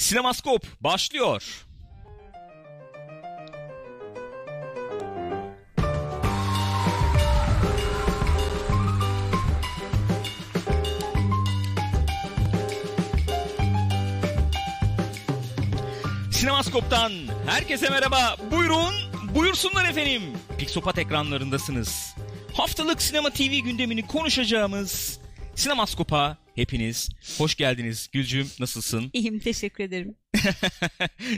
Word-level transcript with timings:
Sinemaskop 0.00 0.66
başlıyor. 0.80 1.66
Sinemaskop'tan 16.30 17.12
herkese 17.46 17.88
merhaba. 17.88 18.36
Buyurun, 18.50 18.94
buyursunlar 19.34 19.84
efendim. 19.84 20.22
Pixopat 20.58 20.98
ekranlarındasınız. 20.98 22.14
Haftalık 22.54 23.02
Sinema 23.02 23.30
TV 23.30 23.58
gündemini 23.64 24.06
konuşacağımız 24.06 25.19
Sinemaskop'a 25.56 26.38
hepiniz 26.54 27.10
hoş 27.38 27.54
geldiniz. 27.54 28.08
Gülcüğüm 28.12 28.50
nasılsın? 28.60 29.10
İyiyim 29.12 29.38
teşekkür 29.38 29.84
ederim. 29.84 30.16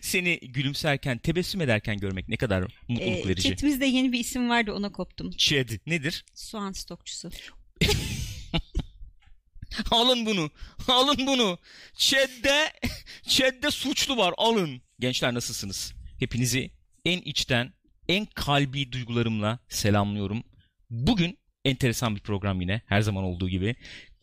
Seni 0.03 0.39
gülümserken, 0.43 1.19
tebessüm 1.19 1.61
ederken 1.61 1.97
görmek 1.99 2.29
ne 2.29 2.37
kadar 2.37 2.63
mutluluk 2.89 3.27
Ee, 3.27 3.29
verici. 3.29 3.49
chatimizde 3.49 3.87
yeni 3.87 4.13
bir 4.13 4.19
isim 4.21 4.49
vardı 4.49 4.73
ona 4.73 4.93
koptum. 4.93 5.31
Chad 5.31 5.69
nedir? 5.87 6.25
Soğan 6.35 6.73
stokçusu. 6.73 7.31
Alın 9.91 10.27
bunu. 10.27 10.51
Alın 10.89 11.27
bunu. 11.27 11.59
Çedde, 11.97 12.73
Çedde 13.29 13.71
suçlu 13.71 14.17
var. 14.17 14.35
Alın. 14.37 14.83
Gençler 15.01 15.35
nasılsınız? 15.35 15.93
Hepinizi 16.19 16.71
en 17.05 17.19
içten, 17.19 17.73
en 18.09 18.27
kalbi 18.27 18.93
duygularımla 18.93 19.59
selamlıyorum. 19.69 20.43
Bugün 20.91 21.39
enteresan 21.73 22.17
bir 22.17 22.21
program 22.21 22.61
yine 22.61 22.83
her 22.87 23.01
zaman 23.01 23.25
olduğu 23.25 23.49
gibi. 23.49 23.77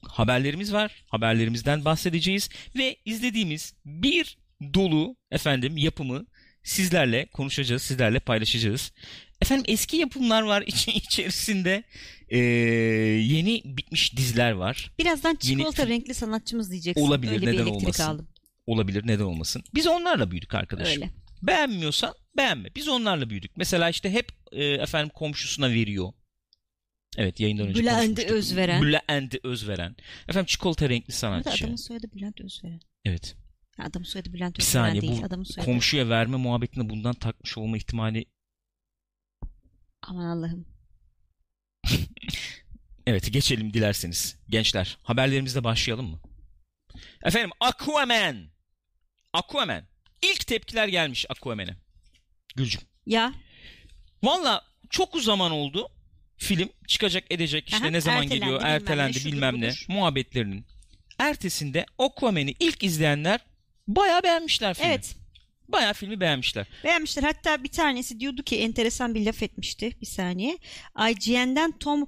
Haberlerimiz 0.07 0.73
var. 0.73 1.03
Haberlerimizden 1.07 1.85
bahsedeceğiz 1.85 2.49
ve 2.77 2.95
izlediğimiz 3.05 3.73
bir 3.85 4.37
dolu 4.73 5.15
efendim 5.31 5.77
yapımı 5.77 6.25
sizlerle 6.63 7.25
konuşacağız, 7.25 7.81
sizlerle 7.81 8.19
paylaşacağız. 8.19 8.91
Efendim 9.41 9.65
eski 9.67 9.97
yapımlar 9.97 10.41
var 10.41 10.61
için 10.61 10.91
içerisinde 10.95 11.83
ee, 12.29 12.37
yeni 12.37 13.61
bitmiş 13.65 14.17
diziler 14.17 14.51
var. 14.51 14.91
Birazdan 14.99 15.29
Yeni- 15.29 15.57
çikolata 15.57 15.87
renkli 15.87 16.13
sanatçımız 16.13 16.71
diyeceksin. 16.71 17.01
Olabilir, 17.01 17.31
Öyle 17.31 17.45
neden 17.51 17.65
olmasın? 17.65 18.03
aldım. 18.03 18.27
Olabilir 18.67 19.07
neden 19.07 19.23
olmasın. 19.23 19.63
Biz 19.75 19.87
onlarla 19.87 20.31
büyüdük 20.31 20.55
arkadaşım. 20.55 21.01
Öyle. 21.01 21.11
Beğenmiyorsan 21.41 22.13
beğenme. 22.37 22.69
Biz 22.75 22.87
onlarla 22.87 23.29
büyüdük. 23.29 23.57
Mesela 23.57 23.89
işte 23.89 24.11
hep 24.11 24.31
e, 24.51 24.63
efendim 24.65 25.11
komşusuna 25.15 25.69
veriyor. 25.69 26.09
Evet 27.19 27.39
yayından 27.39 27.67
önce 27.67 27.79
Bülent. 27.79 28.19
Özveren. 28.19 28.81
Bülent 28.81 29.35
Özveren. 29.43 29.95
Efendim 30.27 30.45
çikolata 30.45 30.89
renkli 30.89 31.13
sanatçı. 31.13 31.63
adamın 31.65 31.75
soyadı 31.75 32.07
Bülent 32.13 32.41
Özveren. 32.41 32.79
Evet. 33.05 33.35
Adamın 33.79 34.05
soyadı 34.05 34.33
Bülent 34.33 34.57
Bir 34.57 34.63
Özveren 34.63 34.83
saniye 34.85 35.01
değil. 35.01 35.21
bu 35.21 35.25
Adamın 35.25 35.43
soyadı. 35.43 35.71
komşuya 35.71 36.09
verme 36.09 36.37
muhabbetinde 36.37 36.89
bundan 36.89 37.13
takmış 37.13 37.57
olma 37.57 37.77
ihtimali 37.77 38.25
Aman 40.01 40.25
Allah'ım. 40.25 40.65
Evet 43.07 43.33
geçelim 43.33 43.73
dilerseniz. 43.73 44.37
Gençler 44.49 44.97
haberlerimizle 45.03 45.63
başlayalım 45.63 46.05
mı? 46.09 46.19
Efendim 47.23 47.49
Aquaman. 47.59 48.35
Aquaman. 49.33 49.83
İlk 50.21 50.47
tepkiler 50.47 50.87
gelmiş 50.87 51.25
Aquaman'e. 51.29 51.77
Gülcüm. 52.55 52.81
Ya 53.05 53.33
Valla 54.23 54.65
çok 54.89 55.15
uzun 55.15 55.25
zaman 55.25 55.51
oldu. 55.51 55.87
Film 56.39 56.69
çıkacak 56.87 57.23
edecek. 57.29 57.69
İşte 57.69 57.85
Aha, 57.85 57.91
ne 57.91 58.01
zaman 58.01 58.23
ertelendi, 58.23 58.39
geliyor 58.39 58.59
bilmem 58.59 58.75
ertelendi 58.75 59.19
şudur 59.19 59.31
bilmem 59.31 59.61
ne 59.61 59.71
muhabbetlerinin. 59.87 60.65
Ertesinde 61.19 61.85
Aquaman'i 61.97 62.53
ilk 62.59 62.83
izleyenler 62.83 63.39
bayağı 63.87 64.23
beğenmişler 64.23 64.73
filmi. 64.73 64.89
evet 64.89 65.15
Bayağı 65.71 65.93
filmi 65.93 66.19
beğenmişler. 66.19 66.67
beğenmişler. 66.83 67.23
Hatta 67.23 67.63
bir 67.63 67.69
tanesi 67.69 68.19
diyordu 68.19 68.43
ki 68.43 68.59
enteresan 68.59 69.15
bir 69.15 69.25
laf 69.25 69.43
etmişti. 69.43 69.91
Bir 70.01 70.05
saniye. 70.05 70.57
IGN'den 71.11 71.71
Tom 71.79 72.07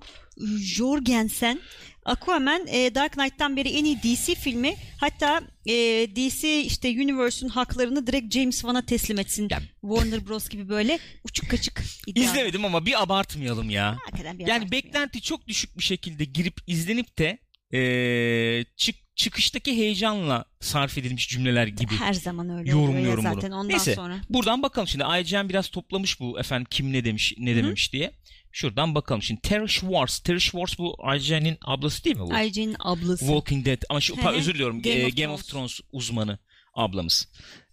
Jorgensen 0.59 1.59
Aquaman 2.05 2.67
e, 2.67 2.95
Dark 2.95 3.13
Knight'tan 3.13 3.55
beri 3.57 3.69
en 3.69 3.85
iyi 3.85 3.97
DC 4.03 4.35
filmi. 4.35 4.75
Hatta 4.99 5.41
e, 5.65 5.73
DC 6.15 6.61
işte 6.61 6.89
Universe'un 6.89 7.49
haklarını 7.49 8.07
direkt 8.07 8.33
James 8.33 8.55
Wan'a 8.61 8.85
teslim 8.85 9.19
etsin. 9.19 9.47
Ya- 9.51 9.61
Warner 9.81 10.27
Bros 10.27 10.49
gibi 10.49 10.69
böyle 10.69 10.99
uçuk 11.23 11.49
kaçık 11.49 11.81
iddia. 12.07 12.23
İzlemedim 12.23 12.65
ama 12.65 12.85
bir 12.85 13.03
abartmayalım 13.03 13.69
ya. 13.69 13.97
Hakikaten 14.05 14.39
bir 14.39 14.47
Yani 14.47 14.71
beklenti 14.71 15.21
çok 15.21 15.47
düşük 15.47 15.77
bir 15.77 15.83
şekilde 15.83 16.25
girip 16.25 16.55
izlenip 16.67 17.17
de 17.17 17.37
eee, 17.71 18.65
çık, 18.77 18.95
çıkıştaki 19.23 19.77
heyecanla 19.77 20.45
sarf 20.59 20.97
edilmiş 20.97 21.29
cümleler 21.29 21.67
gibi. 21.67 21.93
Her 21.95 22.13
zaman 22.13 22.49
öyle 22.49 22.69
Yorumluyorum 22.69 22.99
oluyor 22.99 23.17
ya 23.17 23.31
bunu. 23.31 23.41
zaten 23.41 23.51
ondan 23.51 23.69
Neyse. 23.69 23.95
sonra. 23.95 24.21
Buradan 24.29 24.63
bakalım 24.63 24.87
şimdi 24.87 25.03
IGN 25.19 25.49
biraz 25.49 25.67
toplamış 25.69 26.19
bu 26.19 26.39
efendim 26.39 26.67
kim 26.69 26.93
ne 26.93 27.05
demiş 27.05 27.33
ne 27.37 27.55
dememiş 27.55 27.93
diye. 27.93 28.11
Şuradan 28.51 28.95
bakalım 28.95 29.21
şimdi 29.21 29.41
Terry 29.41 29.67
Schwartz. 29.69 30.19
Terry 30.19 30.39
Schwartz 30.41 30.77
bu 30.79 30.97
IGN'in 31.17 31.57
ablası 31.65 32.03
değil 32.03 32.15
mi 32.17 32.21
bu? 32.21 32.37
IGN'in 32.39 32.75
ablası. 32.79 33.25
Walking 33.25 33.65
Dead 33.65 33.81
ama 33.89 34.01
şu 34.01 34.13
pa- 34.13 34.31
özür 34.33 34.53
diliyorum 34.53 34.81
Game 34.81 34.95
Game, 34.95 35.07
of 35.07 35.17
Game 35.17 35.29
of 35.29 35.47
Thrones. 35.47 35.75
Thrones 35.75 35.79
uzmanı 35.91 36.39
ablamız. 36.73 37.27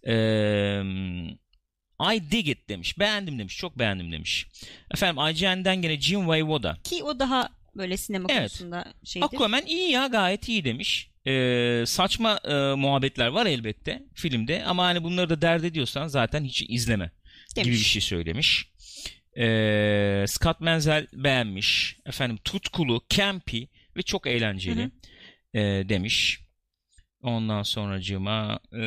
Eee 0.07 1.37
I 2.15 2.31
dig 2.31 2.47
it 2.47 2.69
demiş. 2.69 2.99
Beğendim 2.99 3.39
demiş. 3.39 3.57
Çok 3.57 3.79
beğendim 3.79 4.11
demiş. 4.11 4.47
Efendim 4.91 5.23
IGN'den 5.31 5.81
gene 5.81 6.01
Jim 6.01 6.27
Voivoda. 6.27 6.77
Ki 6.83 7.03
o 7.03 7.19
daha 7.19 7.49
böyle 7.75 7.97
sinema 7.97 8.27
Evet. 8.31 8.39
konusunda 8.39 8.93
şeydir. 9.03 9.25
Aquaman 9.27 9.65
iyi 9.65 9.91
ya 9.91 10.07
gayet 10.07 10.49
iyi 10.49 10.63
demiş. 10.63 11.08
Ee, 11.27 11.83
saçma 11.87 12.37
e, 12.37 12.53
muhabbetler 12.75 13.27
var 13.27 13.45
elbette 13.45 14.03
filmde 14.13 14.63
ama 14.65 14.83
hani 14.83 15.03
bunları 15.03 15.29
da 15.29 15.41
dert 15.41 15.63
ediyorsan 15.63 16.07
zaten 16.07 16.43
hiç 16.43 16.65
izleme 16.69 17.11
Demiş. 17.55 17.65
gibi 17.65 17.75
bir 17.75 17.79
şey 17.79 18.01
söylemiş. 18.01 18.67
Ee, 19.37 20.25
Scott 20.27 20.61
Menzel 20.61 21.07
beğenmiş. 21.13 21.97
Efendim 22.05 22.39
tutkulu, 22.43 23.01
campy 23.09 23.63
ve 23.97 24.01
çok 24.01 24.27
eğlenceli 24.27 24.83
Hı 24.83 24.89
e, 25.59 25.89
demiş. 25.89 26.39
Ondan 27.21 27.63
sonracığıma 27.63 28.59
e, 28.73 28.79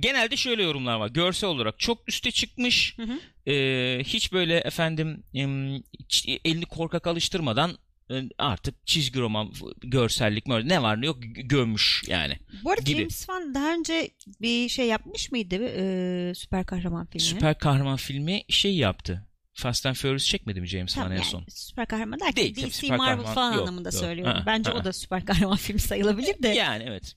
genelde 0.00 0.36
şöyle 0.36 0.62
yorumlar 0.62 0.96
var. 0.96 1.08
Görsel 1.08 1.50
olarak 1.50 1.78
çok 1.78 2.08
üste 2.08 2.30
çıkmış. 2.30 2.94
Hı 2.98 3.02
hı. 3.02 3.50
E, 3.52 4.04
hiç 4.04 4.32
böyle 4.32 4.58
efendim 4.58 5.22
ç- 5.34 6.40
elini 6.44 6.64
korkak 6.64 7.06
alıştırmadan 7.06 7.70
e, 7.70 7.76
artık 8.38 8.86
çizgi 8.86 9.20
roman, 9.20 9.52
görsellik 9.82 10.46
mö- 10.46 10.68
ne 10.68 10.82
var 10.82 11.00
ne 11.02 11.06
yok 11.06 11.24
gö- 11.24 11.42
gömmüş 11.48 12.04
yani. 12.08 12.38
Bu 12.64 12.70
arada 12.70 12.80
gibi. 12.82 12.98
James 12.98 13.16
Wan 13.18 13.54
daha 13.54 13.72
önce 13.74 14.10
bir 14.40 14.68
şey 14.68 14.86
yapmış 14.86 15.32
mıydı? 15.32 15.56
Ee, 15.60 16.32
süper 16.34 16.66
kahraman 16.66 17.06
filmi. 17.06 17.20
Süper 17.22 17.58
kahraman 17.58 17.96
filmi 17.96 18.42
şey 18.48 18.76
yaptı. 18.76 19.24
Fast 19.54 19.86
and 19.86 19.94
Furious 19.94 20.24
çekmedi 20.24 20.60
mi 20.60 20.66
James 20.66 20.94
Wan 20.94 21.10
en 21.10 21.14
yani 21.16 21.24
son? 21.24 21.44
süper 21.48 21.86
kahraman 21.86 22.20
derken 22.20 22.36
Değil, 22.36 22.56
DC 22.56 22.70
süper 22.70 22.96
Marvel 22.96 23.24
kahraman- 23.24 23.34
falan 23.34 23.52
yok, 23.52 23.60
anlamında 23.62 23.88
yok. 23.88 23.94
söylüyorum. 24.00 24.32
Ha, 24.34 24.42
Bence 24.46 24.70
ha. 24.70 24.76
o 24.80 24.84
da 24.84 24.92
süper 24.92 25.24
kahraman 25.24 25.56
filmi 25.56 25.80
sayılabilir 25.80 26.42
de. 26.42 26.48
Yani 26.48 26.84
evet. 26.86 27.14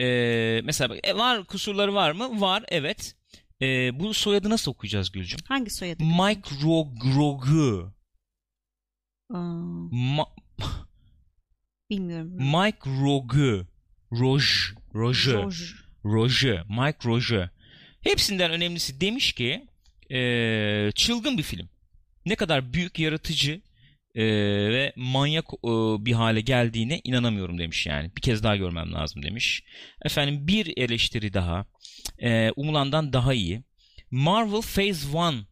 E, 0.00 0.60
mesela 0.64 0.90
bak, 0.90 0.98
e, 1.02 1.16
var 1.16 1.44
kusurları 1.44 1.94
var 1.94 2.12
mı? 2.12 2.40
Var 2.40 2.64
evet. 2.68 3.14
E, 3.62 3.66
bu 4.00 4.14
soyadı 4.14 4.50
nasıl 4.50 4.70
okuyacağız 4.70 5.12
Gülcüm? 5.12 5.38
Hangi 5.48 5.70
soyadı? 5.70 6.04
Mike 6.04 6.50
Rogue. 6.64 7.92
Aa, 9.30 9.38
Ma- 9.92 10.28
bilmiyorum. 11.90 12.30
Mike 12.36 12.90
Rogue. 13.02 13.66
Roger. 14.12 14.74
Roger. 14.94 15.32
George. 15.32 15.56
Roger. 16.04 16.64
Mike 16.68 16.98
Roger. 17.04 17.50
Hepsinden 18.00 18.50
önemlisi 18.50 19.00
demiş 19.00 19.32
ki 19.32 19.66
eee, 20.10 20.90
çılgın 20.94 21.38
bir 21.38 21.42
film. 21.42 21.68
Ne 22.26 22.34
kadar 22.36 22.72
büyük, 22.72 22.98
yaratıcı 22.98 23.60
eee, 24.14 24.70
ve 24.70 24.92
manyak 24.96 25.44
eee, 25.64 25.70
bir 25.98 26.12
hale 26.12 26.40
geldiğine 26.40 27.00
inanamıyorum 27.04 27.58
demiş 27.58 27.86
yani. 27.86 28.10
Bir 28.16 28.20
kez 28.20 28.42
daha 28.42 28.56
görmem 28.56 28.92
lazım 28.92 29.22
demiş. 29.22 29.62
Efendim 30.04 30.46
bir 30.46 30.72
eleştiri 30.76 31.34
daha. 31.34 31.66
Eee, 32.20 32.52
umulandan 32.56 33.12
daha 33.12 33.34
iyi. 33.34 33.62
Marvel 34.10 34.60
Phase 34.62 35.08
1 35.12 35.44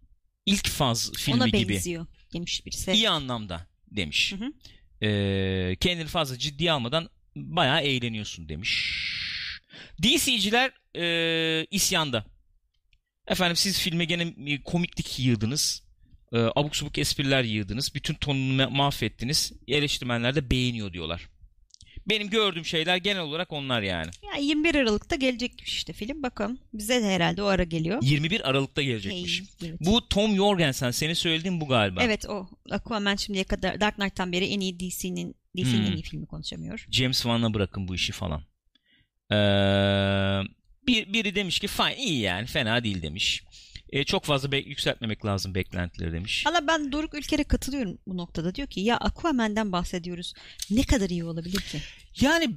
ilk 0.46 0.69
faz 0.69 1.12
filmi 1.17 1.37
Ona 1.43 1.49
gibi. 1.49 1.69
benziyor 1.69 2.06
demiş 2.32 2.67
birisi. 2.67 2.93
İyi 2.93 3.08
anlamda 3.08 3.67
demiş. 3.90 4.32
Hı 4.32 4.44
hı. 4.44 4.52
Ee, 5.06 5.76
kendini 5.81 6.06
fazla 6.06 6.38
ciddiye 6.38 6.73
almadan 6.73 7.11
bayağı 7.37 7.81
eğleniyorsun 7.81 8.49
demiş. 8.49 8.93
DC'ciler 10.02 10.73
e, 10.96 11.67
isyanda. 11.70 12.25
Efendim 13.28 13.56
siz 13.56 13.78
filme 13.81 14.05
gene 14.05 14.34
komiklik 14.64 15.19
yığdınız. 15.19 15.82
E, 16.32 16.38
abuk 16.38 16.76
subuk 16.76 16.99
espriler 16.99 17.44
yığdınız. 17.44 17.94
Bütün 17.94 18.14
tonunu 18.14 18.62
ma- 18.62 18.76
mahvettiniz. 18.76 19.52
Eleştirmenler 19.69 20.34
de 20.34 20.50
beğeniyor 20.50 20.93
diyorlar. 20.93 21.29
Benim 22.08 22.31
gördüğüm 22.31 22.64
şeyler 22.64 22.97
genel 22.97 23.23
olarak 23.23 23.53
onlar 23.53 23.82
yani. 23.82 24.11
Ya 24.23 24.41
21 24.43 24.75
Aralık'ta 24.75 25.17
gelecek 25.17 25.62
işte 25.67 25.93
film. 25.93 26.23
Bakalım. 26.23 26.58
Bize 26.73 27.03
de 27.03 27.06
herhalde 27.14 27.43
o 27.43 27.47
ara 27.47 27.64
geliyor. 27.64 27.99
21 28.03 28.49
Aralık'ta 28.50 28.82
gelecekmiş. 28.82 29.43
Hey, 29.61 29.69
evet. 29.69 29.81
Bu 29.81 30.08
Tom 30.08 30.37
Jorgensen 30.37 30.91
senin 30.91 31.14
söylediğin 31.14 31.61
bu 31.61 31.69
galiba. 31.69 32.03
Evet 32.03 32.26
o. 32.29 32.49
Aquaman 32.70 33.17
şimdiye 33.17 33.44
kadar 33.44 33.81
Dark 33.81 33.97
Knight'tan 33.97 34.32
beri 34.32 34.47
en 34.47 34.61
iyi 34.61 34.81
DC'nin 34.81 35.35
DC'nin 35.56 35.79
Hmm. 35.87 35.87
en 35.93 35.97
iyi 35.97 36.03
filmi 36.03 36.26
konuşamıyor. 36.26 36.87
James 36.91 37.23
Wan'a 37.23 37.55
bırakın 37.55 37.88
bu 37.88 37.94
işi 37.94 38.12
falan. 38.12 38.43
Ee, 39.32 39.37
Bir, 40.87 41.12
biri 41.12 41.35
demiş 41.35 41.58
ki 41.58 41.67
fine 41.69 41.97
iyi 41.97 42.19
yani 42.20 42.47
fena 42.47 42.85
değil 42.85 43.03
demiş. 43.03 43.43
E, 43.96 44.04
çok 44.04 44.25
fazla 44.25 44.52
be- 44.52 44.58
yükseltmemek 44.58 45.25
lazım 45.25 45.54
beklentileri 45.54 46.12
demiş. 46.12 46.46
Valla 46.46 46.66
ben 46.66 46.93
Doruk 46.93 47.14
Ülker'e 47.14 47.44
katılıyorum 47.44 47.98
bu 48.06 48.16
noktada. 48.16 48.54
Diyor 48.54 48.69
ki 48.69 48.81
ya 48.81 48.96
Aquaman'den 48.96 49.72
bahsediyoruz. 49.72 50.34
Ne 50.70 50.82
kadar 50.82 51.10
iyi 51.10 51.25
olabilir 51.25 51.60
ki? 51.60 51.78
Yani 52.20 52.56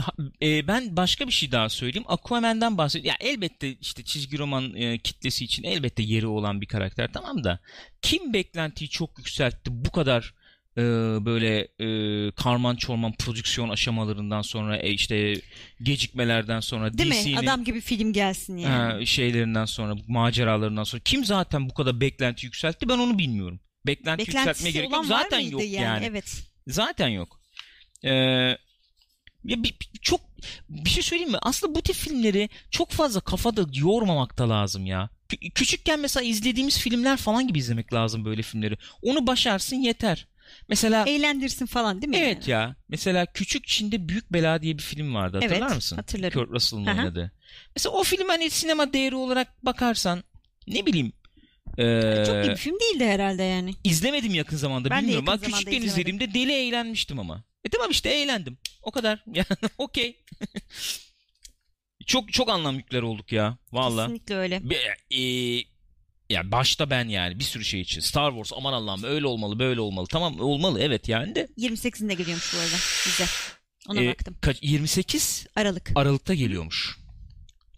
ha- 0.00 0.12
e, 0.42 0.68
ben 0.68 0.96
başka 0.96 1.26
bir 1.26 1.32
şey 1.32 1.52
daha 1.52 1.68
söyleyeyim. 1.68 2.04
Aquaman'dan 2.08 2.78
bahsediyorum. 2.78 3.16
Ya 3.20 3.30
elbette 3.30 3.72
işte 3.80 4.04
çizgi 4.04 4.38
roman 4.38 4.74
e, 4.76 4.98
kitlesi 4.98 5.44
için 5.44 5.62
elbette 5.64 6.02
yeri 6.02 6.26
olan 6.26 6.60
bir 6.60 6.66
karakter 6.66 7.12
tamam 7.12 7.44
da 7.44 7.58
kim 8.02 8.32
beklentiyi 8.32 8.88
çok 8.90 9.18
yükseltti 9.18 9.84
bu 9.84 9.90
kadar 9.90 10.34
e, 10.78 10.82
böyle 11.24 11.68
e, 11.78 12.30
karman 12.30 12.76
çorman 12.76 13.12
prodüksiyon 13.12 13.68
aşamalarından 13.68 14.42
sonra 14.42 14.76
e, 14.76 14.90
işte 14.90 15.34
gecikmelerden 15.82 16.60
sonra 16.60 16.98
Değil 16.98 17.26
mi? 17.26 17.38
Adam 17.38 17.64
gibi 17.64 17.80
film 17.80 18.12
gelsin 18.12 18.56
yani. 18.56 18.74
ha, 18.74 19.06
şeylerinden 19.06 19.64
sonra 19.64 19.94
maceralarından 20.08 20.84
sonra 20.84 21.02
kim 21.04 21.24
zaten 21.24 21.68
bu 21.68 21.74
kadar 21.74 22.00
beklenti 22.00 22.46
yükseltti 22.46 22.88
ben 22.88 22.98
onu 22.98 23.18
bilmiyorum. 23.18 23.60
Beklenti 23.86 24.20
yükseltmeye 24.20 24.48
Beklentisi 24.54 24.72
gerek 24.72 24.92
yok. 24.92 25.06
Zaten 25.06 25.38
yok 25.40 25.60
yani? 25.62 25.74
yani. 25.74 26.04
Evet. 26.04 26.42
Zaten 26.66 27.08
yok. 27.08 27.40
Ee, 28.04 28.10
ya 29.44 29.62
bir, 29.62 29.74
çok 30.02 30.20
bir 30.68 30.90
şey 30.90 31.02
söyleyeyim 31.02 31.32
mi? 31.32 31.38
Aslında 31.42 31.74
bu 31.74 31.82
tip 31.82 31.96
filmleri 31.96 32.48
çok 32.70 32.90
fazla 32.90 33.20
kafada 33.20 33.66
yormamak 33.74 34.38
da 34.38 34.48
lazım 34.48 34.86
ya. 34.86 35.10
Kü- 35.28 35.50
küçükken 35.50 36.00
mesela 36.00 36.24
izlediğimiz 36.24 36.78
filmler 36.78 37.16
falan 37.16 37.48
gibi 37.48 37.58
izlemek 37.58 37.92
lazım 37.92 38.24
böyle 38.24 38.42
filmleri. 38.42 38.76
Onu 39.02 39.26
başarsın 39.26 39.76
yeter. 39.76 40.26
Mesela 40.68 41.04
Eğlendirsin 41.08 41.66
falan 41.66 42.02
değil 42.02 42.10
mi? 42.10 42.16
evet 42.16 42.48
ya. 42.48 42.76
Mesela 42.88 43.26
Küçük 43.26 43.66
Çin'de 43.66 44.08
Büyük 44.08 44.32
Bela 44.32 44.62
diye 44.62 44.78
bir 44.78 44.82
film 44.82 45.14
vardı. 45.14 45.36
Hatırlar 45.36 45.66
Evet, 45.66 45.76
mısın? 45.76 45.96
hatırlarım. 45.96 46.40
Kurt 46.40 46.50
Russell'ın 46.54 46.86
Aha. 46.86 46.98
oynadığı. 46.98 47.32
Mesela 47.76 47.92
o 47.92 48.02
film 48.04 48.28
hani 48.28 48.50
sinema 48.50 48.92
değeri 48.92 49.14
olarak 49.14 49.64
bakarsan 49.64 50.24
ne 50.66 50.86
bileyim 50.86 51.12
ee, 51.78 52.24
Çok 52.26 52.44
iyi 52.44 52.50
bir 52.50 52.56
film 52.56 52.74
değildi 52.80 53.04
herhalde 53.04 53.42
yani. 53.42 53.74
İzlemedim 53.84 54.34
yakın 54.34 54.56
zamanda 54.56 54.90
Ben 54.90 54.98
de 54.98 55.02
bilmiyorum. 55.02 55.26
yakın 55.28 55.42
Ben 55.42 55.50
küçükken 55.50 55.72
izlemedim. 55.72 55.88
izlediğimde 55.88 56.34
deli 56.34 56.52
eğlenmiştim 56.52 57.18
ama. 57.18 57.44
E 57.64 57.68
tamam 57.68 57.90
işte 57.90 58.08
eğlendim. 58.10 58.58
O 58.82 58.90
kadar. 58.90 59.24
Yani 59.34 59.46
okey. 59.78 60.24
çok 62.06 62.32
çok 62.32 62.48
anlam 62.48 62.76
yükler 62.76 63.02
olduk 63.02 63.32
ya. 63.32 63.58
Valla. 63.72 64.02
Kesinlikle 64.06 64.34
öyle. 64.36 64.70
Be- 64.70 64.94
e, 65.16 65.20
ya 66.30 66.50
başta 66.52 66.90
ben 66.90 67.08
yani 67.08 67.38
bir 67.38 67.44
sürü 67.44 67.64
şey 67.64 67.80
için. 67.80 68.00
Star 68.00 68.30
Wars 68.30 68.52
aman 68.56 68.72
Allah'ım 68.72 69.04
öyle 69.04 69.26
olmalı 69.26 69.58
böyle 69.58 69.80
olmalı. 69.80 70.06
Tamam 70.10 70.40
olmalı 70.40 70.80
evet 70.80 71.08
yani 71.08 71.34
de. 71.34 71.48
28'inde 71.58 72.12
geliyormuş 72.14 72.54
bu 72.54 72.58
arada 72.58 72.76
bize. 73.06 73.24
Ona 73.88 74.02
E, 74.02 74.08
baktım. 74.08 74.36
kaç, 74.40 74.56
28 74.62 75.46
Aralık. 75.56 75.92
Aralık'ta 75.94 76.34
geliyormuş. 76.34 76.98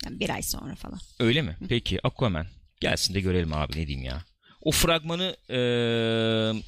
Yani 0.04 0.20
bir 0.20 0.30
ay 0.30 0.42
sonra 0.42 0.74
falan. 0.74 1.00
Öyle 1.20 1.42
mi? 1.42 1.56
Peki 1.68 2.06
Aquaman. 2.06 2.46
Gelsin 2.80 3.14
de 3.14 3.20
görelim 3.20 3.52
abi 3.54 3.72
ne 3.80 3.86
diyeyim 3.86 4.02
ya. 4.06 4.24
O 4.62 4.70
fragmanı 4.70 5.36
eee, 5.48 6.62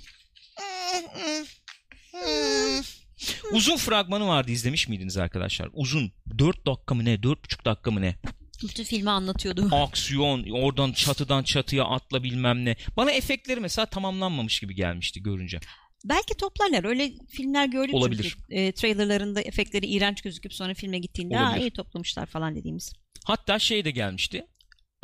uzun 3.52 3.76
fragmanı 3.76 4.26
vardı 4.28 4.50
izlemiş 4.50 4.88
miydiniz 4.88 5.16
arkadaşlar? 5.16 5.68
Uzun. 5.72 6.12
4 6.38 6.66
dakika 6.66 6.94
mı 6.94 7.04
ne? 7.04 7.14
4,5 7.14 7.64
dakika 7.64 7.90
mı 7.90 8.02
ne? 8.02 8.14
Bütün 8.62 8.84
filmi 8.84 9.10
anlatıyordu. 9.10 9.68
Aksiyon, 9.72 10.50
oradan 10.50 10.92
çatıdan 10.92 11.42
çatıya 11.42 11.84
atla 11.84 12.22
bilmem 12.22 12.64
ne. 12.64 12.76
Bana 12.96 13.10
efektleri 13.10 13.60
mesela 13.60 13.86
tamamlanmamış 13.86 14.60
gibi 14.60 14.74
gelmişti 14.74 15.22
görünce. 15.22 15.60
Belki 16.04 16.34
toplarlar. 16.36 16.84
Öyle 16.84 17.12
filmler 17.28 17.66
gördük 17.66 17.94
Olabilir. 17.94 18.22
çünkü. 18.22 18.54
E, 18.54 18.72
trailerlarında 18.72 19.40
efektleri 19.40 19.86
iğrenç 19.86 20.20
gözüküp 20.22 20.54
sonra 20.54 20.74
filme 20.74 20.98
gittiğinde 20.98 21.38
Aa, 21.38 21.48
Olabilir. 21.48 21.60
iyi 21.60 21.70
toplamışlar 21.70 22.26
falan 22.26 22.56
dediğimiz. 22.56 22.92
Hatta 23.24 23.58
şey 23.58 23.84
de 23.84 23.90
gelmişti. 23.90 24.46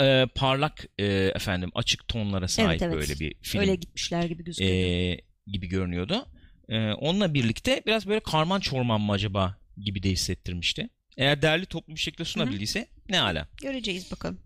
Eee, 0.00 0.26
parlak 0.34 0.86
eee, 0.98 1.32
efendim 1.34 1.70
açık 1.74 2.08
tonlara 2.08 2.48
sahip 2.48 2.82
evet. 2.82 2.94
böyle 2.94 3.20
bir 3.20 3.34
film. 3.42 3.60
Öyle 3.60 3.74
gitmişler 3.74 4.22
gibi 4.24 4.44
gözüküyordu. 4.44 4.76
e, 4.76 5.20
gibi 5.46 5.66
görünüyordu. 5.66 6.26
E, 6.68 6.92
onunla 6.92 7.34
birlikte 7.34 7.82
biraz 7.86 8.06
böyle 8.06 8.20
karman 8.20 8.60
çorman 8.60 9.00
mı 9.00 9.12
acaba 9.12 9.56
gibi 9.76 10.02
de 10.02 10.10
hissettirmişti. 10.10 10.88
Eğer 11.16 11.42
değerli 11.42 11.66
toplu 11.66 11.94
bir 11.94 12.00
şekilde 12.00 12.24
sunabildiyse 12.24 12.88
ne 13.08 13.20
ala. 13.20 13.48
Göreceğiz 13.62 14.10
bakalım. 14.10 14.40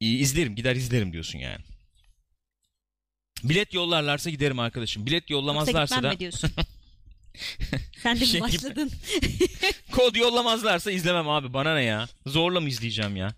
İyi, 0.00 0.18
izlerim 0.18 0.54
gider 0.56 0.76
izlerim 0.76 1.12
diyorsun 1.12 1.38
yani. 1.38 1.64
Bilet 3.44 3.74
yollarlarsa 3.74 4.30
giderim 4.30 4.58
arkadaşım. 4.58 5.06
Bilet 5.06 5.30
Yoksa 5.30 5.34
yollamazlarsa 5.34 5.94
gitmem 5.96 6.12
da 6.12 6.20
diyorsun? 6.20 6.50
Sen 8.02 8.16
de 8.16 8.20
mi 8.20 8.26
Şey 8.26 8.40
başladın? 8.40 8.90
kod 9.92 10.14
yollamazlarsa 10.16 10.90
izlemem 10.90 11.28
abi. 11.28 11.52
Bana 11.54 11.74
ne 11.74 11.82
ya? 11.82 12.08
Zorla 12.26 12.60
mı 12.60 12.68
izleyeceğim 12.68 13.16
ya? 13.16 13.34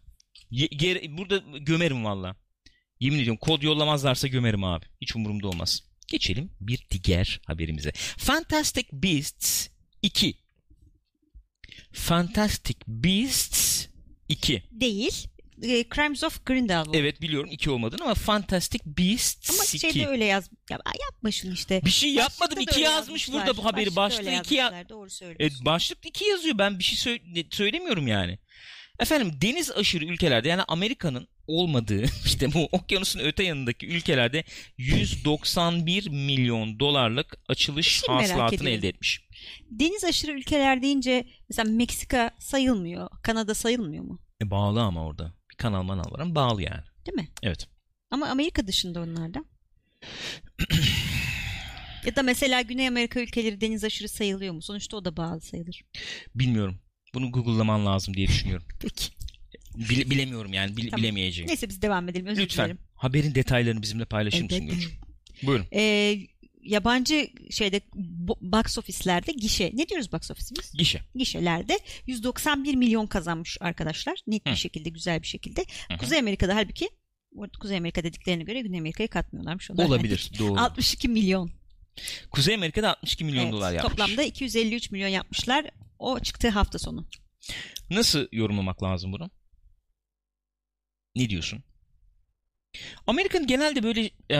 Ye- 0.51 0.67
geri- 0.67 1.17
burada 1.19 1.37
gömerim 1.59 2.05
valla. 2.05 2.37
Yemin 3.01 3.19
ediyorum 3.19 3.39
kod 3.41 3.63
yollamazlarsa 3.63 4.29
gömerim 4.29 4.65
abi. 4.65 4.87
Hiç 5.01 5.17
umurumda 5.17 5.49
olmaz. 5.49 5.83
Geçelim 6.09 6.51
bir 6.61 6.87
diğer 7.05 7.41
haberimize. 7.47 7.93
Fantastic 8.19 8.89
Beasts 8.93 9.69
2. 10.03 10.35
Fantastic 11.93 12.79
Beasts 12.87 13.87
2. 14.29 14.63
Değil. 14.71 15.29
E, 15.63 15.85
Crimes 15.95 16.25
of 16.25 16.47
Grindelwald. 16.47 16.95
Evet 16.95 17.21
biliyorum 17.21 17.51
2 17.53 17.71
olmadığını 17.71 18.05
ama 18.05 18.15
Fantastic 18.15 18.79
Beasts 18.87 19.51
Ama 19.51 19.65
2. 19.65 19.79
şeyde 19.79 20.07
öyle 20.07 20.25
yaz. 20.25 20.51
Ya, 20.71 20.79
yapma 21.11 21.31
şunu 21.31 21.53
işte. 21.53 21.83
Bir 21.85 21.91
şey 21.91 22.13
yapmadım. 22.15 22.57
Başlıkta 22.57 22.57
da 22.57 22.61
2 22.81 22.81
öyle 22.81 22.95
yazmış 22.95 23.33
burada 23.33 23.57
bu 23.57 23.65
haberi. 23.65 23.97
Başlıkta 23.97 24.27
Başlıkta 24.27 24.43
2 24.45 24.55
ya 24.55 24.89
Doğru 24.89 25.07
E, 25.07 25.11
söylüyorsun. 25.11 25.67
başlıkta 25.67 26.09
2 26.09 26.25
yazıyor. 26.25 26.59
Ben 26.59 26.79
bir 26.79 26.85
şey 26.85 27.13
sö- 27.15 27.55
söylemiyorum 27.57 28.07
yani. 28.07 28.39
Efendim 29.01 29.39
deniz 29.43 29.71
aşırı 29.71 30.05
ülkelerde 30.05 30.49
yani 30.49 30.63
Amerika'nın 30.63 31.29
olmadığı 31.47 32.05
işte 32.27 32.53
bu 32.53 32.69
okyanusun 32.73 33.21
öte 33.21 33.43
yanındaki 33.45 33.87
ülkelerde 33.87 34.45
191 34.79 36.09
milyon 36.09 36.81
dolarlık 36.81 37.37
açılış 37.49 38.03
hasılatını 38.09 38.71
elde 38.71 38.89
etmiş. 38.89 39.21
Deniz 39.71 40.05
aşırı 40.05 40.33
ülkeler 40.33 40.83
deyince 40.83 41.27
mesela 41.49 41.71
Meksika 41.73 42.31
sayılmıyor. 42.39 43.09
Kanada 43.23 43.55
sayılmıyor 43.55 44.05
mu? 44.05 44.19
E, 44.43 44.51
bağlı 44.51 44.83
ama 44.83 45.07
orada. 45.07 45.35
Bir 45.51 45.57
kanal 45.57 45.83
manal 45.83 46.13
var 46.13 46.21
ama 46.21 46.35
bağlı 46.35 46.63
yani. 46.63 46.83
Değil 47.07 47.17
mi? 47.17 47.29
Evet. 47.43 47.69
Ama 48.11 48.27
Amerika 48.27 48.67
dışında 48.67 49.01
onlar 49.03 49.35
da. 49.35 49.45
ya 52.07 52.17
da 52.17 52.23
mesela 52.23 52.61
Güney 52.63 52.89
Amerika 52.89 53.21
ülkeleri 53.21 53.61
deniz 53.61 53.85
aşırı 53.85 54.09
sayılıyor 54.09 54.55
mu? 54.55 54.63
Sonuçta 54.63 54.97
o 54.97 55.05
da 55.05 55.17
bağlı 55.17 55.41
sayılır. 55.41 55.83
Bilmiyorum. 56.35 56.81
Bunu 57.15 57.33
Google'laman 57.33 57.87
lazım 57.87 58.15
diye 58.15 58.27
düşünüyorum. 58.29 58.67
Peki. 58.81 59.05
Bile- 59.77 60.11
bilemiyorum 60.11 60.53
yani. 60.53 60.77
Bil- 60.77 60.91
Tamam. 60.91 61.03
bilemeyeceğim. 61.03 61.49
Neyse 61.49 61.69
biz 61.69 61.83
devam 61.83 62.09
edelim. 62.09 62.27
Özür 62.27 62.43
Lütfen. 62.43 62.65
dilerim. 62.65 62.79
Haberin 62.95 63.35
detaylarını 63.35 63.83
bizimle 63.83 64.05
paylaşır 64.05 64.43
mısın 64.43 64.61
Evet. 64.63 64.73
Gülçin? 64.75 64.93
Buyurun. 65.43 65.67
Ee, 65.73 66.19
yabancı 66.63 67.31
şeyde 67.51 67.79
bo- 68.27 68.53
box 68.53 68.79
office'lerde 68.79 69.33
gişe. 69.33 69.71
Ne 69.75 69.89
diyoruz 69.89 70.13
box 70.13 70.31
office 70.31 70.55
biz? 70.59 70.73
Gişe. 70.73 71.03
Gişelerde 71.15 71.79
191 72.07 72.75
milyon 72.75 73.07
kazanmış 73.07 73.57
arkadaşlar. 73.61 74.19
Net 74.27 74.47
bir 74.47 74.51
Hı. 74.53 74.57
şekilde, 74.57 74.89
güzel 74.89 75.23
bir 75.23 75.27
şekilde. 75.27 75.65
hı. 75.93 75.97
Kuzey 75.99 76.19
Amerika'da 76.19 76.57
halbuki 76.57 76.89
Kuzey 77.61 77.77
Amerika 77.79 78.05
dediklerine 78.05 78.43
göre 78.45 78.61
Güney 78.61 78.79
Amerika'yı 78.81 79.09
katmıyorlarmış. 79.09 79.71
Onlar 79.71 79.85
Olabilir. 79.85 80.31
Doğru. 80.39 80.61
62 80.61 81.09
milyon. 81.09 81.51
Kuzey 82.31 82.55
Amerika'da 82.55 82.89
62 82.91 83.25
milyon 83.25 83.43
Evet, 83.43 83.53
dolar 83.53 83.73
yapmış. 83.73 83.91
Toplamda 83.91 84.23
253 84.23 84.91
milyon 84.91 85.09
yapmışlar. 85.09 85.71
O 85.99 86.21
çıktığı 86.21 86.49
hafta 86.49 86.79
sonu. 86.79 87.09
Nasıl 87.91 88.27
yorumlamak 88.33 88.83
lazım 88.83 89.13
bunu? 89.13 89.31
Ne 91.17 91.29
diyorsun? 91.31 91.65
Amerika'nın 93.07 93.47
genelde 93.47 93.83
böyle 93.83 94.11
e, 94.31 94.39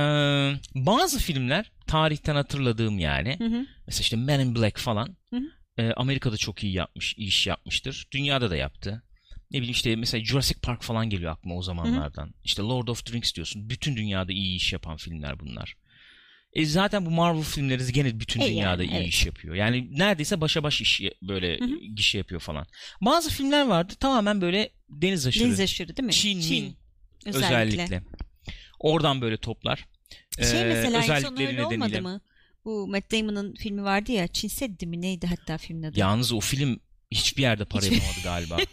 bazı 0.75 1.19
filmler 1.19 1.73
tarihten 1.87 2.35
hatırladığım 2.35 2.99
yani. 2.99 3.37
Hı 3.39 3.45
hı. 3.45 3.67
Mesela 3.87 4.01
işte 4.03 4.17
Men 4.17 4.41
in 4.41 4.57
Black 4.57 4.79
falan. 4.79 5.17
Hı 5.31 5.37
hı. 5.37 5.43
e, 5.83 5.93
Amerika'da 5.93 6.37
çok 6.37 6.65
iyi 6.65 6.73
yapmış, 6.73 7.15
iyi 7.19 7.29
iş 7.29 7.47
yapmıştır. 7.47 8.07
Dünyada 8.13 8.51
da 8.51 8.57
yaptı. 8.57 9.03
Ne 9.51 9.59
bileyim 9.59 9.73
işte 9.73 9.97
mesela 9.97 10.25
Jurassic 10.25 10.61
Park 10.61 10.83
falan 10.83 11.11
geliyor 11.11 11.33
aklıma 11.33 11.57
o 11.57 11.63
zamanlardan. 11.63 12.35
İşte 12.45 12.63
Lord 12.63 12.89
of 12.89 13.07
the 13.07 13.13
Rings 13.13 13.35
diyorsun. 13.35 13.71
Bütün 13.71 13.97
dünyada 13.97 14.33
iyi 14.33 14.57
iş 14.57 14.73
yapan 14.73 14.97
filmler 14.97 15.41
bunlar. 15.41 15.75
E 16.53 16.67
zaten 16.67 17.07
bu 17.07 17.11
Marvel 17.11 17.43
filmleri 17.43 17.93
gene 17.93 18.21
bütün 18.21 18.41
E 18.41 18.49
dünyada 18.49 18.83
yani, 18.83 18.95
iyi 18.95 18.97
evet. 18.97 19.09
iş 19.09 19.27
yapıyor. 19.27 19.55
Yani 19.55 19.99
neredeyse 19.99 20.41
başa 20.41 20.63
baş 20.63 20.81
iş 20.81 21.01
böyle 21.23 21.59
Hı 21.59 21.65
hı. 21.65 21.79
gişe 21.95 22.19
yapıyor 22.19 22.41
falan. 22.41 22.67
Bazı 23.01 23.31
filmler 23.31 23.67
vardı 23.67 23.95
tamamen 24.01 24.41
böyle 24.41 24.71
deniz 24.89 25.27
aşırı. 25.27 25.45
Deniz 25.45 25.61
aşırı 25.61 25.97
değil 25.97 26.07
mi? 26.07 26.13
Çin, 26.13 26.39
Min 26.39 26.77
özellikle. 27.27 27.83
özellikle. 27.83 28.03
Oradan 28.79 29.21
böyle 29.21 29.37
toplar. 29.37 29.87
Şey 30.51 30.61
Ee, 30.61 30.65
mesela 30.65 30.99
özellikleri 31.03 31.49
öyle 31.49 31.65
olmadı 31.67 32.03
mı? 32.03 32.21
Bu 32.65 32.87
Matt 32.89 33.13
Damon'ın 33.13 33.55
filmi 33.55 33.83
vardı 33.85 34.13
ya 34.13 34.29
Çin 34.29 34.49
Seddi 34.49 34.87
mi 34.87 35.01
neydi 35.01 35.27
hatta 35.27 35.59
filmin 35.59 35.83
adı? 35.83 36.01
Yalnız 36.01 36.33
o 36.33 36.41
film 36.41 36.81
hiçbir 37.11 37.43
yerde 37.43 37.65
para 37.65 37.83
Hiçbir- 37.83 37.97
yapamadı 37.97 38.23
galiba. 38.25 38.57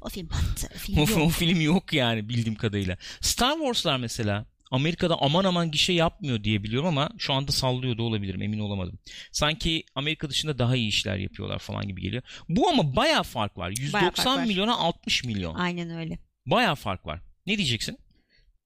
O 0.00 0.08
film 0.08 0.30
battı. 0.30 0.68
O 0.74 0.78
film 0.78 0.98
o, 0.98 1.00
yok. 1.00 1.18
o 1.18 1.28
film 1.28 1.60
yok 1.60 1.92
yani 1.92 2.28
bildiğim 2.28 2.54
kadarıyla. 2.54 2.96
Star 3.20 3.52
Wars'lar 3.52 3.96
mesela 3.96 4.46
Amerika'da 4.70 5.16
aman 5.20 5.44
aman 5.44 5.70
gişe 5.70 5.92
yapmıyor 5.92 6.44
diye 6.44 6.62
biliyorum 6.62 6.88
ama 6.88 7.10
şu 7.18 7.32
anda 7.32 7.52
sallıyor 7.52 7.98
da 7.98 8.02
olabilirim 8.02 8.42
emin 8.42 8.58
olamadım. 8.58 8.98
Sanki 9.32 9.84
Amerika 9.94 10.30
dışında 10.30 10.58
daha 10.58 10.76
iyi 10.76 10.88
işler 10.88 11.16
yapıyorlar 11.16 11.58
falan 11.58 11.88
gibi 11.88 12.02
geliyor. 12.02 12.22
Bu 12.48 12.68
ama 12.68 12.96
baya 12.96 13.22
fark 13.22 13.58
var. 13.58 13.70
190 13.70 14.10
fark 14.10 14.26
var. 14.26 14.44
milyona 14.46 14.76
60 14.78 15.24
milyon. 15.24 15.54
Aynen 15.54 15.90
öyle. 15.90 16.18
Baya 16.46 16.74
fark 16.74 17.06
var. 17.06 17.20
Ne 17.48 17.58
diyeceksin? 17.58 17.98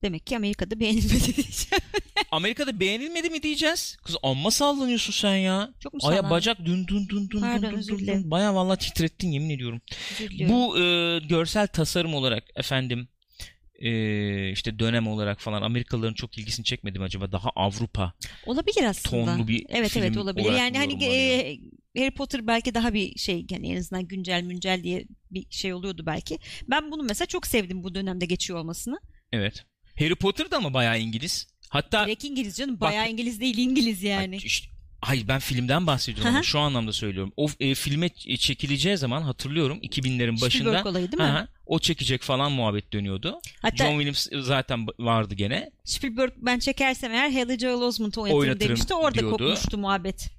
Demek 0.02 0.26
ki 0.26 0.36
Amerika'da 0.36 0.80
beğenilmedi 0.80 1.36
diyeceğim. 1.36 1.82
Amerika'da 2.30 2.80
beğenilmedi 2.80 3.30
mi 3.30 3.42
diyeceğiz? 3.42 3.96
Kız 4.04 4.16
amma 4.22 4.50
sallanıyorsun 4.50 5.12
sen 5.12 5.36
ya. 5.36 5.74
Çok 5.80 5.94
mu 5.94 6.00
Aya 6.02 6.30
bacak 6.30 6.58
dün 6.64 6.86
dün 6.86 7.08
dün 7.08 7.28
dün 7.30 7.40
Pardon, 7.40 7.72
dün 7.72 7.98
dün 7.98 8.06
dün. 8.06 8.30
Baya 8.30 8.54
vallahi 8.54 8.78
titrettin 8.78 9.28
yemin 9.32 9.50
ediyorum. 9.50 9.80
Bu 10.48 10.78
e, 10.78 11.18
görsel 11.18 11.66
tasarım 11.66 12.14
olarak 12.14 12.44
efendim 12.56 13.08
e, 13.74 14.50
işte 14.50 14.78
dönem 14.78 15.06
olarak 15.06 15.40
falan 15.40 15.62
Amerikalıların 15.62 16.14
çok 16.14 16.38
ilgisini 16.38 16.64
çekmedi 16.64 16.98
mi 16.98 17.04
acaba? 17.04 17.32
Daha 17.32 17.50
Avrupa 17.56 18.12
Olabilir 18.46 18.84
aslında. 18.84 19.24
tonlu 19.24 19.48
bir 19.48 19.66
Evet 19.68 19.90
film 19.90 20.02
evet 20.02 20.16
olabilir. 20.16 20.52
Yani 20.52 20.78
hani 20.78 21.04
e, 21.04 21.58
Harry 21.98 22.10
Potter 22.10 22.46
belki 22.46 22.74
daha 22.74 22.94
bir 22.94 23.18
şey 23.18 23.46
yani 23.50 23.72
en 23.72 23.76
azından 23.76 24.06
güncel 24.08 24.42
müncel 24.42 24.82
diye 24.82 25.04
bir 25.30 25.46
şey 25.50 25.74
oluyordu 25.74 26.02
belki. 26.06 26.38
Ben 26.68 26.90
bunu 26.90 27.02
mesela 27.02 27.26
çok 27.26 27.46
sevdim 27.46 27.82
bu 27.84 27.94
dönemde 27.94 28.26
geçiyor 28.26 28.58
olmasını. 28.58 29.00
Evet. 29.32 29.64
Harry 29.98 30.14
Potter 30.14 30.50
da 30.50 30.56
ama 30.56 30.74
bayağı 30.74 31.00
İngiliz. 31.00 31.46
Hatta 31.68 32.06
Direkt 32.06 32.24
İngiliz 32.24 32.56
canım. 32.56 32.80
Bayağı 32.80 33.10
İngiliz 33.10 33.40
değil 33.40 33.58
İngiliz 33.58 34.02
yani. 34.02 34.34
Ay, 34.34 34.40
işte- 34.44 34.68
Hayır 35.04 35.28
ben 35.28 35.38
filmden 35.40 35.86
bahsediyorum 35.86 36.44
şu 36.44 36.58
anlamda 36.58 36.92
söylüyorum. 36.92 37.32
O 37.36 37.48
e, 37.60 37.74
filme 37.74 38.06
ç- 38.06 38.36
çekileceği 38.36 38.96
zaman 38.96 39.22
hatırlıyorum 39.22 39.78
2000'lerin 39.82 40.40
başında 40.40 40.50
Spielberg 40.50 40.86
olayı 40.86 41.12
değil 41.12 41.22
mi? 41.22 41.28
Hı 41.28 41.38
hı, 41.38 41.48
o 41.66 41.78
çekecek 41.78 42.22
falan 42.22 42.52
muhabbet 42.52 42.92
dönüyordu. 42.92 43.40
Hatta 43.62 43.76
John 43.84 44.00
Williams 44.00 44.46
zaten 44.46 44.86
vardı 44.98 45.34
gene. 45.34 45.70
Spielberg 45.84 46.32
ben 46.36 46.58
çekersem 46.58 47.12
eğer 47.12 47.30
Haley 47.30 47.58
Joel 47.58 47.82
Osment'ı 47.82 48.20
oynatırım 48.20 48.40
Oynatırım 48.40 48.68
demişti. 48.68 48.94
Orada 48.94 49.18
diyordu. 49.20 49.30
kopmuştu 49.38 49.78
muhabbet. 49.78 50.30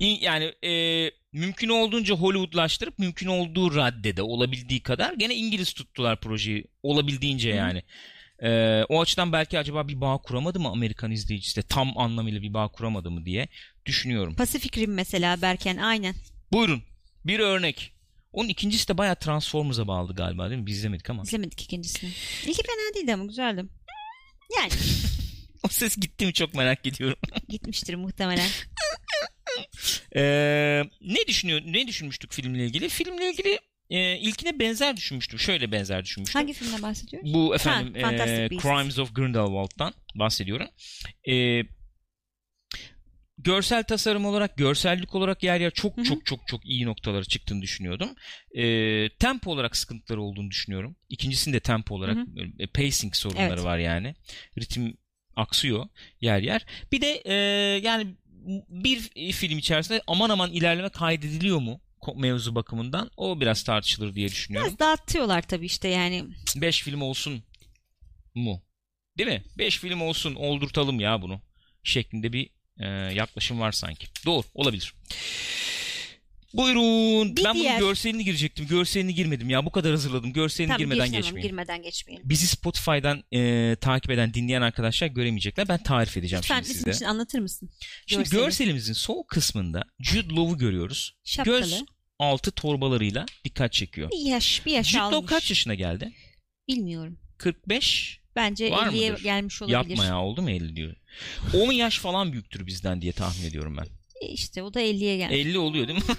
Yani 0.00 0.44
e, 0.64 1.10
mümkün 1.32 1.68
olduğunca 1.68 2.14
Hollywoodlaştırıp 2.14 2.98
mümkün 2.98 3.26
olduğu 3.26 3.74
raddede 3.76 4.22
olabildiği 4.22 4.82
kadar 4.82 5.12
gene 5.12 5.34
İngiliz 5.34 5.72
tuttular 5.72 6.20
projeyi 6.20 6.64
olabildiğince 6.82 7.50
yani. 7.50 7.82
E, 8.42 8.82
o 8.88 9.00
açıdan 9.00 9.32
belki 9.32 9.58
acaba 9.58 9.88
bir 9.88 10.00
bağ 10.00 10.18
kuramadı 10.18 10.60
mı 10.60 10.68
Amerikan 10.68 11.10
izleyicisi 11.10 11.56
de 11.56 11.62
tam 11.62 11.98
anlamıyla 11.98 12.42
bir 12.42 12.54
bağ 12.54 12.68
kuramadı 12.68 13.10
mı 13.10 13.24
diye 13.24 13.48
düşünüyorum. 13.86 14.34
Pacific 14.34 14.80
Rim 14.80 14.94
mesela 14.94 15.42
Berken 15.42 15.76
aynen. 15.76 16.14
Buyurun 16.52 16.82
bir 17.26 17.38
örnek. 17.38 17.92
Onun 18.32 18.48
ikincisi 18.48 18.88
de 18.88 18.98
bayağı 18.98 19.16
Transformers'a 19.16 19.86
bağlı 19.86 20.14
galiba 20.14 20.50
değil 20.50 20.60
mi? 20.60 20.66
Biz 20.66 20.78
izlemedik 20.78 21.10
ama. 21.10 21.22
İzlemedik 21.22 21.62
ikincisini. 21.62 22.10
İlki 22.46 22.62
fena 22.62 22.94
değildi 22.94 23.14
ama 23.14 23.24
güzeldi. 23.24 23.64
Yani 24.56 24.72
O 25.64 25.68
ses 25.68 25.96
gitti 25.96 26.26
mi 26.26 26.32
çok 26.32 26.54
merak 26.54 26.86
ediyorum. 26.86 27.18
gitmiştir 27.48 27.94
muhtemelen. 27.94 28.48
Ee, 30.16 30.82
ne 31.00 31.26
düşünüyor? 31.28 31.60
Ne 31.66 31.86
düşünmüştük 31.86 32.32
filmle 32.32 32.66
ilgili? 32.66 32.88
Filmle 32.88 33.30
ilgili 33.30 33.58
e, 33.90 34.18
ilkine 34.18 34.58
benzer 34.58 34.96
düşünmüştüm. 34.96 35.38
Şöyle 35.38 35.72
benzer 35.72 36.04
düşünmüştüm. 36.04 36.40
Hangi 36.40 36.52
filmden 36.52 36.82
bahsediyoruz? 36.82 37.34
Bu 37.34 37.54
efendim 37.54 38.02
Ha, 38.02 38.12
e. 38.12 38.48
Crimes 38.48 38.98
of 38.98 39.14
Grindelwald'dan 39.14 39.94
bahsediyorum. 40.14 40.68
E, 41.28 41.62
görsel 43.38 43.84
tasarım 43.84 44.24
olarak, 44.24 44.56
görsellik 44.56 45.14
olarak 45.14 45.42
yer 45.42 45.60
yer 45.60 45.70
çok 45.70 45.96
Hı 45.96 46.00
hı. 46.00 46.04
çok 46.04 46.26
çok 46.26 46.46
çok 46.46 46.66
iyi 46.66 46.86
noktaları 46.86 47.24
çıktığını 47.24 47.62
düşünüyordum. 47.62 48.10
E, 48.56 48.64
tempo 49.08 49.50
olarak 49.50 49.76
sıkıntıları 49.76 50.22
olduğunu 50.22 50.50
düşünüyorum. 50.50 50.96
İkincisinde 51.08 51.60
tempo 51.60 51.94
olarak 51.94 52.16
Hı 52.16 52.26
e, 52.58 52.66
pacing 52.66 53.14
sorunları 53.14 53.52
Evet. 53.52 53.64
var 53.64 53.78
yani. 53.78 54.14
Ritim 54.58 54.96
aksıyor 55.36 55.86
yer 56.20 56.40
yer. 56.40 56.66
Bir 56.92 57.00
de 57.00 57.22
e, 57.24 57.34
yani 57.82 58.06
bir 58.68 59.32
film 59.32 59.58
içerisinde 59.58 60.02
aman 60.06 60.30
aman 60.30 60.52
ilerleme 60.52 60.88
kaydediliyor 60.88 61.58
mu 61.58 61.80
mevzu 62.16 62.54
bakımından 62.54 63.10
o 63.16 63.40
biraz 63.40 63.62
tartışılır 63.62 64.14
diye 64.14 64.28
düşünüyorum. 64.28 64.68
Biraz 64.68 64.78
dağıtıyorlar 64.78 65.42
tabii 65.42 65.66
işte 65.66 65.88
yani. 65.88 66.24
5 66.56 66.82
film 66.82 67.02
olsun 67.02 67.42
mu? 68.34 68.62
Değil 69.18 69.30
mi? 69.30 69.42
5 69.58 69.78
film 69.78 70.00
olsun 70.00 70.34
oldurtalım 70.34 71.00
ya 71.00 71.22
bunu. 71.22 71.40
Şeklinde 71.82 72.32
bir 72.32 72.50
e, 72.78 72.88
yaklaşım 73.14 73.60
var 73.60 73.72
sanki. 73.72 74.06
Doğru 74.26 74.46
olabilir. 74.54 74.94
Buyurun. 76.54 77.36
Bir 77.36 77.44
ben 77.44 77.54
diğer- 77.54 77.80
bunun 77.80 77.88
görselini 77.88 78.24
girecektim. 78.24 78.66
Görselini 78.66 79.14
girmedim 79.14 79.50
ya. 79.50 79.66
Bu 79.66 79.70
kadar 79.72 79.90
hazırladım. 79.90 80.32
Görselini 80.32 80.68
Tamam 80.72 80.78
girmeden 80.78 81.12
geçmeyin. 81.12 81.46
girmeden 81.48 81.82
geçmeyelim. 81.82 82.28
Bizi 82.28 82.46
Spotify'dan 82.46 83.24
e, 83.32 83.76
takip 83.80 84.10
eden, 84.10 84.34
dinleyen 84.34 84.62
arkadaşlar 84.62 85.06
göremeyecekler. 85.08 85.68
Ben 85.68 85.82
tarif 85.82 86.16
edeceğim 86.16 86.40
Lütfen 86.42 86.62
şimdi 86.62 86.74
size. 86.78 86.90
için 86.90 87.04
anlatır 87.04 87.38
mısın? 87.38 87.70
Şimdi 88.06 88.22
görseli. 88.22 88.40
görselimizin 88.40 88.92
sol 88.92 89.22
kısmında 89.22 89.82
Jude 90.00 90.34
Law'u 90.34 90.58
görüyoruz. 90.58 91.16
Şapkalı. 91.24 91.58
Göz 91.60 91.82
altı 92.18 92.50
torbalarıyla 92.50 93.26
dikkat 93.44 93.72
çekiyor. 93.72 94.10
Bir 94.10 94.30
yaş, 94.30 94.66
bir 94.66 94.72
yaş 94.72 94.86
Jude 94.88 94.98
Law 95.02 95.16
almış. 95.16 95.30
kaç 95.30 95.50
yaşına 95.50 95.74
geldi? 95.74 96.12
Bilmiyorum. 96.68 97.18
45 97.38 98.22
Bence 98.36 98.70
Var 98.70 98.86
50'ye 98.86 99.10
mıdır? 99.10 99.22
gelmiş 99.22 99.62
olabilir. 99.62 99.76
Yapma 99.90 100.04
ya 100.04 100.20
oldu 100.20 100.42
mu 100.42 100.50
50 100.50 100.76
diyor. 100.76 100.96
10 101.54 101.72
yaş 101.72 101.98
falan 101.98 102.32
büyüktür 102.32 102.66
bizden 102.66 103.02
diye 103.02 103.12
tahmin 103.12 103.44
ediyorum 103.46 103.76
ben. 103.76 103.86
İşte 104.28 104.62
o 104.62 104.74
da 104.74 104.80
50'ye 104.82 105.16
gelmiş. 105.16 105.36
50 105.36 105.58
oluyor 105.58 105.88
değil 105.88 105.98
mi? 105.98 106.14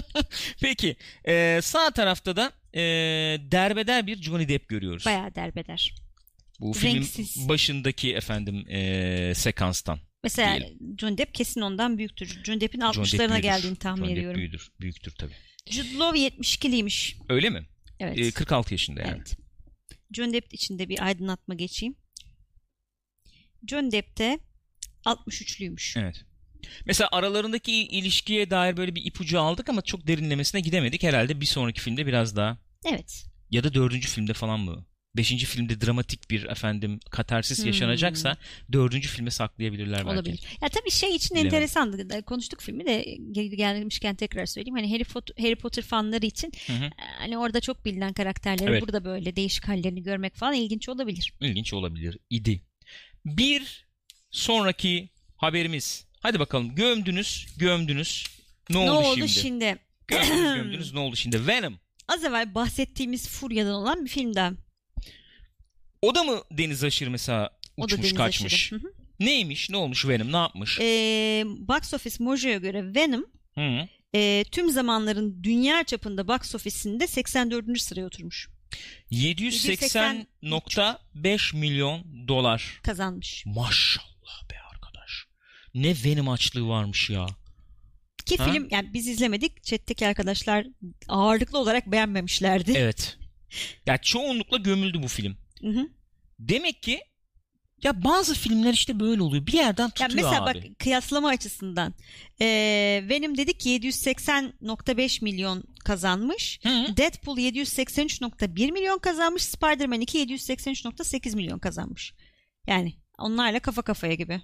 Peki 0.60 0.96
e, 1.28 1.60
sağ 1.62 1.90
tarafta 1.90 2.36
da 2.36 2.52
e, 2.74 2.80
derbeder 3.50 4.06
bir 4.06 4.22
Johnny 4.22 4.48
Depp 4.48 4.68
görüyoruz. 4.68 5.06
Bayağı 5.06 5.34
derbeder. 5.34 5.94
Bu 6.60 6.72
filmin 6.72 6.96
renksiz. 6.96 7.48
başındaki 7.48 8.14
efendim 8.14 8.64
e, 8.70 9.32
sekanstan. 9.34 9.98
Mesela 10.24 10.58
Diyelim. 10.58 10.78
Johnny 10.98 11.18
Depp 11.18 11.34
kesin 11.34 11.60
ondan 11.60 11.98
büyüktür. 11.98 12.40
Johnny 12.44 12.60
Depp'in 12.60 12.80
Johnny 12.80 12.94
Depp 12.94 13.04
60'larına 13.14 13.28
büyüdür. 13.28 13.42
geldiğini 13.42 13.76
tahmin 13.76 13.98
Johnny 13.98 14.10
Depp 14.10 14.18
ediyorum. 14.18 14.38
büyüdür, 14.38 14.70
büyüktür 14.80 15.12
tabii. 15.18 15.34
Jude 15.70 15.94
Law 15.98 16.18
72'liymiş. 16.18 17.16
Öyle 17.28 17.50
mi? 17.50 17.66
Evet. 18.00 18.18
E, 18.18 18.30
46 18.30 18.74
yaşında 18.74 19.00
yani. 19.00 19.14
Evet. 19.16 19.36
Johnny 20.12 20.32
Depp 20.32 20.54
için 20.54 20.78
de 20.78 20.88
bir 20.88 21.06
aydınlatma 21.06 21.54
geçeyim. 21.54 21.96
Johnny 23.68 23.92
Depp 23.92 24.18
de 24.18 24.38
63'lüymüş. 25.04 26.00
Evet. 26.00 26.24
Mesela 26.86 27.08
aralarındaki 27.12 27.72
ilişkiye 27.72 28.50
dair 28.50 28.76
böyle 28.76 28.94
bir 28.94 29.04
ipucu 29.04 29.40
aldık 29.40 29.68
ama 29.68 29.82
çok 29.82 30.06
derinlemesine 30.06 30.60
gidemedik. 30.60 31.02
Herhalde 31.02 31.40
bir 31.40 31.46
sonraki 31.46 31.80
filmde 31.80 32.06
biraz 32.06 32.36
daha 32.36 32.58
Evet. 32.84 33.24
ya 33.50 33.64
da 33.64 33.74
dördüncü 33.74 34.08
filmde 34.08 34.32
falan 34.32 34.60
mı? 34.60 34.84
Beşinci 35.16 35.46
filmde 35.46 35.80
dramatik 35.80 36.30
bir 36.30 36.44
efendim 36.44 37.00
katarsis 37.10 37.58
Hmm. 37.58 37.66
yaşanacaksa 37.66 38.36
dördüncü 38.72 39.08
filme 39.08 39.30
saklayabilirler 39.30 39.98
belki. 39.98 40.08
Olabilir. 40.10 40.40
Ya 40.62 40.68
tabii 40.68 40.90
şey 40.90 41.14
için 41.14 41.34
Bilemedim. 41.34 41.54
enteresandı. 41.56 42.10
Da- 42.10 42.22
Konuştuk 42.22 42.60
filmi 42.62 42.86
de 42.86 43.16
geri 43.32 43.56
gelmişken 43.56 44.14
tekrar 44.14 44.46
söyleyeyim. 44.46 44.76
Hani 44.76 44.92
Harry 44.92 45.04
Potter, 45.04 45.34
Harry 45.44 45.56
Potter 45.56 45.82
fanları 45.82 46.26
için 46.26 46.52
Hı 46.66 46.72
hı. 46.72 46.84
e, 46.84 46.90
hani 47.18 47.38
orada 47.38 47.60
çok 47.60 47.84
bilinen 47.84 48.12
karakterleri 48.12 48.70
Evet. 48.70 48.82
burada 48.82 49.04
böyle 49.04 49.36
değişik 49.36 49.68
hallerini 49.68 50.02
görmek 50.02 50.34
falan 50.36 50.54
ilginç 50.54 50.88
olabilir. 50.88 51.32
İlginç 51.40 51.72
olabilir 51.72 52.18
idi. 52.30 52.62
Bir 53.24 53.86
sonraki 54.30 55.08
haberimiz. 55.36 56.07
Hadi 56.20 56.40
bakalım 56.40 56.74
gömdünüz 56.74 57.46
gömdünüz. 57.56 58.26
Ne, 58.70 58.86
ne 58.86 58.90
oldu, 58.90 59.06
oldu 59.08 59.16
şimdi? 59.16 59.28
şimdi? 59.28 59.78
Gömdünüz 60.08 60.54
gömdünüz 60.62 60.92
ne 60.94 61.00
oldu 61.00 61.16
şimdi? 61.16 61.46
Venom. 61.46 61.78
Az 62.08 62.24
evvel 62.24 62.54
bahsettiğimiz 62.54 63.28
Furya'dan 63.28 63.74
olan 63.74 64.04
bir 64.04 64.10
filmden. 64.10 64.56
O 66.02 66.14
da 66.14 66.24
mı 66.24 66.42
deniz 66.50 66.84
aşırı 66.84 67.10
mesela 67.10 67.50
O 67.76 67.82
da 67.82 67.84
uçmuş 67.84 68.02
deniz 68.02 68.14
kaçmış? 68.14 68.54
aşırı. 68.54 68.80
Hı 68.80 68.86
hı. 68.86 68.92
Neymiş 69.20 69.70
ne 69.70 69.76
olmuş 69.76 70.06
Venom 70.08 70.32
ne 70.32 70.36
yapmış? 70.36 70.78
Ee, 70.80 71.42
Box 71.46 71.94
Office 71.94 72.24
Mojo'ya 72.24 72.56
göre 72.58 72.94
Venom 72.94 73.24
Hı. 73.54 73.88
e, 74.14 74.44
tüm 74.52 74.70
zamanların 74.70 75.42
dünya 75.42 75.84
çapında 75.84 76.28
box 76.28 76.54
office'inde 76.54 77.06
84. 77.06 77.80
sıraya 77.80 78.06
oturmuş. 78.06 78.48
780.5 79.10 81.56
milyon 81.56 82.28
dolar. 82.28 82.80
Kazanmış. 82.82 83.44
Maşallah 83.46 84.50
be. 84.50 84.54
Ne 85.74 85.94
Venom 86.04 86.28
açlığı 86.28 86.68
varmış 86.68 87.10
ya. 87.10 87.26
Ki 88.26 88.36
Ha? 88.36 88.52
film 88.52 88.68
yani 88.70 88.92
biz 88.92 89.08
izlemedik. 89.08 89.64
Chat'teki 89.64 90.06
arkadaşlar 90.06 90.66
ağırlıklı 91.08 91.58
olarak 91.58 91.86
beğenmemişlerdi. 91.92 92.72
Evet. 92.76 93.18
Ya 93.86 93.98
çoğunlukla 93.98 94.56
gömüldü 94.56 95.02
bu 95.02 95.08
film. 95.08 95.36
Hı 95.60 95.68
hı. 95.68 95.88
Demek 96.38 96.82
ki 96.82 97.00
ya 97.82 98.04
bazı 98.04 98.34
filmler 98.34 98.72
işte 98.72 99.00
böyle 99.00 99.22
oluyor. 99.22 99.46
Bir 99.46 99.52
yerden 99.52 99.90
tutuyor 99.90 100.10
mesela 100.14 100.44
abi. 100.44 100.54
bak 100.54 100.78
kıyaslama 100.78 101.28
açısından 101.28 101.94
e, 102.40 102.46
Venom 103.08 103.36
dedik 103.36 103.60
ki 103.60 103.70
780.5 103.70 105.24
milyon 105.24 105.64
kazanmış. 105.84 106.60
Hı. 106.62 106.96
Deadpool 106.96 107.38
783.1 107.38 108.72
milyon 108.72 108.98
kazanmış. 108.98 109.42
Spider-Man 109.42 110.00
2 110.00 110.18
783.8 110.18 111.36
milyon 111.36 111.58
kazanmış. 111.58 112.14
Yani 112.66 112.94
onlarla 113.18 113.60
kafa 113.60 113.82
kafaya 113.82 114.14
gibi. 114.14 114.42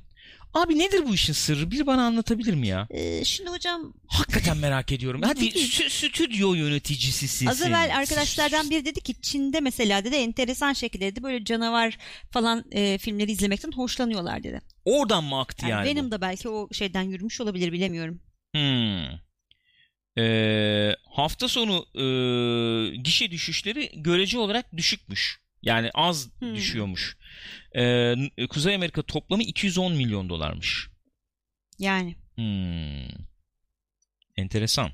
Abi 0.55 0.79
nedir 0.79 1.05
bu 1.07 1.15
işin 1.15 1.33
sırrı? 1.33 1.71
Bir 1.71 1.87
bana 1.87 2.03
anlatabilir 2.07 2.55
mi 2.55 2.67
ya? 2.67 2.87
Ee, 2.91 3.25
şimdi 3.25 3.51
hocam 3.51 3.95
Hakikaten 4.07 4.57
merak 4.57 4.93
ediyorum. 4.93 5.23
Hadi 5.25 5.47
stü- 5.47 5.91
stüdyo 5.91 6.55
yöneticisisin. 6.55 7.47
az 7.47 7.63
evvel 7.63 7.97
arkadaşlardan 7.97 8.71
biri 8.71 8.85
dedi 8.85 9.01
ki 9.01 9.15
Çin'de 9.23 9.61
mesela 9.61 10.05
dedi 10.05 10.17
enteresan 10.17 10.73
şekilde 10.73 11.07
dedi 11.07 11.23
böyle 11.23 11.45
canavar 11.45 11.99
falan 12.31 12.65
e, 12.73 12.99
filmleri 12.99 13.33
izlemekten 13.33 13.73
hoşlanıyorlar 13.73 14.43
dedi. 14.43 14.61
Oradan 14.85 15.25
mı 15.25 15.41
aktı 15.41 15.67
Yani, 15.67 15.71
yani? 15.71 15.85
bu? 15.85 15.91
Venom 15.91 16.11
da 16.11 16.21
belki 16.21 16.49
o 16.49 16.69
şeyden 16.73 17.03
yürümüş 17.03 17.41
olabilir 17.41 17.73
bilemiyorum. 17.73 18.21
Hmm. 18.55 19.25
Ee, 20.19 20.97
hafta 21.11 21.49
sonu 21.49 21.87
e, 21.95 22.97
gişe 22.97 23.31
düşüşleri 23.31 23.91
görece 24.03 24.39
olarak 24.39 24.77
düşükmüş. 24.77 25.44
Yani 25.65 25.91
az 25.95 26.31
Hmm. 26.39 26.55
düşüyormuş. 26.55 27.17
Ee, 27.77 28.15
Kuzey 28.51 28.75
Amerika 28.75 29.03
toplamı 29.03 29.43
210 29.43 29.93
milyon 29.93 30.29
dolarmış. 30.29 30.89
Yani 31.79 32.17
Hmm. 32.35 33.25
Enteresan. 34.37 34.91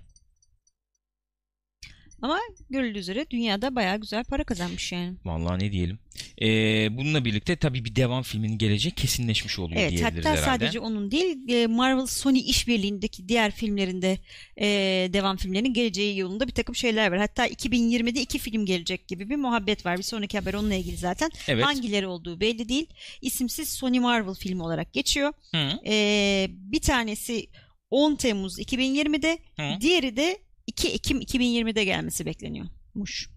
Ama 2.23 2.39
görüldüğü 2.71 2.99
üzere 2.99 3.27
dünyada 3.31 3.75
bayağı 3.77 4.01
güzel 4.01 4.25
para 4.25 4.45
kazanmış 4.45 4.93
yani. 4.93 5.15
Vallahi 5.25 5.65
ne 5.65 5.73
diyelim. 5.73 5.99
Ee, 6.43 6.89
bununla 6.97 7.25
birlikte 7.25 7.57
tabii 7.57 7.85
bir 7.85 7.97
devam 7.97 8.23
filminin 8.23 8.59
geleceği 8.59 8.91
kesinleşmiş 8.93 9.59
oluyor 9.59 9.81
Evet 9.81 9.91
diyebiliriz 9.91 10.17
hatta 10.27 10.31
herhalde. 10.31 10.45
sadece 10.65 10.81
onun 10.81 11.11
değil 11.11 11.49
e, 11.49 11.67
Marvel 11.67 12.07
Sony 12.07 12.41
işbirliğindeki 12.51 13.29
diğer 13.29 13.51
filmlerinde 13.51 14.19
e, 14.61 14.67
devam 15.13 15.37
filmlerinin 15.37 15.73
geleceği 15.75 16.19
yolunda 16.19 16.47
bir 16.47 16.53
takım 16.53 16.75
şeyler 16.75 17.11
var. 17.13 17.19
Hatta 17.19 17.47
2020'de 17.49 18.21
iki 18.21 18.39
film 18.39 18.67
gelecek 18.67 19.09
gibi 19.09 19.29
bir 19.31 19.37
muhabbet 19.37 19.87
var. 19.87 19.99
Bir 19.99 20.03
sonraki 20.03 20.39
haber 20.39 20.55
onunla 20.55 20.75
ilgili 20.75 20.97
zaten. 20.97 21.31
Evet. 21.49 21.65
Hangileri 21.65 22.07
olduğu 22.07 22.41
belli 22.41 22.69
değil. 22.69 22.87
İsimsiz 23.23 23.69
Sony 23.69 24.01
Marvel 24.01 24.35
filmi 24.35 24.63
olarak 24.63 24.93
geçiyor. 24.93 25.33
Hı, 25.55 25.71
E, 25.87 26.47
bir 26.51 26.81
tanesi 26.81 27.47
10 27.91 28.17
Temmuz 28.17 28.59
2020'de 28.59 29.39
hı. 29.57 29.81
diğeri 29.81 30.17
de 30.17 30.39
2 30.71 30.89
Ekim 30.89 31.21
2020'de 31.21 31.85
gelmesi 31.85 32.27
bekleniyormuş. 32.27 33.31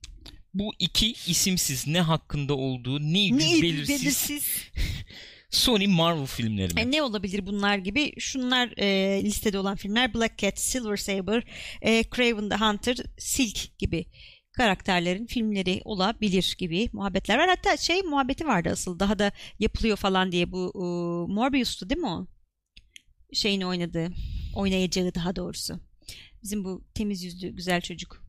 Bu 0.54 0.74
iki 0.80 1.12
isimsiz 1.12 1.88
ne 1.88 2.02
hakkında 2.02 2.54
olduğu 2.54 3.00
ne 3.00 3.38
Ne 3.38 3.62
belirsiz, 3.62 3.90
belirsiz. 4.02 4.44
Sony 5.50 5.88
Marvel 5.88 6.26
filmleri 6.26 6.74
mi? 6.74 6.82
E, 6.82 6.92
ne 6.92 7.02
olabilir 7.02 7.46
bunlar 7.46 7.78
gibi? 7.78 8.12
Şunlar 8.20 8.74
e, 8.78 9.22
listede 9.24 9.60
olan 9.60 9.76
filmler 9.76 10.14
Black 10.14 10.38
Cat, 10.38 10.60
Silver 10.60 10.98
Saber, 10.98 11.44
e, 11.82 12.04
Craven 12.16 12.50
the 12.50 12.56
Hunter, 12.56 12.98
Silk 13.18 13.80
gibi 13.80 14.06
karakterlerin 14.52 15.26
filmleri 15.26 15.82
olabilir 15.86 16.56
gibi 16.58 16.90
muhabbetler 16.94 17.38
var. 17.38 17.48
Hatta 17.48 17.78
şey 17.78 18.02
muhabbeti 18.02 18.46
vardı 18.46 18.70
asıl 18.72 19.00
daha 19.00 19.20
da 19.20 19.32
yapılıyor 19.60 19.98
falan 19.98 20.32
diye 20.32 20.52
bu 20.52 20.72
e, 20.76 20.84
Morbius'tu 21.34 21.90
değil 21.90 22.02
mi 22.02 22.08
o? 22.08 22.28
Şeyin 23.34 23.62
oynadığı, 23.62 24.10
oynayacağı 24.56 25.16
daha 25.16 25.36
doğrusu. 25.36 25.80
Bizim 26.44 26.64
bu 26.64 26.84
temiz 26.94 27.24
yüzlü 27.24 27.50
güzel 27.50 27.82
çocuk. 27.82 28.24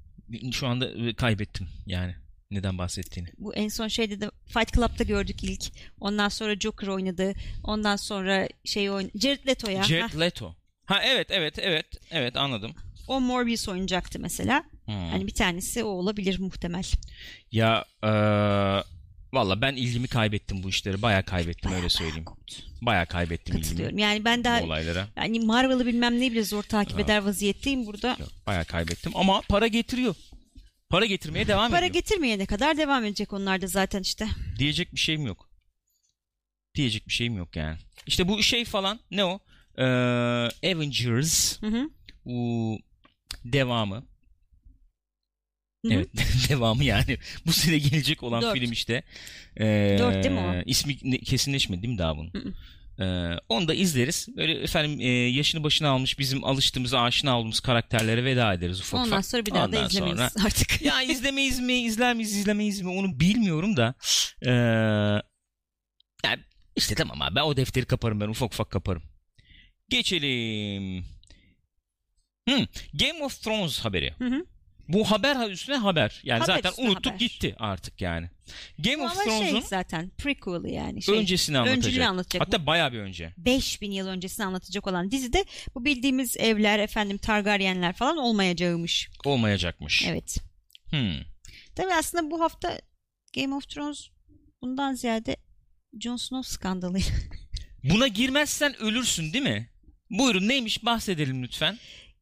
Şu 0.52 0.66
anda 0.66 0.90
e, 0.90 1.14
kaybettim 1.14 1.68
yani 1.86 2.14
neden 2.50 2.78
bahsettiğini. 2.78 3.28
Bu 3.38 3.54
en 3.54 3.68
son 3.68 3.88
şeyde 3.88 4.20
de 4.20 4.30
Fight 4.46 4.72
Club'da 4.74 5.04
gördük 5.04 5.44
ilk. 5.44 5.64
Ondan 6.00 6.28
sonra 6.28 6.56
Joker 6.60 6.86
oynadı. 6.86 7.34
Ondan 7.64 7.96
sonra 7.96 8.48
şey 8.64 8.90
oynadı. 8.90 9.18
Jared 9.18 9.46
Leto 9.46 9.70
ya. 9.70 9.82
Jared 9.82 10.20
Leto. 10.20 10.54
Ha 10.86 11.02
evet 11.04 11.30
evet 11.30 11.58
evet 11.58 11.86
evet 12.10 12.36
anladım. 12.36 12.74
O 13.08 13.20
Morbius 13.20 13.68
oynayacaktı 13.68 14.18
mesela. 14.18 14.64
Hmm. 14.84 14.94
Hani 14.94 15.26
bir 15.26 15.34
tanesi 15.34 15.84
o 15.84 15.88
olabilir 15.88 16.38
muhtemel. 16.38 16.84
Ya 17.52 17.84
eee 18.04 18.82
valla 19.34 19.60
ben 19.60 19.72
ilgimi 19.76 20.08
kaybettim 20.08 20.62
bu 20.62 20.68
işleri. 20.68 21.02
Bayağı 21.02 21.22
kaybettim 21.22 21.72
öyle 21.72 21.88
söyleyeyim. 21.88 22.24
koptu. 22.24 22.54
Bayağı 22.82 23.06
kaybettim 23.06 23.56
ilgimi 23.56 24.02
Yani 24.02 24.24
ben 24.24 24.44
daha 24.44 24.62
olaylara. 24.62 25.08
yani 25.16 25.40
Marvel'ı 25.40 25.86
bilmem 25.86 26.20
ne 26.20 26.30
bile 26.32 26.42
zor 26.44 26.62
takip 26.62 26.94
Evet. 26.94 27.04
eder 27.04 27.18
vaziyetteyim 27.18 27.86
burada. 27.86 28.16
Yok, 28.20 28.28
bayağı 28.46 28.64
kaybettim 28.64 29.12
ama 29.16 29.40
para 29.40 29.66
getiriyor. 29.66 30.14
Para 30.90 31.06
getirmeye 31.06 31.46
devam 31.48 31.70
Para 31.70 31.86
ediyor. 31.86 31.92
getirmeyene 32.02 32.46
kadar 32.46 32.76
devam 32.76 33.04
edecek 33.04 33.32
onlar 33.32 33.62
da 33.62 33.66
zaten 33.66 34.02
işte. 34.02 34.26
Diyecek 34.58 34.92
bir 34.94 34.98
şeyim 35.00 35.26
yok. 35.26 35.48
Diyecek 36.74 37.08
bir 37.08 37.12
şeyim 37.12 37.36
yok 37.36 37.56
yani. 37.56 37.78
İşte 38.06 38.28
bu 38.28 38.42
şey 38.42 38.64
falan 38.64 39.00
ne 39.10 39.24
o? 39.24 39.40
Eee, 39.78 39.84
Avengers 40.74 41.62
Hı 41.62 41.66
hı. 41.66 41.90
bu 42.24 42.78
devamı. 43.44 44.06
Hı 45.84 45.88
hı. 45.88 45.92
Evet 45.94 46.08
devamı 46.48 46.84
yani. 46.84 47.18
Bu 47.46 47.52
sene 47.52 47.78
gelecek 47.78 48.22
olan 48.22 48.42
Dört. 48.42 48.58
film 48.58 48.72
işte. 48.72 49.02
Ee, 49.60 49.96
Dört 49.98 50.24
değil 50.24 50.34
mi 50.34 50.40
o? 50.40 50.62
İsmi 50.66 51.20
kesinleşmedi 51.20 51.82
değil 51.82 51.92
mi 51.92 51.98
daha 51.98 52.16
bunun? 52.16 52.30
Hı 52.32 52.38
hı. 52.38 52.52
Ee, 53.04 53.38
onu 53.48 53.68
da 53.68 53.74
izleriz. 53.74 54.28
Böyle 54.36 54.52
efendim 54.62 55.00
e, 55.00 55.06
yaşını 55.08 55.64
başına 55.64 55.88
almış 55.88 56.18
bizim 56.18 56.44
alıştığımız 56.44 56.94
aşina 56.94 57.38
olduğumuz 57.38 57.60
karakterlere 57.60 58.24
veda 58.24 58.54
ederiz 58.54 58.80
ufak 58.80 58.94
Ondan 59.00 59.08
ufak. 59.12 59.26
sonra 59.26 59.46
bir 59.46 59.50
daha 59.50 59.72
da 59.72 59.76
Ondan 59.76 59.86
izlemeyiz 59.88 60.18
sonra- 60.18 60.30
artık. 60.46 60.82
ya 60.82 61.02
izlemeyiz 61.02 61.60
mi, 61.60 61.72
izler 61.74 62.14
miyiz, 62.14 62.36
izlemeyiz 62.36 62.80
mi 62.80 62.88
onu 62.90 63.20
bilmiyorum 63.20 63.76
da. 63.76 63.94
Ee, 64.46 64.50
yani 66.24 66.42
işte 66.76 66.94
tamam 66.94 67.22
abi 67.22 67.34
ben 67.36 67.42
o 67.42 67.56
defteri 67.56 67.84
kaparım 67.86 68.20
ben 68.20 68.28
ufak 68.28 68.52
ufak 68.52 68.70
kaparım. 68.70 69.02
Geçelim. 69.88 71.04
Hmm, 72.48 72.64
Game 72.94 73.24
of 73.24 73.42
Thrones 73.42 73.80
haberi. 73.80 74.14
Hı 74.18 74.24
hı. 74.24 74.44
Bu 74.88 75.10
haber 75.10 75.50
üstüne 75.50 75.76
haber. 75.76 76.20
Yani 76.24 76.40
Haber 76.40 76.54
zaten 76.62 76.84
unuttuk 76.84 77.06
haber. 77.06 77.18
gitti 77.18 77.56
artık 77.58 78.00
yani. 78.00 78.30
Game 78.78 79.02
of 79.02 79.10
Ama 79.10 79.24
şey 79.24 79.24
Thrones'un 79.24 79.68
zaten 79.68 80.10
prequel'ı 80.18 80.70
yani. 80.70 81.02
Şey, 81.02 81.18
öncesini 81.18 81.58
anlatacak. 81.58 82.08
anlatacak. 82.08 82.46
Hatta 82.46 82.66
bayağı 82.66 82.92
bir 82.92 82.98
önce. 82.98 83.32
5000 83.36 83.90
yıl 83.90 84.06
öncesini 84.06 84.46
anlatacak 84.46 84.86
olan 84.86 85.10
dizide 85.10 85.44
bu 85.74 85.84
bildiğimiz 85.84 86.36
evler, 86.36 86.78
efendim 86.78 87.18
Targaryenler 87.18 87.92
falan 87.92 88.16
olmayacağımış. 88.16 89.10
Olmayacakmış. 89.24 90.04
Evet. 90.08 90.36
Hmm. 90.90 91.18
Tabii 91.76 91.94
aslında 91.94 92.30
bu 92.30 92.40
hafta 92.40 92.80
Game 93.36 93.54
of 93.54 93.68
Thrones 93.68 94.08
bundan 94.62 94.94
ziyade 94.94 95.36
Jon 96.00 96.16
Snow 96.16 96.50
skandalı. 96.50 96.98
Buna 97.84 98.06
girmezsen 98.08 98.82
ölürsün 98.82 99.32
değil 99.32 99.44
mi? 99.44 99.68
Buyurun 100.10 100.48
neymiş 100.48 100.84
bahsedelim 100.84 101.42
lütfen. 101.42 101.78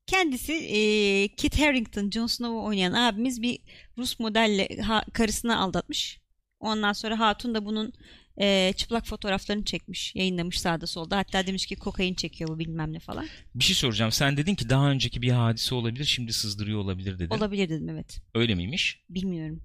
Kendisi 0.07 0.53
e, 0.53 1.29
Kit 1.29 1.59
Harington, 1.59 2.11
Jon 2.11 2.27
Snow'u 2.27 2.65
oynayan 2.65 2.93
abimiz 2.93 3.43
bir 3.43 3.59
Rus 3.99 4.21
modelle 4.21 4.69
ha- 4.83 5.05
karısını 5.13 5.59
aldatmış. 5.59 6.21
Ondan 6.61 6.93
sonra 6.93 7.19
Hatun 7.19 7.55
da 7.55 7.65
bunun 7.65 7.93
e, 8.41 8.73
çıplak 8.77 9.07
fotoğraflarını 9.07 9.65
çekmiş, 9.65 10.15
yayınlamış 10.15 10.61
sağda 10.61 10.87
solda. 10.87 11.17
Hatta 11.17 11.47
demiş 11.47 11.67
ki 11.67 11.77
kokain 11.77 12.15
çekiyor 12.15 12.51
bu 12.51 12.59
bilmem 12.59 12.93
ne 12.93 12.99
falan. 12.99 13.27
Bir 13.55 13.65
şey 13.65 13.77
soracağım. 13.77 14.13
Sen 14.13 14.37
dedin 14.37 14.55
ki 14.55 14.69
daha 14.69 14.91
önceki 14.91 15.23
bir 15.23 15.31
hadise 15.31 15.75
olabilir 15.75 16.05
şimdi 16.05 16.33
sızdırıyor 16.33 16.79
olabilir 16.79 17.19
dedin. 17.19 17.35
Olabilir 17.35 17.69
dedim 17.69 17.89
evet. 17.89 18.23
Öyle 18.35 18.55
miymiş? 18.55 19.01
Bilmiyorum. 19.11 19.63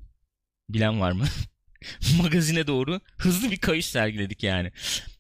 Bilen 0.69 0.99
var 1.01 1.11
mı? 1.11 1.25
Magazine 2.21 2.67
doğru 2.67 3.01
hızlı 3.17 3.51
bir 3.51 3.57
kayış 3.57 3.85
sergiledik 3.85 4.43
yani. 4.43 4.71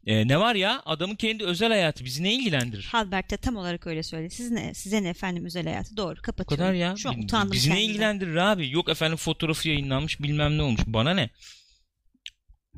Ee, 0.07 0.27
ne 0.27 0.39
var 0.39 0.55
ya 0.55 0.81
adamın 0.85 1.15
kendi 1.15 1.43
özel 1.43 1.69
hayatı 1.69 2.05
bizi 2.05 2.23
ne 2.23 2.33
ilgilendirir? 2.33 2.83
Halbert 2.91 3.31
de 3.31 3.37
tam 3.37 3.55
olarak 3.55 3.87
öyle 3.87 4.03
söyledi. 4.03 4.33
Siz 4.35 4.51
ne, 4.51 4.73
size 4.73 5.03
ne 5.03 5.09
efendim 5.09 5.45
özel 5.45 5.63
hayatı? 5.67 5.97
Doğru 5.97 6.21
kapatıyorum. 6.21 6.65
kadar 6.65 6.73
ya. 6.73 6.95
Şu 6.97 7.09
an 7.09 7.19
utandım 7.19 7.51
Bizi 7.51 7.69
ne 7.69 7.73
kendimden. 7.73 7.89
ilgilendirir 7.93 8.35
abi? 8.35 8.69
Yok 8.71 8.89
efendim 8.89 9.17
fotoğrafı 9.17 9.67
yayınlanmış 9.69 10.21
bilmem 10.21 10.57
ne 10.57 10.61
olmuş. 10.61 10.81
Bana 10.87 11.13
ne? 11.13 11.29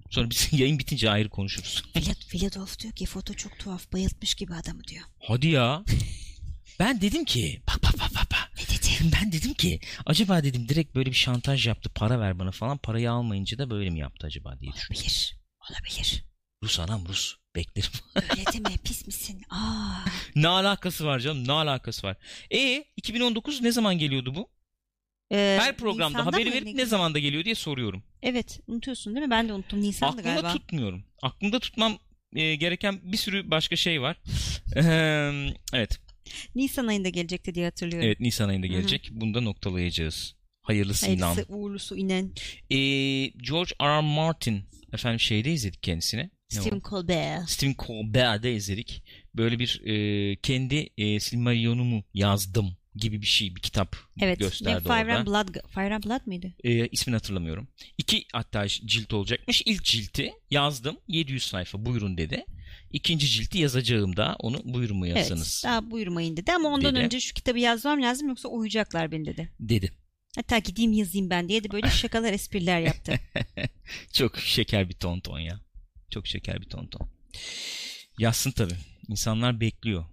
Sonra 0.10 0.30
biz 0.30 0.50
yayın 0.60 0.80
bitince 0.80 1.10
ayrı 1.10 1.30
konuşuruz. 1.30 1.84
Filad- 1.96 2.26
Filadolf 2.28 2.80
diyor 2.80 2.94
ki 2.94 3.06
foto 3.06 3.34
çok 3.34 3.60
tuhaf 3.60 3.92
bayıltmış 3.94 4.36
gibi 4.36 4.54
adamı 4.54 4.84
diyor. 4.84 5.04
Hadi 5.20 5.48
ya. 5.48 5.84
Ben 6.80 7.02
dedim 7.02 7.26
ki 7.26 7.62
bak 7.68 7.84
bak 7.84 7.94
bak 8.00 8.10
bak. 8.16 8.32
bak. 8.32 8.50
Ne 8.58 8.64
dedi? 8.64 9.16
Ben 9.22 9.32
dedim 9.32 9.54
ki 9.54 9.80
acaba 10.06 10.44
dedim 10.44 10.70
direkt 10.70 10.96
böyle 10.96 11.10
bir 11.10 11.16
şantaj 11.16 11.68
yaptı 11.68 11.90
para 11.96 12.20
ver 12.20 12.40
bana 12.40 12.52
falan 12.52 12.78
parayı 12.78 13.12
almayınca 13.12 13.58
da 13.58 13.70
böyle 13.70 13.90
mi 13.90 14.00
yaptı 14.00 14.28
acaba 14.28 14.60
diye 14.60 14.72
düşündüm. 14.74 14.96
Olabilir. 14.98 15.36
Olabilir. 15.72 16.24
Rus 16.64 16.80
anam 16.80 17.06
Rus 17.08 17.36
beklerim. 17.56 17.90
Öyle 18.16 18.44
deme 18.54 18.78
pis 18.84 19.08
misin? 19.08 19.42
Aa. 19.50 20.06
ne 20.36 20.48
alakası 20.48 21.06
var 21.06 21.20
canım 21.20 21.48
ne 21.48 21.52
alakası 21.52 22.08
var. 22.08 22.18
E 22.52 22.86
2019 22.98 23.62
ne 23.62 23.72
zaman 23.72 23.98
geliyordu 23.98 24.36
bu? 24.36 24.50
Ee, 25.32 25.58
Her 25.62 25.78
programda 25.78 26.18
Nisan'da 26.20 26.26
haberi 26.38 26.50
mı? 26.50 26.56
verip 26.56 26.68
ne 26.76 26.86
zamanda 26.86 27.20
geliyor 27.20 27.46
diye 27.46 27.56
soruyorum. 27.56 28.04
Evet 28.22 28.60
unutuyorsun 28.68 29.16
değil 29.16 29.26
mi? 29.26 29.32
Ben 29.32 29.50
de 29.50 29.54
unuttum. 29.54 29.82
Nisan'dı 29.82 30.12
Aklımda 30.20 30.34
galiba. 30.42 30.54
tutmuyorum. 30.54 31.04
Aklımda 31.22 31.60
tutmam 31.60 31.98
e, 32.36 32.56
gereken 32.56 33.00
bir 33.04 33.18
sürü 33.18 33.52
başka 33.52 33.76
şey 33.76 34.02
var. 34.02 34.18
Eee, 34.76 35.54
evet. 35.74 36.00
Nisan 36.56 36.88
ayında 36.88 37.10
gelecekti 37.10 37.56
diye 37.56 37.66
hatırlıyorum. 37.66 38.08
Evet 38.08 38.20
Nisan 38.20 38.50
ayında 38.50 38.68
gelecek. 38.68 39.10
Bunu 39.12 39.34
da 39.34 39.42
noktalayacağız. 39.42 40.36
Hayırlısıyla. 40.62 41.28
Hayırlısı 41.28 41.54
uğurlusu 41.54 41.98
inen 41.98 42.32
Ee, 42.70 42.76
George 43.28 43.72
R. 43.82 43.86
R. 43.98 44.02
Martin 44.02 44.64
efendim 44.94 45.20
şeyde 45.20 45.52
izledik 45.54 45.84
kendisini. 45.84 46.30
Stephen 46.50 46.82
Colbert. 46.90 47.50
Stephen 47.50 47.76
Colbert'de 47.88 48.54
izledik. 48.54 49.04
Böyle 49.36 49.60
bir 49.60 49.82
e, 49.86 50.36
kendi 50.36 50.90
e, 50.98 51.20
Silmarillion'umu 51.20 52.04
yazdım 52.14 52.78
gibi 52.96 53.22
bir 53.22 53.28
şey 53.28 53.56
bir 53.56 53.62
kitap 53.62 53.96
Evet. 54.22 54.40
gösterdi 54.40 54.76
ne, 54.76 54.80
Fire 54.80 54.94
orada. 55.04 55.18
and 55.18 55.28
Blood, 55.28 55.56
Fire 55.74 55.96
and 55.96 56.04
Blood 56.04 56.22
mıydı? 56.26 56.54
E, 56.64 56.88
ismini 56.88 57.16
hatırlamıyorum. 57.16 57.68
İki 57.98 58.26
hatta 58.34 58.68
cilt 58.68 59.14
olacakmış. 59.14 59.62
İlk 59.66 59.84
cilti 59.84 60.32
yazdım. 60.52 60.98
700 61.08 61.44
sayfa 61.44 61.86
buyurun 61.86 62.18
dedi. 62.18 62.46
ikinci 62.92 63.28
cilti 63.28 63.58
yazacağım 63.58 64.16
da 64.18 64.36
onu 64.40 64.62
buyurmayasınız 64.66 65.62
Evet 65.66 65.74
daha 65.74 65.92
buyurmayın 65.92 66.38
dedi 66.38 66.52
ama 66.54 66.70
ondan 66.70 66.96
Dedi. 66.96 67.04
önce 67.04 67.20
şu 67.20 67.34
kitabı 67.34 67.60
yazmam 67.60 68.02
lazım 68.02 68.28
yoksa 68.30 68.50
uyuyacaklar 68.50 69.12
beni 69.12 69.26
dedi. 69.26 69.50
dedi. 69.60 69.92
Hatta 70.36 70.58
gideyim 70.60 70.94
yazayım 70.94 71.30
ben 71.30 71.50
diye 71.50 71.64
de 71.64 71.72
böyle 71.72 71.90
şakalar 71.90 72.34
espriler 72.34 72.80
yaptı. 72.80 73.20
Çok 74.14 74.38
şeker 74.40 74.90
bir 74.90 74.94
tonton 74.94 75.40
ya. 75.40 75.62
Çok 76.12 76.28
şeker 76.28 76.62
bir 76.62 76.70
tonton. 76.70 77.10
Yazsın 78.20 78.52
tabii. 78.52 78.78
İnsanlar 79.08 79.60
bekliyor. 79.60 80.06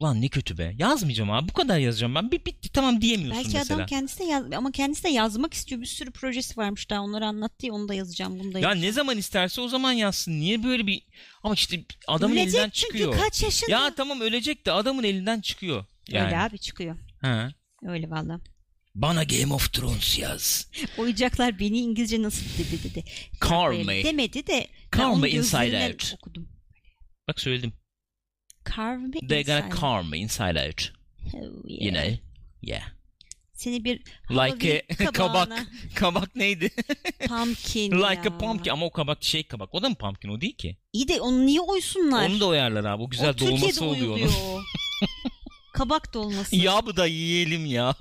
Ulan 0.00 0.22
ne 0.22 0.28
kötü 0.28 0.58
be. 0.58 0.74
Yazmayacağım 0.78 1.30
abi. 1.30 1.48
Bu 1.48 1.52
kadar 1.52 1.78
yazacağım 1.78 2.14
ben. 2.14 2.30
Bir 2.30 2.44
bitti 2.44 2.72
tamam 2.72 3.00
diyemiyorsun 3.00 3.44
Belki 3.44 3.56
mesela. 3.58 3.76
adam 3.76 3.86
kendisi 3.86 4.18
de 4.18 4.24
yaz 4.24 4.52
ama 4.52 4.72
kendisi 4.72 5.04
de 5.04 5.08
yazmak 5.08 5.54
istiyor. 5.54 5.80
Bir 5.80 5.86
sürü 5.86 6.10
projesi 6.10 6.56
varmış 6.56 6.90
daha 6.90 7.00
onları 7.00 7.26
anlattı 7.26 7.66
ya 7.66 7.72
onu 7.72 7.88
da 7.88 7.94
yazacağım 7.94 8.38
bunu 8.38 8.52
da 8.54 8.58
Ya 8.58 8.62
yazacağım. 8.68 8.86
ne 8.88 8.92
zaman 8.92 9.18
isterse 9.18 9.60
o 9.60 9.68
zaman 9.68 9.92
yazsın. 9.92 10.32
Niye 10.32 10.62
böyle 10.64 10.86
bir... 10.86 11.02
Ama 11.42 11.54
işte 11.54 11.84
adamın 12.08 12.34
Ölecek 12.36 12.54
elinden 12.54 12.70
çünkü 12.70 12.98
çıkıyor. 12.98 13.18
kaç 13.18 13.42
yaşında? 13.42 13.70
Ya 13.70 13.94
tamam 13.94 14.20
ölecek 14.20 14.66
de 14.66 14.72
adamın 14.72 15.02
elinden 15.04 15.40
çıkıyor. 15.40 15.84
Yani. 16.08 16.26
Öyle 16.26 16.38
abi 16.38 16.58
çıkıyor. 16.58 16.96
Ha. 17.20 17.48
Öyle 17.82 18.10
valla. 18.10 18.40
Bana 19.02 19.24
Game 19.24 19.54
of 19.54 19.72
Thrones 19.72 20.18
yaz. 20.18 20.68
Oyuncaklar 20.98 21.58
beni 21.58 21.78
İngilizce 21.78 22.22
nasıl 22.22 22.44
dedi 22.58 22.82
dedi. 22.84 23.04
Carl 23.50 23.84
me. 23.84 24.04
Demedi 24.04 24.46
de 24.46 24.66
Carl 24.96 25.16
me 25.16 25.30
inside 25.30 25.86
out. 25.92 26.14
okudum. 26.14 26.48
Bak 27.28 27.40
söyledim. 27.40 27.72
Carve 28.76 29.06
me 29.06 29.12
They're 29.28 29.40
inside. 29.40 29.60
gonna 29.60 29.80
carve 29.80 30.08
me 30.08 30.18
inside 30.18 30.66
out. 30.68 30.92
Oh, 31.34 31.38
yeah. 31.68 31.82
You 31.84 31.90
know. 31.94 32.18
Yeah. 32.62 32.82
Seni 33.54 33.84
bir 33.84 34.02
Like 34.30 34.84
a 35.00 35.04
kabak. 35.12 35.66
Kabak 35.94 36.36
neydi? 36.36 36.70
Pumpkin 37.28 37.90
like 38.02 38.04
ya. 38.28 38.34
a 38.34 38.38
pumpkin. 38.38 38.70
Ama 38.70 38.86
o 38.86 38.90
kabak 38.90 39.24
şey 39.24 39.42
kabak. 39.42 39.74
O 39.74 39.82
da 39.82 39.88
mı 39.88 39.94
pumpkin? 39.94 40.28
O 40.28 40.40
değil 40.40 40.56
ki. 40.56 40.76
İyi 40.92 41.08
de 41.08 41.20
onu 41.20 41.46
niye 41.46 41.60
oysunlar? 41.60 42.28
Onu 42.28 42.40
da 42.40 42.46
oyarlar 42.46 42.84
abi. 42.84 43.02
O 43.02 43.10
güzel 43.10 43.28
o 43.28 43.32
Türkiye'de 43.32 43.60
dolması 43.60 43.84
oluyor 43.84 44.16
onun. 44.16 44.30
kabak 45.72 46.14
dolması. 46.14 46.56
ya 46.56 46.86
bu 46.86 46.96
da 46.96 47.06
yiyelim 47.06 47.66
ya. 47.66 47.94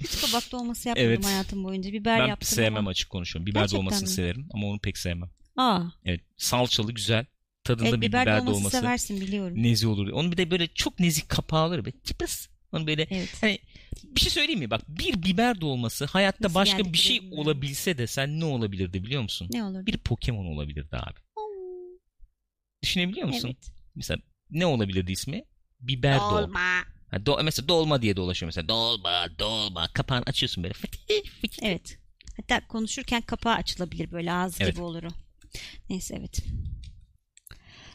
Hiç 0.00 0.20
kabak 0.20 0.52
dolması 0.52 0.88
yapmadım 0.88 1.08
Evet. 1.08 1.26
hayatım 1.26 1.64
boyunca. 1.64 1.92
Biber 1.92 2.20
ben 2.20 2.26
yaptım 2.26 2.48
sevmem 2.48 2.76
ama. 2.76 2.90
açık 2.90 3.10
konuşuyorum. 3.10 3.46
Biber 3.46 3.60
Gerçekten 3.60 3.78
dolmasını 3.86 4.08
mi? 4.08 4.14
severim 4.14 4.48
ama 4.54 4.66
onu 4.66 4.78
pek 4.78 4.98
sevmem. 4.98 5.30
Aa, 5.56 5.82
Evet. 6.04 6.20
Salçalı 6.36 6.92
güzel. 6.92 7.26
Tadında 7.64 7.88
evet, 7.88 8.00
bir 8.00 8.06
biber, 8.08 8.22
biber, 8.22 8.38
dolması, 8.40 8.54
dolması. 8.58 8.76
seversin 8.76 9.20
biliyorum. 9.20 9.62
Nezi 9.62 9.86
olur. 9.88 10.08
Onu 10.08 10.32
bir 10.32 10.36
de 10.36 10.50
böyle 10.50 10.68
çok 10.68 11.00
nezik 11.00 11.28
kapağı 11.28 11.60
alır. 11.62 11.84
Böyle 11.84 11.96
çıpıs. 12.04 12.48
Onu 12.72 12.86
böyle 12.86 13.06
Evet. 13.10 13.28
hani 13.40 13.58
bir 14.04 14.20
şey 14.20 14.30
söyleyeyim 14.30 14.58
mi? 14.58 14.70
Bak 14.70 14.82
bir 14.88 15.22
biber 15.22 15.60
dolması 15.60 16.04
hayatta 16.04 16.44
Nasıl 16.44 16.54
başka 16.54 16.92
bir 16.92 16.98
şey 16.98 17.16
bilmiyorum. 17.16 17.38
olabilse 17.46 17.98
de 17.98 18.06
sen 18.06 18.40
ne 18.40 18.44
olabilirdi 18.44 19.04
biliyor 19.04 19.22
musun? 19.22 19.48
Ne 19.52 19.64
olur? 19.64 19.86
Bir 19.86 19.98
Pokemon 19.98 20.46
olabilirdi 20.46 20.96
abi. 20.96 21.20
Düşünebiliyor 22.82 23.26
musun? 23.26 23.48
Evet. 23.48 23.72
Mesela 23.94 24.18
ne 24.50 24.66
olabilirdi 24.66 25.12
ismi? 25.12 25.44
Biber 25.80 26.20
dolma. 26.20 26.60
Ha, 27.12 27.16
do- 27.26 27.42
mesela 27.44 27.68
dolma 27.68 28.02
diye 28.02 28.16
dolaşıyor 28.16 28.48
mesela. 28.48 28.68
Dolma, 28.68 29.26
dolma. 29.38 29.88
Kapağını 29.92 30.22
açıyorsun 30.26 30.64
böyle. 30.64 30.74
Evet. 31.62 31.98
Hatta 32.36 32.66
konuşurken 32.66 33.22
kapağı 33.22 33.54
açılabilir 33.54 34.10
böyle 34.12 34.32
ağız 34.32 34.60
Evet. 34.60 34.74
gibi 34.74 34.82
olur 34.82 35.02
o. 35.02 35.08
Neyse 35.90 36.16
evet. 36.18 36.38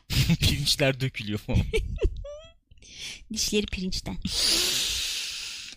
Pirinçler 0.39 0.99
dökülüyor 0.99 1.39
falan. 1.39 1.61
Dişleri 3.33 3.65
pirinçten. 3.65 4.17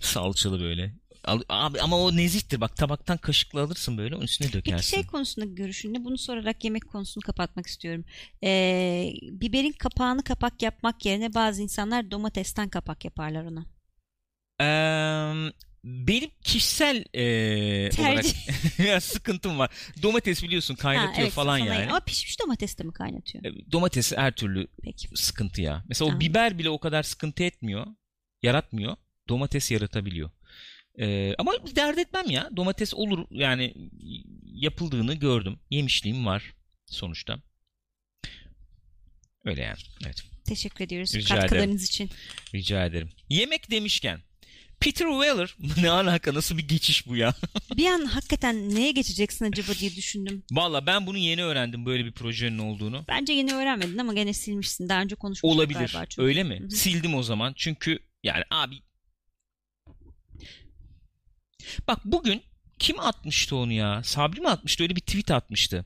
Salçalı 0.00 0.60
böyle. 0.60 0.94
Al- 1.24 1.42
Abi 1.48 1.80
ama 1.80 1.96
o 1.98 2.16
nezihtir. 2.16 2.60
Bak 2.60 2.76
tabaktan 2.76 3.16
kaşıkla 3.16 3.60
alırsın 3.62 3.98
böyle. 3.98 4.14
Onun 4.14 4.24
üstüne 4.24 4.48
Peki 4.48 4.58
dökersin. 4.58 4.96
şey 4.96 5.06
konusunda 5.06 5.46
görüşün 5.46 5.94
ne? 5.94 6.04
Bunu 6.04 6.18
sorarak 6.18 6.64
yemek 6.64 6.88
konusunu 6.88 7.22
kapatmak 7.22 7.66
istiyorum. 7.66 8.04
Ee, 8.44 9.12
biberin 9.22 9.72
kapağını 9.72 10.24
kapak 10.24 10.62
yapmak 10.62 11.06
yerine 11.06 11.34
bazı 11.34 11.62
insanlar 11.62 12.10
domatesten 12.10 12.68
kapak 12.68 13.04
yaparlar 13.04 13.44
ona. 13.44 13.66
Eee, 14.60 15.52
benim 15.84 16.30
kişisel 16.44 16.96
olarak 16.96 17.92
Tercih. 17.92 18.78
ya 18.86 19.00
sıkıntım 19.00 19.58
var. 19.58 19.70
Domates 20.02 20.42
biliyorsun 20.42 20.74
kaynatıyor 20.74 21.14
Ha, 21.14 21.22
evet, 21.22 21.32
falan 21.32 21.58
yani. 21.58 21.86
Ama 21.90 22.00
pişmiş 22.00 22.40
domates 22.40 22.78
de 22.78 22.82
mi 22.84 22.92
kaynatıyor? 22.92 23.44
E, 23.44 23.72
Domates 23.72 24.12
her 24.16 24.32
türlü 24.32 24.66
Peki. 24.82 25.08
sıkıntı 25.14 25.62
ya. 25.62 25.84
Mesela 25.88 26.06
o 26.06 26.08
Tamam. 26.08 26.20
biber 26.20 26.58
bile 26.58 26.70
o 26.70 26.78
kadar 26.80 27.02
sıkıntı 27.02 27.42
etmiyor. 27.42 27.86
Yaratmıyor. 28.42 28.96
Domates 29.28 29.70
yaratabiliyor. 29.70 30.30
Ee, 30.98 31.34
ama 31.38 31.52
dert 31.76 31.98
etmem 31.98 32.30
ya. 32.30 32.50
Domates 32.56 32.94
olur 32.94 33.26
yani 33.30 33.74
yapıldığını 34.44 35.14
gördüm. 35.14 35.58
Yemişliğim 35.70 36.26
var 36.26 36.54
sonuçta. 36.86 37.38
Öyle 39.44 39.62
yani. 39.62 39.78
Evet. 40.04 40.22
Teşekkür 40.44 40.84
ediyoruz 40.84 41.14
Rica 41.14 41.40
katkılarınız 41.40 41.84
için. 41.84 42.10
Rica 42.54 42.84
ederim. 42.84 43.10
Yemek 43.28 43.70
demişken 43.70 44.20
Peter 44.80 45.06
Weller 45.06 45.56
ne 45.82 45.90
alaka 45.90 46.34
nasıl 46.34 46.58
bir 46.58 46.68
geçiş 46.68 47.06
bu 47.06 47.16
ya? 47.16 47.34
Bir 47.76 47.86
an 47.86 48.04
hakikaten 48.04 48.74
neye 48.74 48.92
geçeceksin 48.92 49.44
acaba 49.44 49.72
diye 49.80 49.96
düşündüm. 49.96 50.42
Valla 50.52 50.86
ben 50.86 51.06
bunu 51.06 51.18
yeni 51.18 51.44
öğrendim 51.44 51.86
böyle 51.86 52.04
bir 52.04 52.12
projenin 52.12 52.58
olduğunu. 52.58 53.04
Bence 53.08 53.32
yeni 53.32 53.54
öğrenmedin 53.54 53.98
ama 53.98 54.14
gene 54.14 54.32
silmişsin. 54.32 54.88
Daha 54.88 55.02
önce 55.02 55.14
konuşmuştuk 55.16 55.58
Olabilir. 55.58 55.78
galiba 55.78 56.06
çok. 56.06 56.24
Öyle 56.24 56.44
mi? 56.44 56.60
Hı 56.60 56.64
hı. 56.64 56.70
Sildim 56.70 57.14
o 57.14 57.22
zaman. 57.22 57.52
Çünkü 57.56 57.98
yani 58.22 58.44
abi 58.50 58.74
Bak 61.88 61.98
bugün 62.04 62.42
kim 62.78 63.00
atmıştı 63.00 63.56
onu 63.56 63.72
ya? 63.72 64.02
Sabri 64.04 64.40
mi 64.40 64.48
atmıştı? 64.48 64.82
Öyle 64.82 64.96
bir 64.96 65.00
tweet 65.00 65.30
atmıştı. 65.30 65.84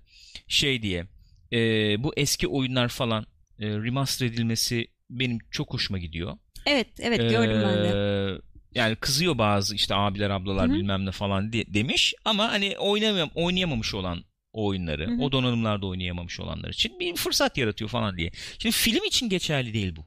Şey 0.48 0.82
diye. 0.82 1.06
e, 1.52 1.58
bu 2.02 2.12
eski 2.16 2.48
oyunlar 2.48 2.88
falan 2.88 3.26
e, 3.58 3.66
remaster 3.68 4.26
edilmesi 4.26 4.86
benim 5.10 5.38
çok 5.50 5.72
hoşuma 5.74 5.98
gidiyor. 5.98 6.36
Evet 6.66 6.88
evet 7.00 7.18
gördüm 7.30 7.62
ben 7.64 7.74
de. 7.84 7.88
Ee, 7.88 8.40
Yani 8.74 8.96
kızıyor 8.96 9.38
bazı 9.38 9.74
işte 9.74 9.94
abiler 9.94 10.30
ablalar 10.30 10.68
Hı 10.68 10.72
hı. 10.72 10.76
bilmem 10.76 11.06
ne 11.06 11.10
falan 11.10 11.52
de- 11.52 11.74
demiş 11.74 12.14
ama 12.24 12.52
hani 12.52 12.78
oynayamam 12.78 13.30
oynayamamış 13.34 13.94
olan 13.94 14.24
o 14.52 14.66
oyunları, 14.66 15.06
Hı 15.06 15.10
hı. 15.14 15.22
o 15.22 15.32
donanımlarda 15.32 15.86
oynayamamış 15.86 16.40
olanlar 16.40 16.68
için 16.68 17.00
bir 17.00 17.16
fırsat 17.16 17.58
yaratıyor 17.58 17.90
falan 17.90 18.16
diye. 18.16 18.30
Şimdi 18.58 18.76
film 18.76 19.04
için 19.04 19.28
geçerli 19.28 19.74
değil 19.74 19.96
bu. 19.96 20.06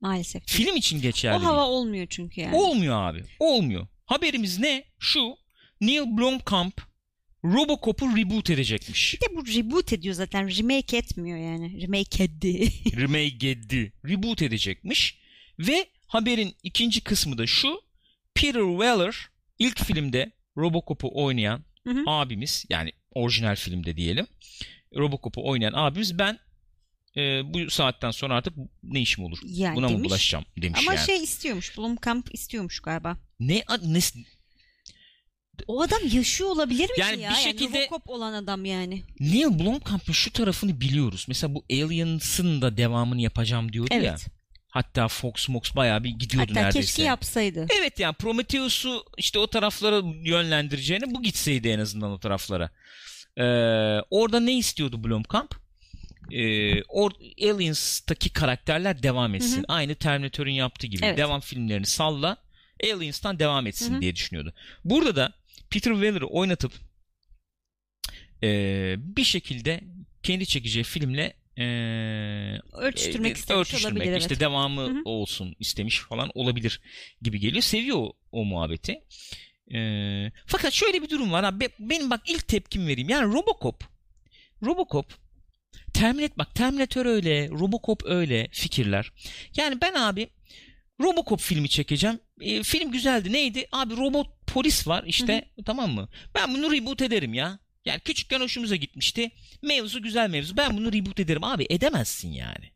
Maalesef. 0.00 0.42
Film 0.46 0.76
için 0.76 1.00
geçerli 1.00 1.36
o 1.36 1.44
hava 1.44 1.58
değil. 1.62 1.68
olmuyor 1.68 2.06
çünkü 2.10 2.40
yani. 2.40 2.56
Olmuyor 2.56 3.02
abi. 3.02 3.22
Olmuyor. 3.40 3.86
Haberimiz 4.08 4.58
ne? 4.58 4.84
Şu. 4.98 5.36
Neil 5.80 6.16
Blomkamp 6.18 6.80
Robocop'u 7.44 8.16
reboot 8.16 8.50
edecekmiş. 8.50 9.14
Bir 9.14 9.20
de 9.20 9.36
bu 9.36 9.46
reboot 9.46 9.92
ediyor 9.92 10.14
zaten. 10.14 10.58
Remake 10.58 10.96
etmiyor 10.96 11.38
yani. 11.38 11.82
Remake 11.82 12.24
etti. 12.24 12.68
Remake 12.96 13.48
etti. 13.48 13.92
Reboot 14.08 14.42
edecekmiş. 14.42 15.18
Ve 15.58 15.86
haberin 16.06 16.54
ikinci 16.62 17.00
kısmı 17.00 17.38
da 17.38 17.46
şu. 17.46 17.80
Peter 18.34 18.62
Weller 18.70 19.28
ilk 19.58 19.84
filmde 19.84 20.32
Robocop'u 20.56 21.10
oynayan 21.24 21.64
Hı 21.84 21.90
hı. 21.90 22.02
abimiz 22.06 22.64
yani 22.70 22.92
orijinal 23.14 23.56
filmde 23.56 23.96
diyelim. 23.96 24.26
Robocop'u 24.96 25.48
oynayan 25.48 25.72
abimiz 25.72 26.18
ben 26.18 26.38
e, 27.18 27.40
bu 27.44 27.70
saatten 27.70 28.10
sonra 28.10 28.34
artık 28.36 28.54
ne 28.82 29.00
işim 29.00 29.24
olur? 29.24 29.38
Yani 29.44 29.76
Buna 29.76 29.86
mı 29.88 29.92
demiş. 29.94 30.04
bulaşacağım 30.08 30.44
demiş 30.62 30.80
Ama 30.82 30.94
yani. 30.94 31.06
şey 31.06 31.22
istiyormuş. 31.24 31.78
Blomkamp 31.78 32.34
istiyormuş 32.34 32.80
galiba. 32.80 33.16
Ne, 33.40 33.64
ne 33.84 33.98
O 35.66 35.82
adam 35.82 35.98
yaşıyor 36.12 36.50
olabilir 36.50 36.84
mi 36.90 36.94
Yani 36.98 37.22
ya? 37.22 37.30
bir 37.30 37.34
şekilde- 37.36 37.78
Yani 37.78 37.86
Robocop 37.86 38.10
olan 38.10 38.32
adam 38.32 38.64
yani. 38.64 39.02
Neil 39.20 39.58
Blomkamp'ın 39.58 40.12
şu 40.12 40.32
tarafını 40.32 40.80
biliyoruz. 40.80 41.24
Mesela 41.28 41.54
bu 41.54 41.64
Aliens'ın 41.72 42.62
da 42.62 42.76
devamını 42.76 43.20
yapacağım 43.20 43.72
diyordu 43.72 43.94
ya. 43.94 44.00
Evet. 44.00 44.26
Hatta 44.68 45.08
Fox 45.08 45.48
Mox 45.48 45.76
bayağı 45.76 46.04
bir 46.04 46.10
gidiyordu 46.10 46.50
Hatta 46.50 46.60
neredeyse. 46.60 46.86
keşke 46.86 47.02
yapsaydı. 47.02 47.66
Evet 47.80 47.98
yani 48.00 48.14
Prometheus'u 48.14 49.04
işte 49.16 49.38
o 49.38 49.46
taraflara 49.46 50.02
yönlendireceğine 50.24 51.04
bu 51.14 51.22
gitseydi 51.22 51.68
en 51.68 51.78
azından 51.78 52.10
o 52.10 52.18
taraflara. 52.20 52.70
Ee, 53.36 53.42
orada 54.10 54.40
ne 54.40 54.58
istiyordu 54.58 55.04
Blomkamp? 55.04 55.54
Ee, 56.32 56.82
or, 56.82 57.10
Aliens'taki 57.42 58.30
karakterler 58.30 59.02
devam 59.02 59.34
etsin. 59.34 59.56
Hı 59.56 59.60
hı. 59.60 59.64
Aynı 59.68 59.94
Terminator'ın 59.94 60.50
yaptığı 60.50 60.86
gibi. 60.86 61.04
Evet. 61.04 61.18
Devam 61.18 61.40
filmlerini 61.40 61.86
salla. 61.86 62.36
Aliens'tan 62.84 63.38
devam 63.38 63.66
etsin 63.66 63.92
Hı 63.92 63.96
hı. 63.96 64.00
diye 64.00 64.16
düşünüyordu. 64.16 64.52
Burada 64.84 65.16
da 65.16 65.32
Peter 65.70 65.92
Weller'ı 65.92 66.26
oynatıp 66.26 66.72
ee, 68.42 68.94
bir 68.98 69.24
şekilde 69.24 69.80
kendi 70.22 70.46
çekeceği 70.46 70.84
filmle 70.84 71.34
ee, 71.58 72.60
Örtüştürmek 72.72 73.30
e, 73.36 73.40
istemiş 73.40 73.60
örtüştürmek, 73.60 73.96
olabilir 73.96 74.12
evet. 74.12 74.20
işte 74.20 74.40
devamı 74.40 74.80
Hı 74.80 74.90
hı. 74.90 75.02
olsun 75.04 75.56
istemiş 75.58 75.98
falan 75.98 76.30
olabilir 76.34 76.80
gibi 77.22 77.40
geliyor. 77.40 77.62
Seviyor 77.62 77.98
o, 77.98 78.12
o 78.32 78.44
muhabbeti. 78.44 79.00
Ee, 79.74 80.32
fakat 80.46 80.72
şöyle 80.72 81.02
bir 81.02 81.10
durum 81.10 81.32
var. 81.32 81.44
Abi. 81.44 81.60
Be- 81.60 81.74
Benim 81.78 82.10
bak 82.10 82.20
ilk 82.26 82.48
tepkim 82.48 82.86
vereyim. 82.86 83.08
Yani 83.08 83.34
Robocop 83.34 83.84
Robocop 84.62 85.06
Terminator 85.98 86.38
bak 86.38 86.54
Terminator 86.54 87.06
öyle, 87.06 87.48
Robocop 87.48 88.02
öyle 88.04 88.48
fikirler. 88.52 89.12
Yani 89.56 89.80
ben 89.80 89.94
abi 89.94 90.28
Robocop 91.00 91.40
filmi 91.40 91.68
çekeceğim. 91.68 92.20
Ee, 92.40 92.62
film 92.62 92.90
güzeldi. 92.90 93.32
Neydi? 93.32 93.66
Abi 93.72 93.96
robot 93.96 94.26
polis 94.46 94.88
var 94.88 95.04
işte. 95.06 95.48
Tamam 95.66 95.90
mı? 95.90 96.08
Ben 96.34 96.54
bunu 96.54 96.72
reboot 96.72 97.02
ederim 97.02 97.34
ya. 97.34 97.58
Yani 97.84 98.00
küçükken 98.00 98.40
hoşumuza 98.40 98.76
gitmişti. 98.76 99.30
Mevzu 99.62 100.02
güzel 100.02 100.30
mevzu. 100.30 100.56
Ben 100.56 100.76
bunu 100.76 100.92
reboot 100.92 101.20
ederim. 101.20 101.44
Abi 101.44 101.66
edemezsin 101.70 102.32
yani. 102.32 102.72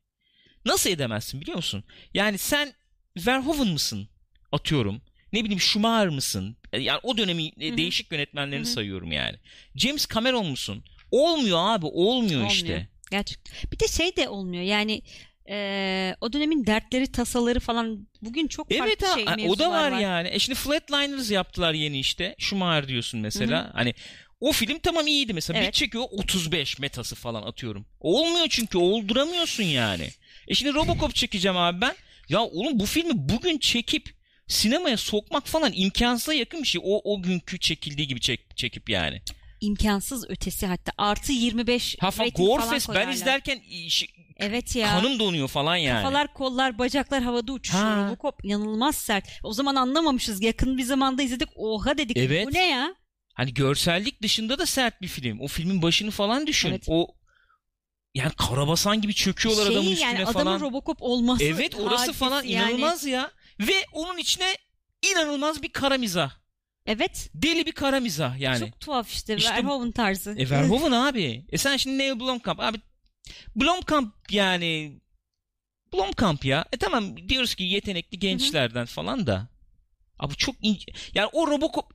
Nasıl 0.64 0.90
edemezsin 0.90 1.40
biliyor 1.40 1.56
musun? 1.56 1.84
Yani 2.14 2.38
sen 2.38 2.72
Verhoeven 3.16 3.68
mısın? 3.68 4.08
Atıyorum. 4.52 5.02
Ne 5.32 5.44
bileyim 5.44 5.60
Schumacher 5.60 6.08
mısın? 6.08 6.56
Yani 6.78 7.00
o 7.02 7.16
dönemi 7.16 7.46
e, 7.46 7.68
Hı 7.68 7.72
hı. 7.72 7.76
değişik 7.76 8.12
yönetmenlerini 8.12 8.64
Hı 8.64 8.68
hı. 8.68 8.72
sayıyorum 8.72 9.12
yani. 9.12 9.36
James 9.74 10.06
Cameron 10.14 10.46
musun? 10.46 10.84
Olmuyor 11.10 11.58
abi. 11.60 11.86
Olmuyor, 11.86 12.40
Olmuyor. 12.40 12.50
işte. 12.50 12.88
Gerçekten. 13.12 13.54
Bir 13.72 13.78
de 13.78 13.88
şey 13.88 14.16
de 14.16 14.28
olmuyor 14.28 14.62
yani 14.62 15.02
eee, 15.48 16.16
o 16.20 16.32
dönemin 16.32 16.66
dertleri 16.66 17.12
tasaları 17.12 17.60
falan 17.60 18.08
bugün 18.22 18.48
çok 18.48 18.72
Evet 18.72 19.00
farklı 19.00 19.06
ha, 19.06 19.14
şey 19.14 19.24
ha, 19.24 19.32
o 19.32 19.36
da 19.36 19.42
mevzular 19.68 19.92
var, 19.92 19.98
yani. 20.00 20.28
E 20.32 20.38
şimdi 20.38 20.58
Flatliners 20.58 21.30
yaptılar 21.30 21.72
yeni 21.72 21.98
işte. 22.00 22.34
Schumacher 22.38 22.88
diyorsun 22.88 23.20
mesela. 23.20 23.70
Hani 23.74 23.94
o 24.40 24.52
film 24.52 24.78
tamam 24.78 25.06
iyiydi 25.06 25.32
mesela. 25.34 25.58
Bir 25.60 25.64
Evet. 25.64 25.74
çekiyor 25.74 26.04
35 26.10 26.78
metası 26.78 27.14
falan 27.16 27.42
atıyorum. 27.42 27.86
Olmuyor 28.00 28.46
çünkü 28.50 28.78
olduramıyorsun 28.78 29.62
yani. 29.62 30.08
E 30.48 30.54
şimdi 30.54 30.74
Robocop 30.74 31.14
çekeceğim 31.14 31.56
abi 31.56 31.80
ben. 31.80 31.94
Ya 32.28 32.40
oğlum 32.42 32.80
bu 32.80 32.86
filmi 32.86 33.12
bugün 33.14 33.58
çekip 33.58 34.14
sinemaya 34.46 34.96
sokmak 34.96 35.46
falan 35.46 35.72
imkansıza 35.74 36.34
yakın 36.34 36.62
bir 36.62 36.68
şey. 36.68 36.80
O 36.84 37.12
o 37.14 37.22
günkü 37.22 37.58
çekildiği 37.58 38.08
gibi 38.08 38.20
çek, 38.20 38.56
çekip 38.56 38.90
yani. 38.90 39.22
İmkansız 39.62 40.30
ötesi 40.30 40.66
hatta 40.66 40.92
artı 40.98 41.32
25 41.32 41.96
Ha 42.00 42.10
fa, 42.10 42.24
rating 42.24 42.36
falan 42.36 42.58
Gorefest 42.58 42.88
ben 42.94 43.08
izlerken 43.08 43.62
Evet 44.36 44.76
ya. 44.76 44.88
kanım 44.88 45.18
donuyor 45.18 45.48
falan 45.48 45.76
yani. 45.76 46.02
Kafalar, 46.02 46.34
kollar, 46.34 46.78
bacaklar 46.78 47.22
havada 47.22 47.52
uçuşuyor. 47.52 47.84
Ha. 47.84 48.06
Robocop 48.08 48.44
inanılmaz 48.44 48.96
sert. 48.96 49.28
O 49.42 49.52
zaman 49.52 49.74
anlamamışız. 49.74 50.42
Yakın 50.42 50.78
bir 50.78 50.82
zamanda 50.82 51.22
izledik. 51.22 51.48
Oha 51.56 51.98
dedik. 51.98 52.16
Evet. 52.16 52.46
Bu 52.46 52.52
ne 52.52 52.68
ya? 52.68 52.94
Hani 53.34 53.54
görsellik 53.54 54.22
dışında 54.22 54.58
da 54.58 54.66
sert 54.66 55.02
bir 55.02 55.08
film. 55.08 55.40
O 55.40 55.48
filmin 55.48 55.82
başını 55.82 56.10
falan 56.10 56.46
düşün. 56.46 56.70
Evet. 56.70 56.84
O 56.88 57.14
yani 58.14 58.32
karabasan 58.36 59.00
gibi 59.00 59.14
çöküyorlar 59.14 59.62
adamın 59.66 59.82
Şeyi 59.82 59.92
üstüne 59.92 60.08
yani 60.10 60.24
falan. 60.24 60.46
adamın 60.46 60.60
Robocop 60.60 60.96
olması. 61.00 61.44
Evet 61.44 61.74
orası 61.74 62.12
falan 62.12 62.44
yani. 62.44 62.70
inanılmaz 62.70 63.04
ya. 63.04 63.30
Ve 63.60 63.74
onun 63.92 64.18
içine 64.18 64.56
inanılmaz 65.12 65.62
bir 65.62 65.72
kara 65.72 65.98
mizah. 65.98 66.41
Evet. 66.86 67.30
Deli 67.34 67.66
bir 67.66 67.72
kara 67.72 68.00
mizah 68.00 68.38
yani. 68.38 68.58
Çok 68.58 68.80
tuhaf 68.80 69.10
işte. 69.12 69.36
İşte- 69.36 69.50
Verhoeven 69.50 69.92
tarzı. 69.92 70.34
E 70.38 70.50
Verhoeven 70.50 70.92
abi. 71.08 71.44
E 71.52 71.58
sen 71.58 71.76
şimdi 71.76 71.98
Neil 71.98 72.20
Blomkamp. 72.20 72.60
Abi 72.60 72.78
Blomkamp 73.56 74.14
yani 74.30 75.00
Blomkamp 75.92 76.44
ya. 76.44 76.64
E 76.72 76.76
tamam 76.76 77.28
diyoruz 77.28 77.54
ki 77.54 77.64
yetenekli 77.64 78.18
gençlerden 78.18 78.86
falan 78.86 79.26
da. 79.26 79.48
Abi 80.18 80.34
çok 80.34 80.54
ince. 80.62 80.84
Yani 81.14 81.28
o 81.32 81.46
Robocop 81.46 81.94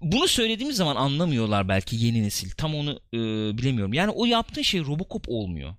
bunu 0.00 0.28
söylediğimiz 0.28 0.76
zaman 0.76 0.96
anlamıyorlar 0.96 1.68
belki 1.68 1.96
yeni 1.96 2.22
nesil. 2.22 2.50
Tam 2.50 2.74
onu 2.74 3.00
e, 3.12 3.18
bilemiyorum. 3.58 3.92
Yani 3.92 4.10
o 4.10 4.24
yaptığın 4.24 4.62
şey 4.62 4.80
Robocop 4.80 5.24
olmuyor. 5.28 5.74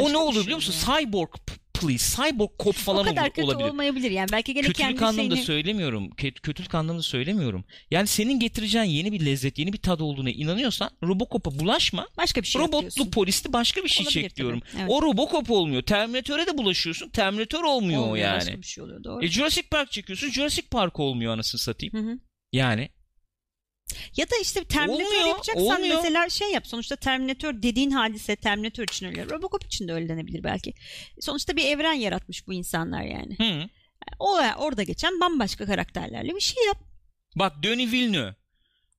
O 0.00 0.12
ne 0.12 0.16
olur 0.16 0.32
şey 0.34 0.42
biliyor 0.42 0.56
musun? 0.56 0.74
oluyor. 0.92 1.00
Cyborg 1.00 1.30
p- 1.76 1.80
Police, 1.80 2.04
Cyborg 2.16 2.50
Cop 2.58 2.74
falan 2.74 3.02
o 3.06 3.08
kadar 3.08 3.30
kötü 3.30 3.42
olabilir. 3.42 3.68
olmayabilir 3.68 4.10
yani. 4.10 4.28
Belki 4.32 4.54
gene 4.54 4.66
Kötülük 4.66 4.76
kendi 4.88 5.04
anlamında 5.04 5.34
şeyini... 5.34 5.46
söylemiyorum. 5.46 6.08
Kö- 6.08 6.40
kötülük 6.40 6.74
anlamında 6.74 7.02
söylemiyorum. 7.02 7.64
Yani 7.90 8.06
senin 8.06 8.40
getireceğin 8.40 8.84
yeni 8.84 9.12
bir 9.12 9.26
lezzet, 9.26 9.58
yeni 9.58 9.72
bir 9.72 9.78
tad 9.78 10.00
olduğuna 10.00 10.30
inanıyorsan 10.30 10.90
Robocop'a 11.02 11.58
bulaşma. 11.58 12.08
Başka 12.16 12.42
bir 12.42 12.46
şey 12.46 12.62
Robotlu 12.62 12.76
yapıyorsun. 12.84 13.10
polisti 13.10 13.52
başka 13.52 13.82
bir 13.84 13.88
şey 13.88 14.06
Olabilir 14.06 14.22
çek 14.22 14.36
diyorum. 14.36 14.62
evet. 14.78 14.86
O 14.88 15.02
Robocop 15.02 15.50
olmuyor. 15.50 15.82
Terminatöre 15.82 16.46
de 16.46 16.58
bulaşıyorsun. 16.58 17.08
Terminator 17.10 17.64
olmuyor, 17.64 18.02
Olmuyor, 18.02 18.24
yani. 18.26 18.36
Başka 18.36 18.58
bir 18.58 18.66
şey 18.66 18.84
oluyor 18.84 19.04
doğru. 19.04 19.24
E 19.24 19.28
Jurassic 19.28 19.68
Park 19.68 19.92
çekiyorsun. 19.92 20.30
Jurassic 20.30 20.68
Park 20.68 21.00
olmuyor 21.00 21.32
anasını 21.32 21.60
satayım. 21.60 21.94
Hı 21.94 21.98
hı. 22.12 22.18
Yani. 22.52 22.88
Ya 24.16 24.30
da 24.30 24.34
işte 24.42 24.64
Terminator 24.64 25.28
yapacaksan 25.28 25.62
olmuyor. 25.76 25.96
mesela 25.96 26.28
şey 26.28 26.50
yap. 26.52 26.66
Sonuçta 26.66 26.96
Terminator 26.96 27.62
dediğin 27.62 27.90
hadise 27.90 28.36
Terminator 28.36 28.82
için 28.84 29.06
öyle. 29.06 29.24
Robocop 29.30 29.64
için 29.64 29.88
de 29.88 29.92
öyle 29.92 30.08
denebilir 30.08 30.44
belki. 30.44 30.74
Sonuçta 31.20 31.56
bir 31.56 31.64
evren 31.64 31.92
yaratmış 31.92 32.46
bu 32.46 32.52
insanlar 32.52 33.02
yani. 33.02 33.36
Hı. 33.38 33.68
O 34.18 34.38
orada 34.58 34.82
geçen 34.82 35.20
bambaşka 35.20 35.66
karakterlerle 35.66 36.34
bir 36.34 36.40
şey 36.40 36.64
yap. 36.66 36.78
Bak 37.36 37.62
Denis 37.62 37.92
Villeneuve. 37.92 38.34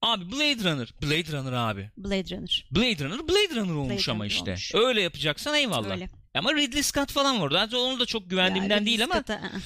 Abi 0.02 0.32
Blade 0.32 0.72
Runner. 0.72 0.94
Blade 1.02 1.32
Runner 1.38 1.52
abi. 1.52 1.90
Blade 1.98 2.36
Runner. 2.36 2.66
Blade 2.72 3.04
Runner 3.06 3.28
Blade 3.28 3.56
Runner 3.56 3.74
olmuş 3.74 4.08
Blade 4.08 4.12
ama 4.12 4.24
Runner 4.24 4.32
işte. 4.36 4.52
olmuş. 4.52 4.76
Öyle 4.76 5.02
yapacaksan 5.02 5.56
eyvallah. 5.56 5.92
Öyle. 5.92 6.10
Ama 6.34 6.54
Ridley 6.56 6.84
Scott 6.84 7.12
falan 7.12 7.42
vardı. 7.42 7.54
Zaten 7.56 7.78
onu 7.78 8.00
da 8.00 8.06
çok 8.06 8.30
güvendiğimden 8.30 8.80
Ya, 8.80 8.86
değil 8.86 9.04
ama 9.04 9.14
Scott'a- 9.16 9.34
ı-ı. 9.42 9.62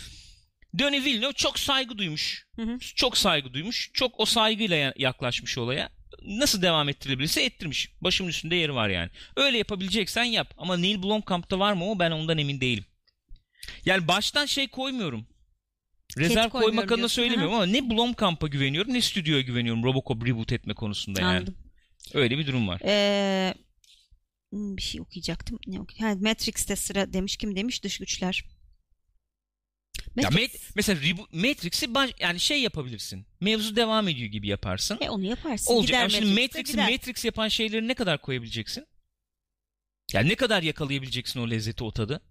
Villeneuve 0.73 1.33
çok 1.33 1.59
saygı 1.59 1.97
duymuş. 1.97 2.47
Hı 2.55 2.61
hı. 2.61 2.79
Çok 2.79 3.17
saygı 3.17 3.53
duymuş. 3.53 3.91
Çok 3.93 4.19
o 4.19 4.25
saygıyla 4.25 4.75
ya- 4.75 4.93
yaklaşmış 4.97 5.57
olaya. 5.57 5.89
Nasıl 6.21 6.61
devam 6.61 6.89
ettirilebilirse 6.89 7.43
ettirmiş. 7.43 7.91
Başımın 8.01 8.29
üstünde 8.29 8.55
yeri 8.55 8.73
var 8.75 8.89
yani. 8.89 9.09
Öyle 9.35 9.57
yapabileceksen 9.57 10.23
yap. 10.23 10.53
Ama 10.57 10.77
Neil 10.77 11.03
Blomkamp'ta 11.03 11.59
var 11.59 11.73
mı 11.73 11.91
o 11.91 11.99
ben 11.99 12.11
ondan 12.11 12.37
emin 12.37 12.61
değilim. 12.61 12.85
Yani 13.85 14.07
baştan 14.07 14.45
şey 14.45 14.67
koymuyorum. 14.67 15.27
Rezerv 16.17 16.49
koymak 16.49 16.91
adına 16.91 17.09
söylemiyorum 17.09 17.53
ama 17.53 17.65
ne 17.65 17.89
Blomkamp'a 17.89 18.47
güveniyorum 18.47 18.93
ne 18.93 19.01
stüdyoya 19.01 19.41
güveniyorum 19.41 19.83
Robocop 19.83 20.25
reboot 20.27 20.51
etme 20.51 20.73
konusunda 20.73 21.21
yani. 21.21 21.37
Anladım. 21.37 21.55
Öyle 22.13 22.37
bir 22.37 22.47
durum 22.47 22.67
var. 22.67 22.81
Ee, 22.85 23.53
hmm, 24.51 24.77
bir 24.77 24.81
şey 24.81 25.01
okuyacaktım. 25.01 25.59
Ne 25.67 25.79
okuyayım? 25.79 26.19
Ha, 26.19 26.29
Matrix'te 26.29 26.75
sıra 26.75 27.13
demiş. 27.13 27.37
Kim 27.37 27.55
demiş? 27.55 27.83
Dış 27.83 27.97
güçler. 27.97 28.43
Ya 30.15 30.29
Matrix- 30.29 30.41
Mat- 30.41 30.71
mesela 30.75 31.01
reboot, 31.01 31.33
Matrix'i 31.33 31.93
baş- 31.95 32.13
yani 32.19 32.39
şey 32.39 32.61
yapabilirsin. 32.61 33.25
Mevzu 33.41 33.75
devam 33.75 34.07
ediyor 34.07 34.27
gibi 34.27 34.47
yaparsın. 34.47 34.97
E, 35.01 35.09
onu 35.09 35.25
yaparsın. 35.25 35.73
Olacak. 35.73 35.87
Gider 35.87 35.99
Ama 36.01 36.09
şimdi 36.09 36.41
Matrix'i 36.41 36.71
gider. 36.71 36.91
Matrix 36.91 37.25
yapan 37.25 37.47
şeyleri 37.47 37.87
ne 37.87 37.93
kadar 37.93 38.21
koyabileceksin? 38.21 38.85
Yani 40.13 40.29
ne 40.29 40.35
kadar 40.35 40.63
yakalayabileceksin 40.63 41.39
o 41.39 41.49
lezzeti, 41.49 41.83
o 41.83 41.91
tadı? 41.91 42.21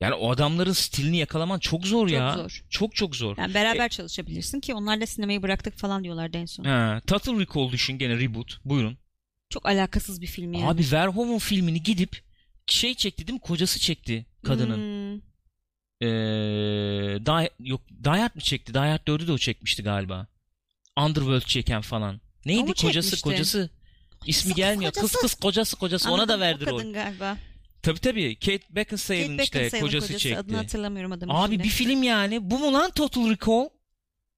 Yani 0.00 0.14
o 0.14 0.30
adamların 0.30 0.72
stilini 0.72 1.16
yakalaman 1.16 1.58
çok 1.58 1.86
zor 1.86 2.08
Çok 2.08 2.14
ya. 2.18 2.34
zor. 2.36 2.64
Çok 2.70 2.94
çok 2.94 3.16
zor. 3.16 3.36
Yani 3.38 3.54
beraber 3.54 3.88
çalışabilirsin 3.88 4.60
ki 4.60 4.74
onlarla 4.74 5.06
sinemayı 5.06 5.42
bıraktık 5.42 5.78
falan 5.78 6.04
diyorlardı 6.04 6.36
en 6.38 6.46
son. 6.46 6.64
Ha, 6.64 7.00
Total 7.06 7.40
Recall 7.40 7.72
düşün 7.72 7.98
gene 7.98 8.18
reboot. 8.18 8.60
Buyurun. 8.64 8.98
Çok 9.50 9.66
alakasız 9.66 10.20
bir 10.20 10.26
film 10.26 10.52
yani. 10.52 10.66
Abi 10.66 10.84
Verhoeven 10.92 11.38
filmini 11.38 11.82
gidip 11.82 12.22
şey 12.66 12.94
çekti 12.94 13.26
değil 13.26 13.34
mi? 13.34 13.40
Kocası 13.40 13.80
çekti 13.80 14.26
kadının. 14.44 14.76
Hmm, 14.76 14.97
Ee, 16.00 16.06
Die, 17.26 17.50
yok 17.60 17.80
Die 18.04 18.10
Hard 18.20 18.34
mı 18.34 18.40
çekti? 18.40 18.74
Die 18.74 18.80
Hard 18.82 19.00
4'ü 19.08 19.26
de 19.26 19.32
o 19.32 19.38
çekmişti 19.38 19.82
galiba. 19.82 20.26
Underworld 20.98 21.42
çeken 21.46 21.80
falan. 21.80 22.20
Neydi 22.46 22.60
mu 22.60 22.66
kocası 22.66 22.92
çekmişti? 23.10 23.22
kocası? 23.22 23.70
İsmi 24.26 24.48
Kız, 24.48 24.56
gelmiyor. 24.56 24.92
Kız 24.92 25.02
kocası. 25.02 25.20
kız 25.20 25.34
kocası 25.34 25.76
kocası 25.76 26.08
ona 26.10 26.14
anladım, 26.22 26.40
da 26.40 26.40
verdi 26.40 26.66
rol. 26.66 26.92
galiba. 26.92 27.36
Tabii 27.82 27.98
tabii. 28.00 28.36
Kate 28.38 28.60
Beckinsale'ın 28.70 29.38
işte 29.38 29.62
kocası, 29.62 29.80
kocası. 29.80 30.18
çekti. 30.18 30.38
Adını 30.38 30.56
hatırlamıyorum 30.56 31.12
adamın 31.12 31.34
Abi 31.34 31.52
şimdi. 31.52 31.64
bir 31.64 31.68
film 31.68 32.02
yani. 32.02 32.50
Bu 32.50 32.58
mu 32.58 32.72
lan 32.72 32.90
Total 32.90 33.30
Recall? 33.30 33.68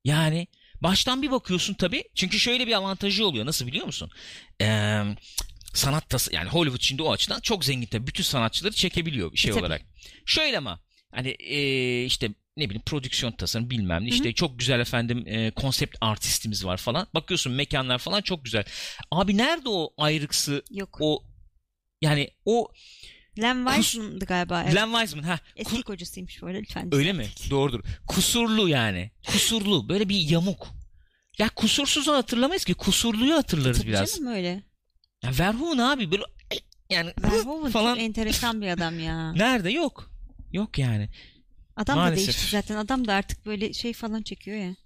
Yani 0.05 0.47
baştan 0.81 1.23
bir 1.23 1.31
bakıyorsun 1.31 1.75
tabii. 1.75 2.05
Çünkü 2.15 2.39
şöyle 2.39 2.67
bir 2.67 2.73
avantajı 2.73 3.27
oluyor. 3.27 3.47
Nasıl 3.47 3.67
biliyor 3.67 3.87
musun? 3.87 4.11
Ee, 4.61 5.03
sanat 5.75 6.09
tas 6.09 6.29
yani 6.33 6.49
Hollywood 6.49 6.81
şimdi 6.83 7.03
o 7.03 7.13
açıdan 7.13 7.41
çok 7.41 7.65
zengin 7.65 7.87
tabii. 7.87 8.07
Bütün 8.07 8.25
sanatçıları 8.25 8.73
çekebiliyor 8.75 9.33
bir 9.33 9.39
şey 9.39 9.51
E, 9.51 9.55
olarak. 9.55 9.83
Şöyle 10.27 10.59
ama 10.59 10.81
hani 11.11 11.29
ee, 11.29 12.05
işte 12.05 12.31
ne 12.57 12.65
bileyim 12.65 12.83
prodüksiyon 12.87 13.33
tasarım 13.33 13.71
bilmem 13.71 14.05
ne 14.05 14.09
işte 14.09 14.33
çok 14.33 14.59
güzel 14.59 14.81
efendim 14.81 15.25
e, 15.27 15.51
konsept 15.51 15.97
artistimiz 16.01 16.65
var 16.65 16.77
falan. 16.77 17.07
Bakıyorsun 17.15 17.53
mekanlar 17.53 17.99
falan 17.99 18.23
çok 18.23 18.45
güzel. 18.45 18.65
Abi 19.11 19.37
nerede 19.37 19.69
o 19.69 19.95
ayrıksı 19.97 20.63
Yok. 20.71 20.97
o 21.01 21.25
yani 22.03 22.31
o 22.45 22.69
Len 23.39 23.57
Kus- 23.57 23.75
Wiseman'dı 23.75 24.25
galiba. 24.25 24.63
Evet. 24.65 24.75
Len 24.75 24.91
Wiseman 24.91 25.23
ha 25.25 25.39
Eski 25.57 25.83
kocasıymış 25.83 26.43
böyle 26.43 26.61
lütfen. 26.63 26.95
Öyle 26.95 27.13
mi? 27.13 27.27
Doğrudur. 27.51 27.81
Kusurlu 28.07 28.69
yani. 28.69 29.11
Kusurlu. 29.27 29.89
Böyle 29.89 30.09
bir 30.09 30.17
yamuk. 30.31 30.69
Ya 31.39 31.49
kusursuzu 31.49 32.13
hatırlamayız 32.13 32.65
ki. 32.65 32.75
Kusurluyu 32.75 33.35
hatırlarız 33.35 33.79
Tabii 33.79 33.89
biraz. 33.89 34.17
canım 34.17 34.33
öyle. 34.33 34.63
Ya 35.23 35.31
Verhoeven 35.39 35.79
abi 35.79 36.11
böyle 36.11 36.23
yani 36.91 37.13
Verhoeven 37.23 37.71
falan. 37.71 37.95
çok 37.95 38.03
enteresan 38.03 38.63
bir 38.63 38.69
adam 38.69 39.01
ya. 39.01 39.33
Nerede? 39.33 39.71
Yok. 39.71 40.10
Yok 40.53 40.79
yani. 40.79 41.09
Adam 41.77 41.97
da 41.97 42.01
Maalesef. 42.01 42.27
değişti 42.27 42.51
zaten. 42.51 42.77
Adam 42.77 43.07
da 43.07 43.15
artık 43.15 43.47
böyle 43.47 43.73
şey 43.73 43.93
falan 43.93 44.23
çekiyor 44.23 44.57
ya. 44.59 44.77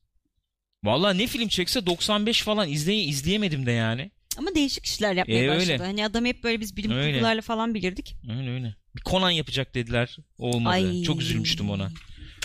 Vallahi 0.84 1.18
ne 1.18 1.26
film 1.26 1.48
çekse 1.48 1.86
95 1.86 2.42
falan 2.42 2.68
izleye 2.68 3.02
izleyemedim 3.04 3.66
de 3.66 3.72
yani. 3.72 4.10
Ama 4.38 4.54
değişik 4.54 4.86
işler 4.86 5.14
yapmaya 5.14 5.38
E, 5.44 5.48
öyle. 5.48 5.60
başladı. 5.60 5.82
Hani 5.82 6.04
adam 6.04 6.24
hep 6.24 6.44
böyle 6.44 6.60
biz 6.60 6.76
bilim 6.76 6.90
Öyle. 6.90 7.12
kurgularla 7.12 7.42
falan 7.42 7.74
bilirdik. 7.74 8.16
Öyle 8.38 8.50
öyle. 8.50 8.74
Bir 8.96 9.02
Conan 9.02 9.30
yapacak 9.30 9.74
dediler. 9.74 10.16
Olmadı. 10.38 10.74
Ay. 10.74 11.02
Çok 11.02 11.20
üzülmüştüm 11.20 11.70
ona. 11.70 11.90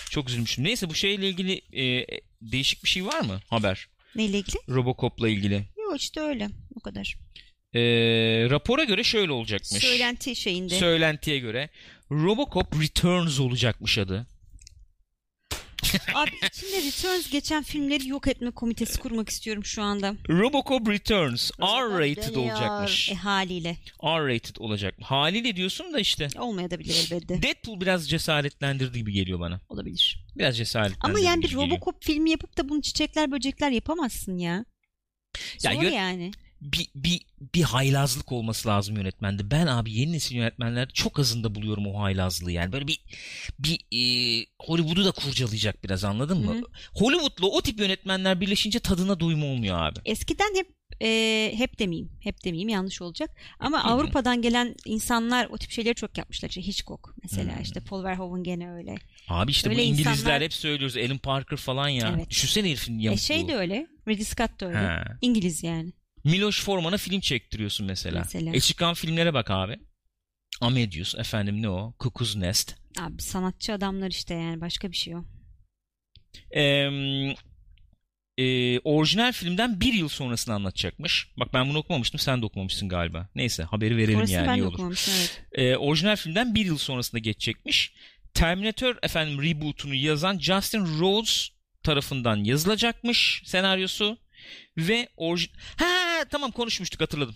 Çok 0.09 0.29
üzülmüştüm. 0.29 0.63
Neyse 0.63 0.89
bu 0.89 0.95
şeyle 0.95 1.29
ilgili 1.29 1.61
e, 1.83 2.05
değişik 2.41 2.83
bir 2.83 2.89
şey 2.89 3.05
var 3.05 3.21
mı? 3.21 3.39
Haber. 3.47 3.87
Neyle 4.15 4.37
ilgili? 4.37 4.57
Robocop'la 4.69 5.29
ilgili. 5.29 5.65
Yok 5.77 6.01
işte 6.01 6.21
öyle. 6.21 6.47
O 6.75 6.79
kadar. 6.79 7.17
E, 7.75 7.79
rapora 8.49 8.83
göre 8.83 9.03
şöyle 9.03 9.31
olacakmış. 9.31 9.83
Söylenti 9.83 10.35
şeyinde. 10.35 10.73
Söylentiye 10.79 11.39
göre 11.39 11.69
Robocop 12.11 12.81
Returns 12.81 13.39
olacakmış 13.39 13.97
adı. 13.97 14.27
Abi 16.15 16.29
içinde 16.47 16.77
Returns 16.77 17.29
geçen 17.31 17.63
filmleri 17.63 18.07
yok 18.07 18.27
etme 18.27 18.51
komitesi 18.51 18.99
kurmak 18.99 19.29
istiyorum 19.29 19.65
şu 19.65 19.81
anda. 19.83 20.15
Robocop 20.29 20.89
Returns 20.89 21.51
R-rated 21.61 22.35
olacakmış. 22.35 23.11
E 23.11 23.15
haliyle. 23.15 23.77
R-rated 24.03 24.55
olacak. 24.59 24.95
Haliyle 25.01 25.55
diyorsun 25.55 25.93
da 25.93 25.99
işte. 25.99 26.27
Olmayabilir 26.37 27.07
elbette. 27.11 27.43
Deadpool 27.43 27.81
biraz 27.81 28.09
cesaretlendirdi 28.09 28.97
gibi 28.97 29.11
geliyor 29.11 29.39
bana. 29.39 29.61
Olabilir. 29.69 30.25
Biraz 30.35 30.57
cesaretlendirdi 30.57 31.05
Ama 31.05 31.19
yani 31.19 31.41
bir 31.41 31.47
gibi 31.47 31.59
geliyor. 31.59 31.77
Robocop 31.77 32.03
filmi 32.03 32.29
yapıp 32.31 32.57
da 32.57 32.69
bunu 32.69 32.81
çiçekler 32.81 33.31
böcekler 33.31 33.71
yapamazsın 33.71 34.37
ya. 34.37 34.65
Ya 35.63 35.73
Zor 35.73 35.83
yö- 35.83 35.93
yani. 35.93 36.31
Bir, 36.61 36.87
bir, 36.95 37.21
bir 37.55 37.61
haylazlık 37.63 38.31
olması 38.31 38.67
lazım 38.69 38.97
yönetmende. 38.97 39.51
Ben 39.51 39.67
abi 39.67 39.93
yeni 39.93 40.11
nesil 40.11 40.35
yönetmenlerde 40.35 40.91
çok 40.93 41.19
azında 41.19 41.55
buluyorum 41.55 41.87
o 41.87 42.01
haylazlığı 42.01 42.51
yani. 42.51 42.71
Böyle 42.71 42.87
bir 42.87 42.99
bir 43.59 43.79
e, 43.91 44.45
Hollywood'u 44.59 45.05
da 45.05 45.11
kurcalayacak 45.11 45.83
biraz 45.83 46.03
anladın 46.03 46.45
mı? 46.45 46.53
Hı. 46.55 46.61
Hollywood'la 46.93 47.47
o 47.47 47.61
tip 47.61 47.79
yönetmenler 47.79 48.41
birleşince 48.41 48.79
tadına 48.79 49.19
doyum 49.19 49.43
olmuyor 49.43 49.79
abi. 49.79 49.99
Eskiden 50.05 50.55
hep 50.55 50.67
e, 51.01 51.51
hep 51.57 51.79
demeyeyim, 51.79 52.11
hep 52.23 52.43
demeyeyim 52.45 52.69
yanlış 52.69 53.01
olacak. 53.01 53.29
Ama 53.59 53.83
hı. 53.83 53.87
Avrupa'dan 53.87 54.41
gelen 54.41 54.75
insanlar 54.85 55.45
o 55.51 55.57
tip 55.57 55.71
şeyleri 55.71 55.95
çok 55.95 56.17
yapmışlar. 56.17 56.49
İşte 56.49 56.61
Hitchcock 56.61 57.09
mesela 57.23 57.57
Hı. 57.57 57.61
işte 57.61 57.79
Paul 57.79 58.03
Verhoeven 58.03 58.43
gene 58.43 58.71
öyle. 58.71 58.95
Abi 59.27 59.51
işte 59.51 59.69
Öyle 59.69 59.79
bu 59.79 59.83
İngilizler 59.83 60.11
insanlar- 60.11 60.41
hep 60.41 60.53
söylüyoruz. 60.53 60.97
Alan 60.97 61.17
Parker 61.17 61.57
falan 61.57 61.87
ya. 61.89 62.13
Evet. 62.17 62.29
Düşünsene 62.29 62.67
herifin 62.69 62.99
E 62.99 63.03
yamukluğu. 63.03 63.23
şey 63.23 63.47
de 63.47 63.55
öyle. 63.55 63.87
Ridley 64.07 64.25
Scott 64.25 64.59
da 64.59 64.67
öyle. 64.67 64.77
Ha. 64.77 65.03
İngiliz 65.21 65.63
yani. 65.63 65.93
Miloš 66.23 66.63
Forman'a 66.63 66.97
film 66.97 67.19
çektiriyorsun 67.19 67.85
mesela. 67.85 68.19
Mesela. 68.19 68.55
E 68.55 68.59
çıkan 68.59 68.93
filmlere 68.93 69.33
bak 69.33 69.51
abi. 69.51 69.79
Amadeus 70.61 71.15
efendim 71.15 71.61
ne 71.61 71.69
o? 71.69 71.93
Cuckoo's 71.99 72.35
Nest. 72.35 72.75
Abi 72.99 73.21
sanatçı 73.21 73.73
adamlar 73.73 74.09
işte 74.09 74.33
yani 74.33 74.61
başka 74.61 74.91
bir 74.91 74.95
şey 74.97 75.15
o. 75.15 75.25
Eee 76.53 77.35
e, 78.39 78.79
orijinal 78.79 79.31
filmden 79.31 79.81
bir 79.81 79.93
yıl 79.93 80.07
sonrasını 80.07 80.55
anlatacakmış. 80.55 81.27
Bak 81.37 81.53
ben 81.53 81.69
bunu 81.69 81.77
okumamıştım 81.77 82.19
sen 82.19 82.41
de 82.41 82.45
okumamışsın 82.45 82.89
galiba. 82.89 83.29
Neyse 83.35 83.63
haberi 83.63 83.97
verelim 83.97 84.19
Orasını 84.19 84.35
yani 84.35 84.47
ben 84.47 84.55
iyi 84.55 84.63
olur. 84.63 84.79
evet. 85.09 85.43
Ee, 85.51 85.75
orijinal 85.75 86.15
filmden 86.15 86.55
bir 86.55 86.65
yıl 86.65 86.77
sonrasında 86.77 87.19
geçecekmiş. 87.19 87.93
Terminator 88.33 88.95
efendim 89.03 89.43
reboot'unu 89.43 89.95
yazan 89.95 90.39
Justin 90.39 90.85
Rhodes 90.99 91.49
tarafından 91.83 92.43
yazılacakmış 92.43 93.41
senaryosu 93.45 94.17
ve 94.77 95.09
orji... 95.17 95.47
Ha 95.77 96.08
tamam 96.25 96.51
konuşmuştuk 96.51 97.01
hatırladım. 97.01 97.35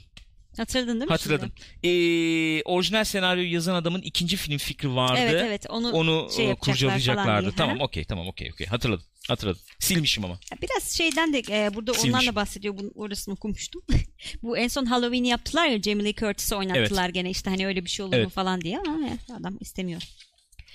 Hatırladın 0.58 0.94
değil 0.94 1.04
mi? 1.04 1.10
Hatırladım. 1.10 1.52
Ee, 1.84 2.62
orijinal 2.62 3.04
senaryoyu 3.04 3.54
yazan 3.54 3.76
adamın 3.76 4.02
ikinci 4.02 4.38
film 4.38 4.58
fikri 4.58 4.96
vardı. 4.96 5.20
Evet 5.22 5.44
evet 5.48 5.66
onu, 5.70 5.92
Onu 5.92 6.30
şey 6.36 6.46
e, 6.46 6.48
falan 6.48 6.60
kurcalayacaklardı. 6.60 7.54
Tamam 7.58 7.82
okey 7.82 8.04
tamam 8.04 8.28
okey 8.28 8.52
okey 8.54 8.68
hatırladım. 8.68 9.06
Hatırladım. 9.28 9.62
Silmişim 9.80 10.26
ama. 10.26 10.40
Biraz 10.62 10.84
şeyden 10.92 11.34
de 11.34 11.42
e, 11.50 11.74
burada 11.74 11.94
Silmiş. 11.94 12.14
ondan 12.16 12.28
da 12.28 12.36
bahsediyor. 12.36 12.78
Bunu, 12.78 12.92
orasını 12.96 13.34
okumuştum. 13.34 13.82
Bu 14.44 14.58
en 14.58 14.68
son 14.68 14.86
Halloween'i 14.86 15.28
yaptılar 15.28 15.68
ya 15.68 15.82
Jamie 15.82 16.06
Lee 16.06 16.14
Curtis'i 16.14 16.56
oynattılar 16.56 17.10
gene 17.10 17.30
işte 17.30 17.50
hani 17.50 17.68
öyle 17.68 17.86
bir 17.86 17.90
şey 17.90 18.06
olur 18.06 18.14
mu 18.14 18.20
Evet. 18.20 18.32
falan 18.32 18.62
diye 18.62 18.80
ama 18.80 19.08
ya, 19.08 19.18
adam 19.40 19.58
istemiyor. 19.60 20.02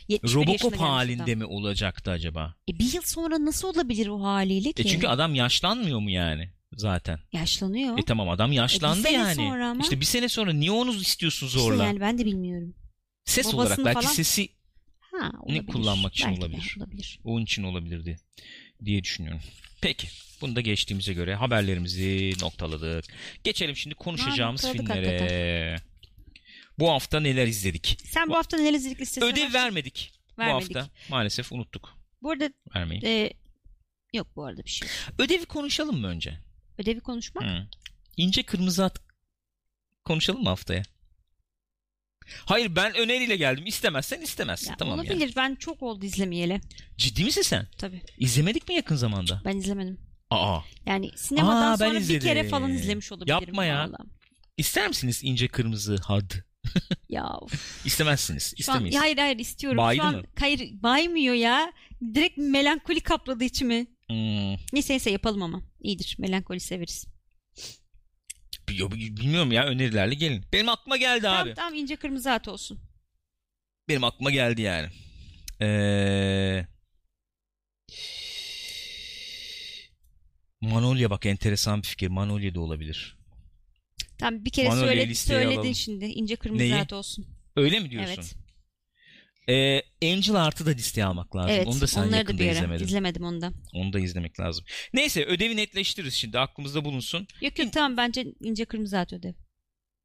71 0.08 0.28
yaşına 0.28 0.42
Robocop 0.42 0.80
halinde 0.80 1.22
adam. 1.22 1.38
mi 1.38 1.44
olacaktı 1.44 2.10
acaba? 2.10 2.54
E, 2.70 2.78
bir 2.78 2.92
yıl 2.92 3.02
sonra 3.02 3.44
nasıl 3.44 3.68
olabilir 3.68 4.06
o 4.06 4.22
haliyle 4.22 4.72
ki? 4.72 4.82
E 4.82 4.86
çünkü 4.86 5.06
adam 5.06 5.34
yaşlanmıyor 5.34 5.98
mu 5.98 6.10
yani 6.10 6.50
zaten? 6.72 7.18
Yaşlanıyor. 7.32 7.98
E 7.98 8.02
tamam 8.04 8.28
adam 8.28 8.52
yaşlandı 8.52 8.98
E, 9.00 9.04
bir 9.04 9.08
sene 9.08 9.16
yani. 9.22 9.34
sonra 9.34 9.68
ama. 9.70 9.82
İşte 9.82 10.00
bir 10.00 10.04
sene 10.04 10.28
sonra 10.28 10.52
niye 10.52 10.70
onu 10.70 10.94
istiyorsun 10.94 11.46
İşte 11.46 11.58
zorla? 11.58 11.84
yani 11.84 12.00
ben 12.00 12.18
de 12.18 12.24
bilmiyorum. 12.24 12.74
Ses 13.24 13.46
babasını 13.54 13.60
olarak 13.60 13.78
belki 13.94 14.00
falan- 14.06 14.14
sesi 14.14 14.48
Ha, 15.00 15.32
olabilir. 15.40 15.66
kullanmak 15.66 16.14
için 16.14 16.28
Belki 16.28 16.40
de 16.40 16.44
olabilir. 16.44 16.74
olabilir. 16.78 17.20
onun 17.24 17.44
için 17.44 17.62
olabilirdi 17.62 18.18
diye 18.84 19.04
düşünüyorum. 19.04 19.40
Peki. 19.80 20.08
Bunu 20.40 20.56
da 20.56 20.60
geçtiğimize 20.60 21.12
göre 21.12 21.34
haberlerimizi 21.34 22.32
noktaladık. 22.40 23.04
Geçelim 23.44 23.76
şimdi 23.76 23.94
konuşacağımız 23.94 24.64
noktaladık 24.64 24.94
filmlere. 24.96 25.76
Bu 26.78 26.90
hafta 26.90 27.20
neler 27.20 27.46
izledik? 27.46 27.98
Sen 28.04 28.28
bu 28.28 28.34
hafta 28.36 28.56
neler 28.56 28.72
izledik 28.72 29.00
listesine 29.00 29.24
Ödev 29.24 29.52
vermedik. 29.54 30.12
Vermedik. 30.38 30.74
Bu 30.74 30.78
hafta 30.78 30.90
maalesef 31.10 31.52
unuttuk 31.52 31.98
Bu 32.22 32.30
arada 32.30 32.50
vermeyi. 32.74 33.00
e, 33.04 33.32
yok 34.14 34.26
bu 34.36 34.44
arada 34.44 34.64
bir 34.64 34.70
şey. 34.70 34.88
Ödevi 35.18 35.44
konuşalım 35.44 36.00
mı 36.00 36.06
önce? 36.06 36.38
Ödevi 36.78 37.00
konuşmak. 37.00 37.44
Hı. 37.44 37.66
İnce 38.16 38.42
kırmızı 38.42 38.84
at 38.84 38.98
konuşalım 40.04 40.42
mı 40.42 40.48
haftaya? 40.48 40.82
Hayır 42.44 42.76
ben 42.76 42.96
öneriyle 42.96 43.36
geldim. 43.36 43.66
İstemezsen 43.66 44.20
istemezsin. 44.20 44.70
Ya, 44.70 44.76
tamam 44.76 44.94
olabilir. 44.98 45.20
yani. 45.20 45.32
Ben 45.36 45.54
çok 45.54 45.82
oldu 45.82 46.04
izlemeyeli. 46.04 46.60
Ciddi 46.96 47.24
misin 47.24 47.42
sen? 47.42 47.66
Tabii. 47.78 48.02
İzlemedik 48.18 48.68
mi 48.68 48.74
yakın 48.74 48.96
zamanda? 48.96 49.42
Ben 49.44 49.56
izlemedim. 49.56 50.00
Aa. 50.30 50.60
Yani 50.86 51.10
sinemadan 51.16 51.72
Aa, 51.72 51.76
sonra 51.76 51.92
bir 51.92 52.00
izledim. 52.00 52.20
kere 52.28 52.48
falan 52.48 52.70
izlemiş 52.72 53.12
olabilirim. 53.12 53.40
Yapma 53.40 53.64
ya. 53.64 53.78
vallahi. 53.78 54.08
İster 54.56 54.88
misiniz 54.88 55.20
ince 55.24 55.48
kırmızı 55.48 55.96
had? 55.96 56.30
Ya 57.08 57.26
of. 57.40 57.86
İstemezsiniz. 57.86 58.52
An, 58.52 58.58
İstemeyiz. 58.58 58.96
hayır 58.96 59.18
hayır 59.18 59.38
istiyorum. 59.38 59.78
Baydı 59.78 59.96
Şu 60.00 60.06
an, 60.06 60.14
mı? 60.14 60.22
Hayır 60.40 60.70
baymıyor 60.82 61.34
ya. 61.34 61.72
Direkt 62.14 62.38
melankoli 62.38 63.00
kapladı 63.00 63.44
içimi. 63.44 63.86
Hmm, 64.10 64.54
Neyse 64.72 64.92
neyse 64.92 65.10
yapalım 65.10 65.42
ama. 65.42 65.62
İyidir. 65.80 66.16
Melankoli 66.18 66.60
severiz. 66.60 67.06
bi- 68.68 69.16
bilmiyorum 69.16 69.52
ya 69.52 69.64
önerilerle 69.66 70.14
gelin. 70.14 70.44
Benim 70.52 70.68
aklıma 70.68 70.96
geldi 70.96 71.28
abi. 71.28 71.38
Tamam 71.38 71.54
tamam 71.54 71.74
ince 71.74 71.96
kırmızı 71.96 72.32
at 72.32 72.48
olsun. 72.48 72.80
Benim 73.88 74.04
aklıma 74.04 74.30
geldi 74.30 74.62
yani. 74.62 74.88
Ee... 75.62 76.66
Manolya 80.60 81.10
bak 81.10 81.26
enteresan 81.26 81.82
bir 81.82 81.86
fikir. 81.88 82.08
Manolya 82.08 82.54
da 82.54 82.60
olabilir. 82.60 83.16
Tamam 84.18 84.44
bir 84.44 84.50
kere 84.50 84.68
Manolya'yı 84.68 84.96
söyle, 84.98 85.10
listeye 85.10 85.40
söyledin 85.40 85.58
alalım. 85.60 85.74
şimdi. 85.74 86.04
İnce 86.04 86.36
kırmızı 86.36 86.62
Neyi? 86.64 86.74
at 86.74 86.92
olsun. 86.92 87.26
Öyle 87.56 87.80
mi 87.80 87.90
diyorsun? 87.90 88.12
Evet. 88.14 88.34
Ee, 89.48 89.82
Angel 90.02 90.34
Art'ı 90.34 90.66
da 90.66 90.70
listeye 90.70 91.04
almak 91.06 91.36
lazım. 91.36 91.50
Evet. 91.50 91.66
Onu 91.66 91.80
da 91.80 91.86
sen 91.86 92.12
da 92.12 92.16
yakında 92.16 92.42
ara 92.42 92.50
izlemedin. 92.52 92.84
izlemedim 92.84 93.24
onu 93.24 93.40
da. 93.40 93.52
Onu 93.72 93.92
da 93.92 94.00
izlemek 94.00 94.40
lazım. 94.40 94.64
Neyse 94.94 95.24
ödevi 95.24 95.56
netleştiririz 95.56 96.14
şimdi. 96.14 96.38
Aklımızda 96.38 96.84
bulunsun. 96.84 97.26
Yok 97.40 97.58
yok 97.58 97.72
tamam 97.72 97.96
bence 97.96 98.24
ince 98.40 98.64
kırmızı 98.64 98.98
at 98.98 99.12
ödev. 99.12 99.32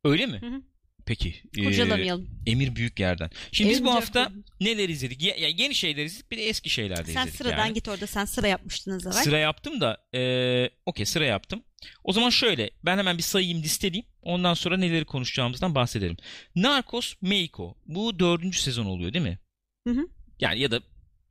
Öyle 0.03 0.25
mi? 0.25 0.39
Hı 0.41 0.47
hı. 0.47 0.61
Peki. 1.05 1.35
Kurcalamayalım. 1.55 2.29
Emir 2.45 2.75
büyük 2.75 2.99
yerden. 2.99 3.29
Şimdi 3.51 3.69
biz 3.71 3.83
bu 3.83 3.87
Emir 3.87 3.95
hafta 3.95 4.29
Büyükyerden. 4.29 4.43
neler 4.77 4.89
izledik? 4.89 5.21
Ya, 5.23 5.35
ya 5.35 5.47
yeni 5.49 5.75
şeyler 5.75 6.05
izledik 6.05 6.31
bir 6.31 6.37
de 6.37 6.43
eski 6.43 6.69
şeyler 6.69 6.97
de 7.07 7.11
Sen 7.11 7.21
izledik 7.21 7.35
sıradan 7.37 7.57
yani. 7.65 7.73
git 7.73 7.87
orada. 7.87 8.07
Sen 8.07 8.25
sıra 8.25 8.47
yapmıştın 8.47 8.91
az 8.91 9.05
evvel. 9.05 9.23
Sıra 9.23 9.37
yaptım 9.37 9.81
da 9.81 9.97
e, 10.15 10.69
okey 10.85 11.05
sıra 11.05 11.25
yaptım. 11.25 11.63
O 12.03 12.13
zaman 12.13 12.29
şöyle 12.29 12.69
ben 12.85 12.97
hemen 12.97 13.17
bir 13.17 13.23
sayayım 13.23 13.63
listeleyeyim. 13.63 14.05
Ondan 14.21 14.53
sonra 14.53 14.77
neleri 14.77 15.05
konuşacağımızdan 15.05 15.75
bahsedelim. 15.75 16.17
Narcos 16.55 17.13
Mexico. 17.21 17.77
Bu 17.85 18.19
dördüncü 18.19 18.59
sezon 18.59 18.85
oluyor 18.85 19.13
değil 19.13 19.25
mi? 19.25 19.39
Hı 19.87 19.93
hı. 19.93 20.07
Yani 20.39 20.59
ya 20.59 20.71
da 20.71 20.77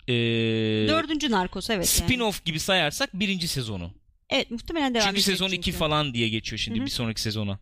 e, 0.09 0.13
Dördüncü 0.89 1.31
narkos 1.31 1.71
evet 1.71 2.01
yani. 2.01 2.11
spin-off 2.13 2.45
gibi 2.45 2.61
sayarsak 2.61 3.11
birinci 3.15 3.49
sezonu. 3.49 3.95
Evet 4.31 4.51
muhtemelen 4.51 4.95
devam 4.95 5.05
çünkü 5.07 5.17
edecek 5.17 5.33
sezon 5.35 5.49
2 5.49 5.63
çünkü. 5.63 5.79
falan 5.79 6.15
diye 6.15 6.29
geçiyor 6.29 6.59
şimdi 6.59 6.79
Hı 6.79 6.83
hı. 6.83 6.87
bir 6.87 6.91
sonraki 6.91 7.21
sezona. 7.21 7.59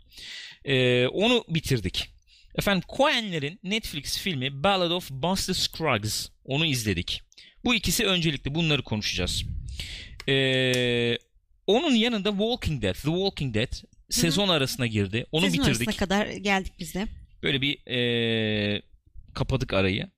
E, 0.65 1.07
onu 1.07 1.45
bitirdik. 1.49 2.09
Efendim 2.55 2.83
Coen'lerin 2.97 3.61
Netflix 3.63 4.19
filmi 4.19 4.63
Ballad 4.63 4.91
of 4.91 5.11
Buster 5.11 5.55
Scruggs. 5.55 6.29
Onu 6.45 6.67
izledik. 6.67 7.23
Bu 7.65 7.75
ikisi 7.75 8.07
öncelikli 8.07 8.55
bunları 8.55 8.83
konuşacağız. 8.83 9.45
Ee, 10.29 11.19
onun 11.67 11.95
yanında 11.95 12.31
Walking 12.31 12.83
Dead, 12.83 12.95
The 12.95 13.01
Walking 13.01 13.55
Dead 13.55 13.73
sezon 14.11 14.49
arasına 14.49 14.87
girdi. 14.87 15.27
Onu 15.33 15.45
Sezon 15.45 15.59
bitirdik. 15.59 15.89
arasına 15.89 16.07
kadar 16.07 16.27
geldik 16.27 16.73
biz 16.79 16.95
de. 16.95 17.07
Böyle 17.43 17.61
bir 17.63 17.87
ee, 17.87 18.83
kapadık 19.35 19.73
arayı. 19.73 20.11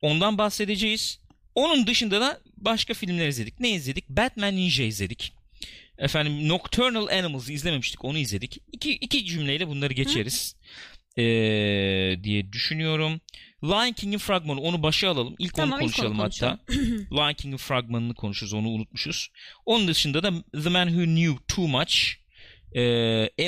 Ondan 0.00 0.38
bahsedeceğiz. 0.38 1.20
Onun 1.54 1.86
dışında 1.86 2.20
da 2.20 2.40
başka 2.56 2.94
filmler 2.94 3.28
izledik. 3.28 3.60
Ne 3.60 3.70
izledik? 3.70 4.08
Batman 4.08 4.56
Ninja 4.56 4.82
izledik. 4.84 5.32
Efendim 6.00 6.48
Nocturnal 6.48 7.06
Animals 7.06 7.48
izlememiştik. 7.50 8.04
Onu 8.04 8.18
izledik. 8.18 8.58
İki, 8.72 8.92
iki 8.92 9.24
cümleyle 9.24 9.68
bunları 9.68 9.92
geçeriz. 9.92 10.56
Ee, 11.16 11.22
diye 12.22 12.52
düşünüyorum. 12.52 13.20
Lion 13.64 13.92
King'in 13.92 14.18
fragmanı 14.18 14.60
onu 14.60 14.82
başa 14.82 15.10
alalım. 15.10 15.34
İlk 15.38 15.54
Tamam, 15.54 15.78
onu 15.80 15.88
ilk 15.88 15.98
onu 15.98 16.08
konuşalım 16.08 16.18
hatta. 16.18 16.58
Lion 17.12 17.34
King'in 17.34 17.56
fragmanını 17.56 18.14
konuşuruz. 18.14 18.52
Onu 18.52 18.68
unutmuşuz. 18.68 19.28
Onun 19.66 19.88
dışında 19.88 20.22
da 20.22 20.32
The 20.62 20.68
Man 20.68 20.88
Who 20.88 21.04
Knew 21.04 21.44
Too 21.48 21.68
Much, 21.68 21.94
e, 22.72 22.82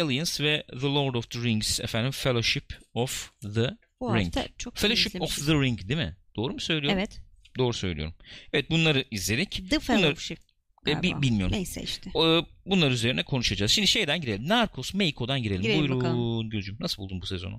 Aliens 0.03 0.41
ve 0.41 0.65
The 0.81 0.87
Lord 0.87 1.15
of 1.15 1.31
the 1.31 1.39
Rings 1.39 1.81
efendim 1.81 2.11
Fellowship 2.11 2.65
of 2.95 3.31
the 3.55 3.71
Bu 4.01 4.17
Ring. 4.17 4.35
çok 4.59 4.77
Fellowship 4.77 5.23
of 5.23 5.47
the 5.47 5.53
Ring 5.53 5.89
değil 5.89 6.01
mi? 6.01 6.17
Doğru 6.37 6.53
mu 6.53 6.61
söylüyorum? 6.61 6.99
Evet. 6.99 7.21
Doğru 7.59 7.73
söylüyorum. 7.73 8.15
Evet 8.53 8.71
bunları 8.71 9.05
izledik. 9.11 9.71
The 9.71 9.81
Fellowship. 9.81 10.39
E, 10.39 10.52
galiba. 10.85 11.03
bi- 11.03 11.23
bilmiyorum. 11.23 11.57
Neyse 11.57 11.83
işte. 11.83 12.11
Ee, 12.11 12.41
Bunlar 12.67 12.91
üzerine 12.91 13.23
konuşacağız. 13.25 13.73
Şimdi 13.73 13.89
şeyden 13.89 14.21
girelim. 14.21 14.49
Narcos 14.49 14.95
Mexico'dan 14.95 15.43
girelim. 15.43 15.63
Girelim 15.63 15.81
Buyurun 15.81 15.99
bakalım. 16.01 16.51
Gülcüm. 16.51 16.77
Nasıl 16.81 17.03
buldun 17.03 17.21
bu 17.23 17.27
sezonu? 17.27 17.59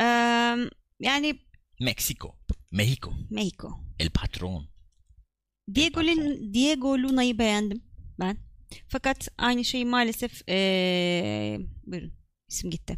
Eee, 0.00 0.56
yani 1.00 1.38
Meksiko. 1.80 2.36
Mexico. 2.72 3.12
Mexico. 3.30 3.80
El 3.98 4.10
Patron. 4.10 4.68
Diego, 5.74 6.00
Lin- 6.00 6.54
Diego 6.54 6.98
Luna'yı 6.98 7.38
beğendim 7.38 7.82
ben. 8.20 8.36
Fakat 8.88 9.28
aynı 9.38 9.64
şeyi 9.64 9.84
maalesef 9.84 10.48
ee, 10.48 11.58
buyurun 11.86 12.12
isim 12.50 12.70
gitti. 12.70 12.96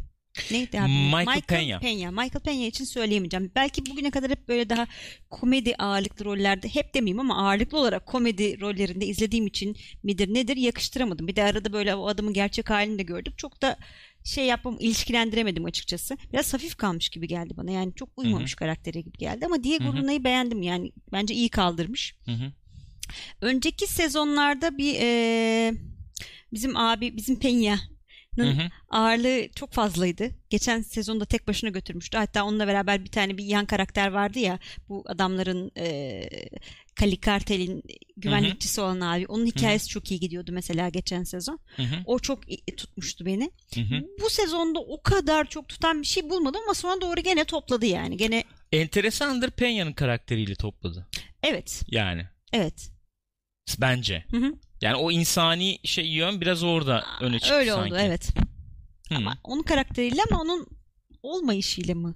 Neydi 0.51 0.81
abi? 0.81 0.89
Michael 0.89 1.41
Peña. 1.41 1.79
Peña. 1.79 2.11
Michael 2.11 2.43
Peña 2.45 2.67
için 2.67 2.85
söyleyemeyeceğim. 2.85 3.51
Belki 3.55 3.85
bugüne 3.85 4.11
kadar 4.11 4.31
hep 4.31 4.47
böyle 4.47 4.69
daha 4.69 4.87
komedi 5.29 5.75
ağırlıklı 5.75 6.25
rollerde 6.25 6.67
hep 6.69 6.93
demeyeyim 6.93 7.19
ama 7.19 7.47
ağırlıklı 7.47 7.79
olarak 7.79 8.05
komedi 8.05 8.61
rollerinde 8.61 9.05
izlediğim 9.05 9.47
için 9.47 9.77
midir 10.03 10.33
nedir 10.33 10.57
yakıştıramadım. 10.57 11.27
Bir 11.27 11.35
de 11.35 11.43
arada 11.43 11.73
böyle 11.73 11.95
o 11.95 12.07
adamın 12.07 12.33
gerçek 12.33 12.69
halini 12.69 12.99
de 12.99 13.03
gördük. 13.03 13.37
Çok 13.37 13.61
da 13.61 13.77
şey 14.23 14.45
yapmam 14.45 14.77
ilişkilendiremedim 14.79 15.65
açıkçası. 15.65 16.17
Biraz 16.33 16.53
hafif 16.53 16.75
kalmış 16.75 17.09
gibi 17.09 17.27
geldi 17.27 17.53
bana. 17.57 17.71
Yani 17.71 17.93
çok 17.95 18.09
uymamış 18.17 18.55
karaktere 18.55 19.01
gibi 19.01 19.17
geldi 19.17 19.45
ama 19.45 19.63
Diego. 19.63 19.85
Luna'yı 19.85 20.23
beğendim 20.23 20.61
yani. 20.61 20.91
Bence 21.11 21.33
iyi 21.33 21.49
kaldırmış. 21.49 22.15
Hı 22.25 22.31
hı. 22.31 22.51
Önceki 23.41 23.87
sezonlarda 23.87 24.77
bir 24.77 24.95
e, 24.99 25.73
bizim 26.53 26.77
abi 26.77 27.17
bizim 27.17 27.35
Peña'nın 27.35 27.96
hı. 28.43 28.69
ağırlığı 28.89 29.49
çok 29.55 29.73
fazlaydı. 29.73 30.29
Geçen 30.49 30.81
sezonda 30.81 31.25
tek 31.25 31.47
başına 31.47 31.69
götürmüştü. 31.69 32.17
Hatta 32.17 32.43
onunla 32.43 32.67
beraber 32.67 33.03
bir 33.03 33.11
tane 33.11 33.37
bir 33.37 33.45
yan 33.45 33.65
karakter 33.65 34.11
vardı 34.11 34.39
ya 34.39 34.59
bu 34.89 35.03
adamların 35.07 35.71
e, 35.77 36.21
Kali 36.95 37.17
Kartel'in 37.17 37.83
güvenlikçisi 38.17 38.81
olan 38.81 39.01
abi. 39.01 39.25
Onun 39.27 39.45
hikayesi 39.45 39.87
çok 39.87 40.11
iyi 40.11 40.19
gidiyordu 40.19 40.51
mesela 40.51 40.89
geçen 40.89 41.23
sezon. 41.23 41.59
Hı 41.75 41.83
hı. 41.83 41.95
O 42.05 42.19
çok 42.19 42.39
tutmuştu 42.77 43.25
beni. 43.25 43.51
Hı 43.75 43.81
hı. 43.81 44.05
Bu 44.21 44.29
sezonda 44.29 44.79
o 44.79 45.01
kadar 45.01 45.49
çok 45.49 45.69
tutan 45.69 46.01
bir 46.01 46.07
şey 46.07 46.29
bulmadım 46.29 46.61
ama 46.65 46.73
sonra 46.73 47.01
doğru 47.01 47.21
gene 47.21 47.45
topladı 47.45 47.85
yani. 47.85 48.17
Gene 48.17 48.43
Enteresandır 48.71 49.49
Peña'nın 49.49 49.93
karakteriyle 49.93 50.55
topladı. 50.55 51.07
evet. 51.43 51.81
Yani 51.87 52.25
Evet. 52.53 52.91
bence. 53.79 54.25
Hı 54.31 54.37
hı. 54.37 54.53
Yani 54.81 54.95
o 54.95 55.11
insani 55.11 55.79
şey 55.83 56.05
yön 56.07 56.41
biraz 56.41 56.63
orada 56.63 57.05
öne 57.21 57.39
çıktı 57.39 57.53
Öyle 57.55 57.71
sanki. 57.71 57.93
oldu 57.93 58.01
evet. 58.03 58.29
Hı. 59.09 59.15
Ama 59.15 59.37
onun 59.43 59.63
karakteriyle 59.63 60.21
ama 60.31 60.41
onun 60.41 60.67
olmayışıyla 61.23 61.95
mı? 61.95 62.15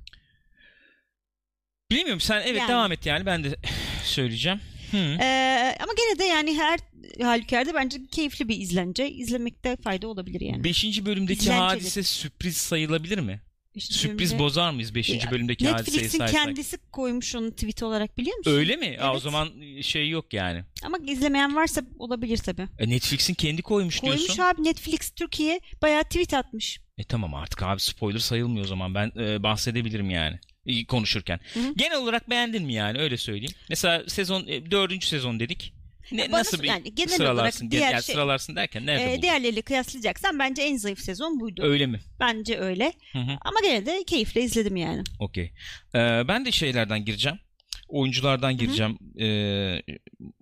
Bilmiyorum 1.91 2.21
sen 2.21 2.41
evet 2.45 2.59
Yani. 2.59 2.69
devam 2.69 2.91
et 2.91 3.05
yani 3.05 3.25
ben 3.25 3.43
de 3.43 3.55
söyleyeceğim. 4.03 4.59
Hı. 4.91 4.97
Ee, 4.97 5.75
ama 5.83 5.93
gene 5.97 6.19
de 6.19 6.23
yani 6.23 6.57
her 6.57 6.79
halükarda 7.23 7.73
bence 7.73 7.97
keyifli 8.11 8.47
bir 8.47 8.59
izlence. 8.59 9.09
İzlemekte 9.11 9.77
fayda 9.83 10.07
olabilir 10.07 10.41
yani. 10.41 10.63
Beşinci 10.63 11.05
bölümdeki 11.05 11.39
İzlenceli. 11.39 11.61
hadise 11.63 12.03
sürpriz 12.03 12.57
sayılabilir 12.57 13.19
mi? 13.19 13.41
Beşinci 13.75 13.99
Sürpriz 13.99 14.29
bölümde- 14.31 14.43
bozar 14.43 14.71
mıyız 14.71 14.95
beşinci 14.95 15.25
Ya, 15.25 15.31
bölümdeki 15.31 15.67
hadiseyi 15.67 15.95
Netflix'in 15.95 16.17
saysak? 16.17 16.43
kendisi 16.45 16.77
koymuş 16.91 17.35
onu 17.35 17.51
tweet 17.51 17.83
olarak 17.83 18.17
biliyor 18.17 18.37
musun? 18.37 18.51
Öyle 18.51 18.75
mi? 18.75 18.97
Aa, 19.01 19.09
o 19.09 19.13
Evet. 19.13 19.23
zaman 19.23 19.49
şey 19.81 20.09
yok 20.09 20.33
yani. 20.33 20.63
Ama 20.83 20.97
izlemeyen 21.07 21.55
varsa 21.55 21.81
olabilir 21.99 22.37
tabii. 22.37 22.67
E, 22.79 22.89
Netflix'in 22.89 23.33
kendi 23.33 23.61
koymuş, 23.61 23.99
Koymuş 23.99 24.19
diyorsun. 24.19 24.43
abi 24.43 24.63
Netflix 24.63 25.11
Türkiye 25.11 25.59
bayağı 25.81 26.03
tweet 26.03 26.33
atmış. 26.33 26.79
E 26.97 27.03
tamam 27.03 27.33
artık 27.33 27.63
abi 27.63 27.79
spoiler 27.79 28.19
sayılmıyor 28.19 28.65
o 28.65 28.67
zaman. 28.67 28.95
Ben 28.95 29.11
e, 29.19 29.43
bahsedebilirim 29.43 30.09
yani 30.09 30.39
e, 30.65 30.85
konuşurken. 30.85 31.39
Hı 31.53 31.59
hı. 31.59 31.73
Genel 31.77 31.97
olarak 31.97 32.29
beğendin 32.29 32.63
mi 32.63 32.73
yani 32.73 32.97
öyle 32.99 33.17
söyleyeyim. 33.17 33.53
Mesela 33.69 34.03
sezon 34.07 34.47
e, 34.47 34.71
dördüncü 34.71 35.07
sezon 35.07 35.39
dedik. 35.39 35.73
Ne, 36.11 36.31
Bana 36.31 36.39
nasıl 36.39 36.63
bir 36.63 36.67
yani 36.67 36.95
genel 36.95 37.09
sıralarsın? 37.09 37.65
olarak 37.65 37.71
diğer 37.71 37.91
yani 37.91 38.03
şey- 38.03 38.15
sıralarsın 38.15 38.55
derken 38.55 38.85
nerede 38.85 39.09
buldun? 39.11 39.21
diğerleriyle 39.21 39.61
kıyaslayacaksan 39.61 40.39
bence 40.39 40.61
en 40.61 40.77
zayıf 40.77 40.99
sezon 40.99 41.39
buydu. 41.39 41.63
Öyle 41.63 41.85
mi? 41.85 41.99
Bence 42.19 42.57
öyle. 42.57 42.93
Hı 43.11 43.19
hı. 43.19 43.37
Ama 43.41 43.59
gene 43.63 43.85
de 43.85 44.03
keyifle 44.07 44.41
izledim 44.41 44.75
yani. 44.75 45.03
Okey. 45.19 45.51
Ee, 45.95 45.99
ben 46.27 46.45
de 46.45 46.51
şeylerden 46.51 47.05
gireceğim. 47.05 47.39
Oyunculardan 47.87 48.57
gireceğim 48.57 48.97
e, 49.19 49.27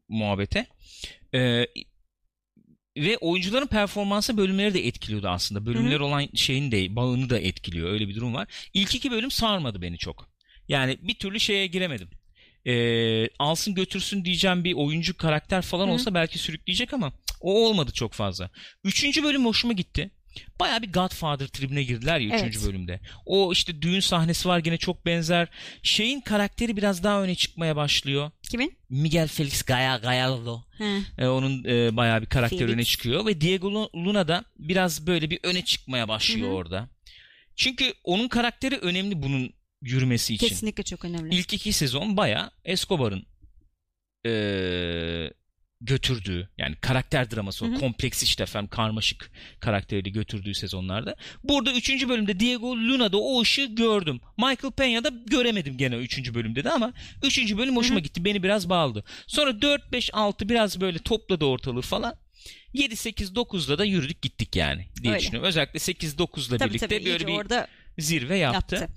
muhabbete. 0.10 0.66
E, 1.34 1.66
ve 2.98 3.18
oyuncuların 3.18 3.68
performansı 3.68 4.38
bölümleri 4.38 4.74
de 4.74 4.88
etkiliyordu 4.88 5.28
aslında. 5.28 5.66
Bölümler 5.66 6.00
olan 6.00 6.28
şeyin 6.36 6.72
de 6.72 6.96
bağını 6.96 7.30
da 7.30 7.40
etkiliyor. 7.40 7.92
Öyle 7.92 8.08
bir 8.08 8.16
durum 8.16 8.34
var. 8.34 8.48
İlk 8.74 8.96
iki 8.96 9.12
bölüm 9.12 9.32
sarmadı 9.32 9.82
beni 9.82 9.98
çok. 9.98 10.30
Yani 10.68 10.98
bir 11.02 11.16
türlü 11.16 11.40
şeye 11.40 11.68
giremedim. 11.68 12.10
E, 12.68 12.74
alsın 13.40 13.76
götürsün 13.76 14.26
diyeceğim 14.26 14.64
bir 14.64 14.74
oyuncu 14.74 15.18
karakter 15.18 15.62
falan 15.62 15.88
Hı 15.88 15.92
olsa 15.92 16.14
belki 16.14 16.40
sürükleyecek 16.40 16.94
ama 16.94 17.14
o 17.42 17.66
olmadı 17.68 17.92
çok 17.94 18.14
fazla. 18.14 18.50
Üçüncü 18.84 19.24
bölüm 19.24 19.46
hoşuma 19.46 19.74
gitti. 19.74 20.12
Baya 20.60 20.82
bir 20.82 20.92
Godfather 20.94 21.48
tribine 21.48 21.84
girdiler 21.84 22.20
ya 22.20 22.36
üçüncü 22.38 22.60
Evet. 22.60 22.68
bölümde. 22.68 23.00
O 23.26 23.54
işte 23.54 23.82
düğün 23.82 24.00
sahnesi 24.00 24.48
var 24.50 24.60
gene 24.60 24.78
çok 24.78 25.06
benzer. 25.06 25.48
Şeyin 25.84 26.22
karakteri 26.22 26.78
biraz 26.78 27.04
daha 27.04 27.24
öne 27.24 27.36
çıkmaya 27.36 27.76
başlıyor. 27.76 28.32
Kimin? 28.52 28.78
Miguel 28.90 29.28
Felix 29.28 29.62
Gaya 29.64 29.98
Gallardo. 29.98 30.62
Ee, 31.18 31.26
onun 31.28 31.64
e, 31.64 31.96
bayağı 31.98 32.22
bir 32.22 32.26
karakter 32.26 32.60
Felix. 32.60 32.74
öne 32.74 32.84
çıkıyor 32.84 33.26
ve 33.26 33.42
Diego 33.42 33.72
Lu- 33.74 33.90
Luna 33.96 34.28
da 34.28 34.44
biraz 34.60 35.08
böyle 35.08 35.30
bir 35.30 35.40
öne 35.44 35.66
çıkmaya 35.66 36.08
başlıyor 36.08 36.48
Hı 36.48 36.52
hı. 36.52 36.56
orada. 36.56 36.90
Çünkü 37.56 37.94
onun 38.04 38.28
karakteri 38.28 38.78
önemli 38.78 39.22
bunun 39.22 39.54
yürümesi 39.82 40.34
için. 40.34 40.48
Kesinlikle 40.48 40.84
çok 40.84 41.06
önemli. 41.06 41.36
İlk 41.36 41.54
iki 41.54 41.74
sezon 41.74 42.18
bayağı 42.18 42.52
Escobar'ın 42.66 43.26
eee, 44.26 45.34
götürdüğü 45.82 46.50
yani 46.58 46.76
karakter 46.76 47.32
draması 47.32 47.66
o 47.66 47.74
kompleks 47.74 48.24
işte 48.24 48.44
efendim 48.44 48.70
karmaşık 48.70 49.32
karakteriyle 49.60 50.10
götürdüğü 50.10 50.54
sezonlarda. 50.54 51.16
Burada 51.44 51.74
üçüncü 51.74 52.10
bölümde 52.10 52.40
Diego 52.40 52.76
Luna'da 52.78 53.18
o 53.18 53.42
ışığı 53.42 53.66
gördüm. 53.76 54.20
Michael 54.38 54.74
Peña'da 54.74 55.24
göremedim 55.30 55.78
gene 55.78 55.96
üçüncü 55.96 56.34
bölümde 56.36 56.64
de 56.64 56.70
ama 56.70 56.94
üçüncü 57.24 57.58
bölüm 57.58 57.76
hoşuma 57.76 57.96
Hı 57.96 58.00
hı. 58.00 58.04
gitti. 58.04 58.26
Beni 58.26 58.44
biraz 58.44 58.70
bağladı. 58.70 59.04
Sonra 59.28 59.62
4, 59.62 59.92
5, 59.92 60.10
6 60.14 60.50
biraz 60.50 60.82
böyle 60.82 61.00
topladı 61.00 61.46
ortalığı 61.46 61.82
falan. 61.82 62.16
7, 62.74 62.96
8, 62.96 63.32
9'da 63.32 63.78
da 63.78 63.86
yürüdük 63.86 64.22
gittik 64.22 64.56
yani 64.56 64.86
diye 65.04 65.14
Öyle. 65.14 65.22
düşünüyorum. 65.22 65.48
Özellikle 65.50 65.80
8, 65.80 66.14
9'la 66.16 66.58
tabii 66.58 66.70
birlikte 66.70 66.88
tabii 66.88 67.06
böyle 67.06 67.28
bir 67.28 67.34
orada 67.34 67.68
zirve 67.98 68.38
yaptı. 68.38 68.76
yaptı. 68.76 68.94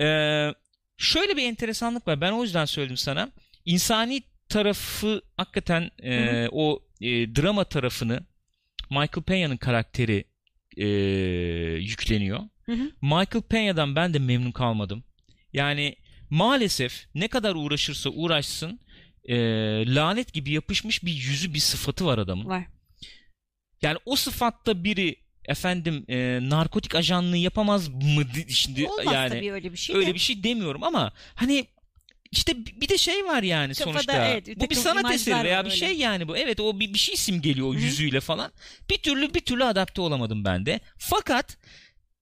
Ee, 0.00 0.54
şöyle 0.96 1.36
bir 1.36 1.42
enteresanlık 1.42 2.08
var. 2.08 2.20
Ben 2.20 2.32
o 2.32 2.42
yüzden 2.42 2.64
söyledim 2.64 2.96
sana. 2.96 3.30
İnsani 3.64 4.22
tarafı 4.48 5.22
hakikaten 5.36 5.90
e, 6.02 6.48
o 6.52 6.82
e, 7.00 7.08
drama 7.08 7.64
tarafını 7.64 8.20
Michael 8.90 9.24
Peña'nın 9.24 9.56
karakteri 9.56 10.24
e, 10.76 10.86
yükleniyor. 11.80 12.40
Hı 12.66 12.72
hı. 12.72 12.90
Michael 13.02 13.44
Peña'dan 13.50 13.96
ben 13.96 14.14
de 14.14 14.18
memnun 14.18 14.52
kalmadım. 14.52 15.04
Yani 15.52 15.96
maalesef 16.30 17.06
ne 17.14 17.28
kadar 17.28 17.54
uğraşırsa 17.54 18.10
uğraşsın 18.10 18.80
e, 19.24 19.36
lanet 19.94 20.32
gibi 20.32 20.50
yapışmış 20.50 21.04
bir 21.04 21.12
yüzü 21.12 21.54
bir 21.54 21.58
sıfatı 21.58 22.06
var 22.06 22.18
adamın. 22.18 22.46
Var. 22.46 22.64
Yani 23.82 23.98
o 24.04 24.16
sıfatta 24.16 24.84
biri 24.84 25.16
efendim 25.48 26.04
e, 26.08 26.38
narkotik 26.42 26.94
ajanlığı 26.94 27.36
yapamaz 27.36 27.88
mı 27.88 28.24
di- 28.34 28.52
şimdi 28.52 28.86
Olmaz 28.88 29.14
yani 29.14 29.28
tabii 29.30 29.52
öyle 29.52 29.72
bir 29.72 29.76
şey 29.78 29.96
öyle 29.96 30.06
de. 30.06 30.14
bir 30.14 30.18
şey 30.18 30.44
demiyorum 30.44 30.82
ama 30.84 31.12
hani 31.34 31.66
işte 32.32 32.66
bir 32.66 32.88
de 32.88 32.98
şey 32.98 33.24
var 33.24 33.42
yani 33.42 33.74
Kafada 33.74 33.92
sonuçta. 33.92 34.28
evet, 34.28 34.46
bir 34.46 34.60
bu 34.60 34.70
bir 34.70 34.74
sanat 34.74 35.12
eseri 35.14 35.44
veya 35.44 35.60
bir 35.64 35.70
öyle. 35.70 35.76
şey 35.80 35.92
yani 35.96 36.28
bu. 36.28 36.36
Evet 36.36 36.60
o 36.60 36.80
bir, 36.80 36.94
bir 36.94 36.98
şey 36.98 37.16
simgeliyor 37.16 37.68
o 37.68 37.74
Hı 37.74 37.76
hı. 37.78 37.80
yüzüyle 37.82 38.20
falan. 38.20 38.52
Bir 38.90 38.96
türlü 38.98 39.34
bir 39.34 39.40
türlü 39.40 39.64
adapte 39.64 40.00
olamadım 40.00 40.44
ben 40.44 40.66
de. 40.66 40.80
Fakat 40.98 41.58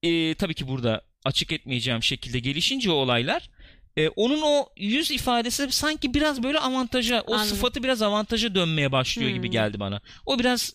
e, 0.03 0.35
tabii 0.35 0.55
ki 0.55 0.69
burada 0.69 1.03
açık 1.25 1.53
etmeyeceğim 1.53 2.03
şekilde 2.03 2.39
gelişince 2.39 2.91
o 2.91 2.95
olaylar 2.95 3.51
e, 3.97 4.09
onun 4.09 4.43
o 4.43 4.69
yüz 4.77 5.11
ifadesi 5.11 5.73
sanki 5.73 6.15
biraz 6.15 6.43
böyle 6.43 6.59
avantaja 6.59 7.21
o 7.21 7.35
Anladım. 7.35 7.49
sıfatı 7.51 7.83
biraz 7.83 8.03
avantaja 8.03 8.55
dönmeye 8.55 8.93
başlıyor 8.93 9.31
gibi 9.31 9.47
Hmm. 9.47 9.53
geldi 9.53 9.81
bana. 9.81 10.01
O 10.27 10.39
biraz 10.39 10.75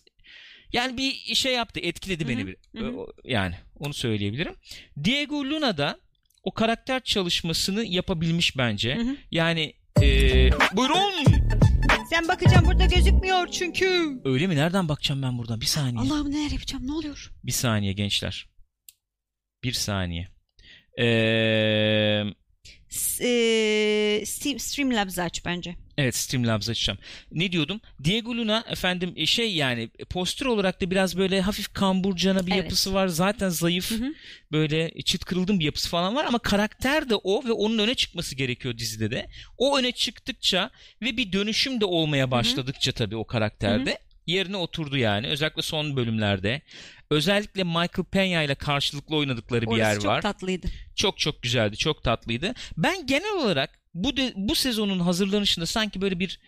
yani 0.73 0.97
bir 0.97 1.35
şey 1.35 1.53
yaptı 1.53 1.79
etkiledi 1.79 2.27
beni 2.27 2.41
hı, 2.43 2.47
bir. 2.47 2.57
hı 2.77 2.85
hı. 2.87 2.97
O- 2.97 3.13
Yani 3.23 3.55
onu 3.79 3.93
söyleyebilirim. 3.93 4.55
Diego 5.03 5.45
Luna 5.45 5.77
da 5.77 5.99
o 6.43 6.53
karakter 6.53 7.03
çalışmasını 7.03 7.85
yapabilmiş 7.85 8.57
bence. 8.57 8.95
Hı 8.95 9.01
hı. 9.01 9.15
Yani 9.31 9.73
e, 10.01 10.49
buyurun. 10.73 11.13
Sen 12.09 12.27
bakacağım 12.27 12.65
burada 12.65 12.85
gözükmüyor 12.85 13.47
çünkü. 13.47 14.19
Öyle 14.25 14.47
mi? 14.47 14.55
Nereden 14.55 14.89
bakacağım 14.89 15.21
ben 15.21 15.37
buradan? 15.37 15.61
Bir 15.61 15.65
saniye. 15.65 16.01
Allah'ım 16.01 16.31
neler 16.31 16.51
yapacağım 16.51 16.87
ne 16.87 16.91
oluyor? 16.91 17.31
Bir 17.43 17.51
saniye 17.51 17.93
gençler. 17.93 18.47
Bir 19.63 19.73
saniye. 19.73 20.27
Ee, 20.99 21.03
eee, 21.05 22.33
Steam, 24.25 24.59
Streamlabs 24.59 25.19
aç 25.19 25.45
bence. 25.45 25.75
evet 25.97 26.15
Streamlabs 26.15 26.69
açacağım. 26.69 26.99
Ne 27.31 27.51
diyordum? 27.51 27.81
Diego 28.03 28.35
Luna 28.35 28.63
efendim 28.69 29.13
e, 29.15 29.25
şey 29.25 29.55
yani 29.55 29.89
postür 30.09 30.45
olarak 30.45 30.81
da 30.81 30.91
biraz 30.91 31.17
böyle 31.17 31.41
hafif 31.41 31.73
kamburcana 31.73 32.47
bir 32.47 32.51
Evet. 32.51 32.63
yapısı 32.63 32.93
var. 32.93 33.07
Zaten 33.07 33.49
zayıf. 33.49 33.91
Hı 33.91 33.95
hı. 33.95 34.13
böyle 34.51 34.91
çıt 35.05 35.25
kırıldım 35.25 35.59
bir 35.59 35.65
yapısı 35.65 35.89
falan 35.89 36.15
var 36.15 36.25
ama 36.25 36.39
karakter 36.39 37.09
de 37.09 37.15
o 37.15 37.45
ve 37.45 37.51
onun 37.51 37.77
öne 37.79 37.95
çıkması 37.95 38.35
gerekiyor 38.35 38.77
dizide 38.77 39.11
de. 39.11 39.27
O 39.57 39.77
öne 39.77 39.91
çıktıkça 39.91 40.69
ve 41.01 41.17
bir 41.17 41.31
dönüşüm 41.33 41.81
de 41.81 41.85
olmaya 41.85 42.31
başladıkça 42.31 42.91
tabii 42.91 43.15
o 43.15 43.25
karakterde 43.27 43.97
yerine 44.27 44.57
oturdu 44.57 44.97
yani. 44.97 45.27
Özellikle 45.27 45.61
son 45.61 45.95
bölümlerde. 45.95 46.61
Özellikle 47.09 47.63
Michael 47.63 48.05
Peña 48.13 48.45
ile 48.45 48.55
karşılıklı 48.55 49.15
oynadıkları 49.15 49.61
bir 49.61 49.67
Orası 49.67 49.79
yer 49.79 49.95
çok 49.95 50.05
var. 50.05 50.21
tatlıydı. 50.21 50.67
Çok 50.95 51.19
çok 51.19 51.41
güzeldi, 51.41 51.77
çok 51.77 52.03
tatlıydı. 52.03 52.53
Ben 52.77 53.07
genel 53.07 53.33
olarak 53.41 53.79
bu 53.93 54.17
de, 54.17 54.33
bu 54.35 54.55
sezonun 54.55 54.99
hazırlanışında 54.99 55.65
sanki 55.65 56.01
böyle 56.01 56.19
bir 56.19 56.39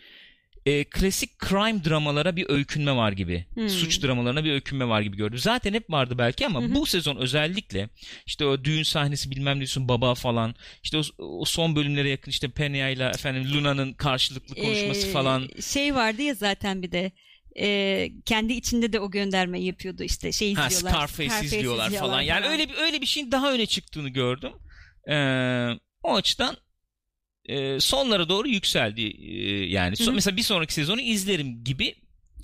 e, 0.65 0.83
klasik 0.83 1.39
crime 1.49 1.83
dramalara 1.83 2.35
bir 2.35 2.49
öykünme 2.49 2.95
var 2.95 3.11
gibi. 3.11 3.45
Hmm. 3.53 3.69
Suç 3.69 4.03
dramalarına 4.03 4.43
bir 4.43 4.51
öykünme 4.51 4.87
var 4.87 5.01
gibi 5.01 5.17
gördüm. 5.17 5.39
Zaten 5.39 5.73
hep 5.73 5.89
vardı 5.89 6.17
belki 6.17 6.45
ama 6.45 6.61
hı. 6.61 6.75
bu 6.75 6.85
sezon 6.85 7.15
özellikle 7.15 7.89
işte 8.25 8.45
o 8.45 8.63
düğün 8.63 8.83
sahnesi 8.83 9.31
bilmem 9.31 9.55
ne 9.55 9.59
diyorsun 9.59 9.87
baba 9.87 10.15
falan. 10.15 10.55
İşte 10.83 10.97
o, 10.97 11.01
o 11.17 11.45
son 11.45 11.75
bölümlere 11.75 12.09
yakın 12.09 12.31
işte 12.31 12.47
Penya 12.49 12.89
ile 12.89 13.05
efendim 13.05 13.53
Luna'nın 13.53 13.93
karşılıklı 13.93 14.55
konuşması 14.55 15.07
Ee, 15.07 15.11
falan. 15.11 15.49
Şey 15.61 15.95
vardı 15.95 16.21
ya 16.21 16.33
zaten 16.33 16.81
bir 16.81 16.91
de 16.91 17.11
e, 17.59 18.11
kendi 18.25 18.53
içinde 18.53 18.93
de 18.93 18.99
o 18.99 19.11
göndermeyi 19.11 19.65
yapıyordu 19.65 20.03
işte 20.03 20.31
şey 20.31 20.53
Ha, 20.53 20.67
izliyorlar. 20.67 20.91
Scarface, 21.07 21.45
izliyorlar 21.45 21.89
falan. 21.91 22.21
Yani 22.21 22.47
öyle 22.47 22.69
bir 22.69 22.75
öyle 22.77 23.01
bir 23.01 23.05
şeyin 23.05 23.31
daha 23.31 23.53
öne 23.53 23.65
çıktığını 23.65 24.09
gördüm. 24.09 24.51
Ee, 25.09 25.69
o 26.03 26.15
açıdan 26.15 26.57
e, 27.45 27.79
sonlara 27.79 28.29
doğru 28.29 28.47
yükseldi. 28.47 29.01
Ee, 29.01 29.65
yani 29.65 29.95
son- 29.97 30.05
Hı 30.05 30.09
hı. 30.11 30.15
mesela 30.15 30.37
bir 30.37 30.41
sonraki 30.41 30.73
sezonu 30.73 31.01
izlerim 31.01 31.63
gibi 31.63 31.95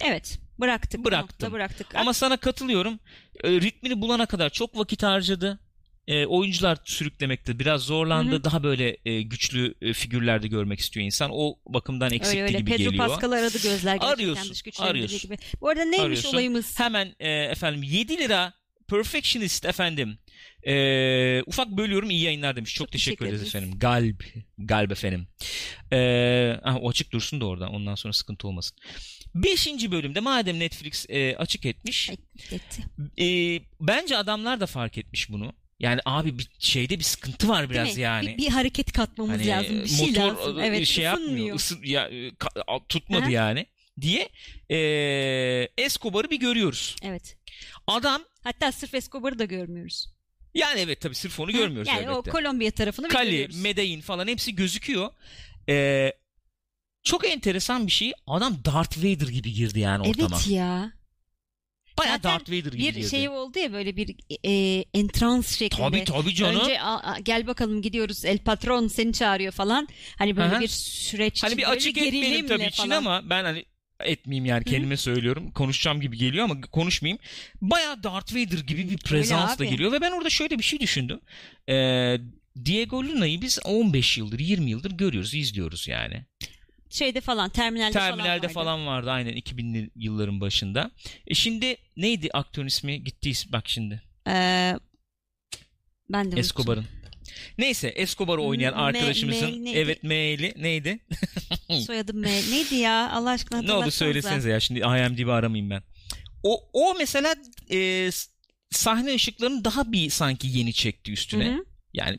Evet 0.04 0.40
bıraktık. 0.60 1.06
Bıraktım. 1.06 1.54
bıraktık. 1.54 1.96
Ama 1.96 2.14
sana 2.14 2.38
katılıyorum. 2.38 3.00
E, 3.44 3.50
ritmini 3.52 4.02
bulana 4.02 4.26
kadar 4.26 4.50
çok 4.50 4.78
vakit 4.78 5.04
harcadı. 5.04 5.60
E, 6.08 6.26
oyuncular 6.26 6.78
sürüklemekte 6.86 7.60
biraz 7.60 7.82
zorlandı. 7.82 8.32
Hı 8.32 8.36
hı. 8.36 8.44
Daha 8.44 8.64
böyle 8.64 8.98
e, 9.06 9.22
güçlü 9.22 9.76
e, 9.82 9.94
figürlerde 9.94 10.48
görmek 10.48 10.80
istiyor 10.80 11.06
insan. 11.06 11.32
O 11.34 11.60
bakımdan 11.68 12.12
eksikti 12.12 12.44
öyle 12.44 12.44
öyle. 12.44 12.58
gibi 12.58 12.72
Pedro 12.72 12.84
geliyor. 12.84 13.08
Pascal 13.08 13.32
aradı 13.32 13.62
gözler 13.64 13.98
Arıyorsun, 14.02 14.56
arıyorsun. 14.80 15.20
gibi. 15.20 15.38
Bu 15.62 15.70
arada 15.70 15.84
neymiş 15.84 16.00
Arıyorsun. 16.00 16.30
olayımız? 16.30 16.80
Hemen 16.80 17.16
e, 17.20 17.30
efendim 17.30 17.84
7 17.84 18.18
lira 18.18 18.54
Perfectionist 18.88 19.66
efendim. 19.66 20.18
E, 20.68 21.44
ufak 21.46 21.68
bölüyorum 21.68 22.10
iyi 22.10 22.22
yayınlar 22.22 22.56
demiş. 22.56 22.74
Çok, 22.74 22.88
Çok 22.88 22.92
teşekkür, 22.92 23.26
teşekkür 23.26 23.38
ederiz 23.38 23.56
efendim. 23.56 23.80
Galb. 23.80 24.20
Galb 24.58 24.92
efendim. 24.92 25.28
E, 25.92 26.60
ah, 26.64 26.78
o 26.82 26.90
açık 26.90 27.12
dursun 27.12 27.42
da 27.42 27.46
orada. 27.46 27.70
Ondan 27.70 27.96
sonra 27.96 28.14
sıkıntı 28.14 28.48
olmasın. 28.48 28.78
Beşinci 29.36 29.92
bölümde 29.92 30.20
madem 30.20 30.60
Netflix 30.60 31.06
e, 31.10 31.38
açık 31.38 31.66
etmiş. 31.66 32.10
Etti. 32.52 32.84
E, 33.22 33.26
bence 33.80 34.18
adamlar 34.18 34.60
da 34.60 34.66
fark 34.66 34.98
etmiş 34.98 35.30
bunu. 35.30 35.54
Yani 35.80 36.02
abi 36.06 36.40
bir 36.40 36.50
şeyde 36.60 37.00
bir 37.00 37.04
sıkıntı 37.04 37.50
var 37.50 37.70
biraz 37.70 37.98
yani. 37.98 38.28
Bir, 38.28 38.38
bir 38.38 38.50
hareket 38.50 38.92
katmamız 38.92 39.34
Hani 39.40 39.48
lazım. 39.48 39.82
Bir 39.84 39.88
şey 39.88 40.08
motor 40.08 40.22
lazım. 40.38 40.60
Evet 40.60 40.88
şey 40.88 41.04
yapmıyor. 41.04 41.28
ısınmıyor. 41.56 41.56
ısı- 41.56 41.78
ya, 41.88 42.10
e, 42.10 42.32
tutmadı 42.90 43.24
Aha. 43.24 43.30
yani 43.30 43.66
diye 44.02 44.30
e, 44.70 44.78
Escobar'ı 45.78 46.30
bir 46.30 46.40
görüyoruz. 46.40 46.96
Evet. 47.04 47.38
Adam 47.88 48.24
Hatta 48.44 48.72
sırf 48.72 48.94
Escobar'ı 48.94 49.40
da 49.40 49.46
görmüyoruz. 49.46 50.08
yani 50.54 50.80
evet 50.80 51.02
tabii 51.02 51.16
sırf 51.16 51.40
onu 51.40 51.52
görmüyoruz 51.52 51.88
yani 51.88 52.00
elbette. 52.00 52.30
o 52.30 52.34
Kolombiya 52.34 52.72
tarafını 52.72 53.08
Kali, 53.08 53.32
görüyoruz. 53.32 53.62
Medellin 53.62 54.02
falan 54.02 54.28
hepsi 54.28 54.56
gözüküyor. 54.56 55.10
E, 55.70 56.12
çok 57.04 57.28
enteresan 57.28 57.88
bir 57.88 57.92
şey. 57.92 58.12
Adam 58.28 58.58
Darth 58.66 58.98
Vader 58.98 59.28
gibi 59.28 59.54
girdi 59.54 59.80
yani 59.80 60.08
ortama. 60.10 60.36
Evet 60.38 60.48
ya. 60.48 60.92
Bayağı 62.00 62.16
Zaten 62.16 62.32
Darth 62.40 62.50
Vader 62.50 62.78
gibi 62.78 62.96
Bir 62.96 63.08
şey 63.08 63.30
oldu 63.30 63.60
ya 63.60 63.74
böyle 63.74 63.96
bir 63.98 64.16
e, 64.44 64.84
entrans 64.94 65.58
şeklinde. 65.58 65.82
Tabii 65.82 66.04
tabii 66.04 66.34
canım. 66.36 66.60
Önce 66.62 66.82
"Aa, 66.82 67.12
aa, 67.12 67.20
gel 67.20 67.48
bakalım 67.48 67.82
gidiyoruz 67.82 68.26
el 68.26 68.38
patron 68.38 68.88
seni 68.88 69.14
çağırıyor 69.14 69.52
falan. 69.52 69.88
Hani 70.18 70.38
böyle 70.38 70.54
Aha. 70.56 70.60
bir 70.60 70.68
süreç. 70.68 71.44
Hani 71.44 71.58
bir 71.58 71.72
açık 71.72 71.98
etmeyelim 71.98 72.48
tabii 72.48 72.64
için 72.66 72.84
falan. 72.84 72.98
ama 72.98 73.30
ben 73.30 73.44
hani 73.44 73.66
etmeyeyim 74.00 74.46
yani 74.46 74.64
kendime 74.64 74.98
söylüyorum. 74.98 75.52
Konuşacağım 75.52 76.02
gibi 76.02 76.18
geliyor 76.18 76.44
ama 76.44 76.62
konuşmayayım. 76.62 77.20
Bayağı 77.62 78.04
Darth 78.04 78.34
Vader 78.36 78.58
gibi 78.60 78.90
bir 78.90 78.98
prezansla 78.98 79.64
abi. 79.66 79.70
geliyor 79.72 79.92
ve 79.92 80.02
ben 80.02 80.12
orada 80.12 80.30
şöyle 80.30 80.58
bir 80.60 80.64
şey 80.64 80.80
düşündüm. 80.80 81.20
Ee, 81.70 82.18
Diego 82.66 83.04
Luna'yı 83.04 83.42
biz 83.42 83.60
15 83.66 84.18
yıldır 84.18 84.40
20 84.40 84.70
yıldır 84.72 84.92
görüyoruz 84.92 85.34
izliyoruz 85.34 85.88
yani. 85.88 86.26
Şeyde 86.96 87.22
falan 87.22 87.50
terminalde, 87.50 88.00
falan 88.00 88.08
Terminalde 88.10 88.42
vardı. 88.42 88.54
falan 88.54 88.88
vardı 88.88 89.12
aynen 89.12 89.34
2000'li 89.34 89.90
yılların 89.96 90.42
başında. 90.42 90.92
E 91.28 91.34
şimdi 91.34 91.78
neydi 91.98 92.30
aktörün 92.34 92.68
ismi? 92.68 93.04
Gitti 93.04 93.32
bak 93.52 93.64
şimdi. 93.70 94.02
Ee, 94.28 94.74
ben 96.10 96.32
de. 96.32 96.40
Escobar'ın. 96.40 96.86
Neyse 97.58 97.88
Escobar'ı 97.88 98.42
oynayan 98.42 98.74
M- 98.74 98.80
arkadaşımızın 98.80 99.64
M- 99.64 99.70
evet 99.72 100.04
M'li 100.04 100.54
neydi? 100.58 101.00
Soyadı 101.86 102.14
M. 102.14 102.30
Neydi 102.52 102.76
ya? 102.76 103.12
Allah 103.12 103.30
aşkına 103.30 103.62
ne 103.62 103.72
oldu 103.74 103.92
söylesenize 103.92 104.50
ya 104.50 104.60
şimdi 104.60 104.80
IMDb 104.80 105.28
aramayayım 105.28 105.70
ben. 105.70 105.84
O, 106.44 106.70
o 106.74 106.96
mesela 107.00 107.36
e, 107.72 108.10
sahne 108.72 109.14
ışıklarını 109.16 109.66
daha 109.66 109.92
bir 109.92 110.10
sanki 110.10 110.48
yeni 110.48 110.74
çekti 110.74 111.12
üstüne. 111.12 111.46
Hı 111.46 111.54
hı. 111.58 111.66
Yani 111.96 112.18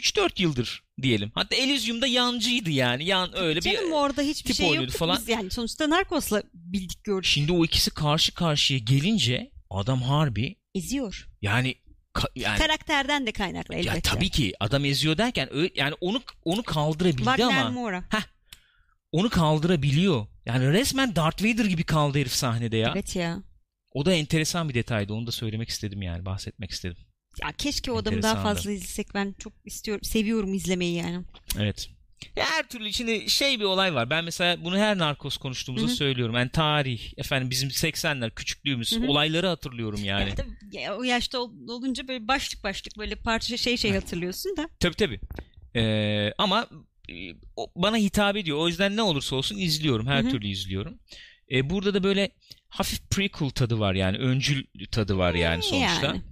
3-4 0.00 0.42
yıldır 0.42 0.82
diyelim. 1.02 1.30
Hatta 1.34 1.56
Elysium'da 1.56 2.06
yancıydı 2.06 2.70
yani. 2.70 3.04
Yan 3.04 3.36
öyle 3.38 3.60
bir 3.60 3.74
Canım 3.74 3.92
orada 3.92 4.22
hiçbir 4.22 4.48
tip 4.48 4.56
şey 4.56 4.74
yoktu. 4.74 4.98
falan. 4.98 5.18
Biz 5.18 5.28
yani 5.28 5.50
sonuçta 5.50 5.90
Narcos'la 5.90 6.42
bildik 6.54 7.04
gördük. 7.04 7.24
Şimdi 7.24 7.52
o 7.52 7.64
ikisi 7.64 7.90
karşı 7.90 8.34
karşıya 8.34 8.78
gelince 8.78 9.50
adam 9.70 10.02
harbi 10.02 10.56
Eziyor. 10.74 11.28
yani 11.42 11.74
ka- 12.14 12.30
yani 12.40 12.58
Karakterden 12.58 13.26
de 13.26 13.32
kaynaklı 13.32 13.74
elbette. 13.74 13.94
ya 13.96 14.00
tabii 14.00 14.30
ki 14.30 14.52
adam 14.60 14.84
eziyor 14.84 15.18
derken 15.18 15.48
yani 15.74 15.94
onu 16.00 16.22
onu 16.44 16.62
kaldırabildi 16.62 17.16
Wagner 17.24 17.60
ama 17.60 17.70
Moura. 17.70 18.04
onu 19.12 19.30
kaldırabiliyor. 19.30 20.26
Yani 20.46 20.72
resmen 20.72 21.16
Darth 21.16 21.44
Vader 21.44 21.64
gibi 21.64 21.84
kaldı 21.84 22.18
herif 22.18 22.32
sahnede 22.32 22.76
ya. 22.76 22.90
Evet 22.94 23.16
ya. 23.16 23.42
O 23.92 24.06
da 24.06 24.12
enteresan 24.12 24.68
bir 24.68 24.74
detaydı. 24.74 25.12
Onu 25.12 25.26
da 25.26 25.32
söylemek 25.32 25.68
istedim 25.68 26.02
yani. 26.02 26.24
Bahsetmek 26.24 26.70
istedim. 26.70 26.96
Ya 27.42 27.52
keşke 27.52 27.92
o 27.92 27.96
adamı 27.96 28.22
daha 28.22 28.42
fazla 28.42 28.70
izlesek. 28.70 29.14
Ben 29.14 29.34
çok 29.38 29.52
istiyorum, 29.64 30.04
seviyorum 30.04 30.54
izlemeyi 30.54 30.94
yani. 30.94 31.24
Evet. 31.58 31.88
Her 32.34 32.68
türlü 32.68 32.92
şimdi 32.92 33.30
şey 33.30 33.60
bir 33.60 33.64
olay 33.64 33.94
var. 33.94 34.10
Ben 34.10 34.24
mesela 34.24 34.64
bunu 34.64 34.78
her 34.78 34.98
narkoz 34.98 35.36
konuştuğumuzda 35.36 35.88
söylüyorum. 35.88 36.34
Yani 36.34 36.50
tarih, 36.50 37.12
efendim 37.16 37.50
bizim 37.50 37.68
80'ler, 37.68 38.30
küçüklüğümüz, 38.34 38.92
Hı 38.92 39.00
hı. 39.00 39.06
olayları 39.06 39.46
hatırlıyorum 39.46 40.04
yani. 40.04 40.28
Ya 40.28 40.34
tabii, 40.34 40.90
o 40.90 41.02
yaşta 41.02 41.38
ol- 41.38 41.68
olunca 41.68 42.08
böyle 42.08 42.28
başlık 42.28 42.64
başlık 42.64 42.98
böyle 42.98 43.14
parça 43.14 43.56
şey 43.56 43.76
şey 43.76 43.92
hatırlıyorsun 43.92 44.56
da. 44.56 44.68
Tabii 44.80 44.94
tabii. 44.94 45.20
Ee, 45.76 46.32
ama 46.38 46.68
e, 47.10 47.14
bana 47.76 47.96
hitap 47.96 48.36
ediyor. 48.36 48.58
O 48.58 48.68
yüzden 48.68 48.96
ne 48.96 49.02
olursa 49.02 49.36
olsun 49.36 49.58
izliyorum. 49.58 50.06
Her 50.06 50.22
Hı 50.22 50.26
hı. 50.26 50.30
türlü 50.30 50.48
izliyorum. 50.48 50.98
Ee, 51.50 51.70
burada 51.70 51.94
da 51.94 52.02
böyle 52.02 52.30
hafif 52.68 53.10
prequel 53.10 53.50
tadı 53.50 53.78
var 53.78 53.94
yani. 53.94 54.18
Öncül 54.18 54.64
tadı 54.90 55.18
var 55.18 55.34
yani 55.34 55.62
sonuçta. 55.62 56.06
Yani. 56.06 56.22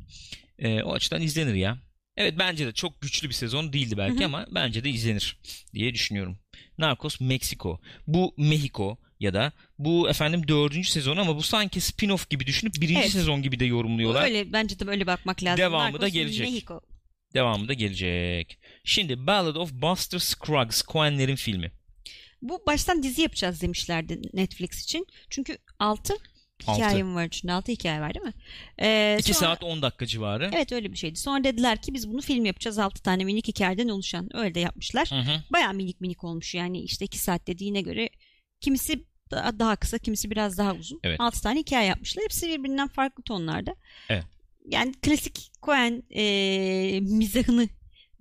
Ee, 0.59 0.83
o 0.83 0.93
açıdan 0.93 1.23
izlenir 1.23 1.55
ya. 1.55 1.79
Evet 2.17 2.35
bence 2.39 2.67
de 2.67 2.73
çok 2.73 3.01
güçlü 3.01 3.29
bir 3.29 3.35
sezon 3.35 3.73
değildi 3.73 3.97
belki 3.97 4.25
ama 4.25 4.47
bence 4.51 4.85
de 4.85 4.91
izlenir 4.91 5.39
diye 5.75 5.95
düşünüyorum. 5.95 6.39
Narcos 6.79 7.21
Meksiko. 7.21 7.81
Bu 8.07 8.35
Mexico 8.37 8.99
ya 9.21 9.35
da 9.35 9.53
bu 9.79 10.11
efendim 10.11 10.49
dördüncü 10.49 10.91
sezon 10.91 11.17
ama 11.17 11.37
bu 11.37 11.43
sanki 11.43 11.81
spin-off 11.81 12.29
gibi 12.31 12.47
düşünüp 12.47 12.75
birinci 12.81 13.01
Evet. 13.01 13.11
sezon 13.11 13.43
gibi 13.43 13.61
de 13.61 13.65
yorumluyorlar. 13.65 14.25
Öyle 14.25 14.53
bence 14.53 14.79
de 14.79 14.87
böyle 14.87 15.07
bakmak 15.07 15.43
lazım. 15.45 15.59
Devamı 15.59 15.93
da 15.93 15.99
Narcos 15.99 16.13
gelecek. 16.13 16.47
Mexico. 16.51 16.81
Devamı 17.35 17.69
da 17.69 17.73
gelecek. 17.73 18.59
Şimdi 18.85 19.27
Ballad 19.27 19.57
of 19.57 19.73
Buster 19.73 20.19
Scruggs, 20.19 20.83
Coen'lerin 20.83 21.37
filmi. 21.37 21.73
Bu 22.43 22.63
baştan 22.67 23.03
dizi 23.03 23.23
yapacağız 23.23 23.63
demişlerdi 23.63 24.21
Netflix 24.33 24.85
için. 24.85 25.07
Çünkü 25.31 25.59
6 25.79 26.15
Altı. 26.67 26.83
hikayem 26.83 27.15
var 27.15 27.25
içinde. 27.25 27.53
6 27.53 27.73
hikaye 27.73 28.01
var 28.01 28.15
değil 28.15 28.27
mi? 28.27 28.33
Ee, 28.81 29.17
2 29.21 29.35
sonra- 29.35 29.49
saat 29.49 29.63
10 29.65 29.83
dakika 29.83 30.07
civarı. 30.07 30.51
Evet 30.55 30.73
öyle 30.73 30.93
bir 30.93 30.97
şeydi. 30.97 31.19
Sonra 31.19 31.45
dediler 31.45 31.83
ki 31.83 31.95
biz 31.95 32.13
bunu 32.13 32.21
film 32.21 32.45
yapacağız. 32.45 32.79
6 32.79 33.03
tane 33.03 33.25
minik 33.25 33.49
hikayeden 33.49 33.89
oluşan. 33.89 34.37
Öyle 34.37 34.55
de 34.55 34.61
yapmışlar. 34.61 35.11
Hı 35.11 35.15
hı. 35.21 35.43
Bayağı 35.53 35.75
minik 35.75 36.01
minik 36.01 36.25
olmuş 36.25 36.55
yani 36.55 36.81
işte 36.81 37.05
2 37.05 37.19
saat 37.19 37.47
dediğine 37.47 37.81
göre. 37.81 38.09
Kimisi 38.61 39.05
daha, 39.31 39.59
daha 39.59 39.77
kısa 39.77 39.99
kimisi 39.99 40.31
biraz 40.31 40.59
daha 40.59 40.75
uzun. 40.75 41.01
Evet. 41.05 41.21
6 41.21 41.43
tane 41.43 41.61
hikaye 41.61 41.87
yapmışlar. 41.89 42.25
Hepsi 42.25 42.49
birbirinden 42.49 42.89
farklı 42.89 43.23
tonlarda. 43.23 43.75
Evet. 44.09 44.25
Yani 44.69 44.93
klasik 45.03 45.51
Coen 45.63 46.03
e, 46.11 47.01
mizahını 47.01 47.69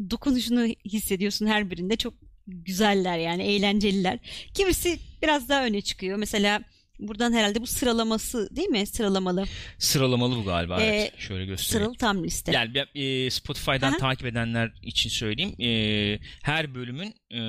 dokunuşunu 0.09 0.65
hissediyorsun 0.85 1.45
her 1.45 1.71
birinde. 1.71 1.95
Çok 1.95 2.13
güzeller 2.47 3.17
yani 3.17 3.43
eğlenceliler. 3.43 4.19
Kimisi 4.53 4.99
biraz 5.21 5.49
daha 5.49 5.65
öne 5.65 5.81
çıkıyor. 5.81 6.17
Mesela 6.17 6.61
buradan 7.07 7.33
herhalde 7.33 7.61
bu 7.61 7.67
sıralaması 7.67 8.55
değil 8.55 8.69
mi? 8.69 8.85
Sıralamalı. 8.85 9.45
Sıralamalı 9.77 10.35
bu 10.35 10.43
galiba. 10.43 10.81
Ee, 10.81 10.85
evet. 10.85 11.13
Şöyle 11.17 11.45
göstereyim. 11.45 11.85
Sıralı 11.85 11.97
tam 11.97 12.23
liste. 12.23 12.51
Yani 12.51 12.77
e, 12.95 13.29
Spotify'dan 13.29 13.91
Aha. 13.91 13.97
takip 13.97 14.25
edenler 14.27 14.73
için 14.81 15.09
söyleyeyim. 15.09 15.61
E, 15.61 16.19
her 16.43 16.75
bölümün 16.75 17.13
e, 17.33 17.41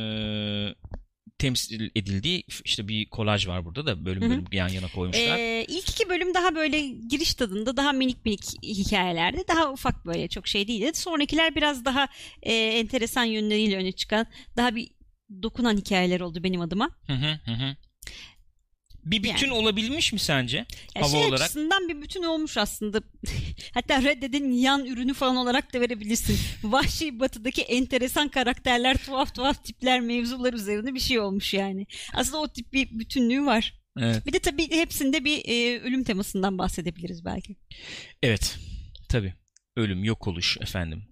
temsil 1.39 1.91
edildiği 1.95 2.45
işte 2.65 2.89
bir 2.89 3.09
kolaj 3.11 3.49
var 3.49 3.65
burada 3.65 3.87
da 3.87 4.05
bölüm 4.05 4.23
bölüm 4.23 4.45
yan 4.53 4.69
yana 4.69 4.89
koymuşlar. 4.89 5.39
Ee, 5.39 5.65
ilk 5.69 5.91
iki 5.91 6.09
bölüm 6.09 6.35
daha 6.35 6.55
böyle 6.55 6.81
giriş 6.89 7.35
tadında 7.35 7.77
daha 7.77 7.93
minik 7.93 8.25
minik 8.25 8.63
hikayelerde 8.63 9.45
daha 9.49 9.73
ufak 9.73 10.07
böyle 10.07 10.29
çok 10.29 10.49
şey 10.49 10.69
değildi. 10.69 10.91
Sonrakiler 10.95 11.55
biraz 11.55 11.85
daha 11.85 12.09
e, 12.43 12.53
enteresan 12.55 13.25
yönleriyle 13.25 13.77
öne 13.77 13.93
çıkan 13.93 14.27
daha 14.57 14.75
bir 14.75 14.91
dokunan 15.43 15.77
hikayeler 15.77 16.21
oldu 16.21 16.43
benim 16.43 16.61
adıma. 16.61 16.91
Hı 17.07 17.13
hı 17.13 17.53
hı. 17.53 17.77
Bir 19.07 19.23
bütün 19.23 19.47
Yani. 19.47 19.53
olabilmiş 19.53 20.13
mi 20.13 20.19
sence? 20.19 20.57
Ya 20.97 21.03
hava 21.03 21.09
şey 21.11 21.21
olarak. 21.25 21.41
açısından 21.41 21.89
bir 21.89 22.03
bütün 22.03 22.23
olmuş 22.23 22.57
aslında. 22.57 23.03
Hatta 23.75 24.03
Redded'in 24.03 24.53
yan 24.53 24.87
ürünü 24.87 25.15
falan 25.15 25.37
olarak 25.37 25.75
da 25.75 25.81
verebilirsin. 25.81 26.39
Vahşi 26.63 27.21
batıdaki 27.21 27.63
enteresan 27.63 28.29
karakterler, 28.29 28.97
tuhaf 28.97 29.35
tuhaf 29.35 29.65
tipler, 29.65 30.01
mevzular 30.01 30.53
üzerine 30.53 30.95
bir 30.95 31.01
şey 31.01 31.19
olmuş 31.21 31.55
yani. 31.55 31.87
Aslında 32.15 32.39
o 32.39 32.49
tip 32.49 32.73
bir 32.73 32.99
bütünlüğü 32.99 33.47
var. 33.47 33.75
Evet. 33.99 34.27
Bir 34.27 34.33
de 34.33 34.39
tabii 34.39 34.71
hepsinde 34.71 35.25
bir 35.25 35.43
e, 35.49 35.81
ölüm 35.81 36.05
temasından 36.05 36.59
bahsedebiliriz 36.59 37.25
belki. 37.25 37.57
Evet. 38.23 38.57
Tabii. 39.09 39.35
Ölüm, 39.77 40.05
yok 40.05 40.27
oluş 40.29 40.59
efendim. 40.61 41.03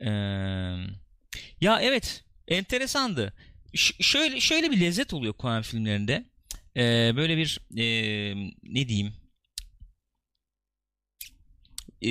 Ee, 0.00 0.10
ya 1.60 1.80
evet. 1.80 2.24
Enteresandı. 2.48 3.32
Ş- 3.74 3.94
şöyle 4.02 4.40
şöyle 4.40 4.70
bir 4.70 4.80
lezzet 4.80 5.14
oluyor 5.14 5.34
Coen 5.40 5.62
filmlerinde. 5.62 6.24
Ee, 6.76 7.12
böyle 7.16 7.36
bir 7.36 7.60
ee, 7.76 8.34
ne 8.62 8.88
diyeyim? 8.88 9.12
Ee, 12.02 12.10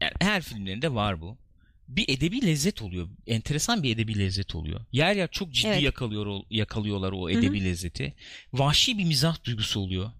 yani 0.00 0.12
her 0.20 0.42
filmlerinde 0.42 0.94
var 0.94 1.20
bu. 1.20 1.38
Bir 1.88 2.08
edebi 2.08 2.46
lezzet 2.46 2.82
oluyor. 2.82 3.08
Enteresan 3.26 3.82
bir 3.82 3.94
edebi 3.94 4.18
lezzet 4.18 4.54
oluyor. 4.54 4.80
Yer 4.92 5.16
yer 5.16 5.30
çok 5.30 5.52
ciddi 5.52 5.68
Evet. 5.68 5.82
yakalıyor 5.82 6.42
yakalıyorlar 6.50 7.12
o 7.12 7.30
edebi 7.30 7.64
lezzeti. 7.64 8.14
Vahşi 8.52 8.98
bir 8.98 9.04
mizah 9.04 9.44
duygusu 9.44 9.80
oluyor. 9.80 10.10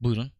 Buyurun. 0.00 0.32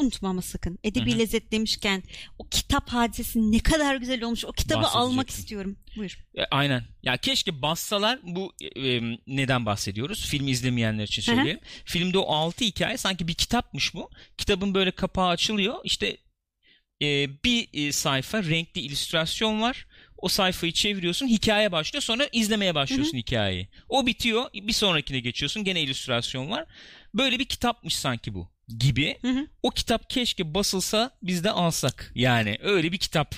Unutma 0.00 0.28
ama 0.28 0.42
sakın. 0.42 0.78
Edebi 0.84 1.10
Hı 1.10 1.14
hı. 1.14 1.18
lezzet 1.18 1.52
demişken 1.52 2.02
o 2.38 2.48
kitap 2.48 2.88
hadisesi 2.88 3.52
ne 3.52 3.58
kadar 3.58 3.96
güzel 3.96 4.22
olmuş. 4.22 4.44
O 4.44 4.52
kitabı 4.52 4.86
almak 4.86 5.30
istiyorum. 5.30 5.76
Buyur. 5.96 6.18
E, 6.34 6.44
Aynen. 6.50 6.84
Ya 7.02 7.16
keşke 7.16 7.62
bassalar 7.62 8.18
bu 8.22 8.52
e, 8.60 8.90
e, 8.90 9.18
neden 9.26 9.66
bahsediyoruz? 9.66 10.26
Film 10.26 10.48
izlemeyenler 10.48 11.04
için 11.04 11.22
söyleyeyim. 11.22 11.60
Filmde 11.84 12.18
o 12.18 12.32
altı 12.34 12.64
hikaye 12.64 12.96
sanki 12.96 13.28
bir 13.28 13.34
kitapmış 13.34 13.94
bu. 13.94 14.10
Kitabın 14.38 14.74
böyle 14.74 14.90
kapağı 14.90 15.28
açılıyor. 15.28 15.74
İşte 15.84 16.16
e, 17.02 17.28
bir 17.44 17.68
e, 17.72 17.92
sayfa 17.92 18.42
renkli 18.42 18.80
illüstrasyon 18.80 19.60
var. 19.60 19.86
O 20.18 20.28
sayfayı 20.28 20.72
çeviriyorsun, 20.72 21.26
hikaye 21.26 21.72
başlıyor. 21.72 22.02
Sonra 22.02 22.28
izlemeye 22.32 22.74
başlıyorsun 22.74 23.18
hikayeyi. 23.18 23.68
O 23.88 24.06
bitiyor, 24.06 24.50
bir 24.54 24.72
sonrakine 24.72 25.20
geçiyorsun. 25.20 25.64
Gene 25.64 25.80
illüstrasyon 25.80 26.50
var. 26.50 26.66
Böyle 27.14 27.38
bir 27.38 27.44
kitapmış 27.44 27.96
sanki 27.96 28.34
bu 28.34 28.48
gibi. 28.78 29.18
Hı 29.22 29.28
hı. 29.28 29.46
O 29.62 29.70
kitap 29.70 30.10
keşke 30.10 30.54
basılsa 30.54 31.10
biz 31.22 31.44
de 31.44 31.50
alsak. 31.50 32.12
Yani 32.14 32.58
öyle 32.62 32.92
bir 32.92 32.98
kitap. 32.98 33.34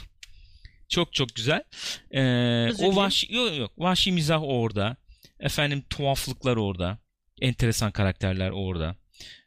Çok 0.88 1.14
çok 1.14 1.34
güzel. 1.34 1.62
Ee, 2.10 2.20
Özür 2.68 2.84
o 2.84 2.96
vahşi 2.96 3.34
yok 3.34 3.56
yok 3.58 3.72
vahşi 3.78 4.12
mizah 4.12 4.42
orada. 4.42 4.96
Efendim 5.40 5.84
tuhaflıklar 5.90 6.56
orada. 6.56 6.98
Enteresan 7.40 7.92
karakterler 7.92 8.50
orada. 8.50 8.96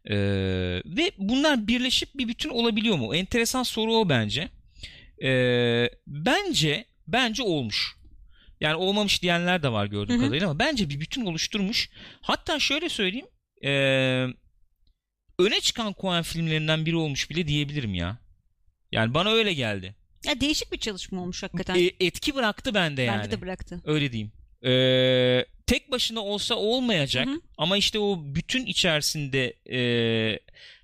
Ee, 0.10 0.16
ve 0.86 1.12
bunlar 1.18 1.68
birleşip 1.68 2.10
bir 2.16 2.28
bütün 2.28 2.50
olabiliyor 2.50 2.98
mu? 2.98 3.16
Enteresan 3.16 3.64
soru 3.64 3.94
o 3.94 4.10
bence. 4.10 4.50
Ee, 5.24 5.90
bence 6.08 6.86
bence 7.08 7.44
olmuş. 7.44 7.96
Yani 8.62 8.76
olmamış 8.76 9.22
diyenler 9.22 9.64
de 9.64 9.72
var 9.72 9.86
gördüğüm 9.86 10.16
Hı 10.16 10.20
hı. 10.20 10.26
kadarıyla 10.26 10.50
ama 10.50 10.60
bence 10.60 10.90
bir 10.90 11.00
bütün 11.00 11.26
oluşturmuş. 11.26 11.90
Hatta 12.22 12.60
şöyle 12.60 12.90
söyleyeyim. 12.90 13.28
Ee, 13.66 14.28
öne 15.40 15.60
çıkan 15.62 15.96
Coen 16.02 16.24
filmlerinden 16.24 16.86
biri 16.86 16.96
olmuş 16.96 17.30
bile 17.30 17.48
diyebilirim 17.48 17.94
ya. 17.94 18.18
Yani 18.92 19.14
bana 19.14 19.32
öyle 19.32 19.54
geldi. 19.54 19.96
Ya 20.26 20.42
değişik 20.42 20.72
bir 20.72 20.78
çalışma 20.78 21.22
olmuş 21.22 21.44
hakikaten. 21.44 21.76
E, 21.76 21.92
etki 22.00 22.36
bıraktı 22.36 22.74
bende 22.74 23.02
yani. 23.02 23.20
Bence 23.20 23.32
de 23.32 23.42
bıraktı. 23.42 23.82
Öyle 23.86 24.12
diyeyim. 24.12 24.32
Ee, 24.66 25.46
tek 25.68 25.92
başına 25.92 26.20
olsa 26.20 26.56
olmayacak 26.56 27.26
Hı 27.28 27.32
hı. 27.32 27.42
ama 27.58 27.78
işte 27.78 28.00
o 28.00 28.22
bütün 28.26 28.66
içerisinde 28.66 29.54
e, 29.70 29.80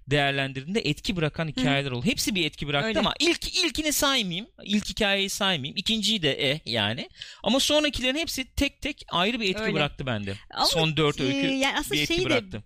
değerlendirdiğinde 0.07 0.79
etki 0.79 1.15
bırakan 1.15 1.47
hikayeler 1.47 1.91
oldu. 1.91 2.05
Hepsi 2.05 2.35
bir 2.35 2.45
etki 2.45 2.67
bıraktı 2.67 2.87
Öyle. 2.87 2.99
ama 2.99 3.13
ilk 3.19 3.57
ilkini 3.65 3.93
saymayayım. 3.93 4.47
İlk 4.63 4.89
hikayeyi 4.89 5.29
saymayayım. 5.29 5.77
İkinciyi 5.77 6.21
de 6.21 6.51
eh 6.51 6.59
yani. 6.65 7.09
Ama 7.43 7.59
sonrakilerin 7.59 8.17
hepsi 8.17 8.45
tek 8.55 8.81
tek 8.81 9.05
ayrı 9.11 9.39
bir 9.39 9.49
etki 9.49 9.63
Öyle. 9.63 9.73
bıraktı 9.73 10.05
bende. 10.05 10.35
Ama, 10.53 10.65
Son 10.65 10.97
dört 10.97 11.19
e, 11.19 11.23
öykü 11.23 11.47
yani 11.47 11.77
aslında 11.79 11.93
bir 11.95 12.01
etki 12.01 12.13
şeyi 12.13 12.19
de- 12.25 12.25
bıraktı. 12.29 12.63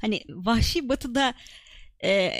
Hani 0.00 0.20
vahşi 0.28 0.88
batıda 0.88 1.34
e, 2.04 2.32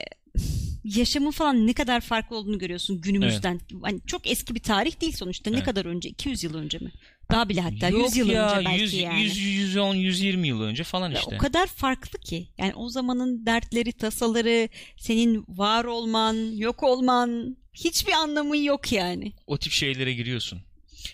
yaşamın 0.84 1.30
falan 1.30 1.66
ne 1.66 1.72
kadar 1.72 2.00
farklı 2.00 2.36
olduğunu 2.36 2.58
görüyorsun 2.58 3.00
günümüzden. 3.00 3.60
Hani 3.82 4.00
çok 4.06 4.30
eski 4.30 4.54
bir 4.54 4.62
tarih 4.62 5.00
değil 5.00 5.16
sonuçta. 5.16 5.50
Ne 5.50 5.56
Evet. 5.56 5.66
kadar 5.66 5.84
önce? 5.84 6.08
200 6.08 6.44
yıl 6.44 6.54
önce 6.54 6.78
mi? 6.78 6.92
Daha 7.30 7.48
bile 7.48 7.60
hatta 7.60 7.88
Yok 7.88 8.06
100 8.06 8.16
yıl 8.16 8.28
ya, 8.28 8.58
önce 8.58 8.64
belki 8.64 8.82
100, 8.82 8.94
yani. 8.94 9.22
100, 9.22 9.38
110, 9.38 9.94
120 9.94 10.48
yıl 10.48 10.60
önce 10.62 10.84
falan 10.84 11.10
Ya 11.10 11.18
işte. 11.18 11.34
O 11.36 11.38
kadar 11.38 11.66
farklı 11.66 12.18
ki. 12.18 12.48
Yani 12.58 12.74
o 12.74 12.88
zamanın 12.88 13.46
dertleri, 13.46 13.92
tasaları, 13.92 14.68
senin 14.98 15.44
var 15.48 15.84
olman, 15.84 16.52
yok 16.56 16.82
olman 16.82 17.56
hiçbir 17.74 18.12
anlamı 18.12 18.56
yok 18.58 18.92
yani. 18.92 19.32
o 19.46 19.58
tip 19.58 19.72
şeylere 19.72 20.12
giriyorsun. 20.14 20.62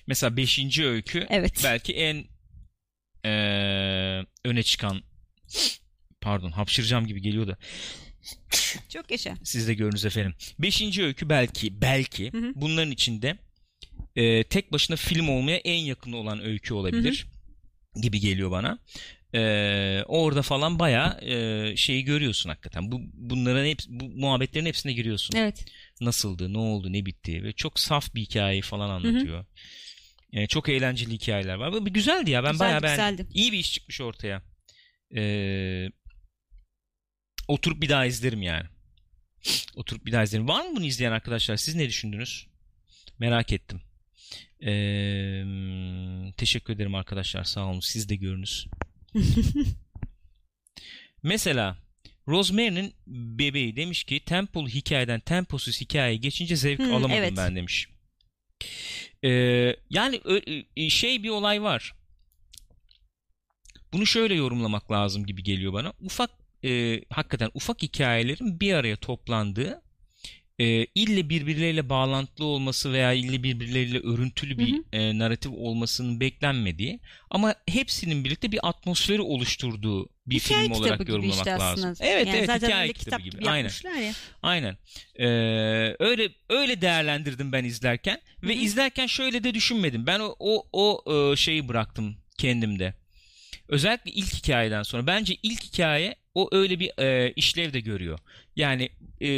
Mesela 0.06 0.36
5. 0.36 0.78
öykü 0.84 1.26
Evet. 1.30 1.60
belki 1.64 1.92
en 1.92 2.24
eee, 3.24 4.26
öne 4.44 4.62
çıkan 4.62 5.02
pardon 6.26 6.50
hapşıracağım 6.50 7.06
gibi 7.06 7.22
geliyor 7.22 7.46
da 7.48 7.56
Çok 8.88 9.10
yaşa. 9.10 9.34
siz 9.44 9.68
de 9.68 9.74
görünüz 9.74 10.04
efendim. 10.04 10.34
5. 10.58 10.98
öykü 10.98 11.28
belki 11.28 11.80
belki 11.80 12.32
Hı 12.32 12.38
hı. 12.38 12.52
bunların 12.54 12.90
içinde 12.90 13.38
eee, 14.16 14.44
tek 14.44 14.72
başına 14.72 14.96
film 14.96 15.28
olmaya 15.28 15.56
en 15.56 15.78
yakın 15.78 16.12
olan 16.12 16.40
öykü 16.44 16.74
olabilir 16.74 17.26
gibi 18.02 18.20
geliyor 18.20 18.50
bana. 18.50 18.78
Eee, 19.34 20.04
orada 20.06 20.42
falan 20.42 20.78
bayağı 20.78 21.20
eee, 21.22 21.76
şeyi 21.76 22.04
görüyorsun 22.04 22.50
hakikaten. 22.50 22.92
Bu 22.92 23.00
bunların 23.14 23.66
hep 23.66 23.78
bu 23.88 24.04
muhabbetlerin 24.08 24.66
hepsine 24.66 24.92
giriyorsun 24.92 25.36
Evet. 25.36 25.64
nasıldı, 26.00 26.52
ne 26.52 26.58
oldu, 26.58 26.92
ne 26.92 27.06
bitti 27.06 27.44
ve 27.44 27.52
çok 27.52 27.80
saf 27.80 28.14
bir 28.14 28.20
hikayeyi 28.20 28.62
falan 28.62 28.90
anlatıyor. 28.90 29.44
Yani 30.32 30.48
çok 30.48 30.68
eğlenceli 30.68 31.12
hikayeler 31.12 31.54
var. 31.54 31.72
Bu 31.72 31.84
güzeldi 31.84 32.30
ya. 32.30 32.44
Ben 32.44 32.52
Güzeldi, 32.52 32.82
bayağı 32.82 32.96
güzeldi. 32.96 33.26
İyi 33.34 33.52
bir 33.52 33.58
iş 33.58 33.72
çıkmış 33.72 34.00
ortaya. 34.00 34.42
Ee, 35.16 35.90
oturup 37.48 37.80
bir 37.82 37.88
daha 37.88 38.06
izlerim 38.06 38.42
yani. 38.42 38.66
Oturup 39.74 40.06
bir 40.06 40.12
daha 40.12 40.22
izlerim. 40.22 40.48
Var 40.48 40.66
mı 40.68 40.76
bunu 40.76 40.84
izleyen 40.84 41.12
arkadaşlar? 41.12 41.56
Siz 41.56 41.74
ne 41.74 41.88
düşündünüz? 41.88 42.46
Merak 43.18 43.52
ettim. 43.52 43.80
Ee, 44.62 45.44
teşekkür 46.36 46.72
ederim 46.74 46.94
arkadaşlar. 46.94 47.44
Sağ 47.44 47.66
olun. 47.66 47.80
Siz 47.80 48.08
de 48.08 48.16
görünüz. 48.16 48.66
Mesela 51.22 51.78
Rosemary'nin 52.28 52.94
bebeği 53.06 53.76
demiş 53.76 54.04
ki 54.04 54.20
tempolu 54.24 54.68
hikayeden 54.68 55.20
temposuz 55.20 55.80
hikayeye 55.80 56.16
geçince 56.16 56.56
zevk 56.56 56.78
Hmm, 56.78 56.86
alamadım 56.94 57.10
evet. 57.10 57.32
ben 57.36 57.56
demiş. 57.56 57.88
Ee, 59.24 59.76
yani 59.90 60.20
ö- 60.24 60.88
şey 60.90 61.22
bir 61.22 61.28
olay 61.28 61.62
var. 61.62 61.94
Bunu 63.92 64.06
şöyle 64.06 64.34
yorumlamak 64.34 64.92
lazım 64.92 65.26
gibi 65.26 65.42
geliyor 65.42 65.72
bana. 65.72 65.92
Ufak 66.00 66.30
e, 66.64 67.00
hakikaten 67.10 67.50
ufak 67.54 67.82
hikayelerin 67.82 68.60
bir 68.60 68.72
araya 68.72 68.96
toplandığı 68.96 69.82
e, 70.58 70.84
ille 70.94 71.28
birbirleriyle 71.28 71.88
bağlantılı 71.88 72.46
olması 72.46 72.92
veya 72.92 73.12
ille 73.12 73.42
birbirleriyle 73.42 73.98
örüntülü 73.98 74.58
bir 74.58 74.72
Hı 74.72 74.76
hı. 74.76 74.82
e, 74.92 75.18
narratif 75.18 75.52
olmasının 75.52 76.20
beklenmediği 76.20 77.00
ama 77.30 77.54
hepsinin 77.68 78.24
birlikte 78.24 78.52
bir 78.52 78.68
atmosferi 78.68 79.20
oluşturduğu 79.20 80.08
bir 80.26 80.40
Hikaye 80.40 80.62
film 80.64 80.72
olarak 80.72 81.00
gibi 81.00 81.10
yorumlamak 81.10 81.36
işte 81.38 81.50
lazım. 81.50 81.88
aslında. 81.90 82.08
Evet 82.10 82.26
Yani 82.26 82.36
evet 82.36 82.46
zaten 82.46 82.68
hikaye 82.68 82.92
kitabı 82.92 83.22
kitap 83.22 83.24
gibi. 83.38 83.48
Aynen. 83.50 83.56
yapmışlar 83.68 83.94
ya. 83.94 84.12
Aynen. 84.42 84.76
Ee, 85.18 85.26
öyle 85.98 86.28
öyle 86.48 86.80
değerlendirdim 86.80 87.52
ben 87.52 87.64
izlerken 87.64 88.20
ve 88.42 88.54
Hı 88.54 88.58
hı. 88.58 88.62
izlerken 88.62 89.06
şöyle 89.06 89.44
de 89.44 89.54
düşünmedim. 89.54 90.06
Ben 90.06 90.20
o 90.20 90.36
o, 90.38 90.66
o 90.72 91.02
e, 91.32 91.36
şeyi 91.36 91.68
bıraktım 91.68 92.16
kendimde. 92.38 92.94
Özellikle 93.68 94.10
ilk 94.10 94.34
hikayeden 94.34 94.82
sonra 94.82 95.06
bence 95.06 95.36
ilk 95.42 95.64
hikaye 95.64 96.16
o 96.36 96.48
öyle 96.52 96.80
bir 96.80 96.98
e, 96.98 97.32
işlev 97.36 97.72
de 97.72 97.80
görüyor. 97.80 98.18
Yani 98.56 98.88
e, 99.20 99.30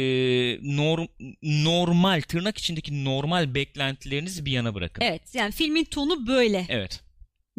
norm, 0.75 1.07
normal 1.41 2.21
tırnak 2.21 2.57
içindeki 2.57 3.05
normal 3.05 3.55
beklentilerinizi 3.55 4.45
bir 4.45 4.51
yana 4.51 4.75
bırakın. 4.75 5.01
Evet 5.05 5.35
yani 5.35 5.51
filmin 5.51 5.83
tonu 5.83 6.27
böyle 6.27 6.65
Evet. 6.69 7.01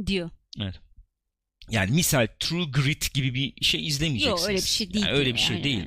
diyor. 0.07 0.31
Yani 1.71 1.91
misal 1.91 2.27
True 2.41 2.65
Grit 2.65 3.15
gibi 3.15 3.35
bir 3.35 3.65
şey 3.65 3.87
izlemeyeceksiniz. 3.87 4.41
Yok 4.41 4.49
öyle 4.49 4.59
bir 4.59 4.63
şey 4.63 4.93
değil. 4.93 5.05
Yani 5.05 5.17
öyle 5.17 5.35
bir 5.35 5.39
şey 5.39 5.57
yani. 5.57 5.65
değil. 5.65 5.87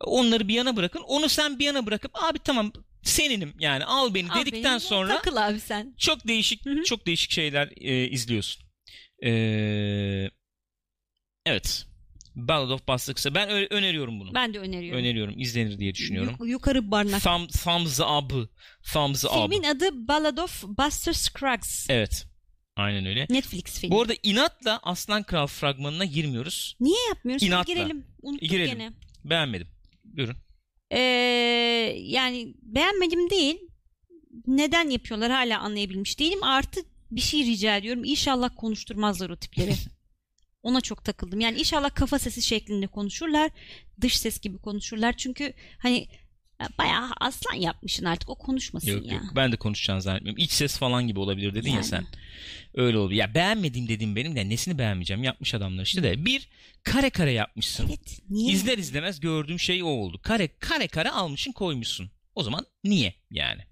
Onları 0.00 0.48
bir 0.48 0.54
yana 0.54 0.76
bırakın. 0.76 1.02
Onu 1.06 1.28
sen 1.28 1.58
bir 1.58 1.64
yana 1.64 1.86
bırakıp 1.86 2.10
abi 2.24 2.38
tamam 2.38 2.72
seninim 3.02 3.54
yani 3.60 3.84
al 3.84 4.14
beni 4.14 4.30
Al 4.30 4.40
dedikten 4.40 4.72
beni, 4.72 4.80
sonra 4.80 5.16
Takıl 5.16 5.36
abi 5.36 5.60
sen. 5.60 5.94
çok 5.98 6.28
değişik 6.28 6.62
çok 6.86 7.06
değişik 7.06 7.30
şeyler 7.30 7.72
e, 7.76 8.08
izliyorsun. 8.08 8.64
Ee, 9.24 10.30
evet. 11.46 11.87
Ballad 12.38 12.70
of 12.70 12.88
Buster 12.88 13.14
Kısa. 13.14 13.34
Ben 13.34 13.72
öneriyorum 13.72 14.20
bunu. 14.20 14.34
Ben 14.34 14.54
de 14.54 14.58
öneriyorum. 14.58 15.00
öneriyorum. 15.00 15.34
İzlenir 15.38 15.78
diye 15.78 15.94
düşünüyorum. 15.94 16.36
Yuk- 16.40 16.48
yukarı 16.48 16.90
barnak. 16.90 17.22
Thumb, 17.22 17.48
thumbs 17.48 18.00
up. 18.00 18.50
Thumbs 18.92 19.24
up. 19.24 19.30
Filmin 19.32 19.62
adı 19.62 20.08
Ballad 20.08 20.38
of 20.38 20.64
Buster 20.64 21.12
Scruggs. 21.12 21.90
Evet. 21.90 22.26
Aynen 22.76 23.06
öyle. 23.06 23.26
Netflix 23.30 23.80
filmi. 23.80 23.94
Bu 23.94 24.02
arada 24.02 24.14
inatla 24.22 24.80
Aslan 24.82 25.22
Kral 25.22 25.46
fragmanına 25.46 26.04
girmiyoruz. 26.04 26.76
Niye 26.80 27.08
yapmıyoruz? 27.08 27.42
İnatla. 27.42 27.72
Girelim. 27.74 28.06
Unuttuk 28.22 28.48
Girelim. 28.50 28.78
gene. 28.78 28.92
Beğenmedim. 29.24 29.68
Buyurun. 30.04 30.36
Ee, 30.90 30.98
yani 31.98 32.54
beğenmedim 32.62 33.30
değil. 33.30 33.58
Neden 34.46 34.90
yapıyorlar 34.90 35.30
hala 35.30 35.60
anlayabilmiş 35.60 36.18
değilim. 36.18 36.42
Artı 36.42 36.80
bir 37.10 37.20
şey 37.20 37.44
rica 37.44 37.76
ediyorum. 37.76 38.04
İnşallah 38.04 38.50
konuşturmazlar 38.56 39.30
o 39.30 39.36
tipleri. 39.36 39.74
Ona 40.68 40.80
çok 40.80 41.04
takıldım. 41.04 41.40
Yani 41.40 41.58
inşallah 41.58 41.94
kafa 41.94 42.18
sesi 42.18 42.42
şeklinde 42.42 42.86
konuşurlar. 42.86 43.50
Dış 44.00 44.18
ses 44.18 44.40
gibi 44.40 44.58
konuşurlar. 44.58 45.16
Çünkü 45.16 45.52
hani 45.78 46.08
ya 46.60 46.68
bayağı 46.78 47.10
aslan 47.20 47.54
yapmışsın 47.54 48.04
artık. 48.04 48.28
O 48.30 48.34
konuşmasın 48.34 48.90
Yok 48.90 49.06
ya. 49.06 49.12
yok 49.14 49.22
ben 49.36 49.52
de 49.52 49.56
konuşacağını 49.56 50.02
zannetmiyorum. 50.02 50.42
İç 50.44 50.50
ses 50.50 50.78
falan 50.78 51.06
gibi 51.06 51.20
olabilir 51.20 51.54
dedin 51.54 51.68
ya 51.68 51.74
Yani. 51.74 51.84
sen. 51.84 52.06
Öyle 52.74 52.98
oldu. 52.98 53.14
Ya 53.14 53.34
beğenmediğim 53.34 53.88
dediğim 53.88 54.16
benim 54.16 54.36
de 54.36 54.48
nesini 54.48 54.78
beğenmeyeceğim 54.78 55.24
yapmış 55.24 55.54
adamlar 55.54 55.82
işte 55.82 56.02
de. 56.02 56.24
Bir 56.24 56.48
kare 56.82 57.10
kare 57.10 57.32
yapmışsın. 57.32 57.86
Evet. 57.88 58.20
Niye? 58.30 58.52
İzler 58.52 58.78
izlemez 58.78 59.20
gördüğüm 59.20 59.58
şey 59.60 59.82
o 59.82 59.86
oldu. 59.86 60.20
Kare 60.22 60.48
kare 60.58 60.88
kare 60.88 61.10
almışsın 61.10 61.52
koymuşsun. 61.52 62.10
O 62.34 62.42
zaman 62.42 62.66
niye 62.84 63.14
yani? 63.30 63.62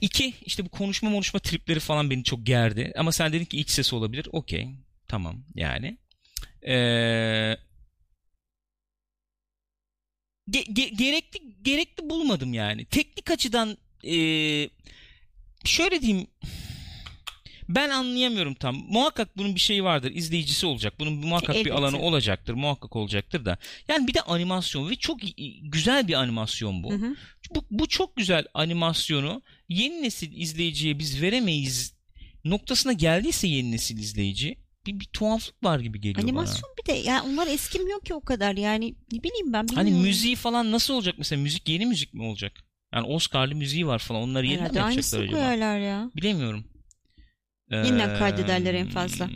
İki 0.00 0.34
işte 0.44 0.64
bu 0.64 0.68
konuşma 0.68 1.10
konuşma 1.12 1.40
tripleri 1.40 1.80
falan 1.80 2.10
beni 2.10 2.24
çok 2.24 2.46
gerdi. 2.46 2.92
Ama 2.98 3.12
sen 3.12 3.32
dedin 3.32 3.44
ki 3.44 3.60
iç 3.60 3.70
ses 3.70 3.92
olabilir. 3.92 4.28
Okey. 4.32 4.68
Tamam 5.10 5.44
yani. 5.54 5.98
Ee, 6.62 6.72
ge- 10.50 10.66
ge- 10.72 10.96
gerekli 10.96 11.62
gerekli 11.62 12.10
bulmadım 12.10 12.54
yani. 12.54 12.84
Teknik 12.84 13.30
açıdan 13.30 13.78
ee, 14.04 14.68
şöyle 15.64 16.00
diyeyim 16.00 16.26
ben 17.68 17.90
anlayamıyorum 17.90 18.54
tam. 18.54 18.76
Muhakkak 18.76 19.36
bunun 19.36 19.54
bir 19.54 19.60
şeyi 19.60 19.84
vardır. 19.84 20.12
izleyicisi 20.14 20.66
olacak. 20.66 20.94
Bunun 21.00 21.12
muhakkak 21.12 21.54
bir 21.54 21.60
Elbette. 21.60 21.74
alanı 21.74 21.98
olacaktır. 21.98 22.54
Muhakkak 22.54 22.96
olacaktır 22.96 23.44
da. 23.44 23.58
Yani 23.88 24.06
bir 24.06 24.14
de 24.14 24.22
animasyon 24.22 24.90
ve 24.90 24.96
çok 24.96 25.20
güzel 25.62 26.08
bir 26.08 26.14
animasyon 26.14 26.82
bu. 26.82 26.92
Hı 26.92 26.96
hı. 26.96 27.16
Bu, 27.54 27.64
bu 27.70 27.88
çok 27.88 28.16
güzel 28.16 28.44
animasyonu 28.54 29.42
yeni 29.68 30.02
nesil 30.02 30.32
izleyiciye 30.40 30.98
biz 30.98 31.22
veremeyiz 31.22 31.94
noktasına 32.44 32.92
geldiyse 32.92 33.48
yeni 33.48 33.72
nesil 33.72 33.98
izleyici 33.98 34.58
bir, 34.86 35.00
bir 35.00 35.04
tuhaflık 35.04 35.64
var 35.64 35.80
gibi 35.80 36.00
geliyor 36.00 36.16
bana. 36.28 36.38
Animasyon 36.40 36.70
bir 36.82 36.86
de 36.86 36.92
yani 36.96 37.28
onlar 37.32 37.46
eskimiyor 37.46 38.00
ki 38.04 38.14
o 38.14 38.20
kadar 38.20 38.56
yani 38.56 38.94
ne 39.12 39.22
bileyim 39.22 39.52
ben 39.52 39.66
Hani 39.74 39.86
bilmiyorum. 39.86 40.08
müziği 40.08 40.36
falan 40.36 40.72
nasıl 40.72 40.94
olacak 40.94 41.14
mesela 41.18 41.42
müzik 41.42 41.68
yeni 41.68 41.86
müzik 41.86 42.14
mi 42.14 42.22
olacak? 42.22 42.52
Yani 42.94 43.06
Oscar'lı 43.06 43.54
müziği 43.54 43.86
var 43.86 43.98
falan 43.98 44.22
onları 44.22 44.46
yeniden 44.46 44.72
mi 44.72 44.78
yapacaklar 44.78 45.20
acaba? 45.20 45.32
koyarlar 45.36 45.78
ya. 45.78 46.10
Bilemiyorum. 46.16 46.64
Yeniden 47.70 48.14
Ee, 48.14 48.18
kaydederler 48.18 48.74
en 48.74 48.88
fazla. 48.88 49.30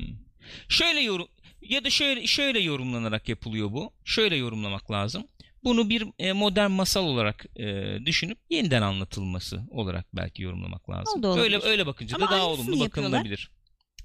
Şöyle 0.68 1.00
yorum 1.00 1.28
ya 1.62 1.84
da 1.84 1.90
şöyle 1.90 2.26
şöyle 2.26 2.58
yorumlanarak 2.60 3.28
yapılıyor 3.28 3.72
bu. 3.72 3.92
Şöyle 4.04 4.36
yorumlamak 4.36 4.90
lazım. 4.90 5.26
Bunu 5.64 5.90
bir 5.90 6.06
e, 6.18 6.32
modern 6.32 6.70
masal 6.70 7.04
olarak 7.04 7.46
e, 7.56 7.96
düşünüp 8.06 8.38
yeniden 8.50 8.82
anlatılması 8.82 9.60
olarak 9.70 10.06
belki 10.16 10.42
yorumlamak 10.42 10.90
lazım. 10.90 11.24
Öyle 11.24 11.60
öyle 11.62 11.86
bakınca 11.86 12.16
Ama 12.16 12.26
da 12.26 12.30
daha 12.30 12.46
olumlu 12.46 12.76
yapıyorlar. 12.76 13.12
bakılabilir. 13.12 13.50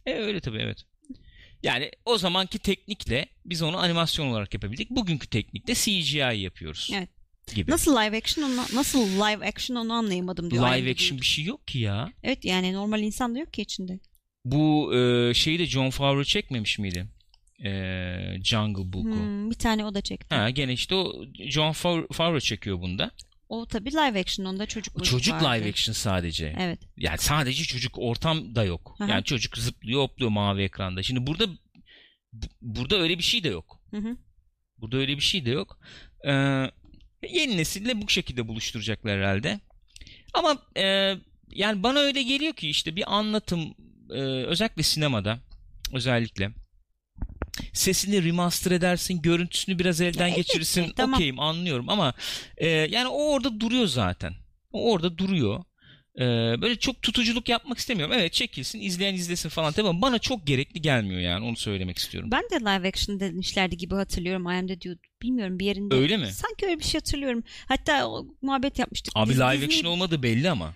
E, 0.05 0.13
öyle 0.13 0.39
tabii 0.39 0.57
evet. 0.57 0.85
Yani 1.63 1.91
o 2.05 2.17
zamanki 2.17 2.59
teknikle 2.59 3.25
biz 3.45 3.61
onu 3.61 3.77
animasyon 3.77 4.27
olarak 4.27 4.53
yapabildik. 4.53 4.89
Bugünkü 4.89 5.27
teknikle 5.27 5.73
CGI 5.73 6.17
yapıyoruz. 6.39 6.89
Evet. 6.93 7.09
Gibi. 7.55 7.71
Nasıl 7.71 7.91
live 7.91 8.17
action 8.17 8.45
onu 8.45 8.55
nasıl 8.73 8.99
live 8.99 9.47
action 9.47 9.77
onu 9.77 9.93
anlayamadım 9.93 10.51
diyor. 10.51 10.63
Live 10.63 10.71
Aynı 10.71 10.89
action 10.89 11.09
diyor. 11.09 11.21
bir 11.21 11.25
şey 11.25 11.45
yok 11.45 11.67
ki 11.67 11.79
ya. 11.79 12.13
Evet 12.23 12.45
yani 12.45 12.73
normal 12.73 13.01
insan 13.01 13.35
da 13.35 13.39
yok 13.39 13.53
ki 13.53 13.61
içinde. 13.61 13.99
Bu 14.45 14.95
e, 14.95 15.33
şeyi 15.33 15.59
de 15.59 15.65
John 15.65 15.89
Favreau 15.89 16.23
çekmemiş 16.23 16.79
miydi? 16.79 17.05
E, 17.65 17.71
Jungle 18.43 18.93
Book'u. 18.93 19.09
Hmm, 19.15 19.49
bir 19.49 19.55
tane 19.55 19.85
o 19.85 19.93
da 19.93 20.01
çekti. 20.01 20.35
Ha 20.35 20.49
gene 20.49 20.73
işte 20.73 20.95
o 20.95 21.25
John 21.49 21.71
Fav- 21.71 22.13
Favreau 22.13 22.39
çekiyor 22.39 22.81
bunda. 22.81 23.11
O 23.49 23.65
tabii 23.65 23.91
live 23.91 24.19
action 24.19 24.45
onda 24.45 24.65
çocuk 24.65 25.05
çocuk 25.05 25.33
vardı. 25.41 25.45
live 25.63 25.69
action 25.69 25.93
sadece. 25.93 26.55
Evet. 26.59 26.79
Yani 26.97 27.17
sadece 27.17 27.63
çocuk 27.63 27.99
ortam 27.99 28.55
da 28.55 28.63
yok. 28.63 28.95
Aha. 28.99 29.11
Yani 29.11 29.23
çocuk 29.23 29.57
zıplıyor 29.57 30.01
hopluyor 30.01 30.31
mavi 30.31 30.61
ekranda. 30.63 31.03
Şimdi 31.03 31.27
burada 31.27 31.47
bu- 32.33 32.47
burada 32.61 32.97
öyle 32.99 33.17
bir 33.17 33.23
şey 33.23 33.43
de 33.43 33.47
yok. 33.49 33.81
Hı 33.91 33.97
hı. 33.97 34.17
Burada 34.77 34.97
öyle 34.97 35.15
bir 35.17 35.21
şey 35.21 35.45
de 35.45 35.49
yok. 35.49 35.79
Ee, 36.27 36.31
yeni 37.29 37.57
nesille 37.57 38.01
bu 38.01 38.09
şekilde 38.09 38.47
buluşturacaklar 38.47 39.17
herhalde. 39.19 39.59
Ama 40.33 40.57
e, 40.77 41.15
yani 41.49 41.83
bana 41.83 41.99
öyle 41.99 42.23
geliyor 42.23 42.53
ki 42.53 42.69
işte 42.69 42.95
bir 42.95 43.15
anlatım 43.17 43.73
e, 44.09 44.19
özellikle 44.21 44.83
sinemada 44.83 45.39
özellikle 45.93 46.51
sesini 47.73 48.23
remaster 48.23 48.71
edersin, 48.71 49.21
görüntüsünü 49.21 49.79
biraz 49.79 50.01
elden 50.01 50.25
elbette, 50.25 50.41
geçirirsin. 50.41 50.93
tamam. 50.95 51.13
Okeyim 51.13 51.39
anlıyorum 51.39 51.89
ama 51.89 52.13
e, 52.57 52.67
yani 52.67 53.07
o 53.07 53.31
orada 53.31 53.59
duruyor 53.59 53.87
zaten. 53.87 54.33
O 54.71 54.91
orada 54.91 55.17
duruyor. 55.17 55.63
E, 56.15 56.21
böyle 56.61 56.75
çok 56.75 57.01
tutuculuk 57.01 57.49
yapmak 57.49 57.77
istemiyorum. 57.77 58.15
Evet 58.17 58.33
çekilsin, 58.33 58.81
izleyen 58.81 59.13
izlesin 59.13 59.49
falan 59.49 59.73
tabii 59.73 59.87
ama 59.87 60.01
bana 60.01 60.19
çok 60.19 60.47
gerekli 60.47 60.81
gelmiyor 60.81 61.21
yani 61.21 61.45
onu 61.45 61.55
söylemek 61.57 61.97
istiyorum. 61.97 62.29
Ben 62.31 62.43
de 62.51 62.59
live 62.59 62.87
action 62.87 63.19
demişlerdi 63.19 63.77
gibi 63.77 63.95
hatırlıyorum. 63.95 64.51
IM'de 64.51 64.81
diyor. 64.81 64.97
Bilmiyorum 65.21 65.59
bir 65.59 65.65
yerinde. 65.65 65.95
Öyle 65.95 66.17
mi? 66.17 66.27
Sanki 66.31 66.65
öyle 66.65 66.79
bir 66.79 66.83
şey 66.83 66.99
hatırlıyorum. 66.99 67.43
Hatta 67.67 68.07
o 68.07 68.27
muhabbet 68.41 68.79
yapmıştık. 68.79 69.13
Abi 69.17 69.29
Biz- 69.29 69.39
live 69.39 69.55
Disney- 69.55 69.65
action 69.65 69.91
olmadı 69.91 70.23
belli 70.23 70.49
ama. 70.49 70.73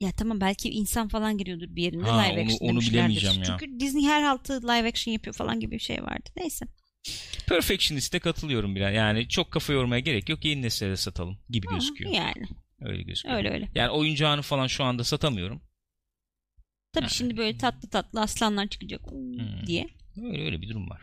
Ya 0.00 0.12
tamam 0.12 0.40
belki 0.40 0.70
insan 0.70 1.08
falan 1.08 1.38
giriyordur 1.38 1.66
bir 1.76 1.82
yerinde 1.82 2.04
Ha, 2.04 2.20
live 2.20 2.40
onu- 2.42 2.52
action 2.52 2.68
onu 2.68 2.80
bilemeyeceğim 2.80 3.38
ya. 3.38 3.44
Çünkü 3.44 3.80
Disney 3.80 4.04
her 4.04 4.22
haltı 4.22 4.62
live 4.62 4.88
action 4.88 5.12
yapıyor 5.12 5.34
falan 5.34 5.60
gibi 5.60 5.72
bir 5.74 5.78
şey 5.78 6.02
vardı. 6.02 6.30
Neyse. 6.36 6.66
Perfectionist'e 7.48 8.18
katılıyorum 8.18 8.74
biraz. 8.76 8.94
Yani 8.94 9.28
çok 9.28 9.50
kafa 9.50 9.72
yormaya 9.72 10.00
gerek 10.00 10.28
yok. 10.28 10.44
Yeni 10.44 10.62
nesile 10.62 10.96
satalım 10.96 11.38
gibi 11.50 11.66
Ha, 11.66 11.74
gözüküyor. 11.74 12.10
Yani 12.10 12.46
Öyle 12.80 13.02
gözüküyor. 13.02 13.36
öyle 13.36 13.50
öyle. 13.50 13.68
Yani 13.74 13.90
oyuncağını 13.90 14.42
falan 14.42 14.66
şu 14.66 14.84
anda 14.84 15.04
satamıyorum. 15.04 15.62
Tabii 16.92 17.04
Ha. 17.04 17.08
şimdi 17.10 17.36
böyle 17.36 17.58
tatlı 17.58 17.88
tatlı 17.90 18.20
aslanlar 18.20 18.68
çıkacak 18.68 19.10
Hmm. 19.10 19.66
diye. 19.66 19.88
Öyle 20.16 20.44
öyle 20.44 20.62
bir 20.62 20.68
durum 20.68 20.90
var. 20.90 21.00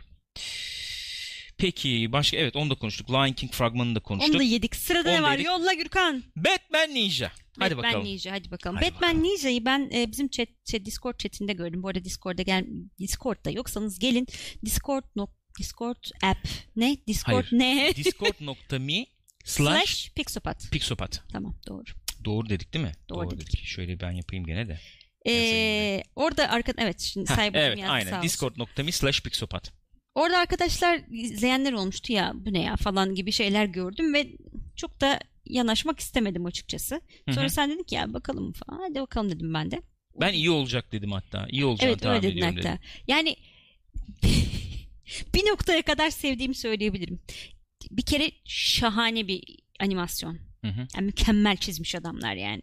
Peki 1.58 2.12
başka 2.12 2.38
evet 2.38 2.56
onu 2.56 2.70
da 2.70 2.76
konuştuk. 2.76 3.10
Lion 3.10 3.34
King 3.34 3.52
fragmanını 3.52 3.96
da 3.96 4.00
konuştuk. 4.00 4.36
Onu 4.36 4.40
da 4.40 4.44
yedik. 4.44 4.76
Sırada 4.76 5.10
Onu 5.10 5.18
ne 5.18 5.24
var? 5.24 5.32
yedik. 5.32 5.46
Yolla 5.46 5.74
Gürkan. 5.74 6.24
Batman 6.36 6.90
Ninja. 6.96 7.32
Hadi 7.60 7.78
Batman 7.78 7.84
bakalım. 7.84 8.06
Ninja 8.06 8.32
hadi 8.32 8.52
bakalım. 8.52 8.76
Hadi 8.76 8.86
Batman 8.86 9.10
bakalım. 9.10 9.24
Ninja'yı 9.24 9.66
ben 9.66 9.90
e, 9.94 10.12
bizim 10.12 10.28
chat, 10.28 10.48
şey, 10.72 10.86
Discord 10.86 11.18
chatinde 11.18 11.54
gördüm. 11.54 11.84
Bu 11.84 11.88
arada 11.88 12.04
Discord'da 12.04 12.42
gel 12.42 12.66
Discord'da 13.00 13.50
yoksanız 13.50 14.00
gelin 14.00 14.28
Discord 14.66 15.04
no, 15.16 15.28
Discord 15.60 16.04
app 16.24 16.48
ne? 16.76 16.98
Discord 17.08 17.34
Hayır. 17.34 17.50
ne? 17.52 17.94
Discord.me 17.96 19.06
slash 19.46 19.86
Slash 19.86 20.12
Pixopat. 20.16 20.72
Pixopat. 20.72 21.24
Tamam 21.32 21.56
doğru. 21.68 21.84
Doğru 22.26 22.50
dedik 22.50 22.74
değil 22.74 22.86
mi? 22.86 22.94
Doğru 23.10 23.32
dedik. 23.32 23.66
Şöyle 23.66 24.00
ben 24.00 24.12
yapayım 24.12 24.46
gene 24.46 24.68
de. 24.68 24.80
Ee, 25.28 26.04
orada 26.16 26.50
arka 26.50 26.74
evet 26.78 27.00
şimdi 27.00 27.30
Heh, 27.30 27.38
evet 27.38 27.78
yazdı 27.78 27.88
sağ 27.88 27.94
aynen. 27.94 28.24
Discord.me 28.24 28.92
slash 28.92 29.22
Pixopat. 29.22 29.85
Orada 30.16 30.38
arkadaşlar 30.38 31.02
izleyenler 31.12 31.74
olmuştu 31.74 32.14
ya 32.14 32.32
bu 32.36 32.54
ne 32.54 32.62
ya 32.62 32.76
falan 32.76 33.16
gibi 33.16 33.32
şeyler 33.32 33.66
gördüm 33.66 34.14
ve 34.14 34.28
çok 34.76 35.02
da 35.02 35.20
yanaşmak 35.46 36.00
istemedim 36.00 36.46
açıkçası. 36.46 37.02
Hı 37.30 37.34
Sonra 37.34 37.46
hı. 37.46 37.50
sen 37.50 37.72
dedin 37.72 37.84
ki 37.84 37.96
ya 37.96 38.14
bakalım 38.14 38.54
falan. 38.54 38.80
Hadi 38.82 39.02
bakalım 39.02 39.32
dedim 39.32 39.54
ben 39.54 39.72
de. 39.72 39.82
Ben 40.22 40.34
iyi 40.34 40.50
olacak 40.52 40.92
dedim 40.92 41.12
hatta. 41.12 41.48
İyi 41.50 41.66
olacağını 41.66 41.92
Evet 41.92 42.06
öyle 42.06 42.14
tahmin 42.14 42.22
dedin 42.22 42.38
ediyorum 42.38 42.56
hatta. 42.58 42.70
dedim. 42.70 42.82
Yani 43.08 43.36
bir 45.36 45.50
noktaya 45.52 45.82
kadar 45.82 46.10
sevdiğimi 46.10 46.56
söyleyebilirim. 46.56 47.20
Bir 47.92 48.02
kere 48.02 48.32
şahane 48.46 49.28
bir 49.28 49.44
animasyon. 49.80 50.40
Hı 50.62 50.68
hı. 50.72 50.88
Yani 50.96 51.06
mükemmel 51.06 51.58
çizmiş 51.58 51.96
adamlar 51.96 52.36
yani. 52.36 52.62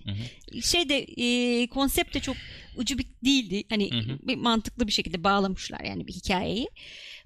Hı 0.52 0.62
Şey 0.62 0.88
de 0.88 0.98
e, 0.98 1.66
konsept 1.66 2.14
de 2.14 2.20
çok 2.20 2.36
ucubik 2.76 3.24
değildi. 3.24 3.64
Hani 3.68 3.90
Hı 3.92 3.98
hı. 4.12 4.18
bir 4.22 4.36
mantıklı 4.36 4.86
bir 4.86 4.92
şekilde 4.92 5.24
bağlamışlar 5.24 5.80
yani 5.80 6.06
bir 6.06 6.12
hikayeyi. 6.12 6.68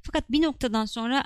Fakat 0.07 0.31
bir 0.31 0.43
noktadan 0.43 0.85
sonra 0.85 1.25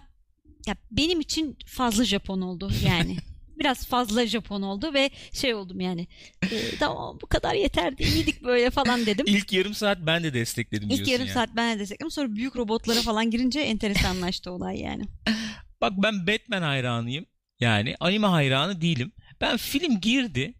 ya 0.66 0.76
benim 0.90 1.20
için 1.20 1.58
fazla 1.66 2.04
Japon 2.04 2.40
oldu 2.40 2.70
yani. 2.84 3.16
Biraz 3.58 3.86
fazla 3.86 4.26
Japon 4.26 4.62
oldu 4.62 4.94
ve 4.94 5.10
şey 5.32 5.54
oldum 5.54 5.80
yani. 5.80 6.06
E, 6.42 6.76
tamam 6.78 7.18
bu 7.22 7.26
kadar 7.26 7.54
yeterdi. 7.54 8.02
iyiydik 8.02 8.44
böyle 8.44 8.70
falan 8.70 9.06
dedim. 9.06 9.26
İlk 9.28 9.52
yarım 9.52 9.74
saat 9.74 9.98
ben 10.06 10.22
de 10.24 10.34
destekledim 10.34 10.88
İlk 10.90 10.96
diyorsun 10.96 11.12
yarım 11.12 11.26
yani. 11.26 11.34
saat 11.34 11.56
ben 11.56 11.76
de 11.76 11.80
destekledim. 11.80 12.10
Sonra 12.10 12.36
büyük 12.36 12.56
robotlara 12.56 13.02
falan 13.02 13.30
girince 13.30 13.60
enteresanlaştı 13.60 14.50
olay 14.50 14.80
yani. 14.80 15.04
Bak 15.80 15.92
ben 15.96 16.26
Batman 16.26 16.62
hayranıyım. 16.62 17.26
Yani 17.60 17.94
anime 18.00 18.26
hayranı 18.26 18.80
değilim. 18.80 19.12
Ben 19.40 19.56
film 19.56 20.00
girdi. 20.00 20.54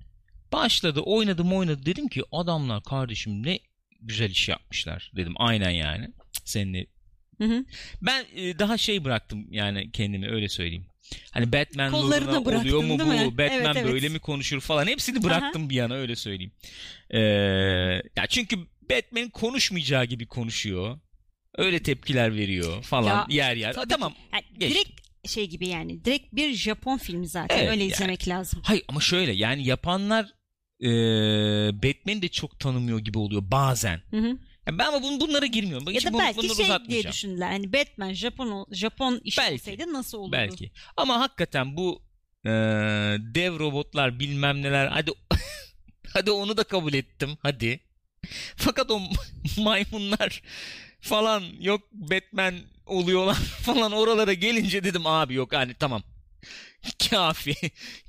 Başladı 0.52 1.00
oynadım 1.00 1.52
oynadı. 1.52 1.86
Dedim 1.86 2.08
ki 2.08 2.22
adamlar 2.32 2.82
kardeşim 2.82 3.46
ne 3.46 3.58
güzel 4.00 4.30
iş 4.30 4.48
yapmışlar. 4.48 5.12
Dedim 5.16 5.34
aynen 5.36 5.70
yani. 5.70 6.08
Seninle. 6.44 6.86
Hı 7.40 7.44
hı. 7.44 7.64
Ben 8.02 8.24
e, 8.36 8.58
daha 8.58 8.78
şey 8.78 9.04
bıraktım 9.04 9.46
yani 9.50 9.90
kendimi 9.92 10.30
öyle 10.30 10.48
söyleyeyim. 10.48 10.86
Hani 11.30 11.52
Batman 11.52 11.90
Kollarını 11.90 12.26
loruna 12.26 12.44
bıraktın, 12.44 12.68
oluyor 12.68 12.82
mu 12.84 12.98
bu? 12.98 13.04
mi? 13.04 13.38
Batman 13.38 13.50
Evet, 13.50 13.76
evet. 13.76 13.92
böyle 13.92 14.08
mi 14.08 14.18
konuşur 14.18 14.60
falan. 14.60 14.86
Hepsini 14.86 15.22
bıraktım 15.22 15.70
bir 15.70 15.74
yana 15.74 15.94
öyle 15.94 16.16
söyleyeyim. 16.16 16.52
Ee, 17.10 17.18
ya 18.16 18.26
çünkü 18.28 18.56
Batman 18.90 19.28
konuşmayacağı 19.28 20.04
gibi 20.04 20.26
konuşuyor. 20.26 20.98
Öyle 21.58 21.82
tepkiler 21.82 22.36
veriyor 22.36 22.82
falan 22.82 23.06
Ya, 23.06 23.26
yer 23.28 23.56
yer. 23.56 23.72
tabii 23.72 23.88
tamam. 23.88 24.14
Yani 24.32 24.44
direkt 24.60 25.00
şey 25.28 25.48
gibi 25.48 25.68
yani. 25.68 26.04
Direkt 26.04 26.32
bir 26.32 26.54
Japon 26.54 26.98
filmi 26.98 27.28
zaten. 27.28 27.58
Evet, 27.58 27.70
Öyle 27.70 27.82
yani. 27.82 27.92
izlemek 27.92 28.28
lazım. 28.28 28.60
Hayır 28.64 28.82
ama 28.88 29.00
şöyle 29.00 29.32
yani 29.32 29.64
yapanlar 29.64 30.24
e, 30.80 30.88
Batman'i 31.82 32.22
de 32.22 32.28
çok 32.28 32.60
tanımıyor 32.60 32.98
gibi 32.98 33.18
oluyor 33.18 33.42
bazen. 33.50 34.00
Hı 34.10 34.16
hı. 34.16 34.38
Ya 34.70 34.78
ben 34.78 34.86
ama 34.86 35.02
bun, 35.02 35.20
bunlara 35.20 35.46
girmiyorum. 35.46 35.86
Bak, 35.86 35.94
Ya 35.94 36.12
da 36.12 36.18
belki 36.18 36.54
şey 36.54 36.66
diye 36.88 37.02
düşündüler. 37.04 37.50
Hani 37.50 37.72
Batman 37.72 38.12
Japon 38.12 38.66
Japon 38.72 39.20
iş 39.24 39.38
Belki. 39.38 39.54
olsaydı 39.54 39.92
nasıl 39.92 40.18
olurdu? 40.18 40.32
Belki. 40.32 40.70
Ama 40.96 41.20
hakikaten 41.20 41.76
bu 41.76 42.02
e, 42.44 42.50
dev 43.34 43.58
robotlar 43.58 44.18
bilmem 44.20 44.62
neler 44.62 44.86
hadi 44.86 45.10
hadi 46.12 46.30
onu 46.30 46.56
da 46.56 46.64
kabul 46.64 46.92
ettim 46.92 47.30
hadi. 47.42 47.80
Fakat 48.56 48.90
o 48.90 49.00
maymunlar 49.58 50.42
falan 51.00 51.44
yok 51.60 51.80
Batman 51.92 52.54
oluyorlar 52.86 53.34
falan 53.34 53.92
oralara 53.92 54.32
gelince 54.32 54.84
dedim 54.84 55.06
abi 55.06 55.34
yok 55.34 55.52
hani 55.52 55.74
tamam. 55.74 56.02
Kafi. 57.10 57.54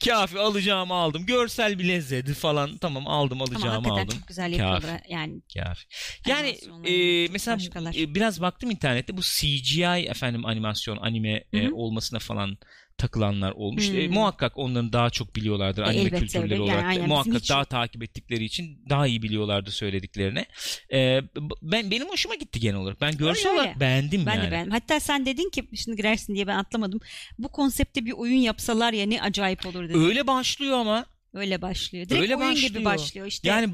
Kafi 0.06 0.40
alacağımı 0.40 0.94
aldım. 0.94 1.26
Görsel 1.26 1.80
bir 1.80 1.88
lezzeti 1.88 2.34
falan. 2.34 2.78
Tamam 2.78 3.08
aldım 3.08 3.42
Ama 3.42 3.52
alacağımı 3.52 3.72
hakikaten 3.72 4.06
aldım. 4.06 4.18
çok 4.20 4.28
güzel 4.28 4.58
Kafi. 4.58 4.62
yapıyorlar. 4.64 5.02
Yani 5.10 5.42
Kafi. 5.54 5.86
Yani 6.28 6.50
e, 6.90 7.28
mesela 7.32 7.58
başkalar. 7.58 7.96
e, 7.98 8.16
biraz 8.16 8.42
baktım 8.42 8.72
internette 8.72 9.18
bu 9.18 9.22
CGI 9.22 9.84
efendim 10.10 10.46
animasyon 10.46 10.98
anime 10.98 11.44
e, 11.54 11.72
olmasına 11.72 12.20
falan 12.20 12.58
takılanlar 13.02 13.52
olmuş. 13.52 13.90
Hmm. 13.90 14.00
E, 14.00 14.08
muhakkak 14.08 14.58
onların 14.58 14.94
daha 14.94 15.10
çok 15.10 15.36
biliyorlardır 15.36 15.82
E, 15.82 15.86
anime 15.86 16.02
elbette 16.02 16.20
kültürleri 16.20 16.44
öyle. 16.44 16.54
Yani 16.54 16.64
olarak. 16.64 16.84
aynen, 16.84 16.96
bizim 16.96 17.08
muhakkak 17.08 17.42
hiç- 17.42 17.50
daha 17.50 17.66
takip 17.66 18.04
ettikleri 18.04 18.44
için 18.46 18.86
daha 18.90 19.08
iyi 19.08 19.22
biliyorlardı 19.24 19.72
söylediklerini. 19.72 20.46
E, 20.94 21.22
ben 21.62 21.92
benim 21.92 22.10
hoşuma 22.10 22.36
gitti 22.36 22.60
genel 22.60 22.76
olarak. 22.76 23.02
Ben 23.02 23.18
görsel 23.18 23.50
Öyle, 23.52 23.60
olarak 23.60 23.70
öyle. 23.76 23.80
beğendim 23.80 24.26
ben 24.26 24.36
yani. 24.36 24.48
de 24.48 24.52
beğendim. 24.52 24.72
Hatta 24.72 25.00
sen 25.00 25.26
dedin 25.26 25.50
ki 25.50 25.68
şimdi 25.76 25.98
girersin 25.98 26.36
diye 26.36 26.48
ben 26.48 26.58
atlamadım. 26.58 27.00
Bu 27.40 27.52
konsepte 27.52 28.06
bir 28.06 28.12
oyun 28.12 28.38
yapsalar 28.40 28.94
ya 28.94 29.06
ne 29.06 29.22
acayip 29.22 29.66
olur 29.66 29.90
dedin. 29.90 30.04
Öyle 30.06 30.28
başlıyor 30.28 30.78
ama. 30.78 31.06
Öyle 31.34 31.62
başlıyor. 31.62 32.10
Direkt 32.10 32.22
Öyle 32.22 32.36
oyun 32.36 32.56
gibi 32.56 32.64
başlıyor. 32.64 32.86
başlıyor. 32.86 33.28
İşte 33.28 33.50
Yani 33.50 33.74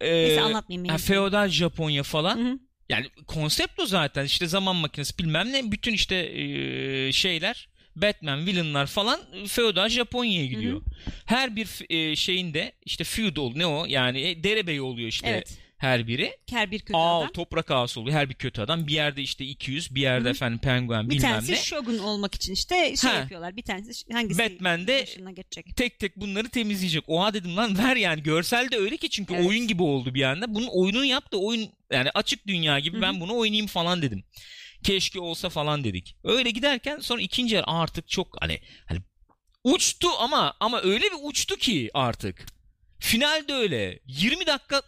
e, 0.00 0.12
Neyse 0.12 0.40
anlatmayayım. 0.40 0.86
mevzuyu. 0.88 1.06
feodal 1.06 1.48
Japonya 1.48 2.02
falan. 2.02 2.38
Hı 2.38 2.52
hı. 2.52 2.58
Yani 2.88 3.06
konsept 3.26 3.80
o 3.80 3.86
zaten 3.86 4.24
işte 4.24 4.46
zaman 4.46 4.76
makinesi 4.76 5.18
bilmem 5.18 5.52
ne 5.52 5.72
bütün 5.72 5.92
işte 5.92 6.16
e, 6.16 7.12
şeyler 7.12 7.68
Batman 8.02 8.46
villainlar 8.46 8.86
falan 8.86 9.20
feodal 9.46 9.88
Japonya'ya 9.88 10.46
gidiyor. 10.46 10.82
Her 11.26 11.56
bir 11.56 11.68
e, 11.90 12.16
şeyinde 12.16 12.72
işte 12.86 13.04
feudal 13.04 13.52
ne 13.56 13.66
o 13.66 13.84
yani 13.86 14.20
e, 14.20 14.44
derebey 14.44 14.80
oluyor 14.80 15.08
işte 15.08 15.28
Evet. 15.28 15.58
her 15.78 16.06
biri. 16.06 16.36
Ker 16.46 16.70
bir 16.70 16.78
kötü 16.78 16.92
Ağ 16.96 17.18
adam. 17.18 17.32
toprak 17.32 17.70
ağası 17.70 18.00
oluyor 18.00 18.16
her 18.16 18.28
bir 18.28 18.34
kötü 18.34 18.60
adam. 18.60 18.86
Bir 18.86 18.92
yerde 18.92 19.22
işte 19.22 19.44
200 19.44 19.94
bir 19.94 20.00
yerde 20.00 20.24
Hı 20.24 20.28
hı. 20.28 20.30
efendim 20.30 20.58
penguen 20.58 21.10
Bir 21.10 21.14
bilmem 21.16 21.30
tanesi 21.32 21.52
ne. 21.52 21.56
Shogun 21.56 21.98
olmak 21.98 22.34
için 22.34 22.52
işte 22.52 22.96
şey 22.96 23.10
Ha. 23.10 23.16
yapıyorlar. 23.16 23.56
Bir 23.56 23.62
tanesi 23.62 24.12
hangisi 24.12 24.38
Batman 24.38 24.86
de 24.86 25.02
başına 25.02 25.30
geçecek. 25.30 25.76
tek 25.76 25.98
tek 25.98 26.16
bunları 26.16 26.48
temizleyecek. 26.48 27.04
Oha 27.08 27.34
dedim 27.34 27.56
lan 27.56 27.78
ver 27.78 27.96
yani 27.96 28.22
görsel 28.22 28.70
de 28.70 28.76
öyle 28.76 28.96
ki 28.96 29.08
çünkü 29.10 29.34
Evet. 29.34 29.46
oyun 29.46 29.66
gibi 29.66 29.82
oldu 29.82 30.14
bir 30.14 30.22
anda. 30.22 30.54
Bunun 30.54 30.66
oyununu 30.72 31.04
yap 31.04 31.32
da 31.32 31.36
oyun 31.36 31.68
yani 31.92 32.10
açık 32.14 32.46
dünya 32.46 32.78
gibi 32.78 32.94
Hı 32.96 32.98
hı. 32.98 33.02
ben 33.02 33.20
bunu 33.20 33.36
oynayayım 33.36 33.66
falan 33.66 34.02
dedim. 34.02 34.24
Keşke 34.82 35.20
olsa 35.20 35.48
falan 35.48 35.84
dedik. 35.84 36.16
Öyle 36.24 36.50
giderken 36.50 36.98
sonra 36.98 37.20
ikinci 37.22 37.54
yer 37.54 37.64
artık 37.66 38.08
çok 38.08 38.42
hani 38.42 38.60
hani 38.86 38.98
uçtu 39.64 40.08
ama 40.18 40.54
ama 40.60 40.80
öyle 40.82 41.04
bir 41.04 41.18
uçtu 41.22 41.56
ki 41.56 41.90
artık. 41.94 42.46
Finalde 42.98 43.52
öyle. 43.54 43.98
20 44.06 44.46
dakika 44.46 44.82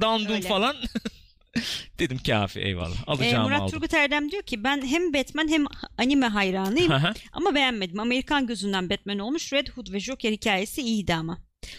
dandum 0.00 0.40
falan. 0.40 0.76
dedim 1.98 2.18
kafi 2.26 2.60
eyvallah. 2.60 2.96
Ee, 2.96 3.04
Alacağımı 3.06 3.48
Murat 3.48 3.60
aldım. 3.60 3.72
Turgut 3.72 3.94
Erdem 3.94 4.30
diyor 4.30 4.42
ki 4.42 4.64
ben 4.64 4.86
hem 4.86 5.14
Batman 5.14 5.48
hem 5.48 5.64
anime 5.98 6.26
hayranıyım 6.26 6.92
ama 7.32 7.54
beğenmedim. 7.54 8.00
Amerikan 8.00 8.46
gözünden 8.46 8.90
Batman 8.90 9.18
olmuş. 9.18 9.52
Red 9.52 9.68
Hood 9.68 9.92
ve 9.92 10.00
Joker 10.00 10.32
hikayesi 10.32 10.82
iyiydi 10.82 11.14
ama. 11.14 11.38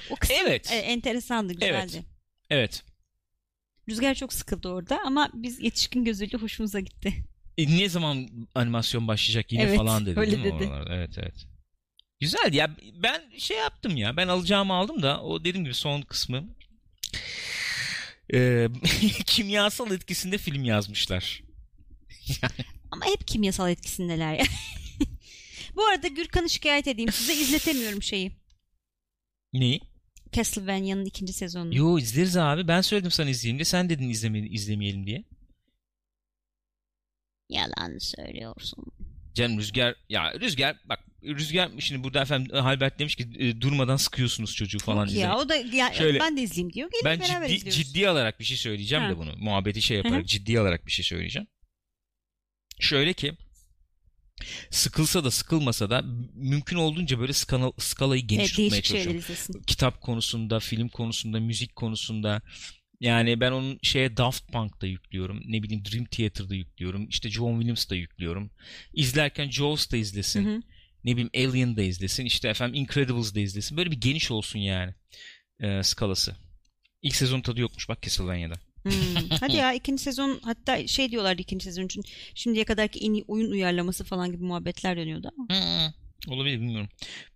O 0.10 0.16
kısım 0.16 0.38
Evet. 0.40 0.72
e, 0.72 0.76
enteresandı, 0.76 1.54
güzeldi. 1.54 1.94
Evet. 1.94 2.06
evet. 2.50 2.84
Rüzgar 3.90 4.16
çok 4.16 4.34
sıkıldı 4.34 4.70
orada 4.70 5.00
ama 5.06 5.30
biz 5.34 5.64
yetişkin 5.64 6.04
gözüyle 6.06 6.38
hoşumuza 6.38 6.80
gitti. 6.80 7.14
E, 7.58 7.78
ne 7.78 7.90
zaman 7.90 8.28
animasyon 8.56 9.08
başlayacak 9.08 9.52
yine 9.52 9.64
Evet, 9.64 9.78
falan 9.78 10.06
dedi 10.06 10.20
öyle 10.20 10.32
değil 10.32 10.54
mi 10.54 10.60
dedi. 10.60 10.68
oralarda? 10.68 10.96
Evet 10.96 11.18
evet. 11.18 11.48
Güzel 12.20 12.54
ya 12.54 12.76
ben 13.04 13.22
şey 13.38 13.58
yaptım 13.58 13.98
ya 13.98 14.18
ben 14.18 14.28
alacağımı 14.28 14.74
aldım 14.74 15.02
da 15.02 15.24
o 15.24 15.40
dediğim 15.40 15.64
gibi 15.66 15.74
son 15.74 16.02
kısmı 16.02 16.50
e, 18.34 18.68
kimyasal 19.26 19.92
etkisinde 19.92 20.38
film 20.38 20.64
yazmışlar. 20.64 21.44
Ama 22.92 23.06
hep 23.06 23.28
kimyasal 23.28 23.70
etkisindeler 23.72 24.34
ya. 24.34 24.46
Bu 25.76 25.86
arada 25.86 26.08
Gürkan'ı 26.08 26.50
şikayet 26.50 26.88
edeyim 26.88 27.12
size 27.12 27.34
izletemiyorum 27.34 28.04
şeyi. 28.04 28.32
Neyi? 29.54 29.82
Castlevania'nın 30.38 31.06
ikinci 31.06 31.34
sezonunu. 31.34 31.76
Yo 31.76 32.00
izleriz 32.00 32.38
abi 32.38 32.68
ben 32.68 32.82
söyledim 32.82 33.12
sana 33.12 33.30
izleyelim 33.30 33.58
diye 33.58 33.66
sen 33.66 33.90
dedin 33.90 34.10
izleme, 34.10 34.40
izlemeyelim 34.40 35.08
diye. 35.08 35.24
Yalan 37.50 37.98
söylüyorsun. 37.98 38.86
Canım 39.34 39.58
Rüzgar 39.60 39.96
ya 40.10 40.40
Rüzgar 40.40 40.78
bak 40.86 41.00
Rüzgar 41.24 41.72
şimdi 41.80 42.04
burada 42.04 42.22
efendim 42.22 42.56
Halbert 42.56 43.00
demiş 43.00 43.16
ki 43.16 43.28
e, 43.40 43.62
durmadan 43.62 43.98
sıkıyorsunuz 43.98 44.56
çocuğu 44.56 44.80
falan 44.80 45.00
Yok 45.02 45.08
izleyin. 45.10 45.26
ya 45.26 45.38
o 45.38 45.50
da 45.50 45.56
ya, 45.56 45.94
Şöyle, 45.94 46.20
ben 46.20 46.38
de 46.38 46.42
izleyeyim 46.42 46.74
diyor. 46.74 46.90
Gelin 46.92 47.06
Ben 47.06 47.20
beraber 47.20 47.48
ciddi, 47.48 47.56
izliyoruz. 47.58 47.84
ciddi 47.84 48.10
alarak 48.10 48.40
bir 48.40 48.46
şey 48.46 48.58
söyleyeceğim 48.58 49.04
Ha. 49.04 49.10
de 49.12 49.18
bunu. 49.18 49.34
Muhabbeti 49.38 49.82
şey 49.82 49.98
yaparak 49.98 50.28
ciddi 50.28 50.60
alarak 50.60 50.86
bir 50.86 50.92
şey 50.92 51.06
söyleyeceğim. 51.06 51.48
Şöyle 52.80 53.14
ki 53.14 53.34
sıkılsa 54.70 55.24
da 55.24 55.32
sıkılmasa 55.32 55.90
da 55.90 56.02
mümkün 56.34 56.78
olduğunca 56.78 57.20
böyle 57.20 57.34
skala, 57.34 57.72
skalayı 57.78 58.22
geniş 58.22 58.60
Evet, 58.60 58.70
tutmaya 58.70 58.82
çalışıyorum. 58.82 59.64
Kitap 59.68 60.02
konusunda, 60.02 60.60
film 60.60 60.90
konusunda, 60.90 61.40
müzik 61.40 61.76
konusunda. 61.76 62.42
Yani 63.00 63.40
ben 63.40 63.52
onun 63.52 63.80
şeye 63.84 64.18
Daft 64.18 64.52
Punk'ta 64.52 64.88
yüklüyorum. 64.88 65.42
Ne 65.46 65.64
bileyim 65.64 65.84
Dream 65.86 66.06
Theater'da 66.06 66.56
yüklüyorum. 66.56 67.08
İşte 67.10 67.30
John 67.30 67.54
Williams'da 67.54 67.96
yüklüyorum. 67.96 68.52
İzlerken 68.94 69.50
Jaws 69.50 69.92
da 69.92 69.98
izlesin. 69.98 70.46
Hı 70.46 70.56
hı. 70.56 70.62
Ne 71.04 71.18
bileyim 71.18 71.52
Alien 71.52 71.78
da 71.78 71.82
izlesin. 71.82 72.26
İşte 72.26 72.50
efendim 72.50 72.82
Incredibles 72.82 73.36
da 73.36 73.40
izlesin. 73.40 73.78
Böyle 73.78 73.92
bir 73.92 74.02
geniş 74.02 74.32
olsun 74.32 74.60
yani 74.60 74.94
e, 75.60 75.84
skalası. 75.84 76.36
İlk 77.02 77.16
sezon 77.16 77.42
tadı 77.42 77.62
yokmuş 77.62 77.90
bak 77.90 78.02
Castlevania'da. 78.02 78.67
Hmm. 78.92 79.30
Hadi 79.40 79.56
ya 79.56 79.74
ikinci 79.74 80.04
sezon 80.04 80.40
hatta 80.44 80.88
şey 80.88 81.12
diyorlardı 81.12 81.42
ikinci 81.42 81.66
sezon 81.66 81.86
için 81.86 82.04
şimdiye 82.36 82.66
kadarki 82.66 83.00
en 83.00 83.14
iyi 83.14 83.26
oyun 83.28 83.52
uyarlaması 83.52 84.04
falan 84.04 84.32
gibi 84.32 84.44
muhabbetler 84.44 84.98
dönüyordu 84.98 85.32
ama. 85.38 85.48
Olabilir 86.28 86.56
bilmiyorum. 86.56 86.90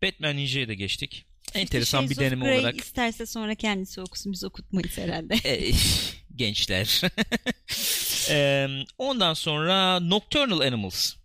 Batman 0.03 0.35
Ninja'ya 0.37 0.67
da 0.67 0.73
geçtik. 0.73 1.25
Enteresan 1.55 2.07
Fifty 2.07 2.21
bir 2.21 2.25
deneme 2.25 2.45
Grey 2.45 2.59
olarak. 2.59 2.77
isterse 2.77 3.25
sonra 3.25 3.55
kendisi 3.55 4.01
okusun 4.01 4.33
biz 4.33 4.43
okutmayız 4.43 4.97
herhalde. 4.97 5.35
Gençler. 6.35 7.01
Ondan 8.97 9.33
sonra 9.33 9.99
Nocturnal 9.99 10.59
Animals. 10.59 11.15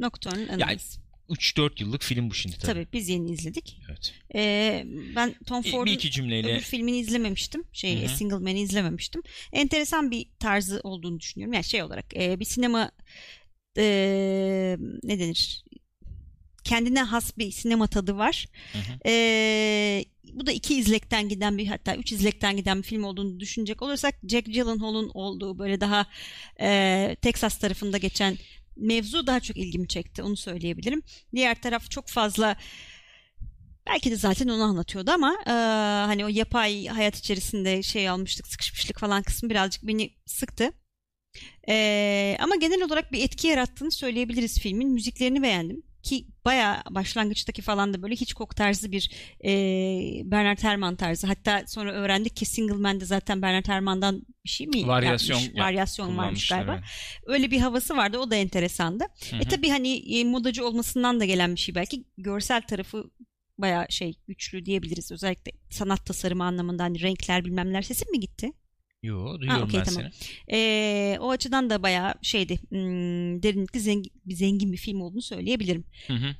Nocturne 0.00 0.52
Animals. 0.52 0.98
3-4 1.30 1.82
yıllık 1.82 2.02
film 2.02 2.30
bu 2.30 2.34
şimdi 2.34 2.58
tabii. 2.58 2.72
Tabii 2.72 2.86
biz 2.92 3.08
yeni 3.08 3.30
izledik. 3.30 3.78
Evet. 3.88 4.14
Ee, 4.34 4.84
ben 5.16 5.34
Tom 5.46 5.62
Bir, 5.62 5.66
bir 5.66 5.70
Ford'un 5.70 5.92
iki 5.92 6.10
cümleyle 6.10 6.52
öbür 6.52 6.60
filmini 6.60 6.98
izlememiştim. 6.98 7.64
Şey 7.72 7.96
Hı 7.96 8.00
hı. 8.00 8.04
A 8.04 8.08
Single 8.08 8.38
Man'i 8.38 8.60
izlememiştim. 8.60 9.22
Enteresan 9.52 10.10
bir 10.10 10.26
tarzı 10.38 10.80
olduğunu 10.84 11.20
düşünüyorum. 11.20 11.52
Yani 11.52 11.64
şey 11.64 11.82
olarak 11.82 12.16
e, 12.16 12.40
bir 12.40 12.44
sinema 12.44 12.90
e, 13.78 14.76
ne 15.02 15.18
denir? 15.18 15.64
Kendine 16.64 17.02
has 17.02 17.38
bir 17.38 17.50
sinema 17.50 17.86
tadı 17.86 18.16
var. 18.16 18.46
Hı 18.72 18.78
hı. 18.78 19.10
E, 19.10 20.04
bu 20.32 20.46
da 20.46 20.52
iki 20.52 20.74
izlekten 20.74 21.28
giden 21.28 21.58
bir 21.58 21.66
hatta 21.66 21.96
üç 21.96 22.12
izlekten 22.12 22.56
giden 22.56 22.78
bir 22.78 22.82
film 22.82 23.04
olduğunu 23.04 23.40
düşünecek 23.40 23.82
olursak 23.82 24.14
Jack 24.28 24.46
Gyllenhaal'ın 24.46 25.10
olduğu 25.14 25.58
böyle 25.58 25.80
daha 25.80 26.06
e, 26.60 27.16
Texas 27.22 27.58
tarafında 27.58 27.98
geçen 27.98 28.38
mevzu 28.80 29.26
daha 29.26 29.40
çok 29.40 29.56
ilgimi 29.56 29.88
çekti. 29.88 30.22
Onu 30.22 30.36
söyleyebilirim. 30.36 31.02
Diğer 31.34 31.62
taraf 31.62 31.90
çok 31.90 32.08
fazla 32.08 32.56
belki 33.86 34.10
de 34.10 34.16
zaten 34.16 34.48
onu 34.48 34.62
anlatıyordu 34.62 35.10
ama 35.10 35.36
e, 35.46 35.50
hani 36.06 36.24
o 36.24 36.28
yapay 36.28 36.86
hayat 36.86 37.16
içerisinde 37.16 37.82
şey 37.82 38.08
almıştık 38.08 38.46
sıkışmışlık 38.46 38.98
falan 38.98 39.22
kısmı 39.22 39.50
birazcık 39.50 39.86
beni 39.86 40.10
sıktı. 40.26 40.72
E, 41.68 42.36
ama 42.40 42.56
genel 42.56 42.82
olarak 42.82 43.12
bir 43.12 43.24
etki 43.24 43.48
yarattığını 43.48 43.92
söyleyebiliriz 43.92 44.58
filmin. 44.58 44.88
Müziklerini 44.88 45.42
beğendim 45.42 45.82
ki 46.02 46.26
baya 46.44 46.82
başlangıçtaki 46.90 47.62
falan 47.62 47.94
da 47.94 48.02
böyle 48.02 48.14
Hitchcock 48.14 48.56
tarzı 48.56 48.92
bir 48.92 49.10
e, 49.44 49.50
Bernard 50.30 50.58
Herrmann 50.62 50.96
tarzı. 50.96 51.26
Hatta 51.26 51.62
sonra 51.66 51.92
öğrendik 51.92 52.36
ki 52.36 52.46
Single 52.46 52.74
Man'de 52.76 53.04
zaten 53.04 53.42
Bernard 53.42 53.68
Herrmann'dan 53.68 54.22
bir 54.44 54.48
şey 54.50 54.66
mi 54.66 54.86
Varyasyon 54.86 55.36
yapmış? 55.38 55.56
yap- 55.58 55.66
Varyasyon 55.66 56.16
varmış 56.18 56.48
galiba. 56.48 56.72
evet. 56.74 56.84
Öyle 57.26 57.50
bir 57.50 57.60
havası 57.60 57.96
vardı. 57.96 58.18
O 58.18 58.30
da 58.30 58.36
enteresandı. 58.36 59.04
Hı 59.30 59.36
E 59.36 59.38
hı. 59.38 59.48
tabii 59.48 59.68
hani 59.68 60.18
e, 60.18 60.24
modacı 60.24 60.66
olmasından 60.66 61.20
da 61.20 61.24
gelen 61.24 61.54
bir 61.54 61.60
şey 61.60 61.74
belki. 61.74 62.04
Görsel 62.18 62.62
tarafı 62.62 63.10
bayağı 63.58 63.86
şey 63.88 64.14
güçlü 64.28 64.64
diyebiliriz. 64.66 65.12
Özellikle 65.12 65.52
sanat 65.70 66.06
tasarımı 66.06 66.44
anlamında 66.44 66.82
hani 66.84 67.00
renkler 67.00 67.44
bilmemler 67.44 67.82
sesim 67.82 68.10
mi 68.10 68.20
gitti? 68.20 68.52
Yo 69.02 69.40
duyuyorum 69.40 69.64
okey, 69.64 69.80
ben 69.80 69.84
tamam. 69.84 70.02
seni. 70.02 70.12
Ee, 70.52 71.18
o 71.20 71.30
açıdan 71.30 71.70
da 71.70 71.82
bayağı 71.82 72.14
şeydi 72.22 72.58
hmm, 72.68 73.42
derinlikli 73.42 73.80
zengin, 73.80 74.12
zengin 74.26 74.72
bir 74.72 74.76
film 74.76 75.00
olduğunu 75.00 75.22
söyleyebilirim. 75.22 75.84
Hı 76.06 76.12
hı. 76.12 76.36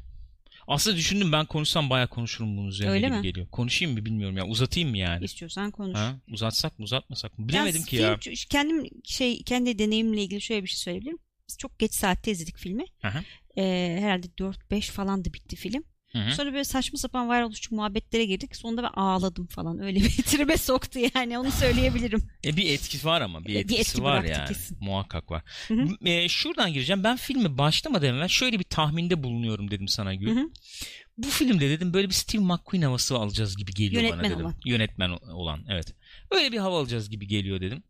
Aslında 0.66 0.96
düşündüm 0.96 1.32
ben 1.32 1.46
konuşsam 1.46 1.90
bayağı 1.90 2.08
konuşurum 2.08 2.56
bunun 2.56 2.68
üzerine 2.68 2.92
Öyle 2.92 3.06
gibi 3.06 3.16
mi? 3.16 3.22
geliyor. 3.22 3.46
Konuşayım 3.48 3.94
mı 3.94 4.04
bilmiyorum 4.04 4.36
ya. 4.36 4.46
Uzatayım 4.46 4.90
mı 4.90 4.98
yani? 4.98 5.24
İstiyorsan 5.24 5.70
konuş. 5.70 5.98
Ha? 5.98 6.16
Uzatsak 6.32 6.78
mı 6.78 6.84
uzatmasak 6.84 7.38
mı? 7.38 7.42
Ya 7.44 7.48
Bilemedim 7.48 7.82
ki 7.82 7.96
film- 7.96 8.02
ya. 8.02 8.18
Kendim 8.50 8.90
şey 9.04 9.42
kendi 9.42 9.78
deneyimimle 9.78 10.22
ilgili 10.22 10.40
şöyle 10.40 10.62
bir 10.62 10.68
şey 10.68 10.78
söyleyebilirim. 10.78 11.18
Biz 11.48 11.58
çok 11.58 11.78
geç 11.78 11.94
saatte 11.94 12.30
izledik 12.30 12.58
filmi. 12.58 12.84
Hı 13.02 13.08
hı. 13.08 13.18
Ee, 13.56 13.96
herhalde 14.00 14.26
4-5 14.26 14.90
falan 14.90 15.24
da 15.24 15.32
bitti 15.32 15.56
film. 15.56 15.84
Hı 16.12 16.18
hı. 16.18 16.34
Sonra 16.34 16.52
böyle 16.52 16.64
saçma 16.64 16.98
sapan 16.98 17.28
varoluşçu 17.28 17.74
muhabbetlere 17.74 18.24
girdik. 18.24 18.56
Sonunda 18.56 18.82
ben 18.82 18.88
ağladım 19.00 19.46
falan. 19.46 19.78
Öyle 19.78 20.00
bir 20.00 20.11
tribe 20.22 20.56
soktu 20.56 20.98
yani 21.14 21.38
onu 21.38 21.50
söyleyebilirim. 21.50 22.22
E 22.44 22.56
bir 22.56 22.70
etkisi 22.70 23.06
var 23.06 23.20
ama 23.20 23.40
bir 23.44 23.48
Bir 23.48 23.54
etkisi 23.54 23.80
etki 23.80 24.02
var 24.02 24.24
yani. 24.24 24.48
kesin. 24.48 24.78
Muhakkak 24.80 25.30
var. 25.30 25.42
Hı 25.68 25.74
hı. 25.74 25.88
M- 26.00 26.11
e, 26.11 26.28
şuradan 26.28 26.72
gireceğim. 26.72 27.04
Ben 27.04 27.16
filmi 27.16 27.58
başlamadan 27.58 28.08
evvel 28.16 28.28
şöyle 28.28 28.58
bir 28.58 28.64
tahminde 28.64 29.22
bulunuyorum 29.22 29.70
dedim 29.70 29.88
sana 29.88 30.14
Gül. 30.14 30.36
Hı 30.36 30.40
hı. 30.40 30.50
Bu 31.18 31.28
filmde 31.30 31.70
dedim 31.70 31.94
böyle 31.94 32.08
bir 32.08 32.14
Steve 32.14 32.42
McQueen 32.42 32.82
havası 32.82 33.16
alacağız 33.16 33.56
gibi 33.56 33.72
geliyor 33.74 34.02
bana 34.02 34.08
Yönetmen 34.11 34.30
dedim. 34.32 34.44
olan. 34.46 34.54
Yönetmen 34.64 35.11
olan 35.11 35.64
evet. 35.68 35.94
Öyle 36.30 36.52
bir 36.52 36.58
hava 36.58 36.80
alacağız 36.80 37.11
gibi 37.11 37.26
geliyor 37.26 37.61
dedim. 37.61 37.82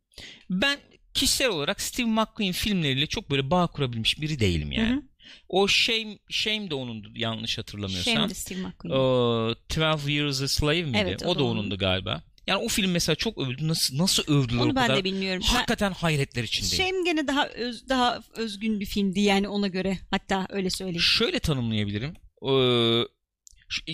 Ben 0.50 0.78
kişisel 1.14 1.48
olarak 1.48 1.80
Steve 1.80 2.06
McQueen 2.06 2.52
filmleriyle 2.52 3.06
çok 3.06 3.30
böyle 3.30 3.50
bağ 3.50 3.66
kurabilmiş 3.66 4.20
biri 4.20 4.40
değilim 4.40 4.72
yani. 4.72 4.88
Hı 4.90 4.94
hı. 4.94 5.02
O 5.48 5.68
Shame, 5.68 6.18
Shame 6.30 6.70
de 6.70 6.74
onun 6.74 7.04
yanlış 7.16 7.58
hatırlamıyorsam. 7.58 8.14
Shame'de 8.14 8.34
Steve 8.34 8.58
McQueen. 8.60 8.94
12 8.94 10.12
Years 10.12 10.42
a 10.42 10.48
Slave 10.48 10.82
miydi? 10.82 10.98
Evet, 11.00 11.22
o 11.24 11.28
o, 11.28 11.34
da 11.34 11.38
da 11.38 11.44
onun. 11.44 11.58
onundu 11.58 11.78
galiba. 11.78 12.22
Yani 12.46 12.64
o 12.64 12.68
film 12.68 12.90
mesela 12.90 13.16
çok 13.16 13.38
övüldü. 13.38 13.68
Nasıl 13.68 13.98
nasıl 13.98 14.22
övdüler 14.22 14.60
Onu 14.60 14.72
o 14.72 14.74
ben 14.76 14.86
kadar? 14.86 14.96
de 14.96 15.04
bilmiyorum. 15.04 15.42
Ben- 15.48 15.54
Hakikaten 15.54 15.92
hayretler 15.92 16.44
içindeyim. 16.44 16.76
Shame 16.92 17.04
gene 17.04 17.26
daha 17.26 17.48
öz, 17.48 17.88
daha 17.88 18.20
özgün 18.36 18.80
bir 18.80 18.86
filmdi 18.86 19.20
yani 19.20 19.48
ona 19.48 19.66
göre. 19.68 19.98
Hatta 20.10 20.46
öyle 20.50 20.70
söyleyeyim. 20.70 21.00
Şöyle 21.00 21.38
tanımlayabilirim. 21.38 22.14
Ee, 22.48 23.04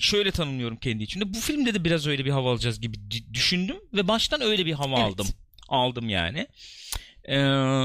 şöyle 0.00 0.30
tanımlıyorum 0.30 0.76
kendi 0.76 1.04
içimde. 1.04 1.34
Bu 1.34 1.40
filmde 1.40 1.74
de 1.74 1.84
biraz 1.84 2.06
öyle 2.06 2.24
bir 2.24 2.30
hava 2.30 2.52
alacağız 2.52 2.80
gibi 2.80 2.96
düşündüm 3.34 3.76
ve 3.92 4.08
baştan 4.08 4.40
öyle 4.40 4.66
bir 4.66 4.72
hava 4.72 4.94
Evet. 5.00 5.12
aldım. 5.12 5.26
Aldım 5.68 6.08
yani. 6.08 6.46
Ee, 7.28 7.84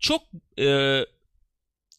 çok 0.00 0.22
e, 0.58 1.00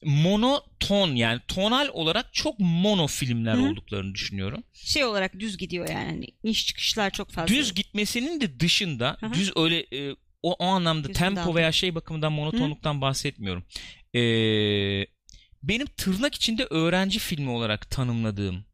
monoton 0.05 1.15
yani 1.15 1.41
tonal 1.47 1.89
olarak 1.93 2.33
çok 2.33 2.59
mono 2.59 3.07
filmler 3.07 3.53
Hı 3.53 3.57
hı. 3.57 3.63
olduklarını 3.67 4.15
düşünüyorum. 4.15 4.63
Şey 4.73 5.03
olarak 5.03 5.39
düz 5.39 5.57
gidiyor 5.57 5.89
yani. 5.89 6.05
Hani 6.05 6.27
İniş 6.43 6.67
çıkışlar 6.67 7.11
çok 7.11 7.31
fazla. 7.31 7.55
Düz 7.55 7.73
gitmesinin 7.73 8.41
de 8.41 8.59
dışında 8.59 9.17
Hı 9.19 9.25
hı. 9.25 9.33
düz 9.33 9.51
öyle 9.55 9.79
e, 9.79 10.15
o, 10.43 10.53
o 10.53 10.65
anlamda 10.65 11.07
Gözümde 11.07 11.19
tempo 11.19 11.55
veya 11.55 11.71
şey 11.71 11.95
bakımından 11.95 12.31
monotonluktan 12.31 13.01
bahsetmiyorum. 13.01 13.63
Ee, 14.15 15.05
benim 15.63 15.87
tırnak 15.97 16.35
içinde 16.35 16.65
öğrenci 16.69 17.19
filmi 17.19 17.49
olarak 17.49 17.89
tanımladığım 17.89 18.65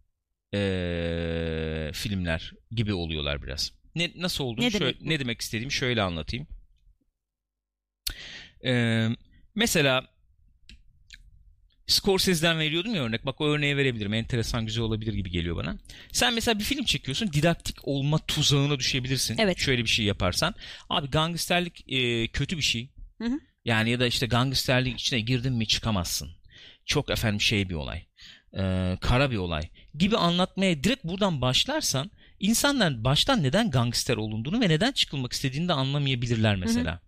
ee, 0.54 1.92
filmler 1.94 2.54
gibi 2.72 2.94
oluyorlar 2.94 3.44
biraz. 3.44 3.72
Ne 3.96 4.12
nasıl 4.16 4.44
olduğunu 4.44 4.66
Ne 4.66 4.72
şöyle, 4.72 4.86
demek 4.86 5.02
ne 5.02 5.20
demek 5.20 5.42
istediğimi 5.42 5.72
şöyle 5.72 6.02
anlatayım. 6.02 6.48
Ee, 8.66 9.08
mesela 9.56 10.08
Scorsese'den 11.90 12.60
veriyordum 12.60 12.96
ya 12.96 13.04
örnek. 13.04 13.26
Bak 13.26 13.42
o 13.42 13.48
örneği 13.48 13.78
verebilirim. 13.78 14.14
Enteresan 14.14 14.66
güzel 14.66 14.84
olabilir 14.84 15.14
gibi 15.14 15.32
geliyor 15.32 15.56
bana. 15.56 15.78
Sen 16.12 16.34
mesela 16.34 16.60
bir 16.60 16.64
film 16.64 16.84
çekiyorsun. 16.84 17.34
Didaktik 17.34 17.88
olma 17.88 18.18
tuzağına 18.18 18.80
düşebilirsin. 18.80 19.38
Evet. 19.38 19.60
Şöyle 19.60 19.84
bir 19.84 19.90
şey 19.90 20.06
yaparsan. 20.06 20.56
Abi 20.90 21.10
gangsterlik 21.10 21.92
e, 21.94 22.28
kötü 22.28 22.58
bir 22.58 22.62
şey. 22.62 22.90
Hı 23.22 23.28
hı. 23.28 23.40
Yani 23.66 23.90
ya 23.90 24.00
da 24.00 24.08
işte 24.08 24.26
gangsterlik 24.26 25.00
içine 25.00 25.20
girdin 25.20 25.54
mi 25.54 25.68
çıkamazsın. 25.68 26.30
Çok 26.86 27.10
efendim 27.10 27.42
şey 27.42 27.70
bir 27.70 27.76
olay. 27.76 28.04
E, 28.58 28.98
kara 29.02 29.32
bir 29.32 29.38
olay. 29.38 29.70
Gibi 29.96 30.18
anlatmaya 30.18 30.84
direkt 30.84 31.04
buradan 31.04 31.42
başlarsan 31.42 32.12
insanlar 32.40 33.04
baştan 33.04 33.44
neden 33.44 33.72
gangster 33.72 34.18
olunduğunu 34.18 34.62
ve 34.62 34.70
neden 34.70 34.92
çıkılmak 34.92 35.34
istediğini 35.34 35.68
de 35.68 35.74
anlamayabilirler 35.74 36.56
mesela. 36.56 37.02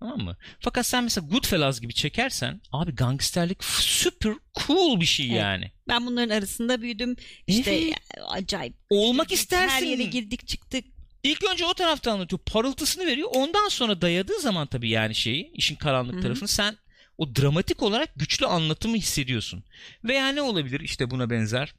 Tamam 0.00 0.20
mı? 0.20 0.36
Fakat 0.60 0.86
sen 0.86 1.04
mesela 1.04 1.26
Goodfellas 1.26 1.80
gibi 1.80 1.94
çekersen 1.94 2.60
abi 2.72 2.94
gangsterlik 2.94 3.64
super 3.64 4.32
cool 4.66 5.00
bir 5.00 5.06
şey 5.06 5.26
Evet. 5.26 5.36
yani. 5.38 5.72
Ben 5.88 6.06
bunların 6.06 6.34
arasında 6.36 6.82
büyüdüm. 6.82 7.16
İşte 7.46 7.74
Evet. 7.74 7.90
ya, 8.16 8.24
acayip. 8.26 8.74
Olmak 8.90 9.30
Her 9.30 9.34
istersin. 9.36 9.86
yere 9.86 10.02
girdik 10.02 10.48
çıktık. 10.48 10.84
İlk 11.22 11.44
önce 11.52 11.64
o 11.64 11.74
tarafta 11.74 12.12
anlatıyor. 12.12 12.40
Parıltısını 12.46 13.06
veriyor. 13.06 13.28
Ondan 13.34 13.68
sonra 13.68 14.00
dayadığı 14.00 14.40
zaman 14.40 14.66
tabii 14.66 14.90
yani 14.90 15.14
şeyi, 15.14 15.50
işin 15.54 15.76
karanlık 15.76 16.14
Hı 16.14 16.18
hı. 16.18 16.22
tarafını 16.22 16.48
sen 16.48 16.76
o 17.18 17.34
dramatik 17.36 17.82
olarak 17.82 18.08
güçlü 18.16 18.46
anlatımı 18.46 18.96
hissediyorsun. 18.96 19.64
Veya 20.04 20.28
ne 20.28 20.42
olabilir 20.42 20.80
işte 20.80 21.10
buna 21.10 21.30
benzer? 21.30 21.74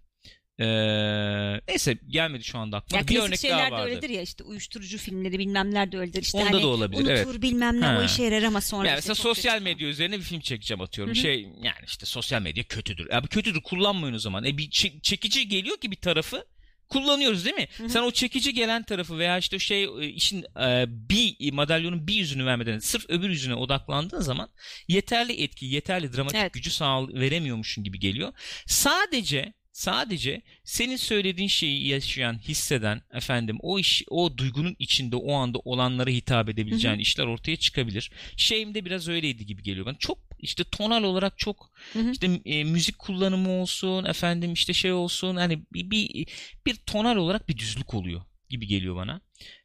Ee, 0.60 1.62
neyse 1.68 1.98
gelmedi 2.08 2.44
şu 2.44 2.58
anda 2.58 2.78
aklıma. 2.78 3.00
Ya 3.02 3.08
bir 3.08 3.20
örnek 3.20 3.40
şeyler 3.40 3.58
daha 3.58 3.68
de 3.68 3.72
vardı. 3.72 3.90
öyledir 3.90 4.10
ya 4.10 4.22
işte 4.22 4.44
uyuşturucu 4.44 4.98
filmleri 4.98 5.40
bilmemler 5.40 5.92
de 5.92 5.98
öyledir. 5.98 6.22
İşte 6.22 6.38
Onda 6.38 6.52
hani 6.52 6.62
da 6.62 6.68
olabilir, 6.68 7.00
unutur 7.02 7.12
evet. 7.32 7.42
bilmem 7.42 7.82
ne 7.82 7.86
Ha. 7.86 8.00
o 8.02 8.04
işe 8.06 8.24
yarar 8.24 8.44
ama 8.44 8.62
sonra 8.62 8.88
Yani 8.88 9.00
işte 9.00 9.10
mesela 9.10 9.16
sosyal 9.34 9.62
medya 9.62 9.88
üzerine 9.88 10.18
bir 10.18 10.24
film 10.24 10.40
çekeceğim 10.40 10.82
atıyorum. 10.82 11.14
Hı 11.14 11.18
hı. 11.20 11.22
Şey 11.22 11.42
yani 11.42 11.86
işte 11.88 12.06
sosyal 12.06 12.42
medya 12.42 12.64
kötüdür. 12.64 13.12
Ya 13.12 13.24
bu 13.24 13.28
kötüdür 13.28 13.62
kullanmayın 13.62 14.16
o 14.16 14.20
zaman. 14.20 14.44
E 14.46 14.58
bir 14.58 14.70
çe- 14.70 15.02
çekici 15.02 15.48
geliyor 15.48 15.78
ki 15.78 15.92
bir 15.92 15.96
tarafı 16.02 16.46
kullanıyoruz 16.90 17.46
değil 17.46 17.56
mi? 17.56 17.68
Hı 17.78 17.84
hı. 17.84 17.90
Sen 17.90 18.02
o 18.04 18.12
çekici 18.12 18.54
gelen 18.54 18.84
tarafı 18.84 19.18
veya 19.18 19.38
işte 19.38 19.60
şey 19.60 19.84
e, 19.84 20.06
işin 20.10 20.46
e, 20.60 20.86
bir 20.88 21.52
madalyonun 21.52 22.08
bir 22.08 22.14
yüzünü 22.14 22.46
vermeden 22.46 22.80
sırf 22.80 23.06
öbür 23.10 23.30
yüzüne 23.30 23.56
odaklandığın 23.56 24.22
zaman 24.22 24.50
yeterli 24.88 25.44
etki, 25.44 25.66
yeterli 25.66 26.14
dramatik 26.14 26.40
Evet. 26.42 26.54
gücü 26.54 26.72
sağ 26.72 27.08
veremiyormuşsun 27.08 27.84
gibi 27.84 28.00
geliyor. 28.00 28.34
Sadece 28.66 29.54
sadece 29.78 30.42
senin 30.64 30.96
söylediğin 30.96 31.48
şeyi 31.48 31.88
yaşayan, 31.88 32.40
hisseden 32.40 33.02
efendim 33.14 33.58
o 33.62 33.80
iş 33.80 34.04
o 34.10 34.38
duygunun 34.38 34.76
içinde 34.80 35.16
o 35.16 35.34
anda 35.34 35.60
olanlara 35.60 36.10
hitap 36.10 36.50
edebileceğin 36.50 37.00
işler 37.00 37.26
ortaya 37.26 37.56
çıkabilir. 37.58 38.12
Şeyimde 38.38 38.86
biraz 38.86 39.08
öyleydi 39.08 39.46
gibi 39.46 39.64
geliyor 39.64 39.86
bana. 39.86 39.98
Çok 39.98 40.18
işte 40.40 40.64
tonal 40.64 41.04
olarak 41.04 41.38
çok 41.38 41.72
Hı 41.94 42.00
hı. 42.00 42.12
işte 42.12 42.42
e, 42.46 42.64
müzik 42.64 43.00
kullanımı 43.00 43.50
olsun, 43.50 44.06
efendim 44.06 44.54
işte 44.54 44.74
şey 44.74 44.92
olsun 44.92 45.36
hani 45.36 45.64
bir, 45.74 45.92
bir 45.92 46.28
bir 46.66 46.76
tonal 46.76 47.16
olarak 47.16 47.50
bir 47.50 47.58
düzlük 47.58 47.94
oluyor 47.94 48.22
gibi 48.50 48.68
geliyor 48.68 48.96
bana. 48.96 49.22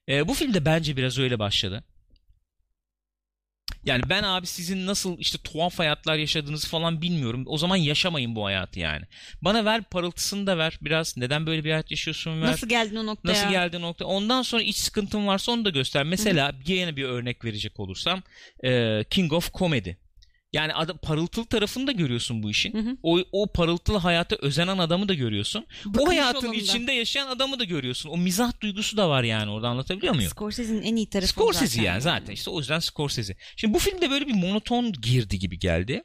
E, 0.08 0.28
bu 0.28 0.34
filmde 0.34 0.64
bence 0.64 0.96
biraz 0.96 1.18
öyle 1.18 1.38
başladı. 1.38 1.84
Yani 3.84 4.02
ben 4.08 4.22
abi 4.22 4.46
sizin 4.46 4.86
nasıl 4.86 5.18
işte 5.18 5.38
tuhaf 5.38 5.78
hayatlar 5.78 6.16
yaşadığınızı 6.16 6.68
falan 6.68 7.02
bilmiyorum. 7.02 7.44
O 7.46 7.58
zaman 7.58 7.76
yaşamayın 7.76 8.36
bu 8.36 8.44
hayatı 8.44 8.80
yani. 8.80 9.04
Bana 9.42 9.64
ver 9.64 9.82
parıltısını 9.82 10.46
da 10.46 10.58
ver 10.58 10.78
biraz. 10.82 11.16
Neden 11.16 11.46
böyle 11.46 11.64
bir 11.64 11.70
hayat 11.70 11.90
yaşıyorsun 11.90 12.42
ver. 12.42 12.46
Nasıl 12.46 12.68
geldin 12.68 12.96
o 12.96 13.06
noktaya? 13.06 13.32
Nasıl 13.32 13.50
geldi 13.50 13.80
nokta. 13.80 14.04
Ondan 14.04 14.42
sonra 14.42 14.62
iç 14.62 14.76
sıkıntın 14.76 15.26
varsa 15.26 15.52
onu 15.52 15.64
da 15.64 15.70
göster. 15.70 16.04
Mesela 16.04 16.52
yine 16.66 16.96
bir 16.96 17.04
örnek 17.04 17.44
verecek 17.44 17.80
olursam 17.80 18.22
King 19.10 19.32
of 19.32 19.54
Comedy. 19.54 19.90
Yani 20.52 20.74
adam, 20.74 20.98
parıltılı 20.98 21.46
tarafını 21.46 21.86
da 21.86 21.92
görüyorsun 21.92 22.42
bu 22.42 22.50
işin. 22.50 22.72
Hı 22.74 22.78
hı. 22.90 22.96
O, 23.02 23.18
o 23.32 23.46
parıltılı 23.52 23.96
hayata 23.98 24.36
özenen 24.40 24.78
adamı 24.78 25.08
da 25.08 25.14
görüyorsun. 25.14 25.66
o 25.86 25.94
Bıkmış 25.94 26.08
hayatın 26.08 26.38
olanı 26.46 26.52
da. 26.52 26.62
içinde 26.62 26.92
yaşayan 26.92 27.26
adamı 27.28 27.58
da 27.58 27.64
görüyorsun. 27.64 28.10
O 28.10 28.16
mizah 28.16 28.60
duygusu 28.60 28.96
da 28.96 29.08
var 29.08 29.22
yani 29.22 29.50
orada 29.50 29.68
anlatabiliyor 29.68 30.14
muyum? 30.14 30.30
Scorsese'nin 30.30 30.82
en 30.82 30.96
iyi 30.96 31.06
tarafı 31.10 31.26
o 31.26 31.52
Scorsese 31.52 31.82
yani 31.82 32.00
zaten 32.00 32.32
işte 32.32 32.50
o 32.50 32.58
yüzden 32.58 32.78
Scorsese. 32.78 33.36
Şimdi 33.56 33.74
bu 33.74 33.78
filmde 33.78 34.10
böyle 34.10 34.26
bir 34.26 34.34
monoton 34.34 34.92
girdi 34.92 35.38
gibi 35.38 35.58
geldi. 35.58 36.02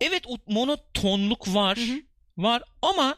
Evet 0.00 0.22
o 0.26 0.36
monotonluk 0.52 1.54
var. 1.54 1.78
Hı 1.78 1.82
hı. 1.82 2.00
Var 2.36 2.62
ama 2.82 3.16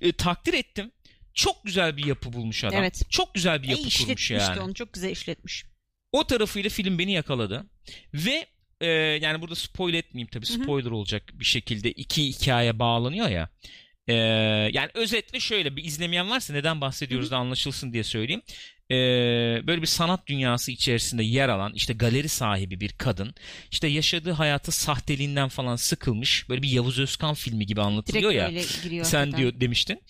e, 0.00 0.12
takdir 0.12 0.54
ettim. 0.54 0.92
Çok 1.34 1.64
güzel 1.64 1.96
bir 1.96 2.06
yapı 2.06 2.32
bulmuş 2.32 2.64
adam. 2.64 2.78
Evet. 2.80 3.02
Çok 3.10 3.34
güzel 3.34 3.62
bir 3.62 3.68
E, 3.68 3.70
yapı 3.70 3.80
kurmuş 3.82 3.94
işletmişti 4.00 4.32
yani. 4.32 4.60
onu 4.60 4.74
çok 4.74 4.92
güzel 4.92 5.10
işletmiş. 5.10 5.64
O 6.12 6.26
tarafıyla 6.26 6.70
film 6.70 6.98
beni 6.98 7.12
yakaladı. 7.12 7.66
Ve 8.14 8.46
e, 8.80 8.86
yani 9.22 9.40
burada 9.40 9.54
spoil 9.54 9.94
etmeyeyim 9.94 10.28
tabii. 10.28 10.46
Spoiler 10.46 10.90
olacak 10.90 11.22
bir 11.32 11.44
şekilde 11.44 11.92
iki 11.92 12.28
hikaye 12.28 12.78
bağlanıyor 12.78 13.28
ya. 13.28 13.48
E, 14.08 14.14
yani 14.72 14.90
özetle 14.94 15.40
şöyle 15.40 15.76
bir 15.76 15.84
izlemeyen 15.84 16.30
varsa 16.30 16.52
neden 16.52 16.80
bahsediyoruz 16.80 17.30
da 17.30 17.36
anlaşılsın 17.36 17.92
diye 17.92 18.04
söyleyeyim. 18.04 18.42
E, 18.90 18.96
böyle 19.66 19.82
bir 19.82 19.86
sanat 19.86 20.26
dünyası 20.26 20.72
içerisinde 20.72 21.22
yer 21.22 21.48
alan 21.48 21.72
işte 21.74 21.92
galeri 21.92 22.28
sahibi 22.28 22.80
bir 22.80 22.92
kadın 22.92 23.34
işte 23.70 23.86
yaşadığı 23.86 24.32
hayatı 24.32 24.72
sahteliğinden 24.72 25.48
falan 25.48 25.76
sıkılmış 25.76 26.48
böyle 26.48 26.62
bir 26.62 26.68
Yavuz 26.68 26.98
Özkan 26.98 27.34
filmi 27.34 27.66
gibi 27.66 27.76
Direkt 27.76 27.86
anlatılıyor 27.86 28.30
ya. 28.30 28.46
öyle 28.46 28.62
giriyor. 28.82 29.04
Sen 29.04 29.18
hakikaten. 29.18 29.40
diyor 29.40 29.60
demiştin. 29.60 30.02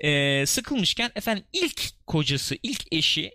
Ee, 0.00 0.46
sıkılmışken 0.46 1.10
efendim 1.14 1.44
ilk 1.52 2.06
kocası, 2.06 2.56
ilk 2.62 2.92
eşi 2.92 3.34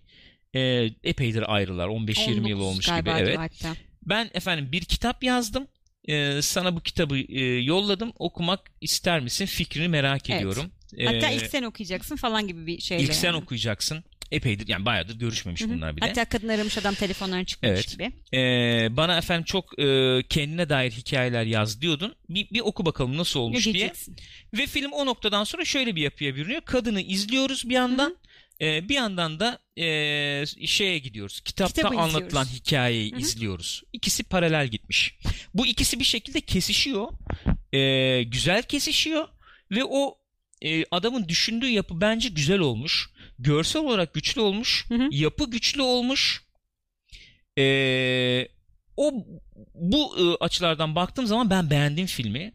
e, 0.56 0.90
epeydir 1.04 1.54
ayrılar. 1.56 1.88
15-20 1.88 2.50
yıl 2.50 2.60
19 2.60 2.62
olmuş 2.62 2.86
gibi. 2.86 3.10
Evet. 3.10 3.38
hatta. 3.38 3.76
Ben 4.06 4.30
efendim 4.34 4.72
bir 4.72 4.82
kitap 4.82 5.24
yazdım. 5.24 5.68
Ee, 6.10 6.40
sana 6.42 6.76
bu 6.76 6.82
kitabı 6.82 7.18
e, 7.18 7.44
yolladım. 7.64 8.14
Okumak 8.20 8.60
ister 8.82 9.20
misin? 9.20 9.46
Fikrini 9.46 9.88
merak 9.88 10.30
Evet. 10.30 10.40
ediyorum. 10.40 10.72
Hatta 11.06 11.30
Ee, 11.30 11.36
ilk 11.36 11.46
sen 11.48 11.64
okuyacaksın 11.64 12.16
falan 12.16 12.48
gibi 12.48 12.68
bir 12.68 12.80
şeyle. 12.82 13.04
ilk 13.04 13.14
sen 13.14 13.34
okuyacaksın. 13.34 14.04
Epeydir 14.32 14.68
yani 14.68 14.86
bayağıdır 14.86 15.20
görüşmemiş 15.20 15.62
Hı 15.62 15.66
hı. 15.66 15.70
bunlar 15.70 15.98
bir 15.98 16.02
de. 16.02 16.06
Hatta 16.08 16.26
kadın 16.26 16.48
aramış 16.48 16.78
adam 16.78 16.94
telefonlarını 16.96 17.46
çıkmış 17.46 17.70
Evet. 17.72 17.92
gibi. 17.92 18.12
Ee, 18.34 18.88
bana 18.98 19.18
efendim 19.18 19.44
çok 19.46 19.80
e, 19.80 20.20
kendine 20.30 20.70
dair 20.70 20.92
hikayeler 20.92 21.44
yaz 21.46 21.82
diyordun. 21.82 22.16
Bir, 22.30 22.50
bir 22.50 22.60
oku 22.60 22.86
bakalım 22.86 23.18
nasıl 23.18 23.40
Ne 23.40 23.44
olmuş 23.44 23.66
diye. 23.66 23.74
diyeceksin? 23.74 24.16
Ve 24.54 24.66
film 24.68 24.92
o 24.92 25.06
noktadan 25.06 25.44
sonra 25.44 25.66
şöyle 25.66 25.96
bir 25.96 26.02
yapıya 26.02 26.36
bürünüyor. 26.36 26.62
Kadını 26.62 27.02
izliyoruz 27.02 27.70
bir 27.70 27.74
yandan. 27.74 28.18
E, 28.62 28.90
bir 28.90 28.96
yandan 28.96 29.40
da 29.40 29.60
e, 29.78 30.46
şeye 30.68 30.98
gidiyoruz. 31.00 31.42
Kitapta 31.42 31.82
Kitabı 31.82 32.02
anlatılan 32.02 32.46
izliyoruz. 32.46 32.54
hikayeyi 32.54 33.12
Hı 33.12 33.16
hı. 33.16 33.20
izliyoruz. 33.20 33.84
İkisi 33.94 34.24
paralel 34.24 34.68
gitmiş. 34.68 35.18
Bu 35.54 35.68
ikisi 35.68 36.00
bir 36.00 36.06
şekilde 36.06 36.42
kesişiyor. 36.42 37.08
E, 37.74 38.24
güzel 38.24 38.64
kesişiyor. 38.64 39.28
Ve 39.72 39.84
o 39.84 40.18
e, 40.62 40.86
adamın 40.92 41.28
düşündüğü 41.28 41.70
yapı 41.70 42.02
bence 42.02 42.30
güzel 42.30 42.60
olmuş. 42.60 43.10
Görsel 43.40 43.82
olarak 43.82 44.14
güçlü 44.14 44.42
olmuş. 44.42 44.86
Hı 44.90 44.96
hı. 44.96 45.08
Yapı 45.12 45.50
güçlü 45.52 45.82
olmuş. 45.82 46.44
E, 47.58 48.48
o 48.98 49.14
bu 49.76 50.18
e, 50.20 50.44
açılardan 50.44 50.96
baktığım 50.96 51.26
zaman 51.26 51.50
ben 51.50 51.70
beğendim 51.70 52.06
filmi. 52.06 52.54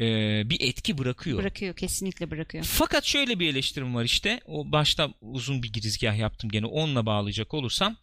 E, 0.00 0.04
bir 0.50 0.60
etki 0.60 0.98
bırakıyor. 0.98 1.38
Bırakıyor 1.38 1.76
kesinlikle 1.76 2.30
bırakıyor. 2.30 2.64
Fakat 2.64 3.04
şöyle 3.04 3.40
bir 3.40 3.48
eleştirim 3.48 3.94
var 3.94 4.04
işte. 4.04 4.40
O 4.46 4.72
başta 4.72 5.14
uzun 5.20 5.62
bir 5.62 5.72
girizgah 5.72 6.18
yaptım 6.18 6.50
gene 6.50 6.66
onunla 6.66 7.06
bağlayacak 7.06 7.54
olursam. 7.54 7.96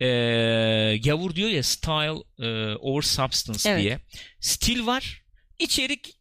Ee, 0.00 1.00
Gavur 1.04 1.34
diyor 1.34 1.48
ya 1.48 1.62
style 1.62 2.22
e, 2.38 2.74
over 2.74 3.02
substance 3.02 3.70
Evet. 3.70 3.82
diye. 3.82 3.98
Stil 4.40 4.86
var. 4.86 5.22
İçerik 5.58 6.14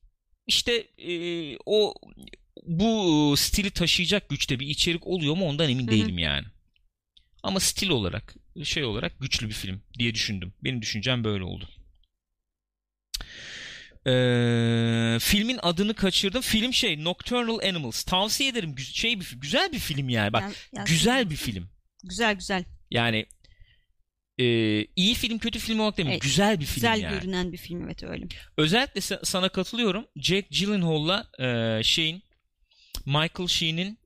işte 0.48 0.74
e, 0.98 1.12
o 1.66 1.94
bu 2.64 3.34
stili 3.38 3.72
taşıyacak 3.72 4.30
güçte 4.30 4.60
bir 4.60 4.68
içerik 4.68 5.08
oluyor 5.08 5.38
mu 5.38 5.46
ondan 5.46 5.70
emin 5.70 5.84
Hı 5.84 5.88
hı. 5.88 5.92
değilim 5.92 6.18
yani. 6.18 6.46
Ama 7.44 7.60
stil 7.60 7.90
olarak 7.90 8.36
şey 8.64 8.84
olarak 8.84 9.20
güçlü 9.20 9.48
bir 9.48 9.54
film 9.54 9.82
diye 10.00 10.14
düşündüm. 10.14 10.54
Benim 10.64 10.82
düşüncem 10.82 11.24
böyle 11.24 11.44
oldu. 11.44 11.70
Ee, 14.08 15.18
filmin 15.22 15.60
adını 15.62 15.93
kaçırdım. 15.93 16.41
Film 16.41 16.74
şey 16.74 17.04
Nocturnal 17.04 17.60
Animals. 17.70 18.04
Tavsiye 18.04 18.49
ederim. 18.49 18.76
Gü- 18.76 18.93
şey 18.93 19.20
bir 19.20 19.32
güzel 19.36 19.72
bir 19.72 19.80
film 19.80 20.10
yani. 20.10 20.34
Bak 20.34 20.41
Yaz- 20.43 20.54
yaz- 20.74 20.88
güzel 20.89 21.30
bir 21.30 21.36
film. 21.36 21.70
Güzel 22.04 22.36
güzel. 22.36 22.64
Yani 22.91 23.26
e, 24.39 24.45
iyi 24.95 25.14
film 25.14 25.38
kötü 25.38 25.60
film 25.60 25.80
olarak 25.80 25.97
demiyorum. 25.97 26.14
Evet, 26.16 26.22
Güzel 26.24 26.60
bir 26.60 26.66
film 26.66 26.76
Güzel 26.76 26.99
yani. 27.01 27.20
görünen 27.20 27.51
bir 27.51 27.58
film 27.58 27.84
evet 27.84 28.04
öyle. 28.04 28.26
Özellikle 28.58 28.99
sa- 28.99 29.26
sana 29.26 29.49
katılıyorum. 29.49 30.06
Jack 30.16 30.49
Gyllenhaal'la 30.51 31.28
e, 31.39 31.84
şeyin 31.84 32.24
Michael 33.06 33.47
Sheen'in 33.47 33.97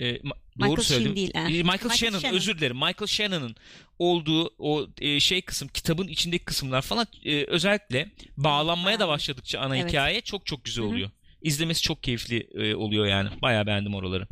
e, 0.00 0.18
Michael 0.60 0.76
doğru 0.76 0.82
Sheen 0.84 0.96
söyledim. 0.96 1.16
değil, 1.16 1.30
ha. 1.34 1.40
E, 1.40 1.44
Michael, 1.48 1.64
Michael 1.64 1.96
Shannon, 1.96 2.18
Shannon. 2.18 2.36
özür 2.36 2.58
dilerim. 2.58 2.76
Michael 2.76 3.06
Shannon'ın 3.06 3.56
olduğu 3.98 4.54
o 4.58 4.88
e, 5.00 5.20
şey 5.20 5.42
kısım 5.42 5.68
kitabın 5.68 6.08
içindeki 6.08 6.44
kısımlar 6.44 6.82
falan 6.82 7.06
e, 7.24 7.44
özellikle 7.44 8.10
bağlanmaya 8.36 9.00
da 9.00 9.08
başladıkça 9.08 9.60
ana 9.60 9.76
Evet. 9.76 9.88
hikaye 9.88 10.20
çok 10.20 10.46
çok 10.46 10.64
güzel 10.64 10.84
oluyor. 10.84 11.10
İzlemesi 11.42 11.82
çok 11.82 12.02
keyifli 12.02 12.48
e, 12.54 12.74
oluyor 12.74 13.06
yani. 13.06 13.28
Bayağı 13.42 13.66
beğendim 13.66 13.94
oraları. 13.94 14.26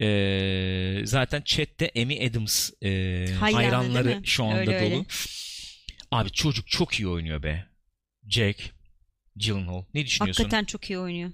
E, 0.00 1.06
zaten 1.06 1.42
chatte 1.42 1.90
Amy 2.02 2.26
Adams 2.26 2.70
e, 2.82 2.88
Hayranı, 3.40 3.54
hayranları 3.62 4.20
şu 4.24 4.44
anda 4.44 4.58
Öyle, 4.60 4.76
öyle. 4.78 4.94
dolu. 4.94 5.04
Abi 6.10 6.30
çocuk 6.30 6.66
çok 6.68 6.94
iyi 6.94 7.08
oynuyor 7.08 7.42
be. 7.42 7.66
Jack 8.28 8.58
Gyllenhaal. 9.36 9.82
Ne 9.94 10.06
düşünüyorsun? 10.06 10.42
Hakikaten 10.42 10.64
çok 10.64 10.90
iyi 10.90 10.98
oynuyor. 10.98 11.30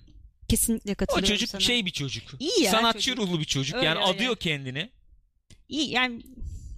Kesinlikle 0.50 0.92
o 0.92 0.94
katılıyorum 0.94 1.28
çocuk 1.28 1.48
sana. 1.48 1.60
şey 1.60 1.86
bir 1.86 1.90
çocuk. 1.90 2.24
İyi 2.38 2.62
ya 2.64 2.70
Sanatçı 2.70 3.00
çocuk. 3.00 3.18
ruhlu 3.18 3.40
bir 3.40 3.44
çocuk. 3.44 3.76
Öyle, 3.76 3.86
yani 3.86 3.98
öyle. 3.98 4.06
adıyor 4.08 4.36
kendini. 4.36 4.90
İyi 5.68 5.90
yani 5.90 6.22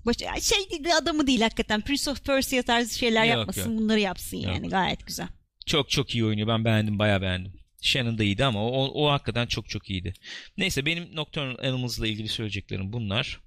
baş, 0.06 0.16
şey 0.42 0.58
adamı 1.02 1.26
değil 1.26 1.40
hakikaten. 1.40 1.80
Prince 1.80 2.10
of 2.10 2.24
Persia 2.24 2.62
tarzı 2.62 2.98
şeyler 2.98 3.24
Yok, 3.24 3.36
yapmasın. 3.36 3.70
yok. 3.70 3.80
Bunları 3.80 4.00
yapsın 4.00 4.36
Yok. 4.36 4.46
yani. 4.46 4.68
Gayet 4.68 5.06
güzel. 5.06 5.28
Çok 5.66 5.90
çok 5.90 6.14
iyi 6.14 6.24
oynuyor. 6.24 6.48
Ben 6.48 6.64
beğendim. 6.64 6.98
Bayağı 6.98 7.22
beğendim. 7.22 7.52
Shannon 7.80 8.18
da 8.18 8.24
iyiydi 8.24 8.44
ama 8.44 8.66
o, 8.70 9.04
o 9.04 9.10
hakikaten 9.10 9.46
çok 9.46 9.68
çok 9.68 9.90
iyiydi. 9.90 10.14
Neyse 10.56 10.86
benim 10.86 11.16
Nocturnal 11.16 11.68
Animals'la 11.68 12.06
ilgili 12.06 12.28
söyleyeceklerim 12.28 12.92
bunlar. 12.92 13.40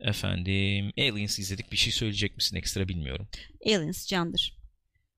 Efendim 0.00 0.92
Aliens 0.98 1.38
izledik. 1.38 1.72
Bir 1.72 1.76
şey 1.76 1.92
söyleyecek 1.92 2.36
misin 2.36 2.56
ekstra 2.56 2.88
bilmiyorum. 2.88 3.28
Aliens 3.66 4.06
candır. 4.06 4.56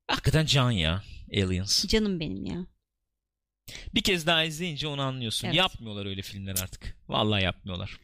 Hakikaten 0.06 0.46
can 0.46 0.70
ya. 0.70 1.02
Aliens. 1.32 1.86
Canım 1.86 2.20
benim 2.20 2.44
ya. 2.44 2.66
Bir 3.94 4.02
kez 4.02 4.26
daha 4.26 4.44
izleyince 4.44 4.86
onu 4.86 5.02
anlıyorsun. 5.02 5.46
Evet. 5.46 5.56
Yapmıyorlar 5.56 6.06
öyle 6.06 6.22
filmler 6.22 6.56
artık. 6.62 6.96
Vallahi 7.08 7.44
yapmıyorlar. 7.44 7.98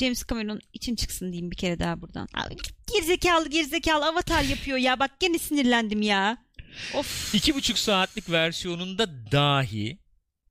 James 0.00 0.26
Cameron 0.26 0.60
için 0.72 0.96
çıksın 0.96 1.32
diyeyim 1.32 1.50
bir 1.50 1.56
kere 1.56 1.78
daha 1.78 2.00
buradan. 2.00 2.28
Abi, 2.34 2.56
gerizekalı 2.94 3.48
gerizekalı 3.48 4.06
avatar 4.06 4.42
yapıyor 4.42 4.78
ya. 4.78 5.00
Bak 5.00 5.20
gene 5.20 5.38
sinirlendim 5.38 6.02
ya. 6.02 6.38
Of. 6.94 7.34
İki 7.34 7.54
buçuk 7.54 7.78
saatlik 7.78 8.30
versiyonunda 8.30 9.32
dahi 9.32 9.98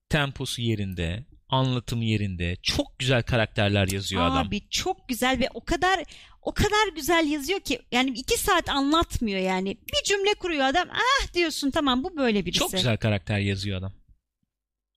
temposu 0.10 0.62
yerinde, 0.62 1.26
anlatımı 1.50 2.06
yerinde, 2.06 2.58
çok 2.64 3.00
güzel 3.00 3.24
karakterler 3.24 3.88
yazıyor 3.88 4.22
adam. 4.22 4.48
Abi 4.48 4.70
çok 4.70 5.10
güzel 5.10 5.40
ve 5.40 5.50
o 5.54 5.66
kadar 5.66 6.04
o 6.42 6.54
kadar 6.54 6.96
güzel 6.96 7.28
yazıyor 7.32 7.60
ki 7.60 7.80
yani 7.92 8.10
iki 8.10 8.40
saat 8.40 8.70
anlatmıyor 8.70 9.40
yani. 9.40 9.78
Bir 9.78 10.04
cümle 10.06 10.34
kuruyor 10.34 10.66
adam. 10.66 10.88
Ah 10.92 11.34
diyorsun 11.34 11.72
tamam 11.72 12.04
bu 12.04 12.18
böyle 12.18 12.46
birisi. 12.46 12.60
Çok 12.60 12.72
güzel 12.72 12.98
karakter 12.98 13.40
yazıyor 13.40 13.80
adam. 13.80 13.94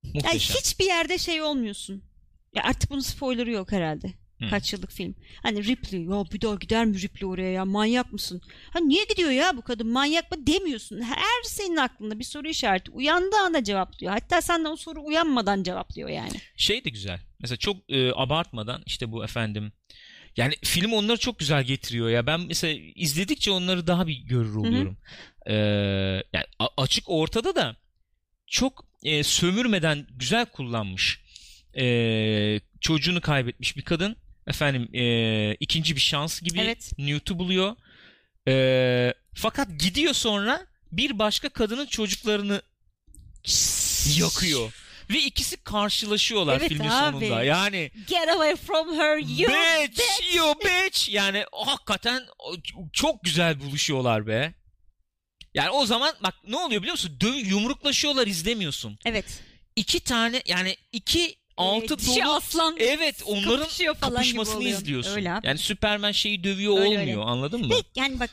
Yani 0.04 0.24
Muhteşem. 0.24 0.56
hiçbir 0.56 0.84
yerde 0.84 1.18
şey 1.18 1.42
olmuyorsun. 1.42 2.02
Ya 2.54 2.62
artık 2.64 2.90
bunun 2.90 3.00
spoilerı 3.00 3.50
yok 3.50 3.72
herhalde. 3.72 4.14
Hı. 4.40 4.50
Kaç 4.50 4.72
yıllık 4.72 4.92
film. 4.92 5.14
Hani 5.42 5.64
Ripley 5.64 6.02
ya 6.02 6.24
bir 6.32 6.40
daha 6.40 6.54
gider 6.54 6.84
mi 6.84 7.02
Ripley 7.02 7.30
oraya 7.30 7.50
ya 7.50 7.64
manyak 7.64 8.12
mısın? 8.12 8.42
Ha 8.70 8.80
niye 8.80 9.04
gidiyor 9.04 9.30
ya 9.30 9.56
bu 9.56 9.62
kadın 9.62 9.86
manyak 9.86 10.30
mı 10.30 10.46
demiyorsun. 10.46 11.00
Her 11.00 11.42
senin 11.44 11.76
aklında 11.76 12.18
bir 12.18 12.24
soru 12.24 12.48
işareti. 12.48 12.90
Uyandığı 12.90 13.36
anda 13.36 13.64
cevaplıyor. 13.64 14.12
Hatta 14.12 14.40
senden 14.42 14.70
o 14.70 14.76
soru 14.76 15.04
uyanmadan 15.04 15.62
cevaplıyor 15.62 16.08
yani. 16.08 16.40
Şey 16.56 16.84
de 16.84 16.90
güzel. 16.90 17.20
Mesela 17.40 17.56
çok 17.56 17.76
e, 17.88 18.12
abartmadan 18.12 18.82
işte 18.86 19.12
bu 19.12 19.24
efendim 19.24 19.72
yani 20.36 20.54
film 20.64 20.92
onları 20.92 21.16
çok 21.18 21.38
güzel 21.38 21.64
getiriyor 21.64 22.08
ya. 22.08 22.26
Ben 22.26 22.40
mesela 22.40 22.78
izledikçe 22.94 23.50
onları 23.50 23.86
daha 23.86 24.06
bir 24.06 24.14
görür 24.14 24.54
oluyorum. 24.54 24.98
Ee, 25.46 25.54
yani 26.32 26.44
açık 26.76 27.04
ortada 27.06 27.56
da 27.56 27.76
çok 28.46 28.84
e, 29.04 29.22
sömürmeden 29.22 30.06
güzel 30.10 30.46
kullanmış. 30.46 31.20
Ee, 31.76 32.60
çocuğunu 32.80 33.20
kaybetmiş 33.20 33.76
bir 33.76 33.82
kadın 33.82 34.16
efendim 34.46 34.88
e, 34.94 35.54
ikinci 35.54 35.96
bir 35.96 36.00
şans 36.00 36.40
gibi 36.42 36.60
Evet. 36.60 36.92
Newt'u 36.98 37.38
buluyor. 37.38 37.76
Ee, 38.48 39.14
fakat 39.34 39.68
gidiyor 39.80 40.14
sonra 40.14 40.66
bir 40.92 41.18
başka 41.18 41.48
kadının 41.48 41.86
çocuklarını 41.86 42.62
yakıyor. 44.18 44.72
Ve 45.10 45.18
ikisi 45.18 45.56
karşılaşıyorlar 45.56 46.56
Evet 46.56 46.68
filmin 46.68 46.88
abi. 46.88 47.12
sonunda. 47.26 47.44
Yani 47.44 47.90
Get 48.08 48.28
away 48.28 48.56
from 48.56 48.94
her 48.98 49.16
you 49.18 49.28
bitch, 49.52 49.90
bitch. 49.90 50.36
you 50.36 50.54
bitch. 50.60 51.08
Yani 51.10 51.44
hakikaten 51.52 52.22
çok 52.92 53.24
güzel 53.24 53.60
buluşuyorlar 53.60 54.26
be. 54.26 54.54
Yani 55.54 55.70
o 55.70 55.86
zaman 55.86 56.14
bak 56.22 56.34
ne 56.46 56.56
oluyor 56.56 56.82
biliyor 56.82 56.94
musun? 56.94 57.16
Döv 57.20 57.34
yumruklaşıyorlar 57.34 58.26
izlemiyorsun. 58.26 58.98
Evet. 59.04 59.24
İki 59.76 60.00
tane 60.00 60.42
yani 60.46 60.76
iki 60.92 61.36
altı 61.56 61.94
Ee, 61.94 62.06
dolu 62.06 62.32
aslan 62.32 62.76
Evet 62.78 63.22
onların 63.26 63.58
kapışıyor 63.58 63.94
falan 63.94 64.14
kapışmasını 64.14 64.64
izliyorsun. 64.64 65.16
Öyle 65.16 65.32
abi. 65.32 65.46
Yani 65.46 65.58
Superman 65.58 66.12
şeyi 66.12 66.44
dövüyor 66.44 66.78
Öyle, 66.78 66.88
olmuyor 66.88 67.18
öyle. 67.18 67.30
anladın 67.30 67.60
mı? 67.66 67.70
Ve 67.70 67.82
yani 67.94 68.20
bak 68.20 68.30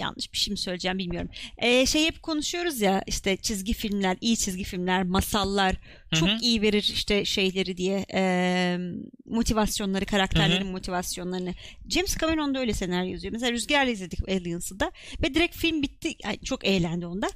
yanlış 0.00 0.32
bir 0.32 0.38
şey 0.38 0.52
mi 0.52 0.58
söyleyeceğim 0.58 0.98
bilmiyorum. 0.98 1.30
Ee, 1.58 1.86
şey 1.86 2.06
hep 2.06 2.22
konuşuyoruz 2.22 2.80
ya 2.80 3.02
işte 3.06 3.36
çizgi 3.36 3.72
filmler, 3.72 4.16
iyi 4.20 4.36
çizgi 4.36 4.64
filmler, 4.64 5.02
masallar 5.02 5.76
çok 6.14 6.28
Hı 6.28 6.32
hı. 6.32 6.38
iyi 6.42 6.62
verir 6.62 6.90
işte 6.94 7.24
şeyleri 7.24 7.76
diye 7.76 8.06
e, 8.14 8.78
motivasyonları, 9.26 10.04
karakterlerin 10.06 10.66
motivasyonlarını. 10.66 11.54
James 11.88 12.16
Cameron 12.18 12.54
da 12.54 12.58
öyle 12.60 12.72
senaryo 12.72 13.10
yazıyor. 13.12 13.32
Mesela 13.32 13.52
Rüzgar'la 13.52 13.90
izledik 13.90 14.28
Aliens'ı 14.28 14.80
da 14.80 14.92
ve 15.22 15.34
direkt 15.34 15.56
film 15.56 15.82
bitti. 15.82 16.14
Yani 16.24 16.38
çok 16.44 16.64
eğlendi 16.66 17.06
onda. 17.06 17.28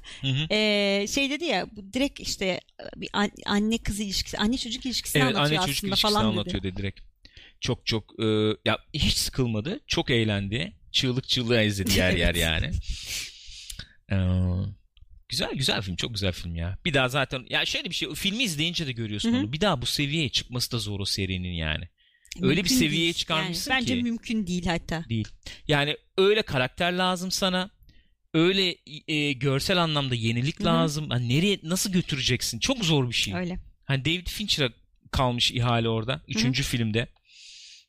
Ee, 0.51 1.05
şey 1.09 1.29
dedi 1.29 1.45
ya 1.45 1.67
bu 1.75 1.93
direkt 1.93 2.19
işte 2.19 2.59
bir 2.95 3.09
an- 3.13 3.31
anne 3.45 3.77
kız 3.77 3.99
ilişkisi, 3.99 4.37
anne 4.37 4.57
çocuk 4.57 4.85
ilişkisini 4.85 5.23
Evet 5.23 5.35
anlatıyor 5.35 5.61
anne 5.61 5.67
çocuk 5.67 5.77
aslında 5.77 5.89
ilişkisini 5.93 6.11
falan 6.13 6.25
anlatıyor 6.25 6.63
dedi. 6.63 6.71
dedi 6.73 6.77
direkt. 6.81 6.99
Çok 7.61 7.85
çok 7.85 8.19
e, 8.19 8.25
ya 8.65 8.77
hiç 8.93 9.13
sıkılmadı. 9.17 9.79
Çok 9.87 10.09
eğlendi. 10.11 10.73
Çığlık 10.93 11.27
çığlığa 11.27 11.61
izledi 11.61 11.99
yer 11.99 12.13
yer 12.13 12.35
yani. 12.47 12.71
Ee, 14.11 14.17
güzel 15.29 15.55
güzel 15.55 15.81
film. 15.81 15.95
Çok 15.95 16.13
güzel 16.13 16.31
film 16.31 16.55
ya. 16.55 16.77
Bir 16.85 16.93
daha 16.93 17.09
zaten 17.09 17.45
ya 17.49 17.65
şöyle 17.65 17.89
bir 17.89 17.95
şey 17.95 18.13
filmi 18.15 18.43
izleyince 18.43 18.87
de 18.87 18.91
görüyorsun 18.91 19.31
Hı 19.31 19.35
hı. 19.35 19.39
onu. 19.39 19.53
Bir 19.53 19.61
daha 19.61 19.81
bu 19.81 19.85
seviyeye 19.85 20.29
çıkması 20.29 20.71
da 20.71 20.79
zor 20.79 20.99
o 20.99 21.05
serinin 21.05 21.53
yani. 21.53 21.83
Öyle 22.41 22.49
bir 22.49 22.55
Mümkün 22.55 22.75
seviyeye 22.75 23.03
değil. 23.03 23.13
çıkarmışsın 23.13 23.71
yani, 23.71 23.81
Bence 23.81 23.97
ki. 23.97 24.03
mümkün 24.03 24.47
değil 24.47 24.65
hatta. 24.65 25.05
Değil. 25.09 25.27
Yani 25.67 25.97
öyle 26.17 26.41
karakter 26.41 26.93
lazım 26.93 27.31
sana. 27.31 27.69
Öyle 28.33 28.75
e, 29.07 29.33
görsel 29.33 29.77
anlamda 29.77 30.15
yenilik 30.15 30.59
Hı 30.59 30.63
hı. 30.63 30.67
lazım. 30.67 31.09
Hani 31.09 31.29
nereye 31.29 31.59
nasıl 31.63 31.91
götüreceksin? 31.91 32.59
Çok 32.59 32.85
zor 32.85 33.09
bir 33.09 33.13
şey. 33.15 33.33
Öyle. 33.33 33.59
Hani 33.85 34.05
David 34.05 34.27
Fincher'a 34.27 34.69
kalmış 35.11 35.51
ihale 35.51 35.89
orada. 35.89 36.21
Üçüncü 36.27 36.63
filmde. 36.63 37.07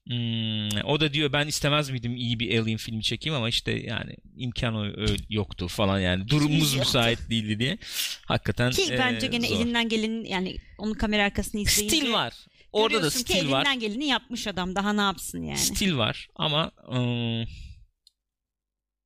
Hmm, 0.08 0.68
o 0.84 1.00
da 1.00 1.12
diyor 1.12 1.32
ben 1.32 1.46
istemez 1.46 1.90
miydim 1.90 2.16
iyi 2.16 2.40
bir 2.40 2.58
Alien 2.58 2.76
filmi 2.76 3.02
çekeyim 3.02 3.36
ama 3.36 3.48
işte 3.48 3.72
yani 3.72 4.16
imkan 4.36 4.94
yoktu 5.28 5.68
falan 5.68 6.00
yani 6.00 6.28
durumumuz 6.28 6.74
müsait 6.74 7.30
değildi 7.30 7.58
diye. 7.58 7.78
Hakikaten 8.26 8.70
Ki 8.70 8.82
e, 8.94 8.98
bence 8.98 9.26
gene 9.26 9.48
zor. 9.48 9.60
elinden 9.60 9.88
gelenin 9.88 10.24
yani 10.24 10.56
onun 10.78 10.94
kamera 10.94 11.24
arkasını 11.24 11.60
izleyince 11.60 11.96
Stil 11.96 12.12
var. 12.12 12.34
Orada 12.72 12.94
da 12.94 12.96
görüyorsun 12.98 13.22
ki 13.24 13.32
stil 13.32 13.50
var. 13.50 13.58
elinden 13.66 13.80
geleni 13.80 14.06
yapmış 14.06 14.46
adam. 14.46 14.74
Daha 14.74 14.92
ne 14.92 15.00
yapsın 15.00 15.42
yani. 15.42 15.58
Stil 15.58 15.96
var 15.96 16.28
ama 16.36 16.72
ıı, 16.92 17.44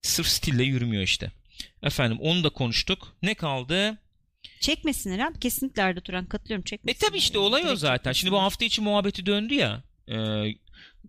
sırf 0.02 0.26
stille 0.26 0.62
yürümüyor 0.64 1.02
işte. 1.02 1.30
Efendim 1.82 2.18
onu 2.20 2.44
da 2.44 2.48
konuştuk. 2.50 3.16
Ne 3.22 3.34
kaldı? 3.34 3.98
Çekmesinler 4.60 5.18
abi. 5.18 5.38
Kesinlikle 5.40 5.82
Arda 5.82 6.00
Turan 6.00 6.26
katılıyorum. 6.26 6.62
E 6.62 6.66
Çekmesinler. 6.66 7.08
tabi 7.08 7.18
işte 7.18 7.38
olay 7.38 7.70
o 7.70 7.76
zaten. 7.76 8.12
Şimdi 8.12 8.32
bu 8.32 8.40
hafta 8.42 8.64
içi 8.64 8.80
muhabbeti 8.80 9.26
döndü 9.26 9.54
ya. 9.54 9.82
Ee, 10.08 10.54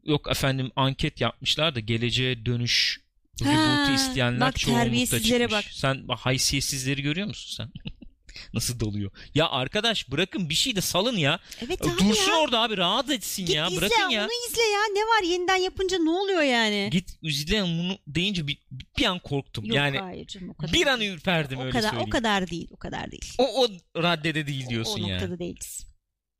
yok 0.05 0.31
efendim 0.31 0.71
anket 0.75 1.21
yapmışlar 1.21 1.75
da 1.75 1.79
geleceğe 1.79 2.45
dönüş 2.45 3.01
reboot'u 3.41 3.91
isteyenler 3.95 4.39
bak 4.47 4.59
çoğunlukta 4.59 5.19
çıkmış. 5.19 5.51
bak. 5.51 5.65
Sen 5.71 6.07
bak 6.07 6.19
haysiyetsizleri 6.19 7.01
görüyor 7.01 7.27
musun 7.27 7.55
sen? 7.57 7.71
Nasıl 8.53 8.79
doluyor? 8.79 9.11
Ya 9.35 9.49
arkadaş 9.49 10.11
bırakın 10.11 10.49
bir 10.49 10.53
şey 10.55 10.75
de 10.75 10.81
salın 10.81 11.17
ya. 11.17 11.39
Evet 11.65 11.81
abi 11.81 11.89
Dursun 12.09 12.31
ya. 12.31 12.37
orada 12.37 12.61
abi 12.61 12.77
rahat 12.77 13.09
etsin 13.09 13.45
Git 13.45 13.55
ya. 13.55 13.67
izle 13.67 13.77
Bırakın 13.81 14.09
ya. 14.09 14.21
onu 14.23 14.29
izle 14.49 14.61
ya. 14.61 14.79
Ne 14.93 14.99
var 14.99 15.23
yeniden 15.31 15.55
yapınca 15.55 15.97
ne 15.99 16.09
oluyor 16.09 16.41
yani? 16.41 16.89
Git 16.91 17.09
izle 17.21 17.63
bunu 17.63 17.97
deyince 18.07 18.47
bir, 18.47 18.57
bir 18.97 19.05
an 19.05 19.19
korktum. 19.19 19.65
Yok 19.65 19.75
yani 19.75 19.99
hayır 19.99 20.27
canım 20.27 20.49
o 20.49 20.53
kadar. 20.53 20.73
bir 20.73 20.87
an 20.87 21.01
ürperdim 21.01 21.59
o 21.59 21.61
öyle 21.61 21.71
kadar, 21.71 21.89
söyleyeyim. 21.89 22.07
O 22.07 22.11
kadar 22.11 22.47
değil. 22.49 22.67
O 22.71 22.77
kadar 22.77 23.11
değil. 23.11 23.33
O, 23.37 23.63
o 23.63 23.67
raddede 24.01 24.47
değil 24.47 24.65
O- 24.67 24.69
diyorsun 24.69 25.03
o, 25.03 25.07
yani. 25.07 25.13
noktada 25.13 25.39
değiliz. 25.39 25.85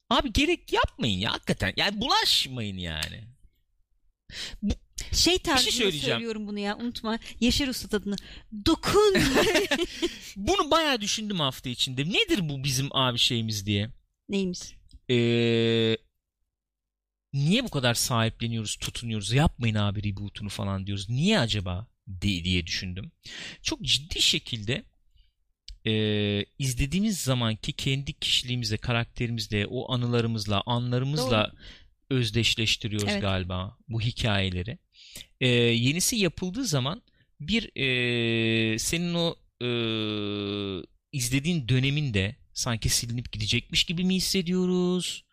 Abi 0.09 0.33
gerek 0.33 0.73
yapmayın 0.73 1.19
ya 1.19 1.33
hakikaten. 1.33 1.73
Yani 1.77 2.01
bulaşmayın 2.01 2.77
yani. 2.77 3.23
Şey 5.11 5.39
tarzında 5.39 5.71
söyleyeceğim. 5.71 6.15
söylüyorum 6.15 6.47
bunu 6.47 6.59
ya 6.59 6.77
unutma. 6.77 7.19
Yaşar 7.39 7.67
Usta 7.67 7.87
tadını. 7.87 8.15
Dokun. 8.65 9.15
Bunu 10.35 10.71
bayağı 10.71 11.01
düşündüm 11.01 11.39
hafta 11.39 11.69
içinde. 11.69 12.05
Nedir 12.09 12.49
bu 12.49 12.63
bizim 12.63 12.87
abi 12.91 13.17
şeyimiz 13.17 13.65
diye. 13.65 13.89
Neymiş? 14.29 14.59
Ee, 15.09 15.97
niye 17.33 17.63
bu 17.63 17.69
kadar 17.69 17.93
sahipleniyoruz, 17.93 18.75
tutunuyoruz? 18.75 19.33
Yapmayın 19.33 19.75
abi 19.75 20.03
reboot'unu 20.03 20.49
falan 20.49 20.87
diyoruz. 20.87 21.09
Niye 21.09 21.39
acaba 21.39 21.87
diye 22.21 22.65
düşündüm. 22.65 23.11
Çok 23.61 23.81
ciddi 23.81 24.21
şekilde 24.21 24.83
ee, 25.85 26.45
izlediğimiz 26.59 27.19
zamanki 27.19 27.73
kendi 27.73 28.13
kişiliğimizle, 28.13 28.77
karakterimizle, 28.77 29.67
o 29.67 29.93
anılarımızla, 29.93 30.63
anlarımızla 30.65 31.51
özdeşleştiriyoruz 32.09 33.09
Evet. 33.09 33.21
galiba 33.21 33.77
bu 33.87 34.01
hikayeleri. 34.01 34.77
Ee, 35.41 35.47
yenisi 35.47 36.15
yapıldığı 36.15 36.65
zaman 36.65 37.01
bir 37.39 37.71
ee, 37.75 38.79
senin 38.79 39.13
o 39.13 39.35
ee, 39.61 39.67
izlediğin 41.11 41.67
döneminde 41.67 42.35
sanki 42.53 42.89
silinip 42.89 43.31
gidecekmiş 43.31 43.83
gibi 43.83 44.03
mi 44.03 44.15
hissediyoruz? 44.15 45.23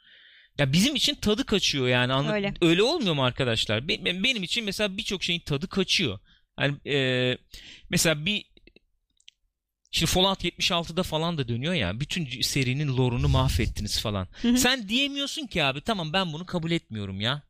Ya 0.58 0.72
bizim 0.72 0.94
için 0.94 1.14
tadı 1.14 1.44
kaçıyor 1.46 1.88
yani. 1.88 2.12
Anla- 2.12 2.32
Öyle. 2.32 2.54
Öyle 2.60 2.82
olmuyor 2.82 3.14
mu 3.14 3.24
arkadaşlar? 3.24 3.88
Be- 3.88 4.04
be- 4.04 4.22
Benim 4.22 4.42
için 4.42 4.64
mesela 4.64 4.96
birçok 4.96 5.24
şeyin 5.24 5.40
tadı 5.40 5.68
kaçıyor. 5.68 6.18
Yani 6.60 6.76
ee, 6.86 7.38
mesela 7.90 8.26
bir 8.26 8.44
Şimdi 9.90 10.12
Fallout 10.12 10.44
76'da 10.44 11.02
falan 11.02 11.38
da 11.38 11.48
dönüyor 11.48 11.74
ya. 11.74 12.00
Bütün 12.00 12.40
serinin 12.40 12.96
lore'unu 12.96 13.28
mahvettiniz 13.28 14.00
falan. 14.00 14.28
Sen 14.56 14.88
diyemiyorsun 14.88 15.46
ki 15.46 15.64
abi 15.64 15.80
tamam 15.80 16.12
ben 16.12 16.32
bunu 16.32 16.46
kabul 16.46 16.70
etmiyorum 16.70 17.20
ya. 17.20 17.42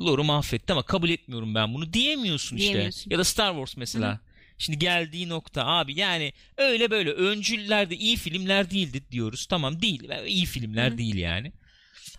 Lore'u 0.00 0.24
mahvetti 0.24 0.72
ama 0.72 0.82
kabul 0.82 1.10
etmiyorum 1.10 1.54
ben 1.54 1.74
bunu 1.74 1.92
diyemiyorsun 1.92 2.56
işte. 2.56 2.68
Diyemiyorsun. 2.72 3.10
Ya 3.10 3.18
da 3.18 3.24
Star 3.24 3.52
Wars 3.52 3.76
mesela. 3.76 4.20
Şimdi 4.58 4.78
geldiği 4.78 5.28
nokta 5.28 5.66
abi 5.66 5.94
yani 5.98 6.32
öyle 6.56 6.90
böyle 6.90 7.10
öncüller 7.10 7.90
de 7.90 7.96
iyi 7.96 8.16
filmler 8.16 8.70
değildi 8.70 9.02
diyoruz. 9.10 9.46
Tamam 9.46 9.82
değil. 9.82 10.02
İyi 10.26 10.46
filmler 10.46 10.98
değil 10.98 11.14
yani. 11.16 11.52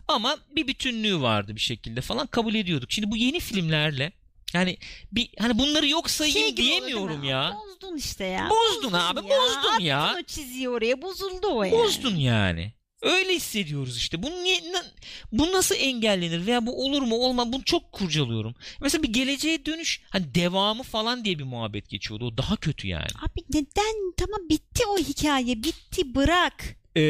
Ama 0.07 0.37
bir 0.55 0.67
bütünlüğü 0.67 1.21
vardı 1.21 1.55
bir 1.55 1.61
şekilde 1.61 2.01
falan 2.01 2.27
kabul 2.27 2.55
ediyorduk. 2.55 2.91
Şimdi 2.91 3.11
bu 3.11 3.17
yeni 3.17 3.39
filmlerle 3.39 4.11
yani 4.55 4.77
bir 5.11 5.29
hani 5.39 5.59
bunları 5.59 5.87
yok 5.87 6.09
sayayım 6.09 6.37
Şey 6.39 6.47
oldu 6.47 6.57
değil 6.57 6.69
diyemiyorum 6.69 7.19
mi? 7.19 7.27
ya. 7.27 7.57
Bozdun 7.65 7.97
işte 7.97 8.25
ya. 8.25 8.49
Bozdun 8.49 8.93
abi, 8.93 9.19
bozdun 9.23 9.79
ya. 9.79 10.03
Attın 10.03 10.19
o 10.21 10.23
çiziyi 10.23 10.69
oraya 10.69 11.01
bozuldu 11.01 11.47
o 11.47 11.63
yani. 11.63 11.77
Bozdun 11.77 12.15
yani. 12.15 12.73
Öyle 13.01 13.33
hissediyoruz 13.35 13.97
işte. 13.97 14.23
Bu 14.23 14.29
niye 14.43 14.59
na- 14.73 14.85
bu 15.31 15.51
nasıl 15.51 15.75
engellenir 15.75 16.45
veya 16.47 16.65
bu 16.65 16.85
olur 16.85 17.01
mu 17.01 17.15
olmaz 17.15 17.53
bunu 17.53 17.63
çok 17.63 17.91
kurcalıyorum. 17.91 18.55
Mesela 18.81 19.03
bir 19.03 19.13
geleceğe 19.13 19.65
dönüş 19.65 20.01
hani 20.09 20.35
devamı 20.35 20.83
falan 20.83 21.25
diye 21.25 21.39
bir 21.39 21.43
muhabbet 21.43 21.89
geçiyordu. 21.89 22.25
O 22.27 22.37
daha 22.37 22.55
kötü 22.55 22.87
yani. 22.87 23.05
Abi 23.21 23.41
neden? 23.53 24.13
Tamam 24.17 24.49
bitti 24.49 24.83
o 24.89 24.97
hikaye. 24.97 25.63
Bitti 25.63 26.15
bırak. 26.15 26.75
Ee, 26.97 27.01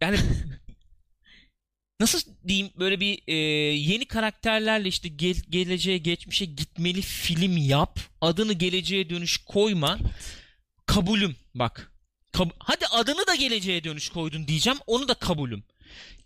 yani 0.00 0.18
nasıl 2.00 2.20
diyeyim 2.48 2.70
böyle 2.78 3.00
bir 3.00 3.18
e, 3.26 3.34
yeni 3.74 4.04
karakterlerle 4.04 4.88
işte 4.88 5.08
gel- 5.08 5.42
geleceğe 5.50 5.98
geçmişe 5.98 6.44
gitmeli 6.44 7.02
film 7.02 7.56
yap. 7.56 8.00
Adını 8.20 8.52
geleceğe 8.52 9.10
dönüş 9.10 9.36
koyma. 9.36 9.98
Kabulüm 10.86 11.36
bak. 11.54 11.92
Kab- 12.32 12.54
Hadi 12.58 12.86
adını 12.86 13.26
da 13.26 13.34
geleceğe 13.34 13.84
dönüş 13.84 14.08
koydun 14.08 14.46
diyeceğim. 14.48 14.78
Onu 14.86 15.08
da 15.08 15.14
kabulüm. 15.14 15.64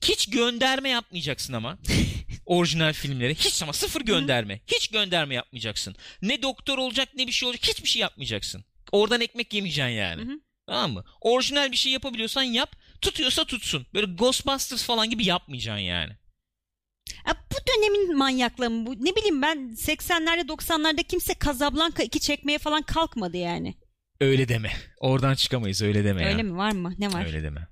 Hiç 0.05 0.30
gönderme 0.30 0.88
yapmayacaksın 0.88 1.52
ama. 1.52 1.78
Orijinal 2.47 2.92
filmlere. 2.92 3.34
Hiç 3.34 3.62
ama 3.62 3.72
sıfır 3.72 4.01
gönderme. 4.01 4.60
Hiç 4.66 4.88
gönderme 4.88 5.34
yapmayacaksın. 5.34 5.97
Ne 6.22 6.42
doktor 6.42 6.78
olacak 6.78 7.09
ne 7.16 7.26
bir 7.26 7.32
şey 7.32 7.48
olacak. 7.48 7.68
Hiçbir 7.68 7.88
şey 7.88 8.02
yapmayacaksın. 8.02 8.64
Oradan 8.92 9.20
ekmek 9.20 9.55
yemeyeceksin 9.55 9.90
yani. 9.92 10.22
Tamam 10.66 10.92
mı? 10.92 11.05
Orijinal 11.20 11.72
bir 11.72 11.76
şey 11.76 11.92
yapabiliyorsan 11.92 12.42
yap. 12.42 12.76
Tutuyorsa 13.02 13.44
tutsun. 13.44 13.86
Böyle 13.94 14.06
Ghostbusters 14.14 14.85
falan 14.85 15.10
gibi 15.10 15.24
yapmayacaksın 15.24 15.82
yani. 15.82 16.12
Ya 17.27 17.35
bu 17.52 17.56
dönemin 17.68 18.16
manyaklığı 18.16 18.70
mı 18.70 18.86
bu? 18.86 19.05
Ne 19.05 19.16
bileyim 19.16 19.43
ben 19.43 19.59
80'lerde 19.59 20.47
90'larda 20.47 21.02
kimse 21.05 21.35
Casablanca 21.44 22.05
2 22.05 22.20
çekmeye 22.20 22.59
falan 22.59 22.82
kalkmadı 22.82 23.36
yani. 23.36 23.74
Öyle 24.20 24.48
deme. 24.48 24.72
Oradan 25.01 25.35
çıkamayız 25.35 25.82
öyle 25.82 26.05
deme 26.05 26.22
ya. 26.22 26.28
Öyle 26.28 26.43
mi? 26.43 26.56
Var 26.56 26.72
mı? 26.72 26.94
Ne 26.98 27.12
var? 27.12 27.27
Öyle 27.27 27.43
deme. 27.43 27.68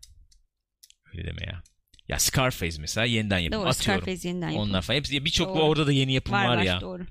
Öyle 1.12 1.24
deme 1.24 1.42
ya. 1.46 1.62
Ya 2.08 2.18
Scarface 2.18 2.80
mesela 2.80 3.04
yeniden 3.04 3.38
yapım 3.38 3.60
Doğru 3.60 3.68
atıyorum. 3.68 4.02
Scarface 4.02 4.28
yeniden 4.28 4.48
yapıldı. 4.48 4.70
Onlar 4.70 4.82
falan. 4.82 4.96
Hepsi, 4.96 5.24
birçok 5.24 5.56
orada 5.56 5.86
da 5.86 5.92
yeni 5.92 6.12
yapım 6.12 6.32
Var 6.32 6.44
var, 6.46 6.56
var 6.56 6.62
ya. 6.62 6.80
doğru. 6.80 7.06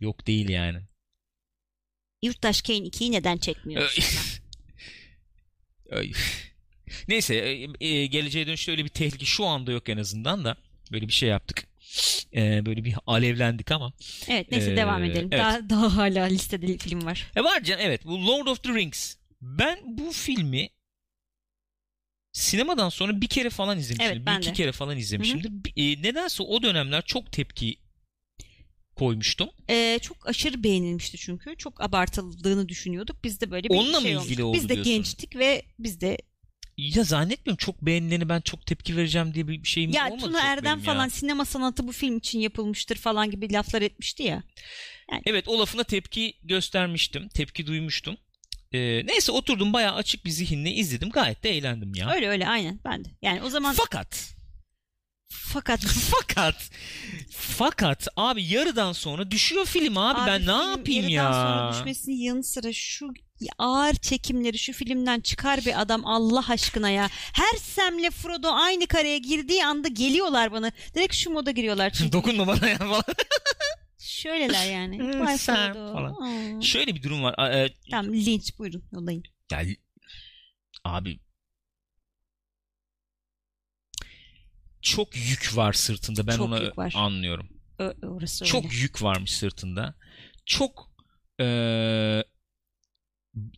Yok 0.00 0.26
değil 0.26 0.48
yani. 0.48 0.78
Yurttaş 2.22 2.62
Kane 2.62 2.78
2'yi 2.78 3.12
neden 3.12 3.36
çekmiyorsun? 3.36 4.04
Neyse 7.08 7.34
e, 7.34 7.86
e, 7.88 8.06
geleceğe 8.06 8.46
dönüşte 8.46 8.72
öyle 8.72 8.84
bir 8.84 8.88
tehlike 8.88 9.26
şu 9.26 9.44
anda 9.46 9.72
yok 9.72 9.88
en 9.88 9.96
azından 9.96 10.44
da 10.44 10.56
böyle 10.92 11.08
bir 11.08 11.12
şey 11.12 11.28
yaptık. 11.28 11.66
E, 12.34 12.66
böyle 12.66 12.84
bir 12.84 12.94
alevlendik 13.06 13.70
ama. 13.72 13.92
evet 14.28 14.50
neyse 14.52 14.72
Ee, 14.72 14.76
devam 14.76 15.04
edelim. 15.04 15.28
evet. 15.32 15.40
Daha, 15.44 15.70
daha 15.70 15.96
hala 15.96 16.24
listede 16.24 16.78
film 16.78 17.04
var. 17.06 17.32
E 17.36 17.44
var 17.44 17.62
can 17.64 17.78
evet 17.80 18.04
bu 18.04 18.26
Lord 18.26 18.46
of 18.46 18.62
the 18.62 18.74
Rings. 18.74 19.14
Ben 19.42 19.78
bu 19.84 20.12
filmi 20.12 20.68
sinemadan 22.32 22.88
sonra 22.88 23.20
bir 23.20 23.26
kere 23.26 23.50
falan 23.50 23.78
izlemişimdir. 23.78 24.16
Evet, 24.16 24.26
bir 24.26 24.38
iki 24.38 24.48
de. 24.48 24.52
kere 24.52 24.72
falan 24.72 24.96
izlemişimdir. 24.98 25.50
E, 25.76 26.02
nedense 26.02 26.42
o 26.42 26.62
dönemler 26.62 27.02
çok 27.02 27.32
tepki 27.32 27.76
koymuştum. 28.96 29.48
Ee, 29.70 29.98
çok 30.02 30.28
aşırı 30.28 30.64
beğenilmişti 30.64 31.18
çünkü. 31.18 31.56
Çok 31.56 31.80
abartıldığını 31.80 32.68
düşünüyorduk. 32.68 33.24
Biz 33.24 33.40
de 33.40 33.50
böyle 33.50 33.68
bir 33.68 33.74
Onunla 33.74 34.00
şey 34.00 34.14
mı 34.14 34.22
ilgili 34.22 34.42
olmuştu. 34.42 34.44
oldu 34.44 34.56
Biz 34.56 34.64
de 34.68 34.74
diyorsun? 34.74 34.92
gençtik 34.92 35.36
ve 35.36 35.62
biz 35.78 36.00
de 36.00 36.18
Ya 36.76 37.04
zannetmiyorum 37.04 37.56
çok 37.56 37.82
beğenileni 37.82 38.28
ben 38.28 38.40
çok 38.40 38.66
tepki 38.66 38.96
vereceğim 38.96 39.34
diye 39.34 39.48
bir 39.48 39.64
şeyim 39.64 39.90
ya 39.90 40.06
olmadı. 40.06 40.20
Tuna 40.20 40.40
Erdem 40.40 40.78
ya. 40.78 40.84
falan 40.84 41.08
sinema 41.08 41.44
sanatı 41.44 41.88
bu 41.88 41.92
film 41.92 42.16
için 42.16 42.38
yapılmıştır 42.38 42.96
falan 42.96 43.30
gibi 43.30 43.52
laflar 43.52 43.82
etmişti 43.82 44.22
ya. 44.22 44.42
Evet 45.26 45.48
o 45.48 45.58
lafına 45.58 45.84
tepki 45.84 46.34
göstermiştim. 46.44 47.28
Tepki 47.28 47.66
duymuştum. 47.66 48.16
E, 48.72 49.06
neyse 49.06 49.32
oturdum 49.32 49.72
bayağı 49.72 49.94
açık 49.94 50.24
bir 50.24 50.30
zihinle 50.30 50.70
izledim. 50.70 51.10
Gayet 51.10 51.42
de 51.44 51.50
eğlendim 51.50 51.94
ya. 51.94 52.10
Öyle 52.10 52.28
öyle 52.28 52.48
aynen 52.48 52.80
ben 52.84 53.04
de. 53.04 53.08
Yani 53.22 53.42
o 53.42 53.50
zaman 53.50 53.74
Fakat 53.74 54.36
fakat 55.28 55.80
fakat 56.10 56.70
fakat 57.30 58.08
abi 58.16 58.44
yarıdan 58.44 58.92
sonra 58.92 59.30
düşüyor 59.30 59.66
film 59.66 59.96
abi, 59.96 60.26
ben 60.26 60.46
ne 60.46 60.70
yapayım 60.70 61.08
yarıdan 61.08 61.32
ya? 61.32 61.32
sonra 61.32 61.72
düşmesinin 61.72 62.16
yanı 62.16 62.44
sıra 62.44 62.72
şu 62.72 63.12
ağır 63.58 63.94
çekimleri 63.94 64.58
şu 64.58 64.72
filmden 64.72 65.20
çıkar 65.20 65.60
bir 65.66 65.80
adam 65.80 66.06
Allah 66.06 66.44
aşkına 66.48 66.90
ya. 66.90 67.08
Her 67.12 67.58
Sam'le 67.58 68.10
Frodo 68.10 68.48
aynı 68.52 68.86
kareye 68.86 69.18
girdiği 69.18 69.64
anda 69.64 69.88
geliyorlar 69.88 70.52
bana. 70.52 70.72
Direkt 70.94 71.14
şu 71.14 71.30
moda 71.30 71.50
giriyorlar. 71.50 71.90
Çünkü 71.90 72.12
Dokunma 72.18 72.46
bana 72.46 72.68
ya 72.68 72.78
falan. 72.78 73.02
şöyleler 73.98 74.70
yani. 74.72 75.20
Vay 75.20 75.38
Sam 75.38 75.72
Frodo. 75.72 75.92
falan. 75.92 76.14
Aa. 76.58 76.62
Şöyle 76.62 76.94
bir 76.94 77.02
durum 77.02 77.22
var. 77.22 77.34
A- 77.38 77.58
e, 77.58 77.74
Tamam 77.90 78.12
linç 78.12 78.58
buyurun 78.58 78.84
yollayın. 78.92 79.22
Ya 79.52 79.62
abi 80.84 81.18
çok 84.82 85.16
yük 85.16 85.56
var 85.56 85.72
sırtında. 85.72 86.26
Ben 86.26 86.36
Çok 86.36 86.46
onu 86.46 86.62
yük 86.64 86.78
var. 86.78 86.92
anlıyorum. 86.96 87.48
Ö- 87.78 87.94
orası 88.08 88.44
öyle. 88.44 88.52
Çok 88.52 88.74
yük 88.74 89.02
varmış 89.02 89.32
sırtında. 89.36 89.94
Çok 90.46 90.90
e, 91.40 91.44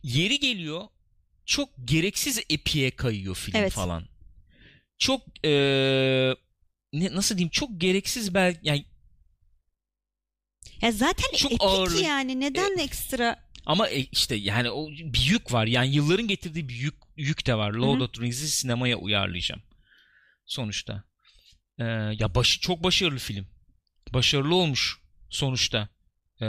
yeri 0.03 0.39
geliyor. 0.39 0.87
Çok 1.45 1.69
gereksiz 1.85 2.39
epiye 2.49 2.91
kayıyor 2.91 3.35
film 3.35 3.55
Evet. 3.57 3.73
falan. 3.73 4.05
Çok 4.97 5.45
e, 5.45 5.49
ne, 6.93 7.15
nasıl 7.15 7.37
diyeyim? 7.37 7.49
Çok 7.49 7.81
gereksiz 7.81 8.33
belki 8.33 8.59
yani 8.63 8.85
Ya 10.81 10.91
zaten 10.91 11.37
Çok 11.37 11.51
epik 11.51 11.63
ağır. 11.63 12.03
yani 12.03 12.39
neden 12.39 12.77
ekstra 12.77 13.49
Ama 13.65 13.89
e, 13.89 13.99
işte 13.99 14.35
yani 14.35 14.69
o 14.71 14.89
bir 14.89 15.21
yük 15.21 15.53
var. 15.53 15.65
Yani 15.65 15.95
yılların 15.95 16.27
getirdiği 16.27 16.69
bir 16.69 16.75
yük, 16.75 16.95
yük 17.17 17.45
de 17.47 17.55
var. 17.55 17.71
Lord 17.71 18.01
of 18.01 18.13
the 18.13 18.21
Rings'i 18.21 18.47
sinemaya 18.47 18.97
uyarlayacağım. 18.97 19.61
Sonuçta. 20.45 21.03
Ee, 21.79 21.83
ya 22.19 22.35
başı 22.35 22.59
çok 22.59 22.83
başarılı 22.83 23.19
film. 23.19 23.47
Başarılı 24.13 24.55
olmuş 24.55 24.99
sonuçta. 25.29 25.89
Ee, 26.41 26.45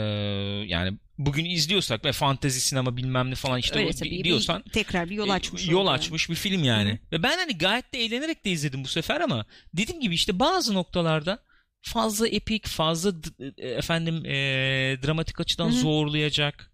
yani 0.67 0.99
bugün 1.19 1.45
izliyorsak 1.45 2.05
ve 2.05 2.13
fantezi 2.13 2.61
sinema 2.61 2.97
bilmem 2.97 3.31
ne 3.31 3.35
falan 3.35 3.59
işte 3.59 3.79
öyle 3.79 3.89
o 3.89 3.93
tabii 3.93 4.11
di- 4.11 4.19
bir- 4.19 4.25
diyorsan 4.25 4.63
tekrar 4.73 5.11
bir 5.11 5.15
yol 5.15 5.29
e, 5.29 5.33
açmış 5.33 5.69
yol 5.69 5.81
oldu 5.81 5.91
açmış 5.91 6.31
bir 6.31 6.35
film 6.35 6.65
yani. 6.65 6.99
Ve 7.13 7.23
ben 7.23 7.39
hani 7.39 7.59
gayet 7.59 7.95
de 7.95 7.99
eğlenerek 7.99 8.45
de 8.45 8.51
izledim 8.51 8.85
bu 8.85 8.89
sefer 8.89 9.21
ama 9.21 9.47
dediğim 9.75 10.01
gibi 10.01 10.15
işte 10.15 10.39
bazı 10.39 10.75
noktalarda 10.75 11.39
fazla 11.83 12.29
epik, 12.29 12.67
fazla 12.67 13.13
e, 13.59 13.69
efendim 13.69 14.27
e, 14.27 14.33
dramatik 15.07 15.41
açıdan 15.41 15.67
Hı 15.69 15.71
hı. 15.71 15.81
zorlayacak 15.81 16.73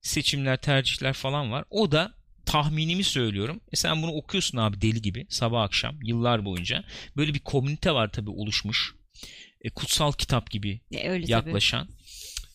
seçimler, 0.00 0.56
tercihler 0.56 1.12
falan 1.12 1.52
var. 1.52 1.64
O 1.70 1.92
da 1.92 2.14
tahminimi 2.46 3.04
söylüyorum. 3.04 3.60
E 3.72 3.76
sen 3.76 4.02
bunu 4.02 4.12
okuyorsun 4.12 4.58
abi 4.58 4.80
deli 4.80 5.02
gibi 5.02 5.26
sabah 5.28 5.62
akşam 5.62 5.98
yıllar 6.02 6.44
boyunca. 6.44 6.84
Böyle 7.16 7.34
bir 7.34 7.38
komünite 7.38 7.92
var 7.92 8.12
tabii 8.12 8.30
oluşmuş. 8.30 8.94
E, 9.60 9.70
kutsal 9.70 10.12
kitap 10.12 10.50
gibi 10.50 10.80
Ya 10.90 11.10
öyle 11.10 11.26
tabii. 11.26 11.50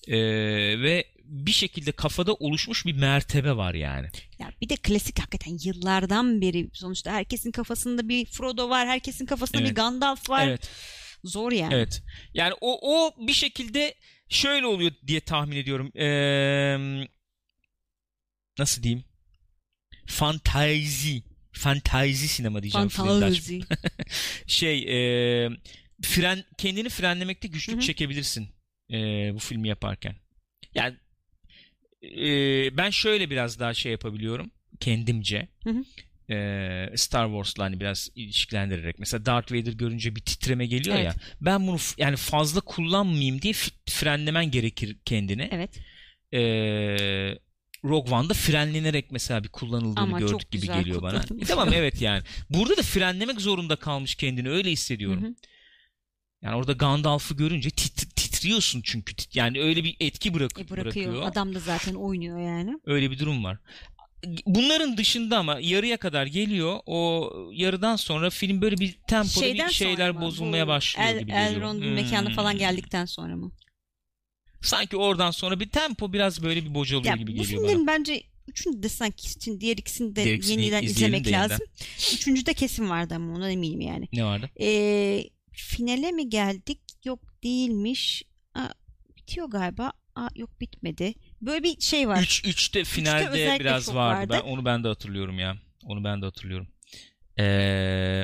Yaklaşan. 0.07 0.19
E, 0.19 0.81
ve 0.81 1.05
bir 1.27 1.51
şekilde 1.51 1.91
kafada 1.91 2.33
oluşmuş 2.33 2.85
bir 2.85 2.93
mertebe 2.93 3.55
var 3.57 3.73
yani. 3.73 4.07
Ya 4.39 4.51
bir 4.61 4.69
de 4.69 4.75
klasik 4.75 5.19
hakikaten 5.19 5.57
yıllardan 5.63 6.41
beri 6.41 6.69
sonuçta 6.73 7.11
herkesin 7.11 7.51
kafasında 7.51 8.09
bir 8.09 8.25
Frodo 8.25 8.69
var, 8.69 8.87
herkesin 8.87 9.25
kafasında 9.25 9.57
Evet. 9.57 9.69
bir 9.69 9.75
Gandalf 9.75 10.29
var. 10.29 10.47
Evet. 10.47 10.69
Zor 11.23 11.51
yani. 11.51 11.73
Evet. 11.73 12.03
Yani 12.33 12.53
o 12.61 12.79
o 12.81 13.27
bir 13.27 13.33
şekilde 13.33 13.95
şöyle 14.29 14.65
oluyor 14.65 14.91
diye 15.07 15.19
tahmin 15.19 15.57
ediyorum. 15.57 15.91
Ee, 15.97 17.07
nasıl 18.59 18.83
diyeyim? 18.83 19.05
Fantazi. 20.07 21.23
Fantazi 21.51 22.27
sinema 22.27 22.63
diyeceğim. 22.63 22.87
Fantazi. 22.87 23.61
Şey 24.47 24.77
e, 24.79 25.49
fren 26.03 26.43
kendini 26.57 26.89
frenlemekte 26.89 27.47
güçlük 27.47 27.75
Hı 27.75 27.79
hı. 27.79 27.85
çekebilirsin 27.85 28.56
e, 28.91 28.97
bu 29.33 29.39
filmi 29.39 29.67
yaparken. 29.67 30.15
Yani 30.75 30.95
e, 32.03 32.27
ben 32.77 32.89
şöyle 32.89 33.29
biraz 33.29 33.59
daha 33.59 33.73
şey 33.73 33.91
yapabiliyorum 33.91 34.51
kendimce. 34.79 35.47
Hı 35.63 35.69
hı. 35.69 35.83
E, 36.33 36.97
Star 36.97 37.27
Wars'la 37.27 37.63
hani 37.63 37.79
biraz 37.79 38.09
ilişkilendirerek. 38.15 38.99
Mesela 38.99 39.25
Darth 39.25 39.51
Vader 39.51 39.73
görünce 39.73 40.15
bir 40.15 40.21
titreme 40.21 40.65
geliyor 40.65 40.95
Evet. 40.95 41.05
ya. 41.05 41.15
Ben 41.41 41.67
bunu 41.67 41.77
yani 41.97 42.15
fazla 42.15 42.61
kullanmayayım 42.61 43.41
diye 43.41 43.53
frenlemen 43.89 44.51
gerekir 44.51 44.97
kendine. 45.05 45.49
Evet. 45.51 45.79
E, 46.33 46.39
Rogue 47.85 48.13
One'da 48.15 48.33
frenlenerek 48.33 49.11
mesela 49.11 49.43
bir 49.43 49.49
kullanıldığını 49.49 49.99
Ama 50.03 50.19
gördük 50.19 50.51
gibi 50.51 50.65
geliyor 50.67 51.01
bana. 51.01 51.23
E, 51.41 51.45
tamam 51.45 51.69
evet 51.73 52.01
yani. 52.01 52.23
Burada 52.49 52.77
da 52.77 52.81
frenlemek 52.81 53.41
zorunda 53.41 53.75
kalmış 53.75 54.15
kendini 54.15 54.49
öyle 54.49 54.67
Hı 54.67 54.71
hissediyorum. 54.73 55.23
hı. 55.23 55.33
Yani 56.41 56.55
orada 56.55 56.71
Gandalf'ı 56.73 57.35
görünce 57.37 57.69
tit- 57.69 58.16
titriyorsun 58.41 58.81
çünkü. 58.81 59.13
Yani 59.33 59.61
öyle 59.61 59.83
bir 59.83 59.95
etki 59.99 60.33
bırak 60.33 60.51
E 60.51 60.69
bırakıyor. 60.69 60.85
bırakıyor. 60.85 61.31
Adam 61.31 61.55
da 61.55 61.59
zaten 61.59 61.93
oynuyor 61.95 62.39
yani. 62.39 62.79
Öyle 62.85 63.11
bir 63.11 63.19
durum 63.19 63.43
var. 63.43 63.57
Bunların 64.45 64.97
dışında 64.97 65.37
ama 65.37 65.57
yarıya 65.61 65.97
kadar 65.97 66.25
geliyor. 66.25 66.79
O 66.85 67.31
yarıdan 67.53 67.95
sonra 67.95 68.29
film 68.29 68.61
böyle 68.61 68.77
bir 68.77 68.93
tempoda 69.07 69.39
Şeyden 69.45 69.67
bir 69.69 69.73
şeyler 69.73 70.11
mı? 70.11 70.21
bozulmaya 70.21 70.65
Bu 70.65 70.69
başlıyor 70.69 71.09
El, 71.09 71.19
gibi 71.19 71.31
geliyor. 71.31 71.51
Elrond'un 71.51 71.81
Hmm. 71.81 71.93
mekanı 71.93 72.29
falan 72.33 72.57
geldikten 72.57 73.05
sonra 73.05 73.35
mı? 73.35 73.51
Sanki 74.61 74.97
oradan 74.97 75.31
sonra 75.31 75.59
bir 75.59 75.69
tempo 75.69 76.13
biraz 76.13 76.43
böyle 76.43 76.65
bir 76.65 76.73
bocalıyor 76.75 77.05
Ya 77.15 77.15
gibi 77.15 77.31
bu 77.31 77.35
geliyor 77.35 77.61
bana. 77.61 77.67
filmlerin 77.67 77.87
bence 77.87 78.23
üçünü 78.47 78.83
de 78.83 78.89
sanki 78.89 79.27
için 79.27 79.59
diğer 79.59 79.77
ikisini 79.77 80.15
de 80.15 80.23
Diğer 80.23 80.35
ikisini 80.35 80.61
yeniden 80.61 80.83
izlemek 80.83 81.25
de 81.25 81.29
yeniden. 81.29 81.49
lazım. 81.49 81.67
Üçüncüde 82.13 82.53
kesin 82.53 82.89
vardı 82.89 83.13
ama 83.15 83.33
ona 83.35 83.51
eminim 83.51 83.81
yani. 83.81 84.07
Ne 84.13 84.23
vardı? 84.25 84.49
Ee, 84.61 85.23
finale 85.51 86.11
mi 86.11 86.29
geldik? 86.29 86.79
Değilmiş. 87.43 88.23
Aa, 88.55 88.69
bitiyor 89.17 89.49
galiba. 89.49 89.91
Aa, 90.15 90.29
yok 90.35 90.61
bitmedi. 90.61 91.13
Böyle 91.41 91.63
bir 91.63 91.81
şey 91.81 92.07
var. 92.07 92.19
3 92.21 92.43
3'te 92.45 92.83
finalde 92.83 93.29
özellikle 93.29 93.59
biraz 93.59 93.95
vardı. 93.95 94.31
vardı. 94.31 94.43
Ben 94.45 94.51
onu 94.51 94.65
ben 94.65 94.83
de 94.83 94.87
hatırlıyorum 94.87 95.39
ya. 95.39 95.57
Onu 95.83 96.03
ben 96.03 96.21
de 96.21 96.25
hatırlıyorum. 96.25 96.67
Ee, 97.39 98.23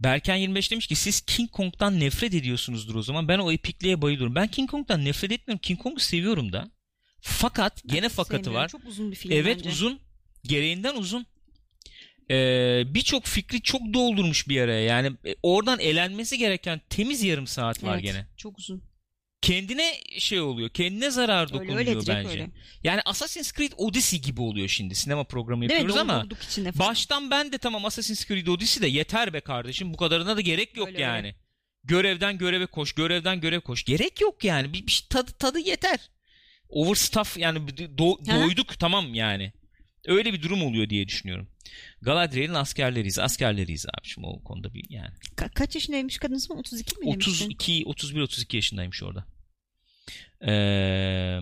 Berken 0.00 0.36
25 0.36 0.70
demiş 0.70 0.86
ki 0.86 0.94
siz 0.94 1.20
King 1.20 1.50
Kong'dan 1.50 2.00
nefret 2.00 2.34
ediyorsunuzdur 2.34 2.94
o 2.94 3.02
zaman. 3.02 3.28
Ben 3.28 3.38
o 3.38 3.52
epikliğe 3.52 4.02
bayılıyorum. 4.02 4.34
Ben 4.34 4.48
King 4.48 4.70
Kong'dan 4.70 5.04
nefret 5.04 5.32
etmiyorum. 5.32 5.60
King 5.62 5.80
Kong'u 5.82 6.00
seviyorum 6.00 6.52
da. 6.52 6.70
Fakat 7.20 7.84
Ben 7.84 7.94
gene 7.94 8.08
fakatı 8.08 8.54
var. 8.54 8.68
Çok 8.68 8.84
uzun 8.84 9.10
bir 9.10 9.16
film 9.16 9.32
Evet 9.32 9.56
bence. 9.58 9.68
uzun. 9.70 10.00
Gereğinden 10.44 10.96
uzun. 10.96 11.26
Ee, 12.30 12.82
Birçok 12.86 13.24
fikri 13.26 13.62
çok 13.62 13.80
doldurmuş 13.94 14.48
bir 14.48 14.60
araya. 14.60 14.80
Yani 14.84 15.12
e, 15.26 15.34
oradan 15.42 15.80
elenmesi 15.80 16.38
gereken 16.38 16.80
temiz 16.90 17.22
yarım 17.22 17.46
saat 17.46 17.84
var 17.84 17.94
Evet, 17.94 18.04
gene. 18.04 18.26
Çok 18.36 18.58
uzun. 18.58 18.82
Kendine 19.42 19.92
şey 20.18 20.40
oluyor. 20.40 20.68
Kendine 20.68 21.10
zarar 21.10 21.42
Öyle 21.42 21.52
dokunuyor 21.54 21.78
öyle 21.78 21.90
direkt 21.90 22.08
bence. 22.08 22.28
öyle. 22.28 22.50
Yani 22.84 23.00
Assassin's 23.04 23.52
Creed 23.52 23.72
Odyssey 23.76 24.20
gibi 24.20 24.40
oluyor 24.40 24.68
şimdi. 24.68 24.94
Sinema 24.94 25.24
programı 25.24 25.64
yapıyoruz 25.64 25.96
ama 25.96 26.26
içine 26.48 26.72
falan. 26.72 26.90
baştan 26.90 27.30
ben 27.30 27.52
de 27.52 27.58
tamam 27.58 27.84
Assassin's 27.84 28.26
Creed 28.26 28.46
Odyssey 28.46 28.82
de 28.82 28.86
yeter 28.86 29.32
be 29.32 29.40
kardeşim. 29.40 29.92
Bu 29.92 29.96
kadarına 29.96 30.36
da 30.36 30.40
gerek 30.40 30.76
yok 30.76 30.88
Öyle 30.88 31.00
yani. 31.02 31.34
Görevden 31.84 32.38
göreve 32.38 32.66
koş, 32.66 32.92
görevden 32.92 33.40
görev 33.40 33.60
koş. 33.60 33.84
Gerek 33.84 34.20
yok 34.20 34.44
yani. 34.44 34.72
Bir, 34.72 34.86
bir 34.86 34.92
şey- 34.92 35.08
tadı 35.08 35.32
tadı 35.32 35.58
yeter. 35.58 35.98
Overstuff 36.68 37.38
yani 37.38 37.58
do- 37.58 38.42
doyduk 38.42 38.78
tamam 38.78 39.14
yani. 39.14 39.52
Öyle 40.06 40.32
bir 40.32 40.42
durum 40.42 40.62
oluyor 40.62 40.90
diye 40.90 41.08
düşünüyorum. 41.08 41.48
Galadriel'in 42.02 42.54
askerleriyiz. 42.54 43.18
Askerleriyiz 43.18 43.86
abi 43.86 44.08
şimdi 44.08 44.26
o 44.26 44.42
konuda 44.42 44.74
bir 44.74 44.84
yani. 44.90 45.14
Ka- 45.36 45.54
kaç 45.54 45.74
yaşındaymış 45.74 46.18
kadın 46.18 46.36
mı? 46.48 46.58
32 46.58 46.96
mi 46.98 47.06
demiştin? 47.12 47.32
32 47.32 47.82
31 47.86 48.20
32 48.20 48.56
yaşındaymış 48.56 49.02
orada. 49.02 49.24
Ee, 50.46 51.40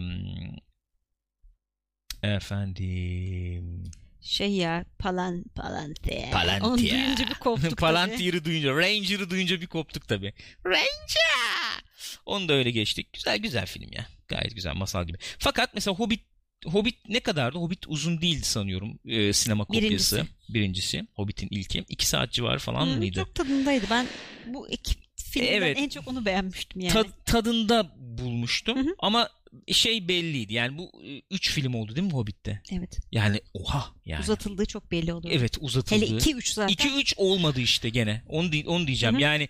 efendim 2.22 3.84
Şey 4.20 4.52
ya 4.52 4.84
Palan 4.98 5.44
Palantir. 5.54 6.30
Palantir. 6.32 6.64
Onu 6.64 6.78
duyunca 6.78 7.28
bir 7.28 7.34
koptuk 7.34 7.62
tabii. 7.70 7.74
Palantir'i 7.76 8.44
duyunca, 8.44 8.76
Ranger'ı 8.76 9.30
duyunca 9.30 9.60
bir 9.60 9.66
koptuk 9.66 10.08
tabii. 10.08 10.32
Ranger! 10.66 11.84
Onu 12.26 12.48
da 12.48 12.52
öyle 12.52 12.70
geçtik. 12.70 13.12
Güzel 13.12 13.38
güzel 13.38 13.66
film 13.66 13.92
ya. 13.92 14.06
Gayet 14.28 14.54
güzel 14.54 14.74
masal 14.74 15.06
gibi. 15.06 15.18
Fakat 15.38 15.74
mesela 15.74 15.94
Hobbit 15.94 16.33
Hobbit 16.64 17.08
ne 17.08 17.20
kadardı? 17.20 17.58
Hobbit 17.58 17.78
uzun 17.88 18.20
değildi 18.20 18.44
sanıyorum. 18.44 18.98
Ee, 19.06 19.32
sinema 19.32 19.64
kopyası. 19.64 19.86
Birincisi. 19.88 20.24
Birincisi. 20.48 21.06
Hobbit'in 21.14 21.48
ilki. 21.50 21.84
iki 21.88 22.06
saat 22.06 22.32
civarı 22.32 22.58
falan 22.58 22.86
Hı, 22.86 22.96
mıydı? 22.96 23.14
Çok 23.20 23.34
tadındaydı. 23.34 23.86
Ben 23.90 24.06
bu 24.46 24.68
ekip 24.68 24.98
filmden 25.16 25.52
Evet. 25.52 25.76
en 25.80 25.88
çok 25.88 26.08
onu 26.08 26.24
beğenmiştim 26.24 26.80
yani. 26.80 26.92
Ta- 26.92 27.06
tadında 27.24 27.92
bulmuştum. 27.98 28.78
Hı 28.78 28.82
hı. 28.82 28.94
Ama 28.98 29.30
şey 29.72 30.08
belliydi. 30.08 30.54
Yani 30.54 30.78
bu 30.78 31.02
e, 31.06 31.22
üç 31.30 31.52
film 31.52 31.74
oldu 31.74 31.96
değil 31.96 32.06
mi 32.06 32.12
Hobbit'te? 32.12 32.62
Evet. 32.72 32.98
Yani 33.12 33.40
oha 33.54 33.86
yani. 34.04 34.20
Uzatıldığı 34.22 34.66
çok 34.66 34.90
belli 34.90 35.12
oluyor. 35.12 35.34
Evet 35.34 35.58
uzatıldı. 35.60 36.06
Hele 36.06 36.16
2-3 36.16 36.54
zaten. 36.54 36.74
2-3 36.74 37.14
olmadı 37.16 37.60
işte 37.60 37.88
gene. 37.88 38.22
Onu, 38.28 38.50
onu 38.66 38.86
diyeceğim. 38.86 39.14
Hı 39.14 39.18
hı. 39.18 39.22
Yani 39.22 39.48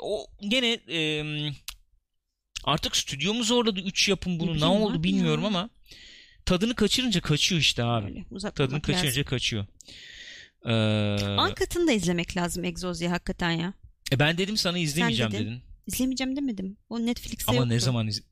o 0.00 0.26
gene 0.48 0.78
e, 0.90 1.24
artık 2.64 2.96
stüdyo 2.96 3.34
mu 3.34 3.44
zorladı 3.44 3.80
3 3.80 4.08
yapım 4.08 4.40
bunu 4.40 4.54
Ne 4.56 4.60
ne, 4.60 4.64
oldu 4.64 5.02
bilmiyorum 5.02 5.42
ya. 5.42 5.48
ama 5.48 5.70
tadını 6.48 6.74
kaçırınca 6.74 7.20
kaçıyor 7.20 7.60
işte 7.60 7.84
abi. 7.84 8.06
Öyle, 8.06 8.24
Tadını 8.40 8.66
lazım. 8.66 8.80
kaçırınca 8.80 9.24
kaçıyor. 9.24 9.66
Ee, 10.66 10.72
Ankat'ını 11.38 11.86
da 11.86 11.92
izlemek 11.92 12.36
lazım 12.36 12.64
Exozya 12.64 13.10
hakikaten 13.10 13.50
ya. 13.50 13.72
e 14.12 14.18
ben 14.18 14.38
dedim 14.38 14.56
sana 14.56 14.78
izlemeyeceğim 14.78 15.32
dedin. 15.32 15.46
dedin. 15.46 15.62
İzlemeyeceğim 15.86 16.36
demedim. 16.36 16.76
O 16.88 17.06
Netflix'te 17.06 17.50
Ama 17.50 17.56
yoktu. 17.56 17.74
ne 17.74 17.80
zaman 17.80 18.06
iz... 18.06 18.22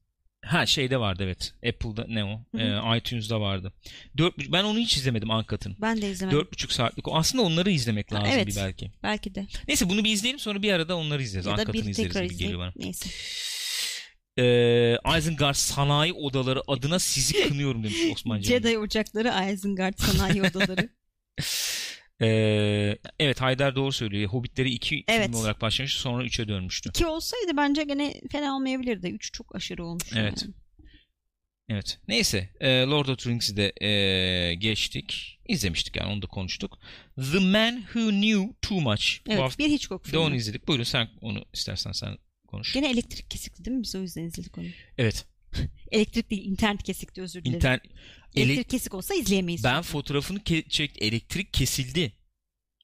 Ha 0.44 0.66
şeyde 0.66 1.01
vardı 1.01 1.22
evet. 1.24 1.55
Apple'da 1.68 2.06
ne 2.09 2.24
o? 2.24 2.44
Hı 2.56 2.59
hı. 2.59 2.93
Ee, 2.94 2.98
iTunes'da 2.98 3.40
vardı. 3.40 3.72
Dört, 4.18 4.34
ben 4.52 4.64
onu 4.64 4.78
hiç 4.78 4.97
izlemedim 4.97 5.30
Ankat'ın. 5.30 5.76
Ben 5.80 6.02
de 6.02 6.10
izlemedim. 6.10 6.38
Dört 6.38 6.52
buçuk 6.52 6.72
saatlik. 6.72 7.05
Aslında 7.12 7.44
onları 7.44 7.70
izlemek 7.70 8.12
Ha, 8.12 8.16
lazım 8.16 8.30
evet. 8.34 8.47
bir 8.47 8.56
belki. 8.56 8.93
Belki 9.02 9.34
de. 9.34 9.47
Neyse 9.68 9.88
bunu 9.88 10.05
bir 10.05 10.10
izleyelim 10.12 10.38
sonra 10.40 10.62
bir 10.62 10.72
arada 10.72 10.97
onları 10.97 11.22
izleriz. 11.22 11.47
Ankat'ını 11.47 11.72
bir 11.72 11.78
izleriz 11.78 11.97
tekrar 11.97 12.22
geliyor 12.22 12.34
izleyip. 12.40 12.59
bana. 12.59 12.72
Neyse. 12.76 13.10
Ee, 14.39 14.97
Isengard 15.19 15.55
Sanayi 15.55 16.13
Odaları 16.13 16.63
adına 16.67 16.99
sizi 16.99 17.49
kınıyorum 17.49 17.85
demiş 17.85 17.97
Osman 18.13 18.41
Can. 18.41 18.49
Jedi 18.49 18.79
Ocakları 18.79 19.53
Isengard 19.53 19.95
Sanayi 19.99 20.43
Odaları. 20.43 20.89
Ee, 22.23 22.99
evet 23.19 23.41
Haydar 23.41 23.77
doğru 23.77 23.93
söylüyor. 23.93 24.31
Hobbitleri 24.31 24.71
iki 24.71 25.05
Evet. 25.09 25.27
film 25.27 25.35
olarak 25.35 25.61
başlamış 25.61 25.93
sonra 25.97 26.25
üçe 26.25 26.49
dönmüştü. 26.49 26.89
İki 26.89 27.07
olsaydı 27.07 27.57
bence 27.57 27.83
gene 27.85 28.15
fena 28.33 28.57
olmayabilirdi. 28.57 29.09
Üç 29.09 29.33
çok 29.33 29.55
aşırı 29.57 29.85
olmuş. 29.85 30.05
Evet. 30.17 30.43
yani. 30.43 30.55
Evet. 31.69 31.99
Neyse. 32.09 32.51
e, 32.61 32.69
Lord 32.83 33.09
of 33.09 33.19
the 33.19 33.31
Rings'i 33.31 33.57
de 33.57 33.73
e, 33.87 34.55
geçtik. 34.55 35.39
İzlemiştik 35.49 35.97
yani 35.97 36.13
onu 36.13 36.23
da 36.23 36.27
konuştuk. 36.27 36.79
The 37.33 37.39
Man 37.39 37.77
Who 37.77 38.09
Knew 38.11 38.55
Too 38.63 38.81
Much. 38.81 39.07
Evet 39.29 39.59
bir 39.59 39.69
Hitchcock 39.71 40.13
da 40.13 40.19
onu 40.21 40.27
filmi. 40.27 40.37
izledik. 40.37 40.69
Buyurun 40.69 40.85
sen 40.85 41.09
onu 41.21 41.45
istersen 41.53 41.93
sen 41.93 42.19
konuş. 42.47 42.73
Gene 42.73 42.90
elektrik 42.90 43.31
kesikti 43.31 43.64
değil 43.64 43.77
mi? 43.77 43.82
Biz 43.82 43.94
o 43.94 44.01
yüzden 44.02 44.23
izledik 44.24 44.59
onu. 44.59 44.66
Evet. 44.98 45.27
Elektrik 45.90 46.31
değil 46.31 46.44
internet 46.44 46.82
kesikti 46.82 47.23
özür 47.23 47.40
dilerim. 47.44 47.56
İnternet 47.56 47.82
elektrik 48.36 48.70
kesik 48.70 48.94
olsa 48.94 49.14
izleyemeyiz. 49.14 49.64
ben 49.64 49.82
fotoğrafını 49.82 50.39
ke- 50.39 50.68
çekti. 50.68 51.05
Elektrik 51.05 51.52
kesildi. 51.52 52.12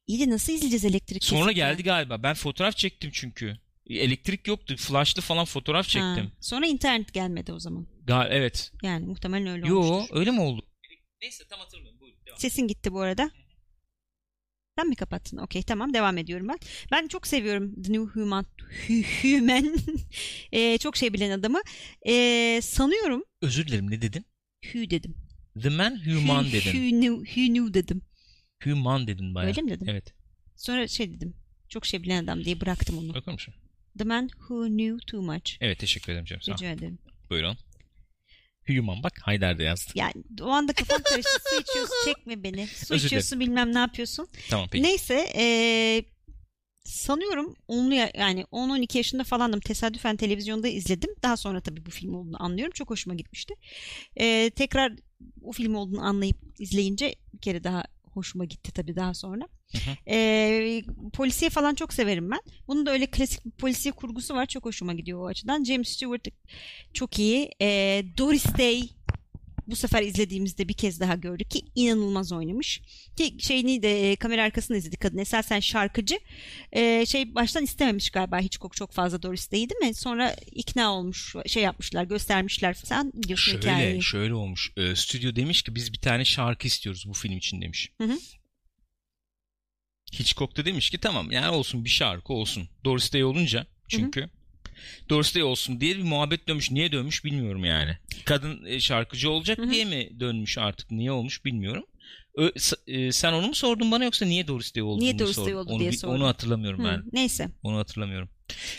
İyi 0.06 0.20
de 0.20 0.30
nasıl 0.30 0.52
izleyeceğiz 0.52 0.84
elektrik 0.84 1.24
Sonra 1.24 1.44
kesik 1.44 1.56
geldi 1.56 1.82
galiba. 1.82 2.22
Ben 2.22 2.34
fotoğraf 2.34 2.76
çektim 2.76 3.10
çünkü. 3.14 3.58
Elektrik 3.90 4.46
yoktu. 4.48 4.76
Flashlı 4.76 5.22
falan 5.22 5.44
fotoğraf 5.44 5.86
Ha, 5.86 5.90
çektim. 5.90 6.32
Sonra 6.40 6.66
internet 6.66 7.12
gelmedi 7.12 7.52
o 7.52 7.58
zaman. 7.58 7.86
Gal 8.04 8.28
evet. 8.30 8.72
Yani 8.82 9.06
muhtemelen 9.06 9.46
öyle 9.46 9.68
Yo 9.68 9.76
olmuştur. 9.78 10.16
öyle 10.16 10.30
mi 10.30 10.40
oldu? 10.40 10.66
Neyse 11.22 11.44
tam 11.50 11.58
hatırlamıyorum. 11.60 12.00
Buyurun 12.00 12.18
devam. 12.26 12.38
Sesin 12.38 12.66
gitti 12.68 12.92
bu 12.92 13.00
arada. 13.00 13.30
Sen 14.78 14.88
mi 14.88 14.94
kapattın? 14.96 15.36
Okey 15.36 15.62
tamam 15.62 15.94
devam 15.94 16.18
ediyorum 16.18 16.48
ben. 16.48 16.58
Ben 16.92 17.08
çok 17.08 17.26
seviyorum 17.26 17.82
The 17.82 17.92
New 17.92 18.20
Human. 18.20 18.46
Hu- 18.88 19.04
Human. 19.22 19.76
Ee, 20.52 20.78
çok 20.78 20.96
şey 20.96 21.12
bilen 21.12 21.30
adamı. 21.30 21.60
Ee, 22.08 22.60
sanıyorum 22.62 23.24
Özür 23.42 23.66
dilerim 23.66 23.90
ne 23.90 24.02
dedin? 24.02 24.26
Hü 24.64 24.90
dedim. 24.90 25.14
The 25.62 25.68
Man 25.68 25.96
Human 26.06 26.44
Hü- 26.44 26.52
dedin. 26.52 26.72
Hü 26.72 26.90
knew- 26.90 27.24
Hü 27.36 27.46
knew 27.54 27.74
dedim. 27.74 28.02
Human 28.64 29.06
dedin 29.06 29.34
bayağı. 29.34 29.48
Öyle 29.50 29.62
mi 29.62 29.70
dedim? 29.70 29.88
Evet. 29.90 30.14
Sonra 30.56 30.88
şey 30.88 31.14
dedim. 31.14 31.34
Çok 31.68 31.86
şey 31.86 32.02
bilen 32.02 32.24
adam 32.24 32.44
diye 32.44 32.60
bıraktım 32.60 32.98
onu. 32.98 33.18
Okur 33.18 33.32
musun? 33.32 33.54
The 33.98 34.04
man 34.04 34.28
who 34.28 34.66
knew 34.66 35.06
too 35.06 35.22
much. 35.22 35.52
Evet 35.60 35.78
teşekkür 35.78 36.12
ederim 36.12 36.24
canım. 36.24 36.42
Rica 36.48 36.70
ederim. 36.70 36.98
Buyurun. 37.30 37.56
Human 38.66 39.02
bak 39.02 39.12
Haydar 39.22 39.58
da 39.58 39.62
yazdı. 39.62 39.92
Yani 39.94 40.12
o 40.42 40.46
anda 40.48 40.72
kafam 40.72 41.02
karıştı. 41.02 41.30
Su 41.50 41.60
içiyorsun 41.62 41.94
çekme 42.04 42.42
beni. 42.42 42.66
Su 42.66 42.94
Özür 42.94 43.06
içiyorsun 43.06 43.40
bilmem 43.40 43.74
ne 43.74 43.78
yapıyorsun. 43.78 44.28
Tamam 44.50 44.68
peki. 44.72 44.84
Neyse 44.84 45.26
eee, 45.34 46.04
sanıyorum 46.84 47.56
onlu 47.68 47.94
ya- 47.94 48.10
yani 48.14 48.44
10-12 48.52 48.98
yaşında 48.98 49.24
falandım. 49.24 49.60
Tesadüfen 49.60 50.16
televizyonda 50.16 50.68
izledim. 50.68 51.10
Daha 51.22 51.36
sonra 51.36 51.60
tabii 51.60 51.86
bu 51.86 51.90
film 51.90 52.14
olduğunu 52.14 52.42
anlıyorum. 52.42 52.72
Çok 52.72 52.90
hoşuma 52.90 53.14
gitmişti. 53.16 53.54
Eee, 54.16 54.50
tekrar 54.50 54.92
o 55.42 55.52
film 55.52 55.74
olduğunu 55.74 56.02
anlayıp 56.04 56.36
izleyince 56.58 57.14
bir 57.34 57.38
kere 57.40 57.64
daha 57.64 57.84
hoşuma 58.14 58.44
gitti 58.44 58.72
tabii 58.72 58.96
daha 58.96 59.14
sonra. 59.14 59.48
Eee, 60.06 60.84
polisiye 61.12 61.50
falan 61.50 61.74
çok 61.74 61.92
severim 61.92 62.30
ben. 62.30 62.40
Bunun 62.68 62.86
da 62.86 62.90
öyle 62.90 63.06
klasik 63.06 63.44
bir 63.44 63.50
polisiye 63.50 63.92
kurgusu 63.92 64.34
var. 64.34 64.46
Çok 64.46 64.64
hoşuma 64.64 64.92
gidiyor 64.94 65.22
o 65.22 65.26
açıdan. 65.26 65.64
James 65.64 65.88
Stewart 65.88 66.28
çok 66.94 67.18
iyi. 67.18 67.50
Eee, 67.60 68.04
Doris 68.18 68.44
Day 68.58 68.88
bu 69.66 69.76
sefer 69.76 70.02
izlediğimizde 70.02 70.68
bir 70.68 70.74
kez 70.74 71.00
daha 71.00 71.14
gördük 71.14 71.50
ki 71.50 71.62
inanılmaz 71.74 72.32
oynamış. 72.32 72.80
Ki 73.16 73.36
şeyini 73.38 73.82
de 73.82 74.10
e, 74.10 74.16
kamera 74.16 74.42
arkasında 74.42 74.78
izledik 74.78 75.00
kadın. 75.00 75.18
Esasen 75.18 75.60
şarkıcı. 75.60 76.18
E, 76.72 77.06
şey 77.06 77.34
baştan 77.34 77.64
istememiş 77.64 78.10
galiba 78.10 78.38
Hitchcock 78.38 78.76
çok 78.76 78.92
fazla 78.92 79.22
Doris 79.22 79.52
Day'i 79.52 79.70
değil 79.70 79.80
mi? 79.90 79.94
Sonra 79.94 80.36
ikna 80.52 80.92
olmuş. 80.94 81.34
Şey 81.46 81.62
yapmışlar, 81.62 82.04
göstermişler. 82.04 82.74
Sen 82.74 83.12
biliyorsun 83.14 83.52
Şöyle 83.52 83.66
hikayeyi. 83.66 84.02
şöyle 84.02 84.34
olmuş. 84.34 84.72
Ee, 84.76 84.96
stüdyo 84.96 85.36
demiş 85.36 85.62
ki 85.62 85.74
biz 85.74 85.92
bir 85.92 86.00
tane 86.00 86.24
şarkı 86.24 86.66
istiyoruz 86.66 87.04
bu 87.08 87.12
film 87.12 87.36
için 87.36 87.60
demiş. 87.60 87.92
Hı 87.98 88.04
hı. 88.04 88.18
Hitchcock 90.12 90.56
da 90.56 90.64
demiş 90.64 90.90
ki 90.90 90.98
tamam 90.98 91.30
yani 91.30 91.48
olsun 91.48 91.84
bir 91.84 91.90
şarkı 91.90 92.32
olsun. 92.32 92.68
Doris 92.84 93.12
Day 93.12 93.24
olunca 93.24 93.66
çünkü. 93.88 94.28
Doris 95.10 95.34
Day 95.34 95.42
olsun 95.42 95.80
diye 95.80 95.98
bir 95.98 96.02
muhabbet 96.02 96.48
dönmüş. 96.48 96.70
Niye 96.70 96.92
dönmüş 96.92 97.24
bilmiyorum 97.24 97.64
yani. 97.64 97.98
Kadın 98.24 98.64
e, 98.66 98.80
şarkıcı 98.80 99.30
olacak 99.30 99.58
Hı 99.58 99.62
hı. 99.62 99.70
diye 99.70 99.84
mi 99.84 100.20
dönmüş 100.20 100.58
artık 100.58 100.90
niye 100.90 101.12
olmuş 101.12 101.44
bilmiyorum. 101.44 101.84
Ö- 102.36 102.52
e, 102.86 103.12
sen 103.12 103.32
onu 103.32 103.46
mu 103.46 103.54
sordun 103.54 103.90
bana 103.90 104.04
yoksa 104.04 104.24
niye 104.26 104.48
Doris 104.48 104.74
Day 104.74 104.82
olduğunu 104.82 105.04
Niye 105.04 105.18
Doris? 105.18 105.38
Day 105.38 105.54
oldu 105.54 105.70
onu, 105.70 105.80
diye 105.80 105.92
sordum. 105.92 106.16
Onu 106.16 106.26
hatırlamıyorum 106.26 106.80
Hı, 106.80 106.84
ben. 106.84 107.02
Neyse. 107.12 107.48
Onu 107.62 107.78
hatırlamıyorum. 107.78 108.28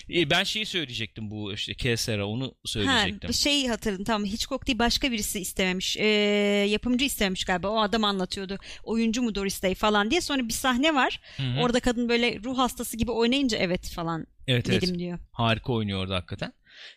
Ben 0.10 0.44
şeyi 0.44 0.66
söyleyecektim 0.66 1.32
bu 1.32 1.54
işte 1.54 1.74
Kesera 1.74 2.26
onu 2.28 2.56
söyleyecektim. 2.66 3.28
Ha, 3.30 3.34
şey 3.34 3.68
hatırladım 3.68 4.06
tamam 4.06 4.26
Hitchcock 4.26 4.68
değil 4.68 4.80
başka 4.80 5.12
birisi 5.12 5.40
istememiş. 5.40 5.98
Ee, 5.98 6.06
yapımcı 6.70 7.06
istememiş 7.06 7.46
galiba. 7.46 7.68
O 7.68 7.82
adam 7.82 8.04
anlatıyordu. 8.04 8.58
Oyuncu 8.84 9.22
mu 9.22 9.36
Doris 9.36 9.64
Day 9.64 9.76
falan 9.76 10.12
diye. 10.12 10.22
Sonra 10.22 10.48
bir 10.48 10.54
sahne 10.54 10.96
var. 10.96 11.20
Hı 11.38 11.44
hı. 11.44 11.60
Orada 11.60 11.80
kadın 11.80 12.10
böyle 12.10 12.40
ruh 12.44 12.58
hastası 12.58 12.98
gibi 12.98 13.12
oynayınca 13.12 13.58
evet 13.58 13.90
falan 13.90 14.28
evet, 14.48 14.70
evet. 14.70 14.82
dedim 14.82 15.00
diyor. 15.00 15.20
Harika 15.32 15.74
oynuyor 15.74 16.00
orada 16.00 16.16
hakikaten. 16.16 16.54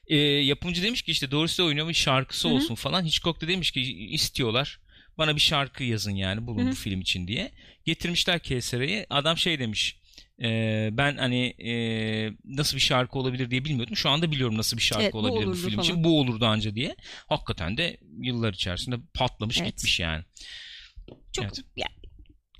E, 0.06 0.16
yapımcı 0.16 0.82
demiş 0.82 1.02
ki 1.02 1.10
işte 1.10 1.30
Doris 1.30 1.58
Day 1.58 1.66
oynuyor 1.66 1.88
bir 1.88 1.94
şarkısı 1.94 2.48
Hı 2.48 2.52
hı. 2.52 2.56
olsun 2.56 2.74
falan. 2.74 3.04
Hitchcock 3.04 3.40
da 3.40 3.48
demiş 3.48 3.70
ki 3.70 3.80
istiyorlar. 4.08 4.80
Bana 5.18 5.36
bir 5.36 5.40
şarkı 5.40 5.84
yazın 5.84 6.14
yani 6.14 6.46
bulun 6.46 6.62
Hı 6.62 6.66
hı. 6.66 6.70
bu 6.70 6.74
film 6.74 7.00
için 7.00 7.28
diye. 7.28 7.52
Getirmişler 7.84 8.38
Kesera'yı. 8.38 9.06
Adam 9.10 9.38
şey 9.38 9.58
demiş. 9.58 9.96
E, 10.42 10.88
ben 10.92 11.16
hani 11.16 11.46
e, 11.46 11.72
nasıl 12.44 12.76
bir 12.76 12.82
şarkı 12.82 13.18
olabilir 13.18 13.50
diye 13.50 13.64
bilmiyordum. 13.64 13.96
Şu 13.96 14.08
anda 14.08 14.30
biliyorum 14.30 14.56
nasıl 14.58 14.76
bir 14.76 14.82
şarkı 14.82 15.02
Evet, 15.02 15.12
bu 15.12 15.18
olabilir 15.18 15.46
bu 15.46 15.48
olurdu 15.48 15.60
film 15.60 15.70
falan. 15.70 15.84
için. 15.84 16.04
Bu 16.04 16.20
olurdu 16.20 16.46
anca 16.46 16.74
diye. 16.74 16.96
Hakikaten 17.26 17.76
de 17.76 17.96
yıllar 18.20 18.52
içerisinde 18.52 18.96
patlamış 19.14 19.60
Evet. 19.60 19.68
gitmiş 19.68 20.00
yani. 20.00 20.24
Çok 21.32 21.44
Evet. 21.44 21.60
ya, 21.76 21.86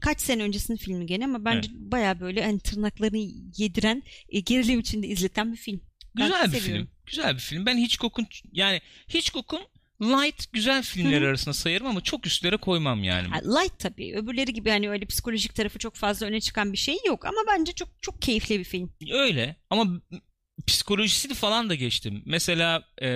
kaç 0.00 0.20
sene 0.20 0.42
öncesinin 0.42 0.76
filmi 0.78 1.06
gene 1.06 1.24
ama 1.24 1.44
bence 1.44 1.68
baya 1.72 2.20
böyle 2.20 2.44
hani 2.44 2.58
tırnaklarını 2.58 3.18
yediren 3.56 4.02
e, 4.28 4.40
gerilim 4.40 4.80
içinde 4.80 5.06
izleten 5.08 5.52
bir 5.52 5.58
film. 5.58 5.80
Ben 6.18 6.26
Güzel 6.26 6.52
bir 6.52 6.58
seviyorum. 6.58 6.84
film. 6.86 6.96
Güzel 7.06 7.34
bir 7.34 7.40
film. 7.40 7.66
Ben 7.66 7.78
Hitchcock'un 7.78 8.26
yani 8.52 8.80
Hitchcock'un 9.14 9.60
light 10.02 10.52
güzel 10.52 10.82
filmler 10.82 11.22
Hı. 11.22 11.26
arasına 11.26 11.54
sayarım 11.54 11.86
ama 11.86 12.00
çok 12.00 12.26
üstlere 12.26 12.56
koymam 12.56 13.04
yani. 13.04 13.28
Light 13.28 13.78
tabii. 13.78 14.14
Öbürleri 14.16 14.52
gibi 14.52 14.70
hani 14.70 14.90
öyle 14.90 15.04
psikolojik 15.06 15.54
tarafı 15.54 15.78
çok 15.78 15.94
fazla 15.94 16.26
öne 16.26 16.40
çıkan 16.40 16.72
bir 16.72 16.78
şey 16.78 16.96
yok 17.06 17.24
ama 17.26 17.38
bence 17.48 17.72
çok 17.72 17.88
çok 18.02 18.22
keyifli 18.22 18.58
bir 18.58 18.64
film. 18.64 18.92
Öyle 19.12 19.56
ama 19.70 20.02
psikolojisini 20.66 21.34
falan 21.34 21.70
da 21.70 21.74
geçtim. 21.74 22.22
Mesela 22.26 22.82
e, 23.02 23.08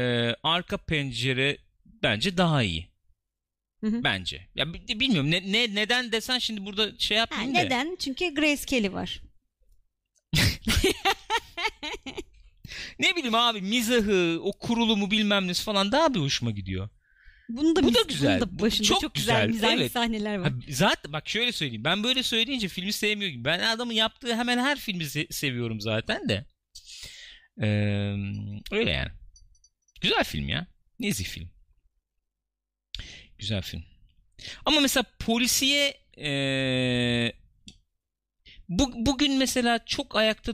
arka 0.42 0.76
pencere 0.76 1.58
bence 1.86 2.36
daha 2.36 2.62
iyi. 2.62 2.90
Hı 3.80 3.86
hı. 3.86 4.04
Bence. 4.04 4.48
Ya 4.54 4.74
bi- 4.74 5.00
bilmiyorum 5.00 5.30
ne, 5.30 5.52
ne 5.52 5.74
neden 5.74 6.12
desen 6.12 6.38
şimdi 6.38 6.64
burada 6.66 6.98
şey 6.98 7.16
Ha, 7.16 7.20
yapmayayım 7.20 7.54
da. 7.54 7.58
neden? 7.60 7.96
Çünkü 8.00 8.34
Grace 8.34 8.64
Kelly 8.66 8.92
var. 8.92 9.20
Ne 12.98 13.16
bileyim 13.16 13.34
abi 13.34 13.60
mizahı, 13.60 14.38
o 14.42 14.52
kurulumu 14.58 15.10
bilmem 15.10 15.46
nesi 15.48 15.62
falan 15.62 15.92
daha 15.92 16.14
bir 16.14 16.20
hoşuma 16.20 16.50
gidiyor. 16.50 16.88
Bunu 17.48 17.76
da 17.76 17.82
Bu 17.82 17.94
da 17.94 17.98
biz- 17.98 18.06
güzel. 18.16 18.40
bunun 18.40 18.58
da 18.58 18.62
başında 18.62 18.88
çok 18.88 19.00
çok, 19.00 19.14
güzel, 19.14 19.46
güzel, 19.48 19.78
evet. 19.78 19.92
sahneler 19.92 20.36
var. 20.38 20.52
Ha, 20.52 20.58
zaten 20.68 21.12
bak 21.12 21.28
şöyle 21.28 21.52
söyleyeyim. 21.52 21.84
Ben 21.84 22.04
böyle 22.04 22.22
söyleyince 22.22 22.68
filmi 22.68 22.92
sevmiyor 22.92 23.30
gibi. 23.30 23.44
Ben 23.44 23.58
adamın 23.60 23.92
yaptığı 23.92 24.36
hemen 24.36 24.58
her 24.58 24.78
filmi 24.78 25.02
se- 25.04 25.32
seviyorum 25.32 25.80
zaten 25.80 26.28
de. 26.28 26.46
Ee, 27.62 27.66
öyle 28.72 28.90
yani. 28.90 29.10
Güzel 30.00 30.24
film 30.24 30.48
ya. 30.48 30.66
Nezih 31.00 31.24
film. 31.24 31.50
Güzel 33.38 33.62
film. 33.62 33.82
Ama 34.64 34.80
mesela 34.80 35.04
polisiye 35.18 35.96
ee, 36.18 37.32
bu, 38.68 38.92
bugün 39.06 39.38
mesela 39.38 39.84
çok 39.86 40.16
ayakta 40.16 40.52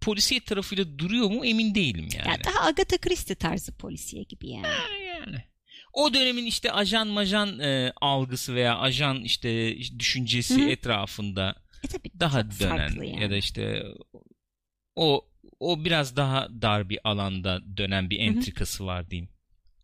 polisiye 0.00 0.40
tarafıyla 0.40 0.98
duruyor 0.98 1.30
mu 1.30 1.46
emin 1.46 1.74
değilim 1.74 2.08
yani. 2.16 2.28
Ya 2.28 2.44
daha 2.44 2.66
Agatha 2.66 2.98
Christie 2.98 3.34
tarzı 3.34 3.72
polisiye 3.72 4.22
gibi 4.22 4.50
yani. 4.50 4.66
Yani. 5.06 5.44
O 5.92 6.14
dönemin 6.14 6.46
işte 6.46 6.72
ajan 6.72 7.08
majan 7.08 7.58
e, 7.58 7.92
algısı 8.00 8.54
veya 8.54 8.78
ajan 8.78 9.20
işte 9.20 9.76
düşüncesi 9.98 10.62
Hı 10.62 10.66
hı. 10.66 10.70
etrafında 10.70 11.54
E 11.84 11.88
tabii 11.88 12.10
daha 12.20 12.50
dönen 12.60 12.90
yani. 12.94 13.22
ya 13.22 13.30
da 13.30 13.36
işte 13.36 13.82
o 14.96 15.26
o 15.60 15.84
biraz 15.84 16.16
daha 16.16 16.48
dar 16.62 16.88
bir 16.88 16.98
alanda 17.04 17.60
dönen 17.76 18.10
bir 18.10 18.18
entrikası 18.18 18.86
var 18.86 19.10
diyeyim. 19.10 19.28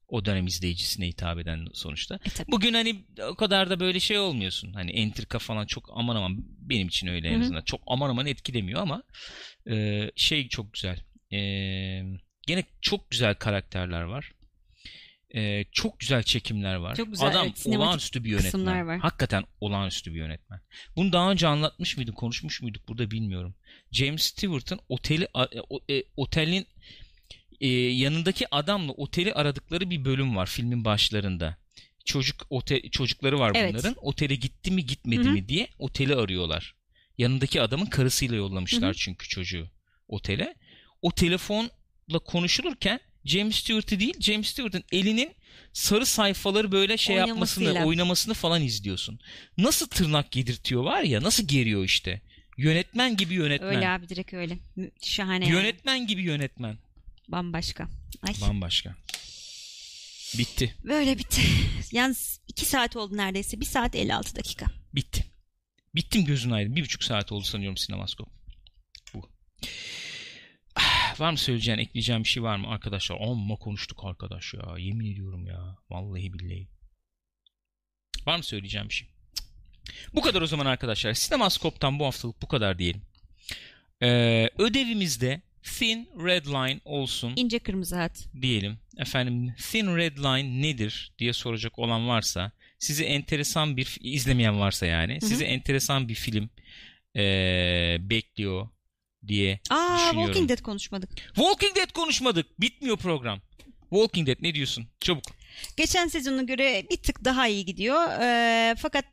O 0.08 0.24
dönem 0.24 0.46
izleyicisine 0.46 1.06
hitap 1.06 1.38
eden 1.38 1.66
sonuçta. 1.72 2.14
E 2.14 2.28
tabii. 2.30 2.52
Bugün 2.52 2.74
hani 2.74 3.04
o 3.30 3.34
kadar 3.34 3.70
da 3.70 3.80
böyle 3.80 4.00
şey 4.00 4.18
olmuyorsun. 4.18 4.72
Hani 4.72 4.90
entrika 4.90 5.38
falan 5.38 5.66
çok 5.66 5.90
aman 5.94 6.16
aman 6.16 6.36
benim 6.58 6.88
için 6.88 7.06
öyle 7.06 7.28
en 7.28 7.34
Hı 7.34 7.38
hı. 7.38 7.42
azından. 7.42 7.62
Çok 7.62 7.80
aman 7.86 8.10
aman 8.10 8.26
etkilemiyor 8.26 8.80
ama 8.82 9.02
e, 9.70 10.04
şey 10.16 10.48
çok 10.48 10.72
güzel. 10.72 10.98
E, 11.32 11.38
gene 12.46 12.64
çok 12.80 13.10
güzel 13.10 13.34
karakterler 13.34 14.02
var. 14.02 14.32
E, 15.34 15.64
çok 15.72 16.00
güzel 16.00 16.22
çekimler 16.22 16.74
var. 16.74 16.94
Çok 16.96 17.10
güzel, 17.10 17.28
Adam 17.28 17.46
evet, 17.46 17.66
olağanüstü 17.66 18.24
bir 18.24 18.30
yönetmen. 18.30 18.86
var. 18.86 18.98
Hakikaten 18.98 19.44
olağanüstü 19.60 20.10
bir 20.14 20.18
yönetmen. 20.18 20.60
Bunu 20.96 21.12
daha 21.12 21.30
önce 21.30 21.46
anlatmış 21.46 21.96
mıydık, 21.96 22.16
konuşmuş 22.16 22.62
muyduk 22.62 22.88
burada 22.88 23.10
bilmiyorum. 23.10 23.54
James 23.92 24.22
Stewart'ın 24.22 24.80
oteli 24.88 25.24
e, 25.24 25.60
o- 25.70 25.80
e, 25.90 26.02
otelin 26.16 26.66
e, 27.60 27.68
yanındaki 27.92 28.54
adamla 28.54 28.92
oteli 28.92 29.32
aradıkları 29.34 29.90
bir 29.90 30.04
bölüm 30.04 30.36
var 30.36 30.46
filmin 30.46 30.84
başlarında. 30.84 31.56
çocuk 32.04 32.46
ote, 32.50 32.88
çocukları 32.90 33.38
var 33.38 33.52
Evet. 33.54 33.72
bunların. 33.72 33.94
Otele 34.02 34.34
gitti 34.34 34.70
mi 34.70 34.86
gitmedi 34.86 35.24
Hı 35.24 35.28
hı. 35.28 35.32
mi 35.32 35.48
diye 35.48 35.68
oteli 35.78 36.14
arıyorlar. 36.16 36.74
Yanındaki 37.18 37.62
adamın 37.62 37.86
karısıyla 37.86 38.36
yollamışlar 38.36 38.82
Hı 38.82 38.88
hı. 38.88 38.94
çünkü 38.94 39.28
çocuğu 39.28 39.68
otele. 40.08 40.54
O 41.02 41.10
telefonla 41.12 42.18
konuşulurken 42.24 43.00
James 43.24 43.56
Stewart'ı 43.56 44.00
değil 44.00 44.14
James 44.20 44.46
Stewart'ın 44.48 44.84
elinin 44.92 45.30
sarı 45.72 46.06
sayfaları 46.06 46.72
böyle 46.72 46.96
şey 46.96 47.16
yapmasını, 47.16 47.84
oynamasını 47.84 48.34
falan 48.34 48.62
izliyorsun. 48.62 49.18
Nasıl 49.58 49.86
tırnak 49.86 50.36
yedirtiyor 50.36 50.82
var 50.84 51.02
ya, 51.02 51.22
nasıl 51.22 51.48
geriyor 51.48 51.84
işte. 51.84 52.20
Yönetmen 52.58 53.16
gibi 53.16 53.34
yönetmen. 53.34 53.74
Öyle 53.74 53.88
abi 53.88 54.08
direkt 54.08 54.34
öyle. 54.34 54.58
Şahane. 55.02 55.44
yani. 55.44 55.54
Yönetmen 55.54 56.06
gibi 56.06 56.22
yönetmen. 56.22 56.78
Bambaşka. 57.28 57.88
Ay. 58.22 58.34
Bambaşka. 58.40 58.96
Bitti. 60.38 60.74
Böyle 60.84 61.18
bitti. 61.18 61.42
Yalnız 61.92 62.40
2 62.48 62.66
saat 62.66 62.96
oldu 62.96 63.16
neredeyse. 63.16 63.60
1 63.60 63.64
saat 63.64 63.94
56 63.94 64.36
dakika. 64.36 64.66
Bitti. 64.94 65.24
Bittim 65.94 66.24
gözün 66.24 66.50
aydın. 66.50 66.76
Bir 66.76 66.82
buçuk 66.84 67.04
saat 67.04 67.32
oldu 67.32 67.44
sanıyorum 67.44 67.76
sinemaskop. 67.76 68.28
Bu. 69.14 69.30
Ah, 70.76 71.06
Var 71.20 71.30
mı 71.30 71.38
söyleyeceğin, 71.38 71.78
ekleyeceğin 71.78 72.24
bir 72.24 72.28
şey 72.28 72.42
var 72.42 72.56
mı 72.56 72.68
arkadaşlar? 72.68 73.20
Amma 73.20 73.56
konuştuk 73.56 74.00
arkadaş 74.04 74.54
ya. 74.54 74.78
Yemin 74.78 75.12
ediyorum 75.12 75.46
ya. 75.46 75.76
Vallahi 75.90 76.32
billahi. 76.32 76.68
Var 78.26 78.36
mı 78.36 78.42
söyleyeceğim 78.42 78.88
bir 78.88 78.94
şey? 78.94 79.08
Bu 80.14 80.20
kadar 80.20 80.42
o 80.42 80.46
zaman 80.46 80.66
arkadaşlar. 80.66 81.14
Sinemaskop'tan 81.14 81.98
bu 81.98 82.06
haftalık 82.06 82.42
bu 82.42 82.48
kadar 82.48 82.78
diyelim. 82.78 83.02
Ee, 84.02 84.50
ödevimizde 84.58 85.42
Thin 85.78 86.08
Red 86.24 86.46
Line 86.46 86.80
olsun 86.84 87.32
İnce 87.36 87.58
kırmızı 87.58 87.96
hat. 87.96 88.26
diyelim. 88.42 88.78
Efendim 88.98 89.54
Thin 89.70 89.96
Red 89.96 90.18
Line 90.18 90.62
nedir 90.62 91.12
diye 91.18 91.32
soracak 91.32 91.78
olan 91.78 92.08
varsa 92.08 92.52
sizi 92.78 93.04
enteresan 93.04 93.76
bir 93.76 93.96
izlemeyen 94.00 94.60
varsa 94.60 94.86
yani 94.86 95.18
hı. 95.22 95.26
sizi 95.26 95.44
enteresan 95.44 96.08
bir 96.08 96.14
film 96.14 96.50
eee, 97.14 97.96
bekliyor 98.00 98.68
diye 99.26 99.60
Aa 99.70 99.96
Düşünüyorum. 99.96 100.20
Walking 100.22 100.48
Dead 100.48 100.62
konuşmadık. 100.62 101.10
Walking 101.34 101.76
Dead 101.76 101.92
konuşmadık. 101.92 102.60
Bitmiyor 102.60 102.96
program. 102.96 103.40
Walking 103.80 104.28
Dead 104.28 104.36
ne 104.40 104.54
diyorsun? 104.54 104.88
Çabuk. 105.00 105.24
Geçen 105.76 106.08
sezona 106.08 106.42
göre 106.42 106.86
bir 106.90 106.96
tık 106.96 107.24
daha 107.24 107.48
iyi 107.48 107.64
gidiyor. 107.64 108.20
Ee, 108.20 108.74
fakat 108.78 109.04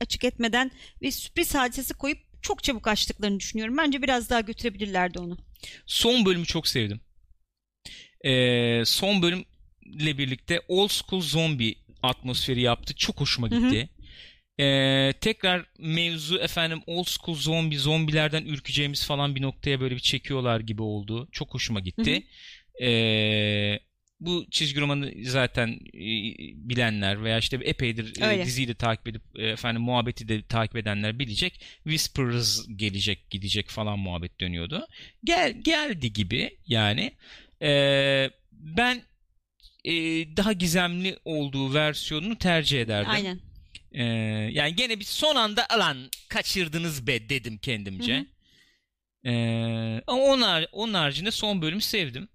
açık 0.00 0.24
etmeden 0.24 0.70
bir 1.02 1.10
sürpriz 1.10 1.54
hadisesi 1.54 1.94
koyup 1.94 2.18
çok 2.42 2.62
çabuk 2.62 2.88
açtıklarını 2.88 3.40
düşünüyorum. 3.40 3.76
Bence 3.78 4.02
biraz 4.02 4.30
daha 4.30 4.40
götürebilirlerdi 4.40 5.18
onu. 5.18 5.38
Son 5.86 6.24
bölümü 6.24 6.46
çok 6.46 6.68
sevdim. 6.68 7.00
Eee, 8.24 8.82
son 8.86 9.22
bölümle 9.22 10.18
birlikte 10.18 10.60
old 10.68 10.88
school 10.88 11.20
zombie 11.20 11.74
atmosferi 12.02 12.60
yaptı. 12.60 12.94
Çok 12.94 13.20
hoşuma 13.20 13.50
Hı 13.50 13.54
hı. 13.54 13.60
gitti. 13.60 13.88
Eee, 14.58 15.12
tekrar 15.20 15.66
mevzu 15.78 16.38
efendim 16.38 16.80
old 16.86 17.06
school 17.06 17.36
zombi 17.36 17.78
zombilerden 17.78 18.44
ürkeceğimiz 18.44 19.06
falan 19.06 19.34
bir 19.34 19.42
noktaya 19.42 19.80
böyle 19.80 19.94
bir 19.94 20.00
çekiyorlar 20.00 20.60
gibi 20.60 20.82
oldu. 20.82 21.28
Çok 21.32 21.54
hoşuma 21.54 21.80
gitti. 21.80 22.26
Eee, 22.80 23.80
bu 24.20 24.46
çizgi 24.50 24.80
romanı 24.80 25.12
zaten 25.22 25.68
e, 25.94 26.04
bilenler 26.68 27.24
veya 27.24 27.38
işte 27.38 27.58
epeydir 27.62 28.22
e, 28.22 28.44
diziyi 28.44 28.68
de 28.68 28.74
takip 28.74 29.08
edip 29.08 29.22
e, 29.34 29.46
efendim 29.46 29.82
muhabbeti 29.82 30.28
de 30.28 30.42
takip 30.42 30.76
edenler 30.76 31.18
bilecek. 31.18 31.60
Whispers 31.84 32.66
gelecek 32.76 33.30
gidecek 33.30 33.68
falan 33.68 33.98
muhabbet 33.98 34.40
dönüyordu. 34.40 34.86
Gel 35.24 35.52
geldi 35.62 36.12
gibi 36.12 36.58
yani. 36.66 37.12
Eee, 37.60 38.30
ben 38.52 39.02
e, 39.84 39.92
daha 40.36 40.52
gizemli 40.52 41.18
olduğu 41.24 41.74
versiyonunu 41.74 42.38
tercih 42.38 42.80
ederdim. 42.80 43.10
Aynen. 43.10 43.40
Ee, 43.92 44.04
yani 44.52 44.76
gene 44.76 45.00
bir 45.00 45.04
son 45.04 45.36
anda 45.36 45.66
alan 45.70 45.96
kaçırdınız 46.28 47.06
be 47.06 47.28
dedim 47.28 47.58
kendimce. 47.58 48.16
Hı 48.16 48.20
hı. 48.20 48.26
Ee, 49.32 50.02
ama 50.06 50.22
onun, 50.22 50.66
onun 50.72 50.94
haricinde 50.94 51.30
son 51.30 51.62
bölümü 51.62 51.80
sevdim. 51.80 52.28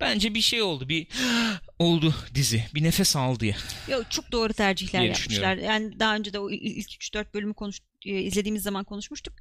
Bence 0.00 0.34
bir 0.34 0.40
şey 0.40 0.62
oldu. 0.62 0.88
Bir 0.88 1.06
oldu 1.78 2.14
dizi. 2.34 2.64
Bir 2.74 2.82
nefes 2.82 3.16
aldı 3.16 3.46
ya. 3.46 3.56
Yo, 3.88 4.02
çok 4.10 4.32
doğru 4.32 4.52
tercihler 4.52 5.02
yapmışlar. 5.02 5.56
Yani 5.56 5.98
daha 6.00 6.16
önce 6.16 6.32
de 6.32 6.38
o 6.38 6.50
il- 6.50 6.76
ilk 6.76 6.90
3-4 6.90 7.34
bölümü 7.34 7.54
konuş, 7.54 7.78
e, 8.06 8.10
izlediğimiz 8.20 8.62
zaman 8.62 8.84
konuşmuştuk. 8.84 9.34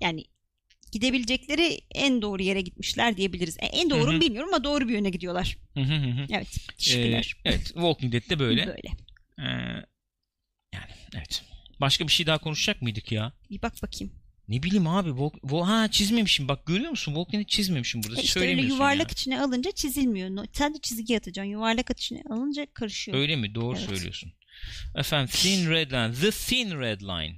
Yani 0.00 0.24
gidebilecekleri 0.92 1.80
en 1.94 2.22
doğru 2.22 2.42
yere 2.42 2.60
gitmişler 2.60 3.16
diyebiliriz. 3.16 3.56
E, 3.60 3.66
En 3.66 3.90
doğru 3.90 4.02
Hı 4.06 4.06
mu 4.12 4.16
hı. 4.16 4.20
bilmiyorum 4.20 4.50
ama 4.54 4.64
doğru 4.64 4.88
bir 4.88 4.92
yöne 4.94 5.10
gidiyorlar. 5.10 5.56
Evet. 6.30 6.56
Ee, 6.72 6.76
Teşekkürler. 6.78 7.34
evet. 7.44 7.64
Walking 7.64 8.12
Dead'de 8.12 8.38
böyle. 8.38 8.66
Böyle. 8.66 8.88
Ee, 9.38 9.42
yani 10.74 10.90
evet. 11.16 11.42
Başka 11.80 12.06
bir 12.06 12.12
şey 12.12 12.26
daha 12.26 12.38
konuşacak 12.38 12.82
mıydık 12.82 13.12
ya? 13.12 13.32
Bir 13.50 13.62
bak 13.62 13.72
bakayım. 13.82 14.12
Ne 14.48 14.62
bileyim 14.62 14.86
abi. 14.86 15.08
Walk, 15.08 15.34
Wa- 15.34 15.68
ha 15.68 15.88
çizmemişim. 15.90 16.48
Bak 16.48 16.66
görüyor 16.66 16.90
musun? 16.90 17.14
Dead 17.14 17.44
çizmemişim 17.44 18.02
burada. 18.02 18.20
E 18.20 18.24
işte 18.24 18.40
öyle 18.40 18.62
yuvarlak 18.62 19.08
ya. 19.08 19.12
içine 19.12 19.40
alınca 19.40 19.70
çizilmiyor. 19.70 20.30
No- 20.30 20.44
Sen 20.52 20.74
de 20.74 20.78
çizgi 20.82 21.16
atacaksın. 21.16 21.50
Yuvarlak 21.50 21.90
içine 21.90 22.22
alınca 22.30 22.66
karışıyor. 22.74 23.18
Öyle 23.18 23.36
mi? 23.36 23.54
Doğru 23.54 23.76
Evet. 23.78 23.88
söylüyorsun. 23.88 24.32
Efendim 24.96 25.30
Thin 25.34 25.70
Red 25.70 25.90
Line. 25.92 26.14
The 26.14 26.30
Thin 26.30 26.80
Red 26.80 27.00
Line. 27.00 27.36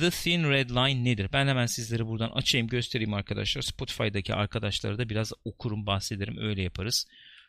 The 0.00 0.10
Thin 0.10 0.50
Red 0.50 0.70
Line 0.70 1.04
nedir? 1.04 1.28
Ben 1.32 1.46
hemen 1.46 1.66
sizlere 1.66 2.06
buradan 2.06 2.30
açayım 2.30 2.66
göstereyim 2.66 3.14
arkadaşlar. 3.14 3.62
Spotify'daki 3.62 4.34
arkadaşlara 4.34 4.98
da 4.98 5.08
biraz 5.08 5.32
okurum 5.44 5.86
bahsederim. 5.86 6.38
Öyle 6.38 6.62
yaparız. 6.62 7.06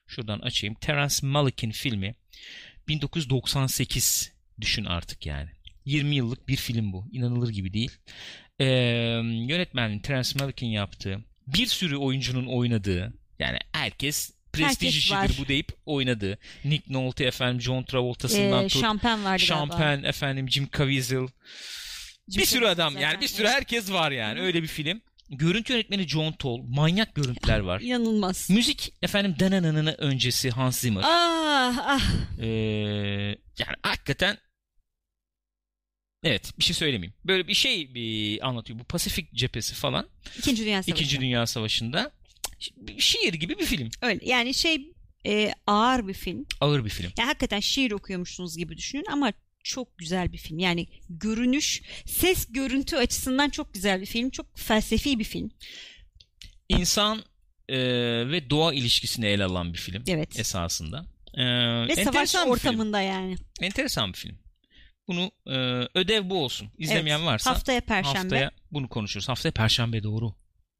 Şuradan 0.07 0.39
açayım. 0.39 0.75
Terence 0.75 1.15
Malick'in 1.27 1.71
filmi. 1.71 2.15
1998 2.87 4.31
düşün 4.61 4.85
artık 4.85 5.25
yani. 5.25 5.49
20 5.85 6.15
yıllık 6.15 6.47
bir 6.47 6.55
film 6.55 6.93
bu. 6.93 7.07
İnanılır 7.11 7.49
gibi 7.49 7.73
değil. 7.73 7.91
Ee, 8.59 8.65
yönetmenin 9.47 9.99
Terence 9.99 10.29
Malick'in 10.39 10.67
yaptığı 10.67 11.19
bir 11.47 11.65
sürü 11.67 11.97
oyuncunun 11.97 12.45
oynadığı 12.45 13.13
yani 13.39 13.57
herkes 13.73 14.31
prestij 14.53 14.97
işidir 14.97 15.37
bu 15.43 15.47
deyip 15.47 15.71
oynadığı. 15.85 16.37
Nick 16.65 16.93
Nolte 16.93 17.25
efendim 17.25 17.61
John 17.61 17.83
Travolta'sından 17.83 18.63
Ee, 18.65 18.67
tut. 18.67 18.81
şampen 18.81 19.13
vardı 19.23 19.23
galiba. 19.23 19.37
Şampen 19.45 20.03
efendim 20.03 20.49
Jim 20.49 20.69
Caviezel. 20.77 21.27
Jim 22.29 22.41
bir 22.41 22.45
sürü 22.45 22.65
adam 22.65 22.93
zaten, 22.93 23.07
yani 23.09 23.21
bir 23.21 23.27
sürü 23.27 23.47
herkes 23.47 23.91
var 23.91 24.11
yani 24.11 24.41
öyle 24.41 24.63
bir 24.63 24.67
film. 24.67 25.01
Görüntü 25.29 25.73
yönetmeni 25.73 26.07
John 26.07 26.31
Toll. 26.31 26.61
Manyak 26.67 27.15
görüntüler 27.15 27.59
var. 27.59 27.81
İnanılmaz. 27.81 28.49
Müzik 28.49 28.93
efendim 29.01 29.35
dananana 29.39 29.91
öncesi 29.91 30.49
Hans 30.49 30.79
Zimmer. 30.79 31.03
Ah 31.05 31.77
ah. 31.77 32.01
Ee, 32.41 32.47
yani 33.59 33.75
hakikaten 33.83 34.37
Evet 36.25 36.53
bir 36.59 36.63
şey 36.63 36.75
söylemeyeyim. 36.75 37.13
Böyle 37.25 37.47
bir 37.47 37.53
şey 37.53 37.95
bir 37.95 38.47
anlatıyor. 38.47 38.79
Bu 38.79 38.83
Pasifik 38.83 39.33
cephesi 39.33 39.75
falan. 39.75 40.07
İkinci 40.37 40.65
Dünya 40.65 40.83
Savaşı. 40.83 41.03
İkinci 41.03 41.21
Dünya 41.21 41.47
Savaşı'nda. 41.47 42.11
Şiir 42.97 43.33
gibi 43.33 43.59
bir 43.59 43.65
film. 43.65 43.89
Öyle. 44.01 44.19
Yani 44.25 44.53
şey 44.53 44.93
e, 45.25 45.53
ağır 45.67 46.07
bir 46.07 46.13
film. 46.13 46.45
Ağır 46.61 46.85
bir 46.85 46.89
film. 46.89 47.11
Yani 47.17 47.27
hakikaten 47.27 47.59
şiir 47.59 47.91
okuyormuşsunuz 47.91 48.57
gibi 48.57 48.77
düşünün 48.77 49.05
ama 49.11 49.33
çok 49.63 49.97
güzel 49.97 50.31
bir 50.31 50.37
film. 50.37 50.59
Yani 50.59 50.87
görünüş, 51.09 51.81
ses, 52.05 52.47
görüntü 52.49 52.95
açısından 52.95 53.49
çok 53.49 53.73
güzel 53.73 54.01
bir 54.01 54.05
film. 54.05 54.29
Çok 54.29 54.57
felsefi 54.57 55.19
bir 55.19 55.23
film. 55.23 55.51
İnsan 56.69 57.23
e, 57.69 57.77
ve 58.31 58.49
doğa 58.49 58.73
ilişkisini 58.73 59.25
ele 59.25 59.43
alan 59.43 59.73
bir 59.73 59.79
film 59.79 60.03
Evet. 60.07 60.39
esasında. 60.39 61.05
E, 61.33 61.43
Ve 61.87 62.03
savaş 62.03 62.33
bir 62.33 62.39
film. 62.39 62.49
ortamında 62.51 63.01
yani. 63.01 63.35
Enteresan 63.61 64.13
bir 64.13 64.17
film. 64.17 64.44
Bunu 65.07 65.31
e, 65.47 65.53
ödev 65.93 66.29
bu 66.29 66.43
olsun. 66.43 66.69
İzlemeyen 66.77 67.17
Evet. 67.17 67.27
varsa 67.27 67.51
Haftaya 67.51 67.81
Perşembe. 67.81 68.17
haftaya 68.19 68.51
bunu 68.71 68.89
konuşuruz. 68.89 69.29
Haftaya 69.29 69.51
Perşembe 69.51 70.03
doğru. 70.03 70.35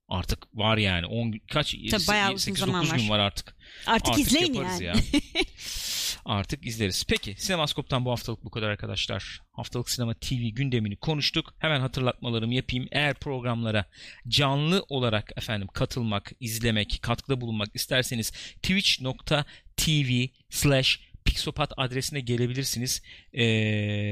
Artık 0.07 0.47
var 0.53 0.77
yani 0.77 1.05
10 1.05 1.31
gün 1.31 1.41
kaç 1.51 1.75
bayağı 2.07 2.29
uzun 2.29 2.37
8 2.37 2.59
zaman 2.59 2.85
9 2.85 2.97
gün 2.97 3.09
var. 3.09 3.17
var 3.17 3.23
artık. 3.25 3.55
Artık, 3.87 4.17
izleyin 4.19 4.53
yani. 4.53 4.83
ya. 4.83 4.95
Artık 6.25 6.65
izleriz. 6.65 7.03
Peki 7.07 7.35
Sinemaskop'tan 7.37 8.05
bu 8.05 8.11
haftalık 8.11 8.43
bu 8.43 8.49
kadar 8.49 8.69
arkadaşlar. 8.69 9.41
Haftalık 9.51 9.89
Sinema 9.89 10.13
TV 10.13 10.33
gündemini 10.33 10.97
konuştuk. 10.97 11.55
Hemen 11.59 11.79
hatırlatmalarımı 11.79 12.53
yapayım. 12.53 12.87
Eğer 12.91 13.13
programlara 13.13 13.85
canlı 14.27 14.85
olarak 14.89 15.31
efendim 15.37 15.67
katılmak, 15.73 16.31
izlemek, 16.39 16.99
katkıda 17.01 17.41
bulunmak 17.41 17.69
isterseniz 17.73 18.31
twitch.tv 18.31 20.27
slash 20.49 20.99
Pixopat 21.25 21.71
adresine 21.77 22.19
gelebilirsiniz 22.19 23.01
ee, 23.33 23.45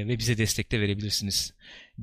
ve 0.08 0.18
bize 0.18 0.38
destek 0.38 0.72
de 0.72 0.80
verebilirsiniz 0.80 1.54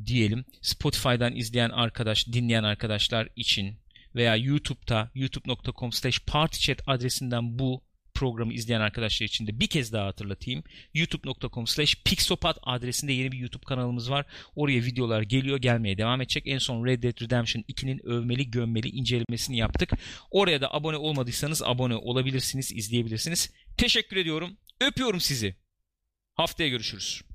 diyelim. 0.06 0.46
Spotify'dan 0.62 1.36
izleyen 1.36 1.70
arkadaş, 1.70 2.28
dinleyen 2.28 2.64
arkadaşlar 2.64 3.30
için 3.36 3.76
veya 4.16 4.36
YouTube'da 4.36 5.12
youtube.com 5.16 5.92
slash 5.92 6.20
partychat 6.28 6.82
adresinden 6.88 7.60
bu 7.60 7.82
programı 8.22 8.54
izleyen 8.54 8.82
arkadaşlar 8.82 9.26
için 9.28 9.48
de 9.48 9.60
bir 9.60 9.68
kez 9.68 9.94
daha 9.94 10.06
hatırlatayım. 10.06 10.64
youtube.com 10.94 11.68
slash 11.68 11.96
pixopat 12.06 12.58
adresinde 12.64 13.14
yeni 13.14 13.32
bir 13.32 13.38
YouTube 13.38 13.66
kanalımız 13.66 14.12
var. 14.12 14.26
Oraya 14.56 14.84
videolar 14.84 15.22
geliyor 15.22 15.58
gelmeye 15.58 15.98
devam 15.98 16.22
edecek. 16.22 16.44
En 16.48 16.58
son 16.58 16.86
Red 16.86 17.04
Dead 17.04 17.22
Redemption 17.22 17.64
2'nin 17.64 18.06
övmeli 18.06 18.52
gömmeli 18.52 18.90
incelemesini 18.90 19.58
yaptık. 19.58 19.92
Oraya 20.32 20.62
da 20.62 20.74
abone 20.74 20.98
olmadıysanız 20.98 21.64
abone 21.64 21.96
olabilirsiniz, 21.96 22.72
izleyebilirsiniz. 22.72 23.54
Teşekkür 23.78 24.18
ediyorum. 24.18 24.58
Öpüyorum 24.82 25.20
sizi. 25.20 25.56
Haftaya 26.36 26.70
görüşürüz. 26.70 27.31